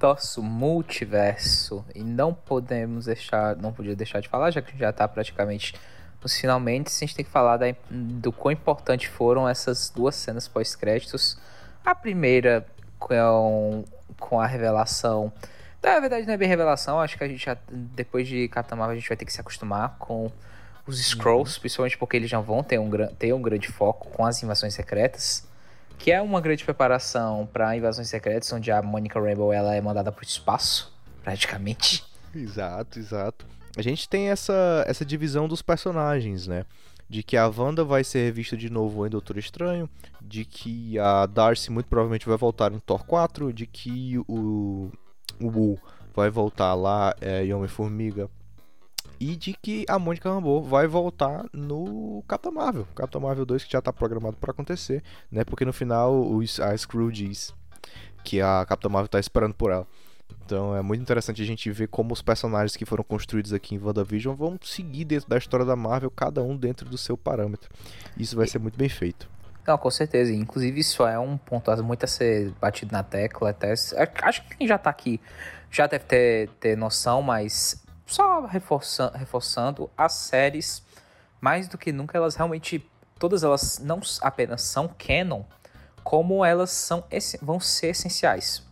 Nosso 0.00 0.42
multiverso. 0.42 1.84
E 1.94 2.02
não 2.02 2.34
podemos 2.34 3.06
deixar, 3.06 3.56
não 3.56 3.72
podia 3.72 3.96
deixar 3.96 4.20
de 4.20 4.28
falar, 4.28 4.50
já 4.50 4.60
que 4.60 4.76
já 4.76 4.92
tá 4.92 5.08
praticamente 5.08 5.74
nos 6.26 6.36
finalmente, 6.36 6.88
a 6.88 6.98
gente 6.98 7.14
tem 7.14 7.24
que 7.24 7.30
falar 7.30 7.56
da, 7.56 7.66
do 7.88 8.32
quão 8.32 8.50
importante 8.50 9.08
foram 9.08 9.48
essas 9.48 9.90
duas 9.90 10.16
cenas 10.16 10.48
pós-créditos. 10.48 11.38
A 11.84 11.94
primeira 11.94 12.66
com, 12.98 13.84
com 14.18 14.40
a 14.40 14.46
revelação. 14.46 15.32
Na 15.80 16.00
verdade, 16.00 16.26
não 16.26 16.34
é 16.34 16.36
bem 16.36 16.48
revelação, 16.48 17.00
acho 17.00 17.16
que 17.16 17.22
a 17.22 17.28
gente 17.28 17.44
já, 17.44 17.56
depois 17.70 18.26
de 18.26 18.48
Capitã 18.48 18.74
Marvel, 18.74 18.96
a 18.96 18.98
gente 18.98 19.08
vai 19.08 19.16
ter 19.16 19.24
que 19.24 19.32
se 19.32 19.40
acostumar 19.40 19.96
com 20.00 20.32
os 20.84 20.98
Scrolls, 20.98 21.60
principalmente 21.60 21.96
porque 21.96 22.16
eles 22.16 22.28
já 22.28 22.40
vão 22.40 22.60
ter 22.64 22.80
um, 22.80 22.90
ter 23.16 23.32
um 23.32 23.40
grande 23.40 23.68
foco 23.68 24.10
com 24.10 24.26
as 24.26 24.42
invasões 24.42 24.74
secretas. 24.74 25.46
Que 25.96 26.10
é 26.10 26.20
uma 26.20 26.40
grande 26.40 26.64
preparação 26.64 27.48
para 27.52 27.76
invasões 27.76 28.08
secretas, 28.08 28.52
onde 28.52 28.70
a 28.72 28.82
Monica 28.82 29.20
Rambeau 29.20 29.52
ela 29.52 29.76
é 29.76 29.80
mandada 29.80 30.10
para 30.10 30.22
o 30.22 30.26
espaço, 30.26 30.92
praticamente. 31.22 32.04
Exato, 32.34 32.98
exato. 32.98 33.46
A 33.76 33.82
gente 33.82 34.08
tem 34.08 34.30
essa, 34.30 34.84
essa 34.86 35.04
divisão 35.04 35.46
dos 35.46 35.62
personagens, 35.62 36.46
né? 36.46 36.64
de 37.08 37.22
que 37.22 37.36
a 37.36 37.46
Wanda 37.46 37.84
vai 37.84 38.02
ser 38.02 38.24
revista 38.24 38.56
de 38.56 38.68
novo 38.68 39.06
em 39.06 39.10
Doutor 39.10 39.38
Estranho, 39.38 39.88
de 40.20 40.44
que 40.44 40.98
a 40.98 41.26
Darcy 41.26 41.70
muito 41.70 41.86
provavelmente 41.86 42.26
vai 42.26 42.36
voltar 42.36 42.72
em 42.72 42.78
Thor 42.80 43.04
4, 43.04 43.52
de 43.52 43.66
que 43.66 44.18
o, 44.26 44.90
o 45.40 45.46
Wu 45.46 45.78
vai 46.14 46.30
voltar 46.30 46.74
lá 46.74 47.14
é, 47.20 47.44
em 47.44 47.54
Homem-Formiga 47.54 48.28
e 49.18 49.36
de 49.36 49.54
que 49.54 49.86
a 49.88 49.98
Mônica 49.98 50.28
Rambeau 50.28 50.62
vai 50.62 50.86
voltar 50.86 51.46
no 51.52 52.22
Capitão 52.26 52.52
Marvel, 52.52 52.86
Capitão 52.94 53.20
Marvel 53.20 53.46
2 53.46 53.64
que 53.64 53.72
já 53.72 53.78
está 53.78 53.92
programado 53.92 54.36
para 54.36 54.50
acontecer, 54.50 55.02
né? 55.30 55.44
Porque 55.44 55.64
no 55.64 55.72
final 55.72 56.12
o, 56.12 56.40
a 56.40 56.76
Screw 56.76 57.10
diz 57.10 57.54
que 58.24 58.40
a 58.40 58.64
Capitã 58.66 58.88
Marvel 58.88 59.06
está 59.06 59.20
esperando 59.20 59.54
por 59.54 59.70
ela. 59.70 59.86
Então 60.44 60.76
é 60.76 60.82
muito 60.82 61.00
interessante 61.00 61.42
a 61.42 61.44
gente 61.44 61.70
ver 61.72 61.88
como 61.88 62.12
os 62.12 62.22
personagens 62.22 62.76
que 62.76 62.84
foram 62.84 63.02
construídos 63.02 63.52
aqui 63.52 63.74
em 63.74 63.78
WandaVision 63.78 64.34
vão 64.34 64.58
seguir 64.62 65.04
dentro 65.04 65.28
da 65.28 65.36
história 65.36 65.66
da 65.66 65.74
Marvel, 65.74 66.10
cada 66.10 66.42
um 66.42 66.56
dentro 66.56 66.88
do 66.88 66.96
seu 66.96 67.16
parâmetro. 67.16 67.68
Isso 68.16 68.36
vai 68.36 68.46
ser 68.46 68.58
muito 68.60 68.78
bem 68.78 68.88
feito. 68.88 69.28
Não, 69.66 69.76
com 69.76 69.90
certeza. 69.90 70.32
Inclusive, 70.32 70.78
isso 70.78 71.04
é 71.04 71.18
um 71.18 71.36
ponto 71.36 71.70
muito 71.82 72.04
a 72.04 72.06
ser 72.06 72.52
batido 72.60 72.92
na 72.92 73.02
tecla. 73.02 73.50
Até, 73.50 73.72
acho 74.22 74.42
que 74.44 74.56
quem 74.56 74.68
já 74.68 74.78
tá 74.78 74.90
aqui 74.90 75.20
já 75.70 75.86
deve 75.86 76.04
ter, 76.04 76.48
ter 76.60 76.76
noção, 76.76 77.20
mas 77.20 77.84
só 78.06 78.46
reforçando, 78.46 79.18
reforçando 79.18 79.90
as 79.98 80.12
séries, 80.12 80.82
mais 81.40 81.66
do 81.66 81.76
que 81.76 81.90
nunca, 81.90 82.16
elas 82.16 82.36
realmente, 82.36 82.88
todas 83.18 83.42
elas 83.42 83.78
não 83.80 84.00
apenas 84.22 84.62
são 84.62 84.88
canon, 84.88 85.42
como 86.04 86.44
elas 86.44 86.70
são, 86.70 87.04
vão 87.42 87.58
ser 87.58 87.88
essenciais. 87.88 88.65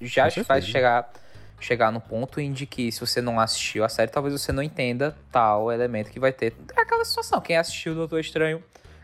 Já 0.00 0.28
vai 0.46 0.60
chegar, 0.60 1.12
chegar 1.60 1.92
no 1.92 2.00
ponto 2.00 2.40
em 2.40 2.52
de 2.52 2.66
que 2.66 2.90
se 2.90 3.00
você 3.00 3.20
não 3.20 3.40
assistiu 3.40 3.84
a 3.84 3.88
série, 3.88 4.10
talvez 4.10 4.40
você 4.40 4.52
não 4.52 4.62
entenda 4.62 5.16
tal 5.30 5.70
elemento 5.70 6.10
que 6.10 6.20
vai 6.20 6.32
ter. 6.32 6.54
É 6.76 6.80
aquela 6.80 7.04
situação, 7.04 7.40
quem 7.40 7.56
assistiu 7.56 7.94
Doutor 7.94 8.20
Estranho, 8.20 8.62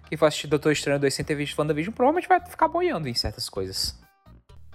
quem 0.09 0.19
for 0.19 0.27
assistir 0.27 0.47
Doutor 0.47 0.73
Estranho 0.73 0.99
2 0.99 1.15
sem 1.15 1.25
ter 1.25 1.35
visto 1.35 1.59
WandaVision, 1.59 1.95
provavelmente 1.95 2.29
vai 2.29 2.41
ficar 2.41 2.69
boiando 2.69 3.09
em 3.09 3.15
certas 3.15 3.49
coisas. 3.49 3.99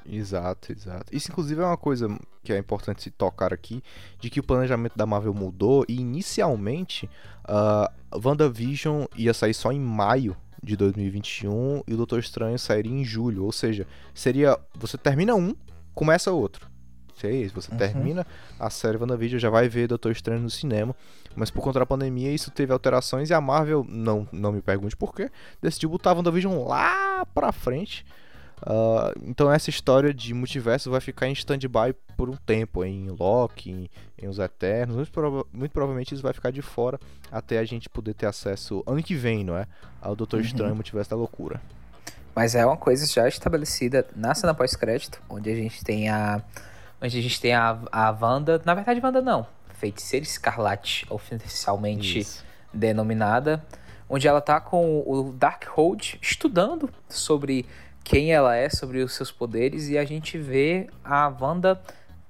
Exato, 0.08 0.72
exato. 0.72 1.16
Isso, 1.16 1.32
inclusive, 1.32 1.62
é 1.62 1.66
uma 1.66 1.78
coisa 1.78 2.08
que 2.44 2.54
é 2.54 2.58
importante 2.58 3.02
se 3.02 3.10
tocar 3.10 3.52
aqui, 3.52 3.84
de 4.20 4.30
que 4.30 4.40
o 4.40 4.44
planejamento 4.44 4.96
da 4.96 5.06
Marvel 5.06 5.34
mudou 5.34 5.84
e, 5.90 6.00
inicialmente, 6.00 7.10
uh, 7.50 8.20
WandaVision 8.24 9.06
ia 9.16 9.34
sair 9.34 9.54
só 9.54 9.72
em 9.72 9.80
maio 9.80 10.38
de 10.62 10.76
2021 10.76 11.84
e 11.88 11.94
o 11.94 11.98
Doutor 11.98 12.20
Estranho 12.20 12.58
sairia 12.58 12.92
em 12.92 13.04
julho, 13.04 13.44
ou 13.46 13.52
seja, 13.52 13.88
seria, 14.14 14.58
você 14.74 14.98
termina 14.98 15.36
um, 15.36 15.56
começa 15.96 16.32
outro. 16.32 16.70
Se 17.16 17.32
isso, 17.32 17.56
você 17.56 17.72
uhum. 17.72 17.78
termina 17.78 18.28
a 18.60 18.70
série 18.70 18.98
WandaVision, 18.98 19.40
já 19.40 19.50
vai 19.50 19.70
ver 19.70 19.88
Doutor 19.88 20.12
Estranho 20.12 20.42
no 20.42 20.50
cinema, 20.50 20.94
mas 21.34 21.50
por 21.50 21.64
conta 21.64 21.80
da 21.80 21.86
pandemia 21.86 22.30
isso 22.32 22.52
teve 22.52 22.74
alterações 22.74 23.30
e 23.30 23.34
a 23.34 23.40
Marvel, 23.40 23.86
não, 23.88 24.28
não 24.34 24.52
me 24.52 24.62
pergunte 24.62 24.98
por 24.98 25.16
quê, 25.16 25.32
decidiu 25.62 25.90
botar 25.90 26.14
WandaVision 26.14 26.68
lá 26.68 27.26
pra 27.34 27.54
frente, 27.54 28.06
Uh, 28.62 29.12
então 29.24 29.52
essa 29.52 29.70
história 29.70 30.14
de 30.14 30.34
multiverso 30.34 30.90
vai 30.90 31.02
ficar 31.02 31.28
em 31.28 31.34
stand-by 31.34 31.94
por 32.16 32.30
um 32.30 32.36
tempo, 32.36 32.84
em 32.84 33.10
Loki, 33.10 33.70
em, 33.70 33.90
em 34.18 34.28
Os 34.28 34.40
Eternos. 34.40 34.96
Muito, 34.96 35.12
prova 35.12 35.46
muito, 35.52 35.72
provavelmente 35.72 36.14
isso 36.14 36.24
vai 36.24 36.34
ficar 36.34 36.52
de 36.52 36.62
fora 36.62 37.00
até 37.32 37.60
a 37.60 37.66
gente 37.66 37.90
poder 37.90 38.14
ter 38.14 38.26
acesso 38.26 38.84
ano 38.88 39.04
que 39.04 39.14
vem, 39.14 39.44
não 39.44 39.58
é? 39.58 39.68
Ao 40.02 40.16
Doutor 40.16 40.40
uhum. 40.40 40.46
Estranho 40.46 40.76
Multiverso 40.76 41.10
da 41.10 41.16
Loucura. 41.16 41.62
Mas 42.36 42.54
é 42.54 42.66
uma 42.66 42.76
coisa 42.76 43.08
já 43.08 43.28
estabelecida 43.28 44.06
na 44.14 44.36
cena 44.36 44.54
pós-crédito, 44.54 45.22
onde 45.30 45.50
a 45.50 45.56
gente 45.56 45.84
tem 45.84 46.10
a. 46.10 46.42
Onde 47.02 47.18
a 47.18 47.22
gente 47.22 47.40
tem 47.40 47.54
a, 47.54 47.80
a 47.90 48.12
Wanda. 48.12 48.62
Na 48.66 48.74
verdade, 48.74 49.00
Wanda 49.02 49.22
não. 49.22 49.48
Feiticeira 49.76 50.26
Escarlate, 50.26 51.06
oficialmente 51.10 52.20
isso. 52.20 52.44
denominada. 52.74 53.64
Onde 54.10 54.28
ela 54.28 54.42
tá 54.42 54.60
com 54.60 55.02
o 55.06 55.34
Darkhold 55.34 56.20
estudando 56.22 56.90
sobre 57.10 57.66
quem 58.04 58.34
ela 58.34 58.56
é, 58.56 58.70
sobre 58.70 59.02
os 59.02 59.14
seus 59.14 59.32
poderes, 59.32 59.88
e 59.88 59.98
a 59.98 60.06
gente 60.06 60.38
vê 60.38 60.88
a 61.04 61.28
Wanda 61.28 61.82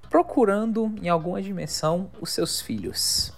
procurando 0.08 0.94
em 1.02 1.08
alguma 1.08 1.42
dimensão 1.42 2.10
os 2.20 2.30
seus 2.30 2.60
filhos. 2.60 3.32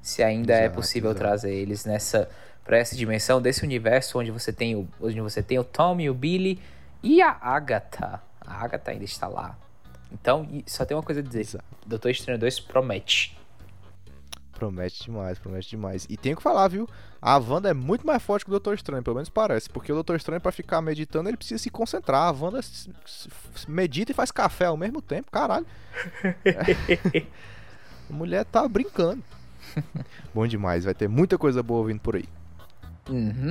Se 0.00 0.22
ainda 0.22 0.54
é 0.54 0.62
exato, 0.62 0.72
é 0.72 0.74
possível 0.74 1.10
exato. 1.10 1.24
trazer 1.24 1.54
eles 1.54 1.84
nessa 1.84 2.28
para 2.64 2.78
essa 2.78 2.96
dimensão 2.96 3.40
desse 3.40 3.64
universo 3.64 4.18
onde 4.18 4.30
você 4.30 4.52
tem 4.52 4.76
o 4.76 4.88
onde 5.00 5.20
você 5.20 5.42
tem 5.42 5.58
o 5.58 5.64
Tommy, 5.64 6.08
o 6.08 6.14
Billy 6.14 6.60
e 7.02 7.20
a 7.20 7.36
Agatha. 7.40 8.22
A 8.40 8.64
Agatha 8.64 8.90
ainda 8.90 9.04
está 9.04 9.26
lá. 9.26 9.56
Então, 10.12 10.46
só 10.66 10.84
tem 10.84 10.96
uma 10.96 11.02
coisa 11.02 11.20
a 11.20 11.24
dizer. 11.24 11.40
Exato. 11.40 11.64
Doutor 11.86 12.10
Estranho 12.10 12.38
2 12.38 12.60
promete. 12.60 13.36
Promete 14.52 15.04
demais, 15.04 15.38
promete 15.38 15.70
demais. 15.70 16.06
E 16.08 16.16
tenho 16.16 16.36
que 16.36 16.42
falar, 16.42 16.68
viu? 16.68 16.88
A 17.20 17.36
Wanda 17.36 17.70
é 17.70 17.74
muito 17.74 18.06
mais 18.06 18.22
forte 18.22 18.44
que 18.44 18.50
o 18.50 18.52
Doutor 18.52 18.74
Estranho, 18.74 19.02
pelo 19.02 19.16
menos 19.16 19.28
parece. 19.28 19.68
Porque 19.68 19.90
o 19.90 19.94
Doutor 19.94 20.16
Estranho, 20.16 20.40
para 20.40 20.52
ficar 20.52 20.80
meditando, 20.80 21.28
ele 21.28 21.36
precisa 21.36 21.60
se 21.60 21.70
concentrar. 21.70 22.28
A 22.28 22.30
Wanda 22.30 22.60
medita 23.66 24.12
e 24.12 24.14
faz 24.14 24.30
café 24.30 24.66
ao 24.66 24.76
mesmo 24.76 25.00
tempo, 25.02 25.30
caralho. 25.30 25.66
É. 26.44 27.26
A 28.08 28.12
mulher 28.12 28.44
tá 28.44 28.68
brincando. 28.68 29.24
Bom 30.34 30.46
demais, 30.46 30.84
vai 30.84 30.94
ter 30.94 31.08
muita 31.08 31.38
coisa 31.38 31.62
boa 31.62 31.86
vindo 31.86 32.00
por 32.00 32.16
aí. 32.16 32.28
Mm-hmm. 33.06 33.50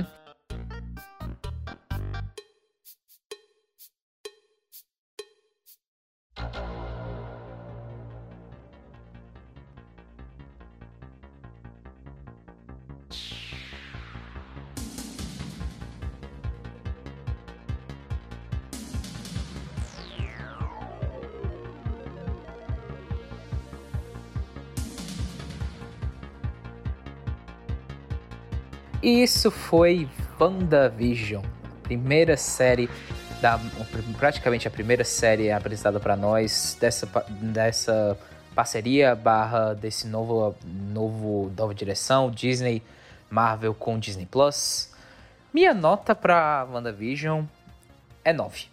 Uhum. 29.02 29.08
Isso 29.08 29.50
foi 29.50 30.08
WandaVision, 30.40 31.44
primeira 31.82 32.36
série 32.36 32.88
da 33.40 33.58
praticamente 34.16 34.68
a 34.68 34.70
primeira 34.70 35.02
série 35.02 35.50
apresentada 35.50 35.98
para 35.98 36.16
nós 36.16 36.76
dessa 36.80 37.06
dessa 37.28 38.16
parceria 38.54 39.16
barra 39.16 39.74
desse 39.74 40.06
novo 40.06 40.54
novo 40.64 41.52
nova 41.56 41.74
direção 41.74 42.30
Disney 42.30 42.80
Marvel 43.28 43.74
com 43.74 43.98
Disney 43.98 44.26
Plus. 44.26 44.90
Minha 45.52 45.74
nota 45.74 46.14
para 46.14 46.66
WandaVision 46.72 47.44
é 48.24 48.32
9. 48.32 48.66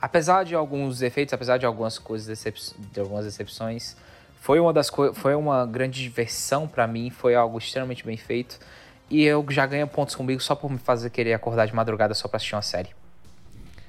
Apesar 0.00 0.44
de 0.44 0.54
alguns 0.54 1.02
efeitos, 1.02 1.34
apesar 1.34 1.58
de 1.58 1.66
algumas 1.66 1.98
coisas 1.98 2.44
de 2.92 3.00
algumas 3.00 3.24
decepções, 3.24 3.96
foi 4.40 4.60
uma 4.60 4.72
das 4.72 4.88
foi 5.14 5.34
uma 5.34 5.66
grande 5.66 6.00
diversão 6.00 6.68
para 6.68 6.86
mim, 6.86 7.10
foi 7.10 7.34
algo 7.34 7.58
extremamente 7.58 8.06
bem 8.06 8.16
feito 8.16 8.60
e 9.10 9.24
eu 9.24 9.44
já 9.50 9.66
ganho 9.66 9.88
pontos 9.88 10.14
comigo 10.14 10.40
só 10.40 10.54
por 10.54 10.70
me 10.70 10.78
fazer 10.78 11.10
querer 11.10 11.32
acordar 11.32 11.66
de 11.66 11.74
madrugada 11.74 12.14
só 12.14 12.28
pra 12.28 12.36
assistir 12.36 12.54
uma 12.54 12.62
série. 12.62 12.90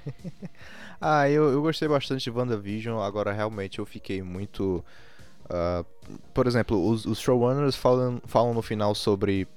ah, 0.99 1.29
eu, 1.29 1.51
eu 1.51 1.61
gostei 1.61 1.87
bastante 1.87 2.23
de 2.23 2.31
WandaVision, 2.31 3.01
agora 3.01 3.33
realmente 3.33 3.79
eu 3.79 3.85
fiquei 3.85 4.21
muito. 4.21 4.83
Uh, 5.45 5.85
por 6.33 6.47
exemplo, 6.47 6.89
os, 6.89 7.05
os 7.05 7.19
showrunners 7.19 7.75
falam, 7.75 8.21
falam 8.25 8.53
no 8.53 8.61
final 8.61 8.95
sobre. 8.95 9.47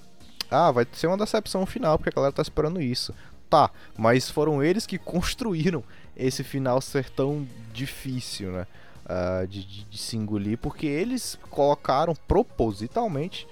Ah, 0.51 0.70
vai 0.70 0.86
ser 0.93 1.06
uma 1.06 1.16
decepção 1.16 1.64
final, 1.64 1.97
porque 1.97 2.10
a 2.10 2.14
galera 2.14 2.32
tá 2.32 2.43
esperando 2.43 2.80
isso. 2.80 3.14
Tá, 3.48 3.70
mas 3.97 4.30
foram 4.30 4.62
eles 4.62 4.86
que 4.86 4.98
construíram 4.98 5.84
esse 6.16 6.43
final 6.43 6.80
ser 6.80 7.09
tão 7.10 7.47
difícil, 7.72 8.51
né? 8.51 8.66
Uh, 9.05 9.47
de, 9.47 9.64
de, 9.64 9.84
de 9.84 9.98
se 9.98 10.16
engolir, 10.16 10.56
porque 10.59 10.86
eles 10.86 11.39
colocaram 11.51 12.14
propositalmente 12.26 13.47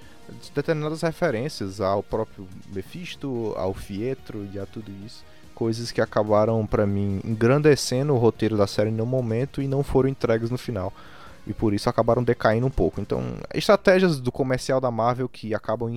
determinadas 0.54 1.02
referências 1.02 1.80
ao 1.80 2.02
próprio 2.02 2.46
Mephisto, 2.72 3.54
ao 3.56 3.74
Fietro 3.74 4.48
e 4.52 4.58
a 4.58 4.66
tudo 4.66 4.90
isso. 5.04 5.24
Coisas 5.54 5.92
que 5.92 6.00
acabaram, 6.00 6.66
para 6.66 6.86
mim, 6.86 7.20
engrandecendo 7.24 8.14
o 8.14 8.18
roteiro 8.18 8.56
da 8.56 8.66
série 8.66 8.90
no 8.90 9.04
momento 9.04 9.60
e 9.60 9.68
não 9.68 9.82
foram 9.82 10.08
entregues 10.08 10.50
no 10.50 10.56
final. 10.56 10.92
E 11.46 11.52
por 11.52 11.74
isso 11.74 11.88
acabaram 11.88 12.22
decaindo 12.22 12.66
um 12.66 12.70
pouco. 12.70 13.00
Então, 13.00 13.22
estratégias 13.52 14.20
do 14.20 14.32
comercial 14.32 14.80
da 14.80 14.90
Marvel 14.90 15.28
que 15.28 15.54
acabam 15.54 15.94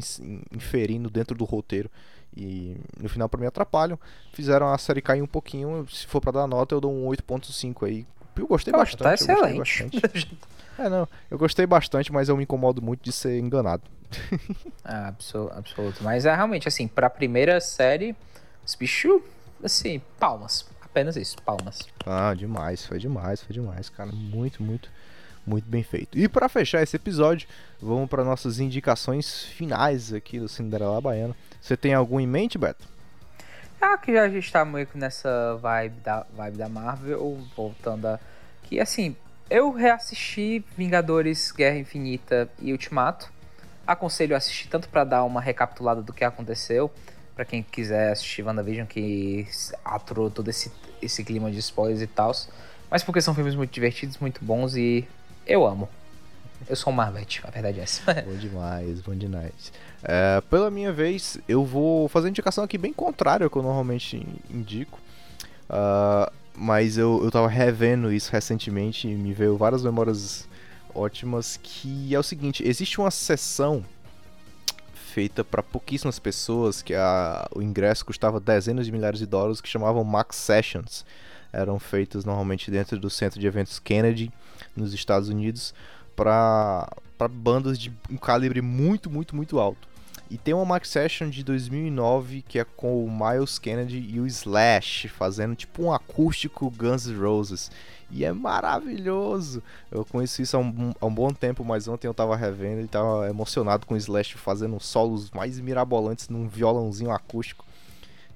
inferindo 0.52 1.10
dentro 1.10 1.36
do 1.36 1.46
roteiro 1.46 1.90
e 2.36 2.76
no 3.00 3.08
final 3.08 3.30
para 3.30 3.40
mim 3.40 3.46
atrapalham, 3.46 4.00
fizeram 4.32 4.72
a 4.72 4.78
série 4.78 5.02
cair 5.02 5.22
um 5.22 5.28
pouquinho. 5.28 5.86
Se 5.90 6.08
for 6.08 6.20
para 6.20 6.32
dar 6.32 6.48
nota, 6.48 6.74
eu 6.74 6.82
dou 6.82 6.92
um 6.92 7.08
8.5 7.08 7.88
aí. 7.88 8.06
Eu 8.36 8.48
gostei 8.48 8.72
tá 8.72 8.80
bastante. 8.80 9.04
Tá 9.04 9.14
excelente. 9.14 9.84
Bastante. 9.84 10.38
é, 10.78 10.90
não, 10.90 11.08
eu 11.30 11.38
gostei 11.38 11.66
bastante, 11.66 12.12
mas 12.12 12.30
eu 12.30 12.38
me 12.38 12.44
incomodo 12.44 12.82
muito 12.82 13.04
de 13.04 13.12
ser 13.12 13.40
enganado. 13.40 13.84
ah, 14.84 15.08
absoluto, 15.08 15.54
absoluto. 15.58 16.04
Mas 16.04 16.26
é 16.26 16.36
realmente 16.36 16.68
assim, 16.68 16.88
pra 16.88 17.10
primeira 17.10 17.60
série, 17.60 18.16
os 18.66 18.76
bichos, 18.76 19.22
assim, 19.64 20.02
palmas. 20.20 20.66
Apenas 20.82 21.16
isso, 21.16 21.36
palmas. 21.42 21.80
Ah, 22.06 22.34
demais, 22.36 22.86
foi 22.86 23.00
demais, 23.00 23.42
foi 23.42 23.54
demais, 23.54 23.90
cara. 23.90 24.12
Muito, 24.12 24.62
muito, 24.62 24.90
Muito 25.46 25.68
bem 25.68 25.84
feito. 25.84 26.18
E 26.18 26.28
para 26.28 26.48
fechar 26.48 26.82
esse 26.82 26.96
episódio, 26.96 27.48
vamos 27.82 28.10
para 28.10 28.24
nossas 28.24 28.60
indicações 28.60 29.44
finais 29.44 30.14
aqui 30.14 30.40
do 30.40 30.48
Cinderela 30.48 31.02
Baiana. 31.02 31.36
Você 31.60 31.76
tem 31.76 31.94
algum 31.94 32.20
em 32.20 32.28
mente, 32.28 32.58
Beto? 32.58 32.88
Ah, 33.82 33.98
que 33.98 34.12
a 34.12 34.30
gente 34.30 34.50
tá 34.50 34.64
meio 34.64 34.88
que 34.88 34.98
nessa 34.98 35.58
vibe 35.58 36.00
da, 36.02 36.26
vibe 36.34 36.58
da 36.58 36.70
Marvel, 36.70 37.38
voltando 37.56 38.06
a. 38.06 38.20
Que 38.64 38.80
assim, 38.80 39.16
eu 39.54 39.70
reassisti 39.70 40.66
Vingadores 40.76 41.52
Guerra 41.52 41.78
Infinita 41.78 42.50
e 42.60 42.72
Ultimato. 42.72 43.32
Aconselho 43.86 44.34
a 44.34 44.40
assistir 44.40 44.68
tanto 44.68 44.90
pra 44.90 45.04
dar 45.04 45.24
uma 45.26 45.40
recapitulada 45.40 46.02
do 46.02 46.12
que 46.12 46.24
aconteceu, 46.24 46.92
pra 47.36 47.46
quem 47.46 47.62
quiser 47.62 48.14
assistir 48.14 48.42
WandaVision, 48.42 48.88
que 48.88 49.48
aturou 49.86 50.32
todo 50.32 50.50
esse, 50.50 50.72
esse 51.00 51.24
clima 51.24 51.52
de 51.52 51.60
spoilers 51.60 52.02
e 52.02 52.08
tal. 52.08 52.32
Mas 52.90 53.04
porque 53.04 53.22
são 53.22 53.36
filmes 53.36 53.54
muito 53.54 53.72
divertidos, 53.72 54.18
muito 54.18 54.44
bons 54.44 54.76
e 54.76 55.08
eu 55.46 55.68
amo. 55.68 55.88
Eu 56.68 56.76
sou 56.76 56.92
um 56.92 56.96
Marvete, 56.96 57.42
a 57.44 57.52
verdade 57.52 57.80
é 57.80 57.84
essa. 57.84 58.12
Bom 58.26 58.36
demais, 58.36 59.02
bom 59.02 59.14
demais. 59.14 59.72
É, 60.02 60.42
pela 60.50 60.72
minha 60.72 60.92
vez, 60.92 61.38
eu 61.48 61.64
vou 61.64 62.08
fazer 62.08 62.30
indicação 62.30 62.64
aqui 62.64 62.78
bem 62.80 62.92
contrária 62.94 63.44
ao 63.44 63.52
que 63.52 63.58
eu 63.58 63.62
normalmente 63.62 64.26
indico. 64.50 65.00
Ah, 65.70 66.32
mas 66.56 66.98
eu, 66.98 67.22
eu 67.24 67.32
tava 67.32 67.48
revendo 67.48 68.12
isso 68.12 68.32
recentemente 68.32 69.08
e 69.08 69.16
me 69.16 69.34
veio 69.34 69.58
várias 69.58 69.84
memórias 69.84 70.48
ótimas. 70.94 71.60
Que 71.62 72.14
é 72.14 72.20
o 72.20 72.24
seguinte: 72.24 72.68
existe 72.68 73.00
uma 73.00 73.12
sessão 73.12 73.84
feita 75.14 75.44
para 75.44 75.62
pouquíssimas 75.62 76.18
pessoas, 76.18 76.82
que 76.82 76.96
a, 76.96 77.48
o 77.56 77.62
ingresso 77.62 78.06
custava 78.06 78.40
dezenas 78.40 78.86
de 78.86 78.92
milhares 78.92 79.20
de 79.20 79.26
dólares, 79.26 79.62
que 79.62 79.70
chamavam 79.70 80.04
Max 80.04 80.36
Sessions. 80.38 81.06
Eram 81.52 81.80
feitas 81.80 82.26
normalmente 82.26 82.72
dentro 82.72 83.00
do 83.00 83.12
centro 83.12 83.40
de 83.40 83.46
eventos 83.46 83.78
Kennedy, 83.78 84.32
nos 84.76 84.92
Estados 84.92 85.30
Unidos, 85.30 85.72
para 86.16 86.90
bandas 87.30 87.78
de 87.78 87.94
um 88.10 88.18
calibre 88.18 88.60
muito, 88.60 89.08
muito, 89.08 89.36
muito 89.36 89.60
alto. 89.60 89.88
E 90.30 90.38
tem 90.38 90.54
uma 90.54 90.66
Max 90.66 90.90
Session 90.90 91.30
de 91.30 91.44
2009 91.44 92.42
que 92.42 92.58
é 92.58 92.64
com 92.64 93.06
o 93.06 93.12
Miles 93.12 93.60
Kennedy 93.60 94.00
e 94.00 94.20
o 94.20 94.26
Slash 94.26 95.08
fazendo 95.08 95.56
tipo 95.56 95.84
um 95.84 95.94
acústico 95.94 96.72
Guns 96.72 97.06
N' 97.06 97.20
Roses. 97.20 97.70
E 98.10 98.24
é 98.24 98.32
maravilhoso. 98.32 99.62
Eu 99.92 100.06
conheço 100.06 100.42
isso 100.42 100.56
há 100.56 100.60
um, 100.60 100.94
há 101.00 101.06
um 101.06 101.14
bom 101.14 101.32
tempo, 101.32 101.64
mas 101.66 101.88
ontem 101.88 102.08
eu 102.08 102.14
tava 102.14 102.36
revendo 102.36 102.82
e 102.82 102.88
tava 102.88 103.28
emocionado 103.30 103.86
com 103.86 103.96
o 103.96 103.98
Slash 103.98 104.36
fazendo 104.38 104.80
solos 104.80 105.32
mais 105.32 105.60
mirabolantes 105.60 106.30
num 106.30 106.48
violãozinho 106.48 107.12
acústico. 107.12 107.66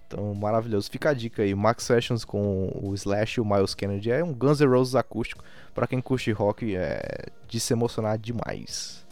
Então, 0.08 0.34
maravilhoso. 0.34 0.90
Fica 0.90 1.10
a 1.10 1.14
dica 1.14 1.44
aí. 1.44 1.54
Max 1.54 1.84
Sessions 1.84 2.24
com 2.24 2.72
o 2.82 2.94
Slash 2.96 3.40
e 3.40 3.42
o 3.42 3.46
Miles 3.46 3.76
Kennedy 3.76 4.10
é 4.10 4.24
um 4.24 4.34
Guns 4.34 4.62
N' 4.62 4.68
Roses 4.68 4.96
acústico. 4.96 5.44
Pra 5.76 5.86
quem 5.86 6.02
curte 6.02 6.32
rock, 6.32 6.76
é 6.76 7.28
de 7.48 7.60
se 7.60 7.74
emocionar 7.74 8.18
demais. 8.18 9.06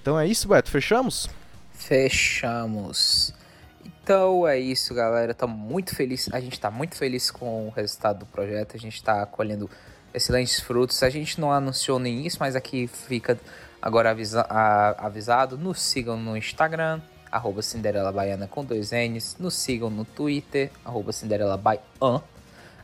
Então 0.00 0.18
é 0.18 0.26
isso, 0.26 0.48
Beto. 0.48 0.70
Fechamos? 0.70 1.30
Fechamos. 1.74 3.32
Então 3.84 4.46
é 4.46 4.58
isso, 4.58 4.94
galera. 4.94 5.34
Tô 5.34 5.46
muito 5.46 5.94
feliz. 5.94 6.28
A 6.32 6.40
gente 6.40 6.58
tá 6.58 6.70
muito 6.70 6.96
feliz 6.96 7.30
com 7.30 7.68
o 7.68 7.70
resultado 7.70 8.20
do 8.20 8.26
projeto. 8.26 8.76
A 8.76 8.78
gente 8.78 9.02
tá 9.02 9.24
colhendo 9.26 9.70
excelentes 10.12 10.60
frutos. 10.60 11.02
A 11.02 11.10
gente 11.10 11.40
não 11.40 11.52
anunciou 11.52 11.98
nem 11.98 12.26
isso, 12.26 12.36
mas 12.40 12.56
aqui 12.56 12.86
fica 12.86 13.38
agora 13.80 14.10
avisa- 14.10 14.46
avisado. 14.98 15.56
Nos 15.56 15.80
sigam 15.80 16.16
no 16.16 16.36
Instagram, 16.36 17.00
arroba 17.30 17.62
Cinderela 17.62 18.12
Baiana 18.12 18.46
com 18.46 18.64
dois 18.64 18.90
N's. 18.90 19.36
Nos 19.38 19.54
sigam 19.54 19.88
no 19.88 20.04
Twitter, 20.04 20.70
arroba 20.84 21.12
Cinderela. 21.12 21.60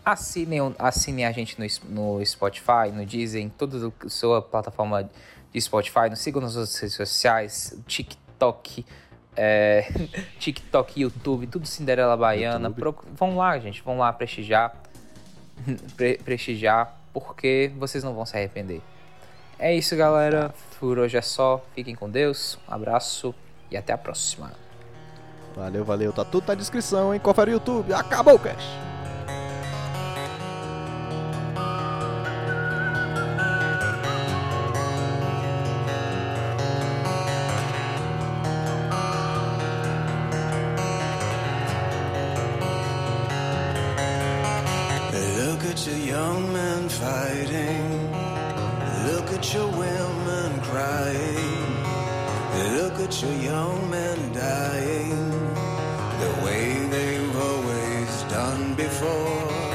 Assinem, 0.04 0.74
assinem 0.78 1.26
a 1.26 1.32
gente 1.32 1.58
no, 1.60 2.16
no 2.16 2.24
Spotify, 2.24 2.90
no 2.92 3.02
em 3.02 3.48
toda 3.48 3.92
a 4.04 4.08
sua 4.08 4.40
plataforma 4.40 5.10
de 5.52 5.60
Spotify. 5.60 6.08
Nos 6.08 6.20
sigam 6.20 6.40
nas 6.40 6.56
outras 6.56 6.78
redes 6.78 6.96
sociais, 6.96 7.76
TikTok, 7.86 8.27
é, 9.36 9.90
TikTok, 10.38 11.00
YouTube, 11.00 11.46
tudo 11.46 11.66
Cinderela 11.66 12.16
Baiana. 12.16 12.70
Procu- 12.70 13.06
vão 13.14 13.36
lá, 13.36 13.58
gente, 13.58 13.82
vão 13.82 13.98
lá 13.98 14.12
prestigiar, 14.12 14.74
pre- 15.96 16.18
prestigiar, 16.24 16.96
porque 17.12 17.72
vocês 17.78 18.02
não 18.04 18.14
vão 18.14 18.24
se 18.26 18.36
arrepender. 18.36 18.80
É 19.58 19.74
isso, 19.74 19.96
galera. 19.96 20.54
Por 20.78 20.98
hoje 20.98 21.16
é 21.16 21.22
só. 21.22 21.64
Fiquem 21.74 21.94
com 21.94 22.08
Deus. 22.08 22.58
Um 22.68 22.74
abraço 22.74 23.34
e 23.70 23.76
até 23.76 23.92
a 23.92 23.98
próxima. 23.98 24.52
Valeu, 25.56 25.84
valeu. 25.84 26.12
Tá 26.12 26.24
tudo 26.24 26.46
na 26.46 26.54
descrição, 26.54 27.12
hein? 27.12 27.18
Confere 27.18 27.50
o 27.50 27.54
YouTube. 27.54 27.92
Acabou 27.92 28.34
o 28.36 28.38
cast. 28.38 28.64
Your 45.88 45.96
young 45.96 46.52
men 46.52 46.86
fighting. 46.90 48.12
Look 49.06 49.32
at 49.32 49.54
your 49.54 49.68
women 49.70 50.60
crying. 50.60 51.64
Look 52.76 53.00
at 53.00 53.22
your 53.22 53.32
young 53.32 53.88
men 53.88 54.18
dying. 54.34 55.30
The 56.20 56.32
way 56.44 56.86
they've 56.90 57.36
always 57.36 58.22
done 58.24 58.74
before. 58.74 59.67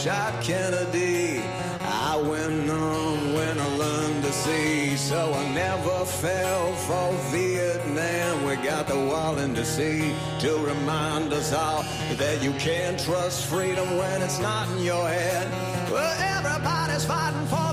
shot 0.00 0.42
Kennedy. 0.42 1.42
I 1.82 2.16
went 2.16 2.64
numb 2.66 3.34
when 3.34 3.58
I 3.60 3.66
learned 3.76 4.22
to 4.24 4.32
see, 4.32 4.96
so 4.96 5.34
I 5.34 5.52
never 5.52 6.06
fell 6.06 6.72
for 6.88 7.12
Vietnam. 7.30 8.44
We 8.46 8.56
got 8.56 8.86
the 8.86 8.98
wall 8.98 9.38
in 9.38 9.52
the 9.52 9.64
sea 9.64 10.14
to 10.38 10.56
remind 10.64 11.34
us 11.34 11.52
all 11.52 11.82
that 12.16 12.42
you 12.42 12.52
can't 12.52 12.98
trust 12.98 13.44
freedom 13.44 13.98
when 13.98 14.22
it's 14.22 14.38
not 14.38 14.70
in 14.70 14.84
your 14.84 15.06
head. 15.06 15.46
Well, 15.90 16.14
everybody's 16.38 17.04
fighting 17.04 17.46
for. 17.48 17.69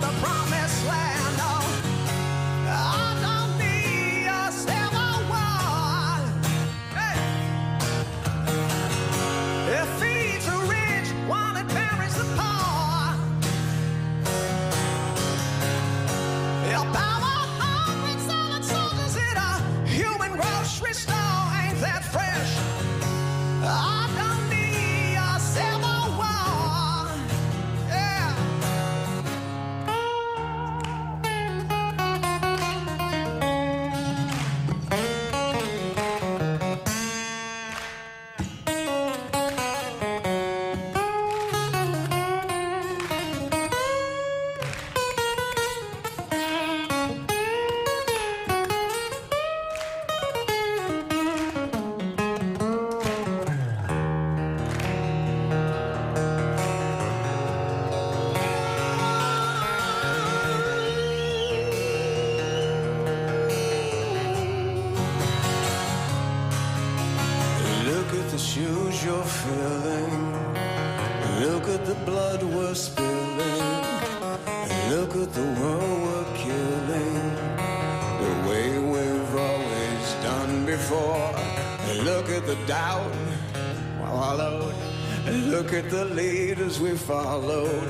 followed. 87.08 87.90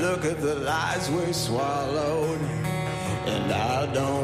Look 0.00 0.24
at 0.24 0.40
the 0.40 0.54
lies 0.54 1.10
we 1.10 1.32
swallowed, 1.32 2.40
and 3.26 3.52
I 3.52 3.92
don't. 3.92 4.23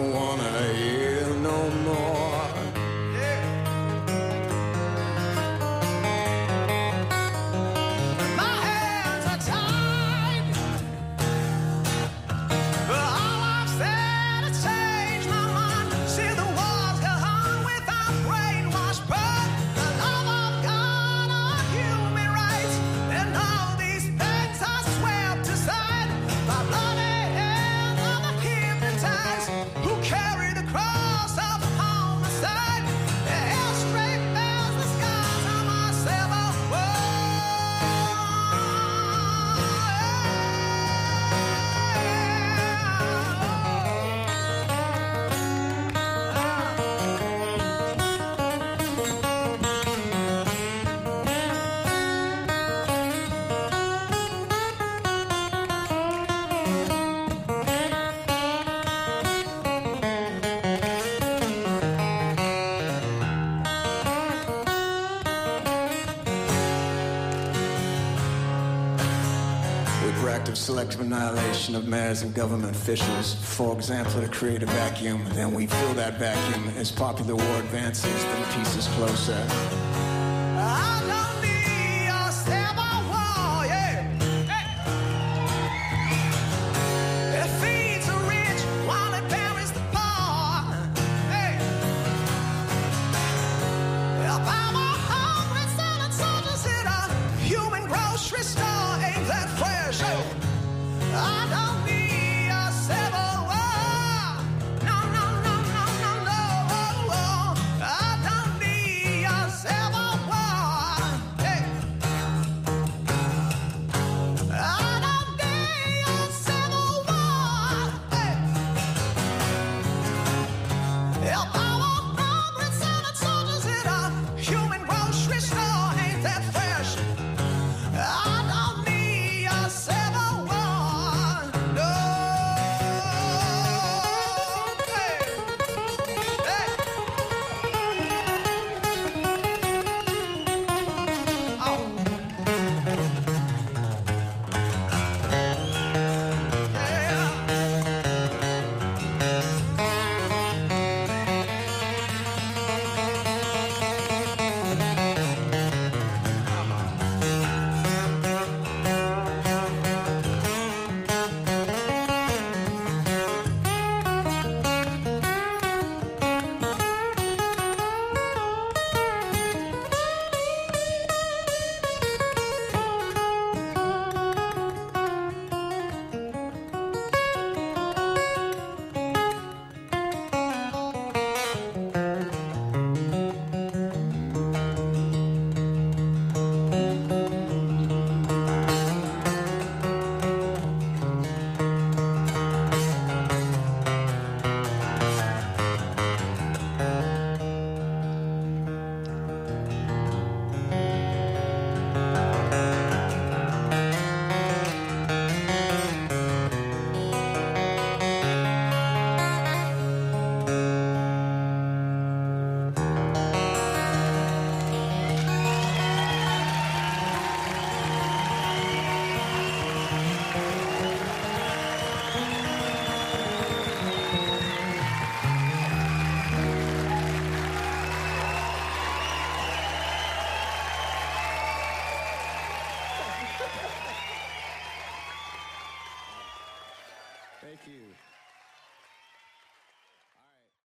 selective 70.57 71.01
annihilation 71.01 71.75
of 71.75 71.87
mayors 71.87 72.23
and 72.23 72.35
government 72.35 72.75
officials, 72.75 73.35
for 73.35 73.75
example, 73.75 74.21
to 74.21 74.29
create 74.29 74.63
a 74.63 74.67
vacuum. 74.67 75.25
Then 75.31 75.53
we 75.53 75.67
fill 75.67 75.95
that 75.95 76.19
vacuum 76.19 76.69
as 76.77 76.91
popular 76.91 77.37
war 77.37 77.57
advances, 77.61 78.25
then 78.25 78.45
peace 78.59 78.77
is 78.77 78.87
closer. 78.89 79.80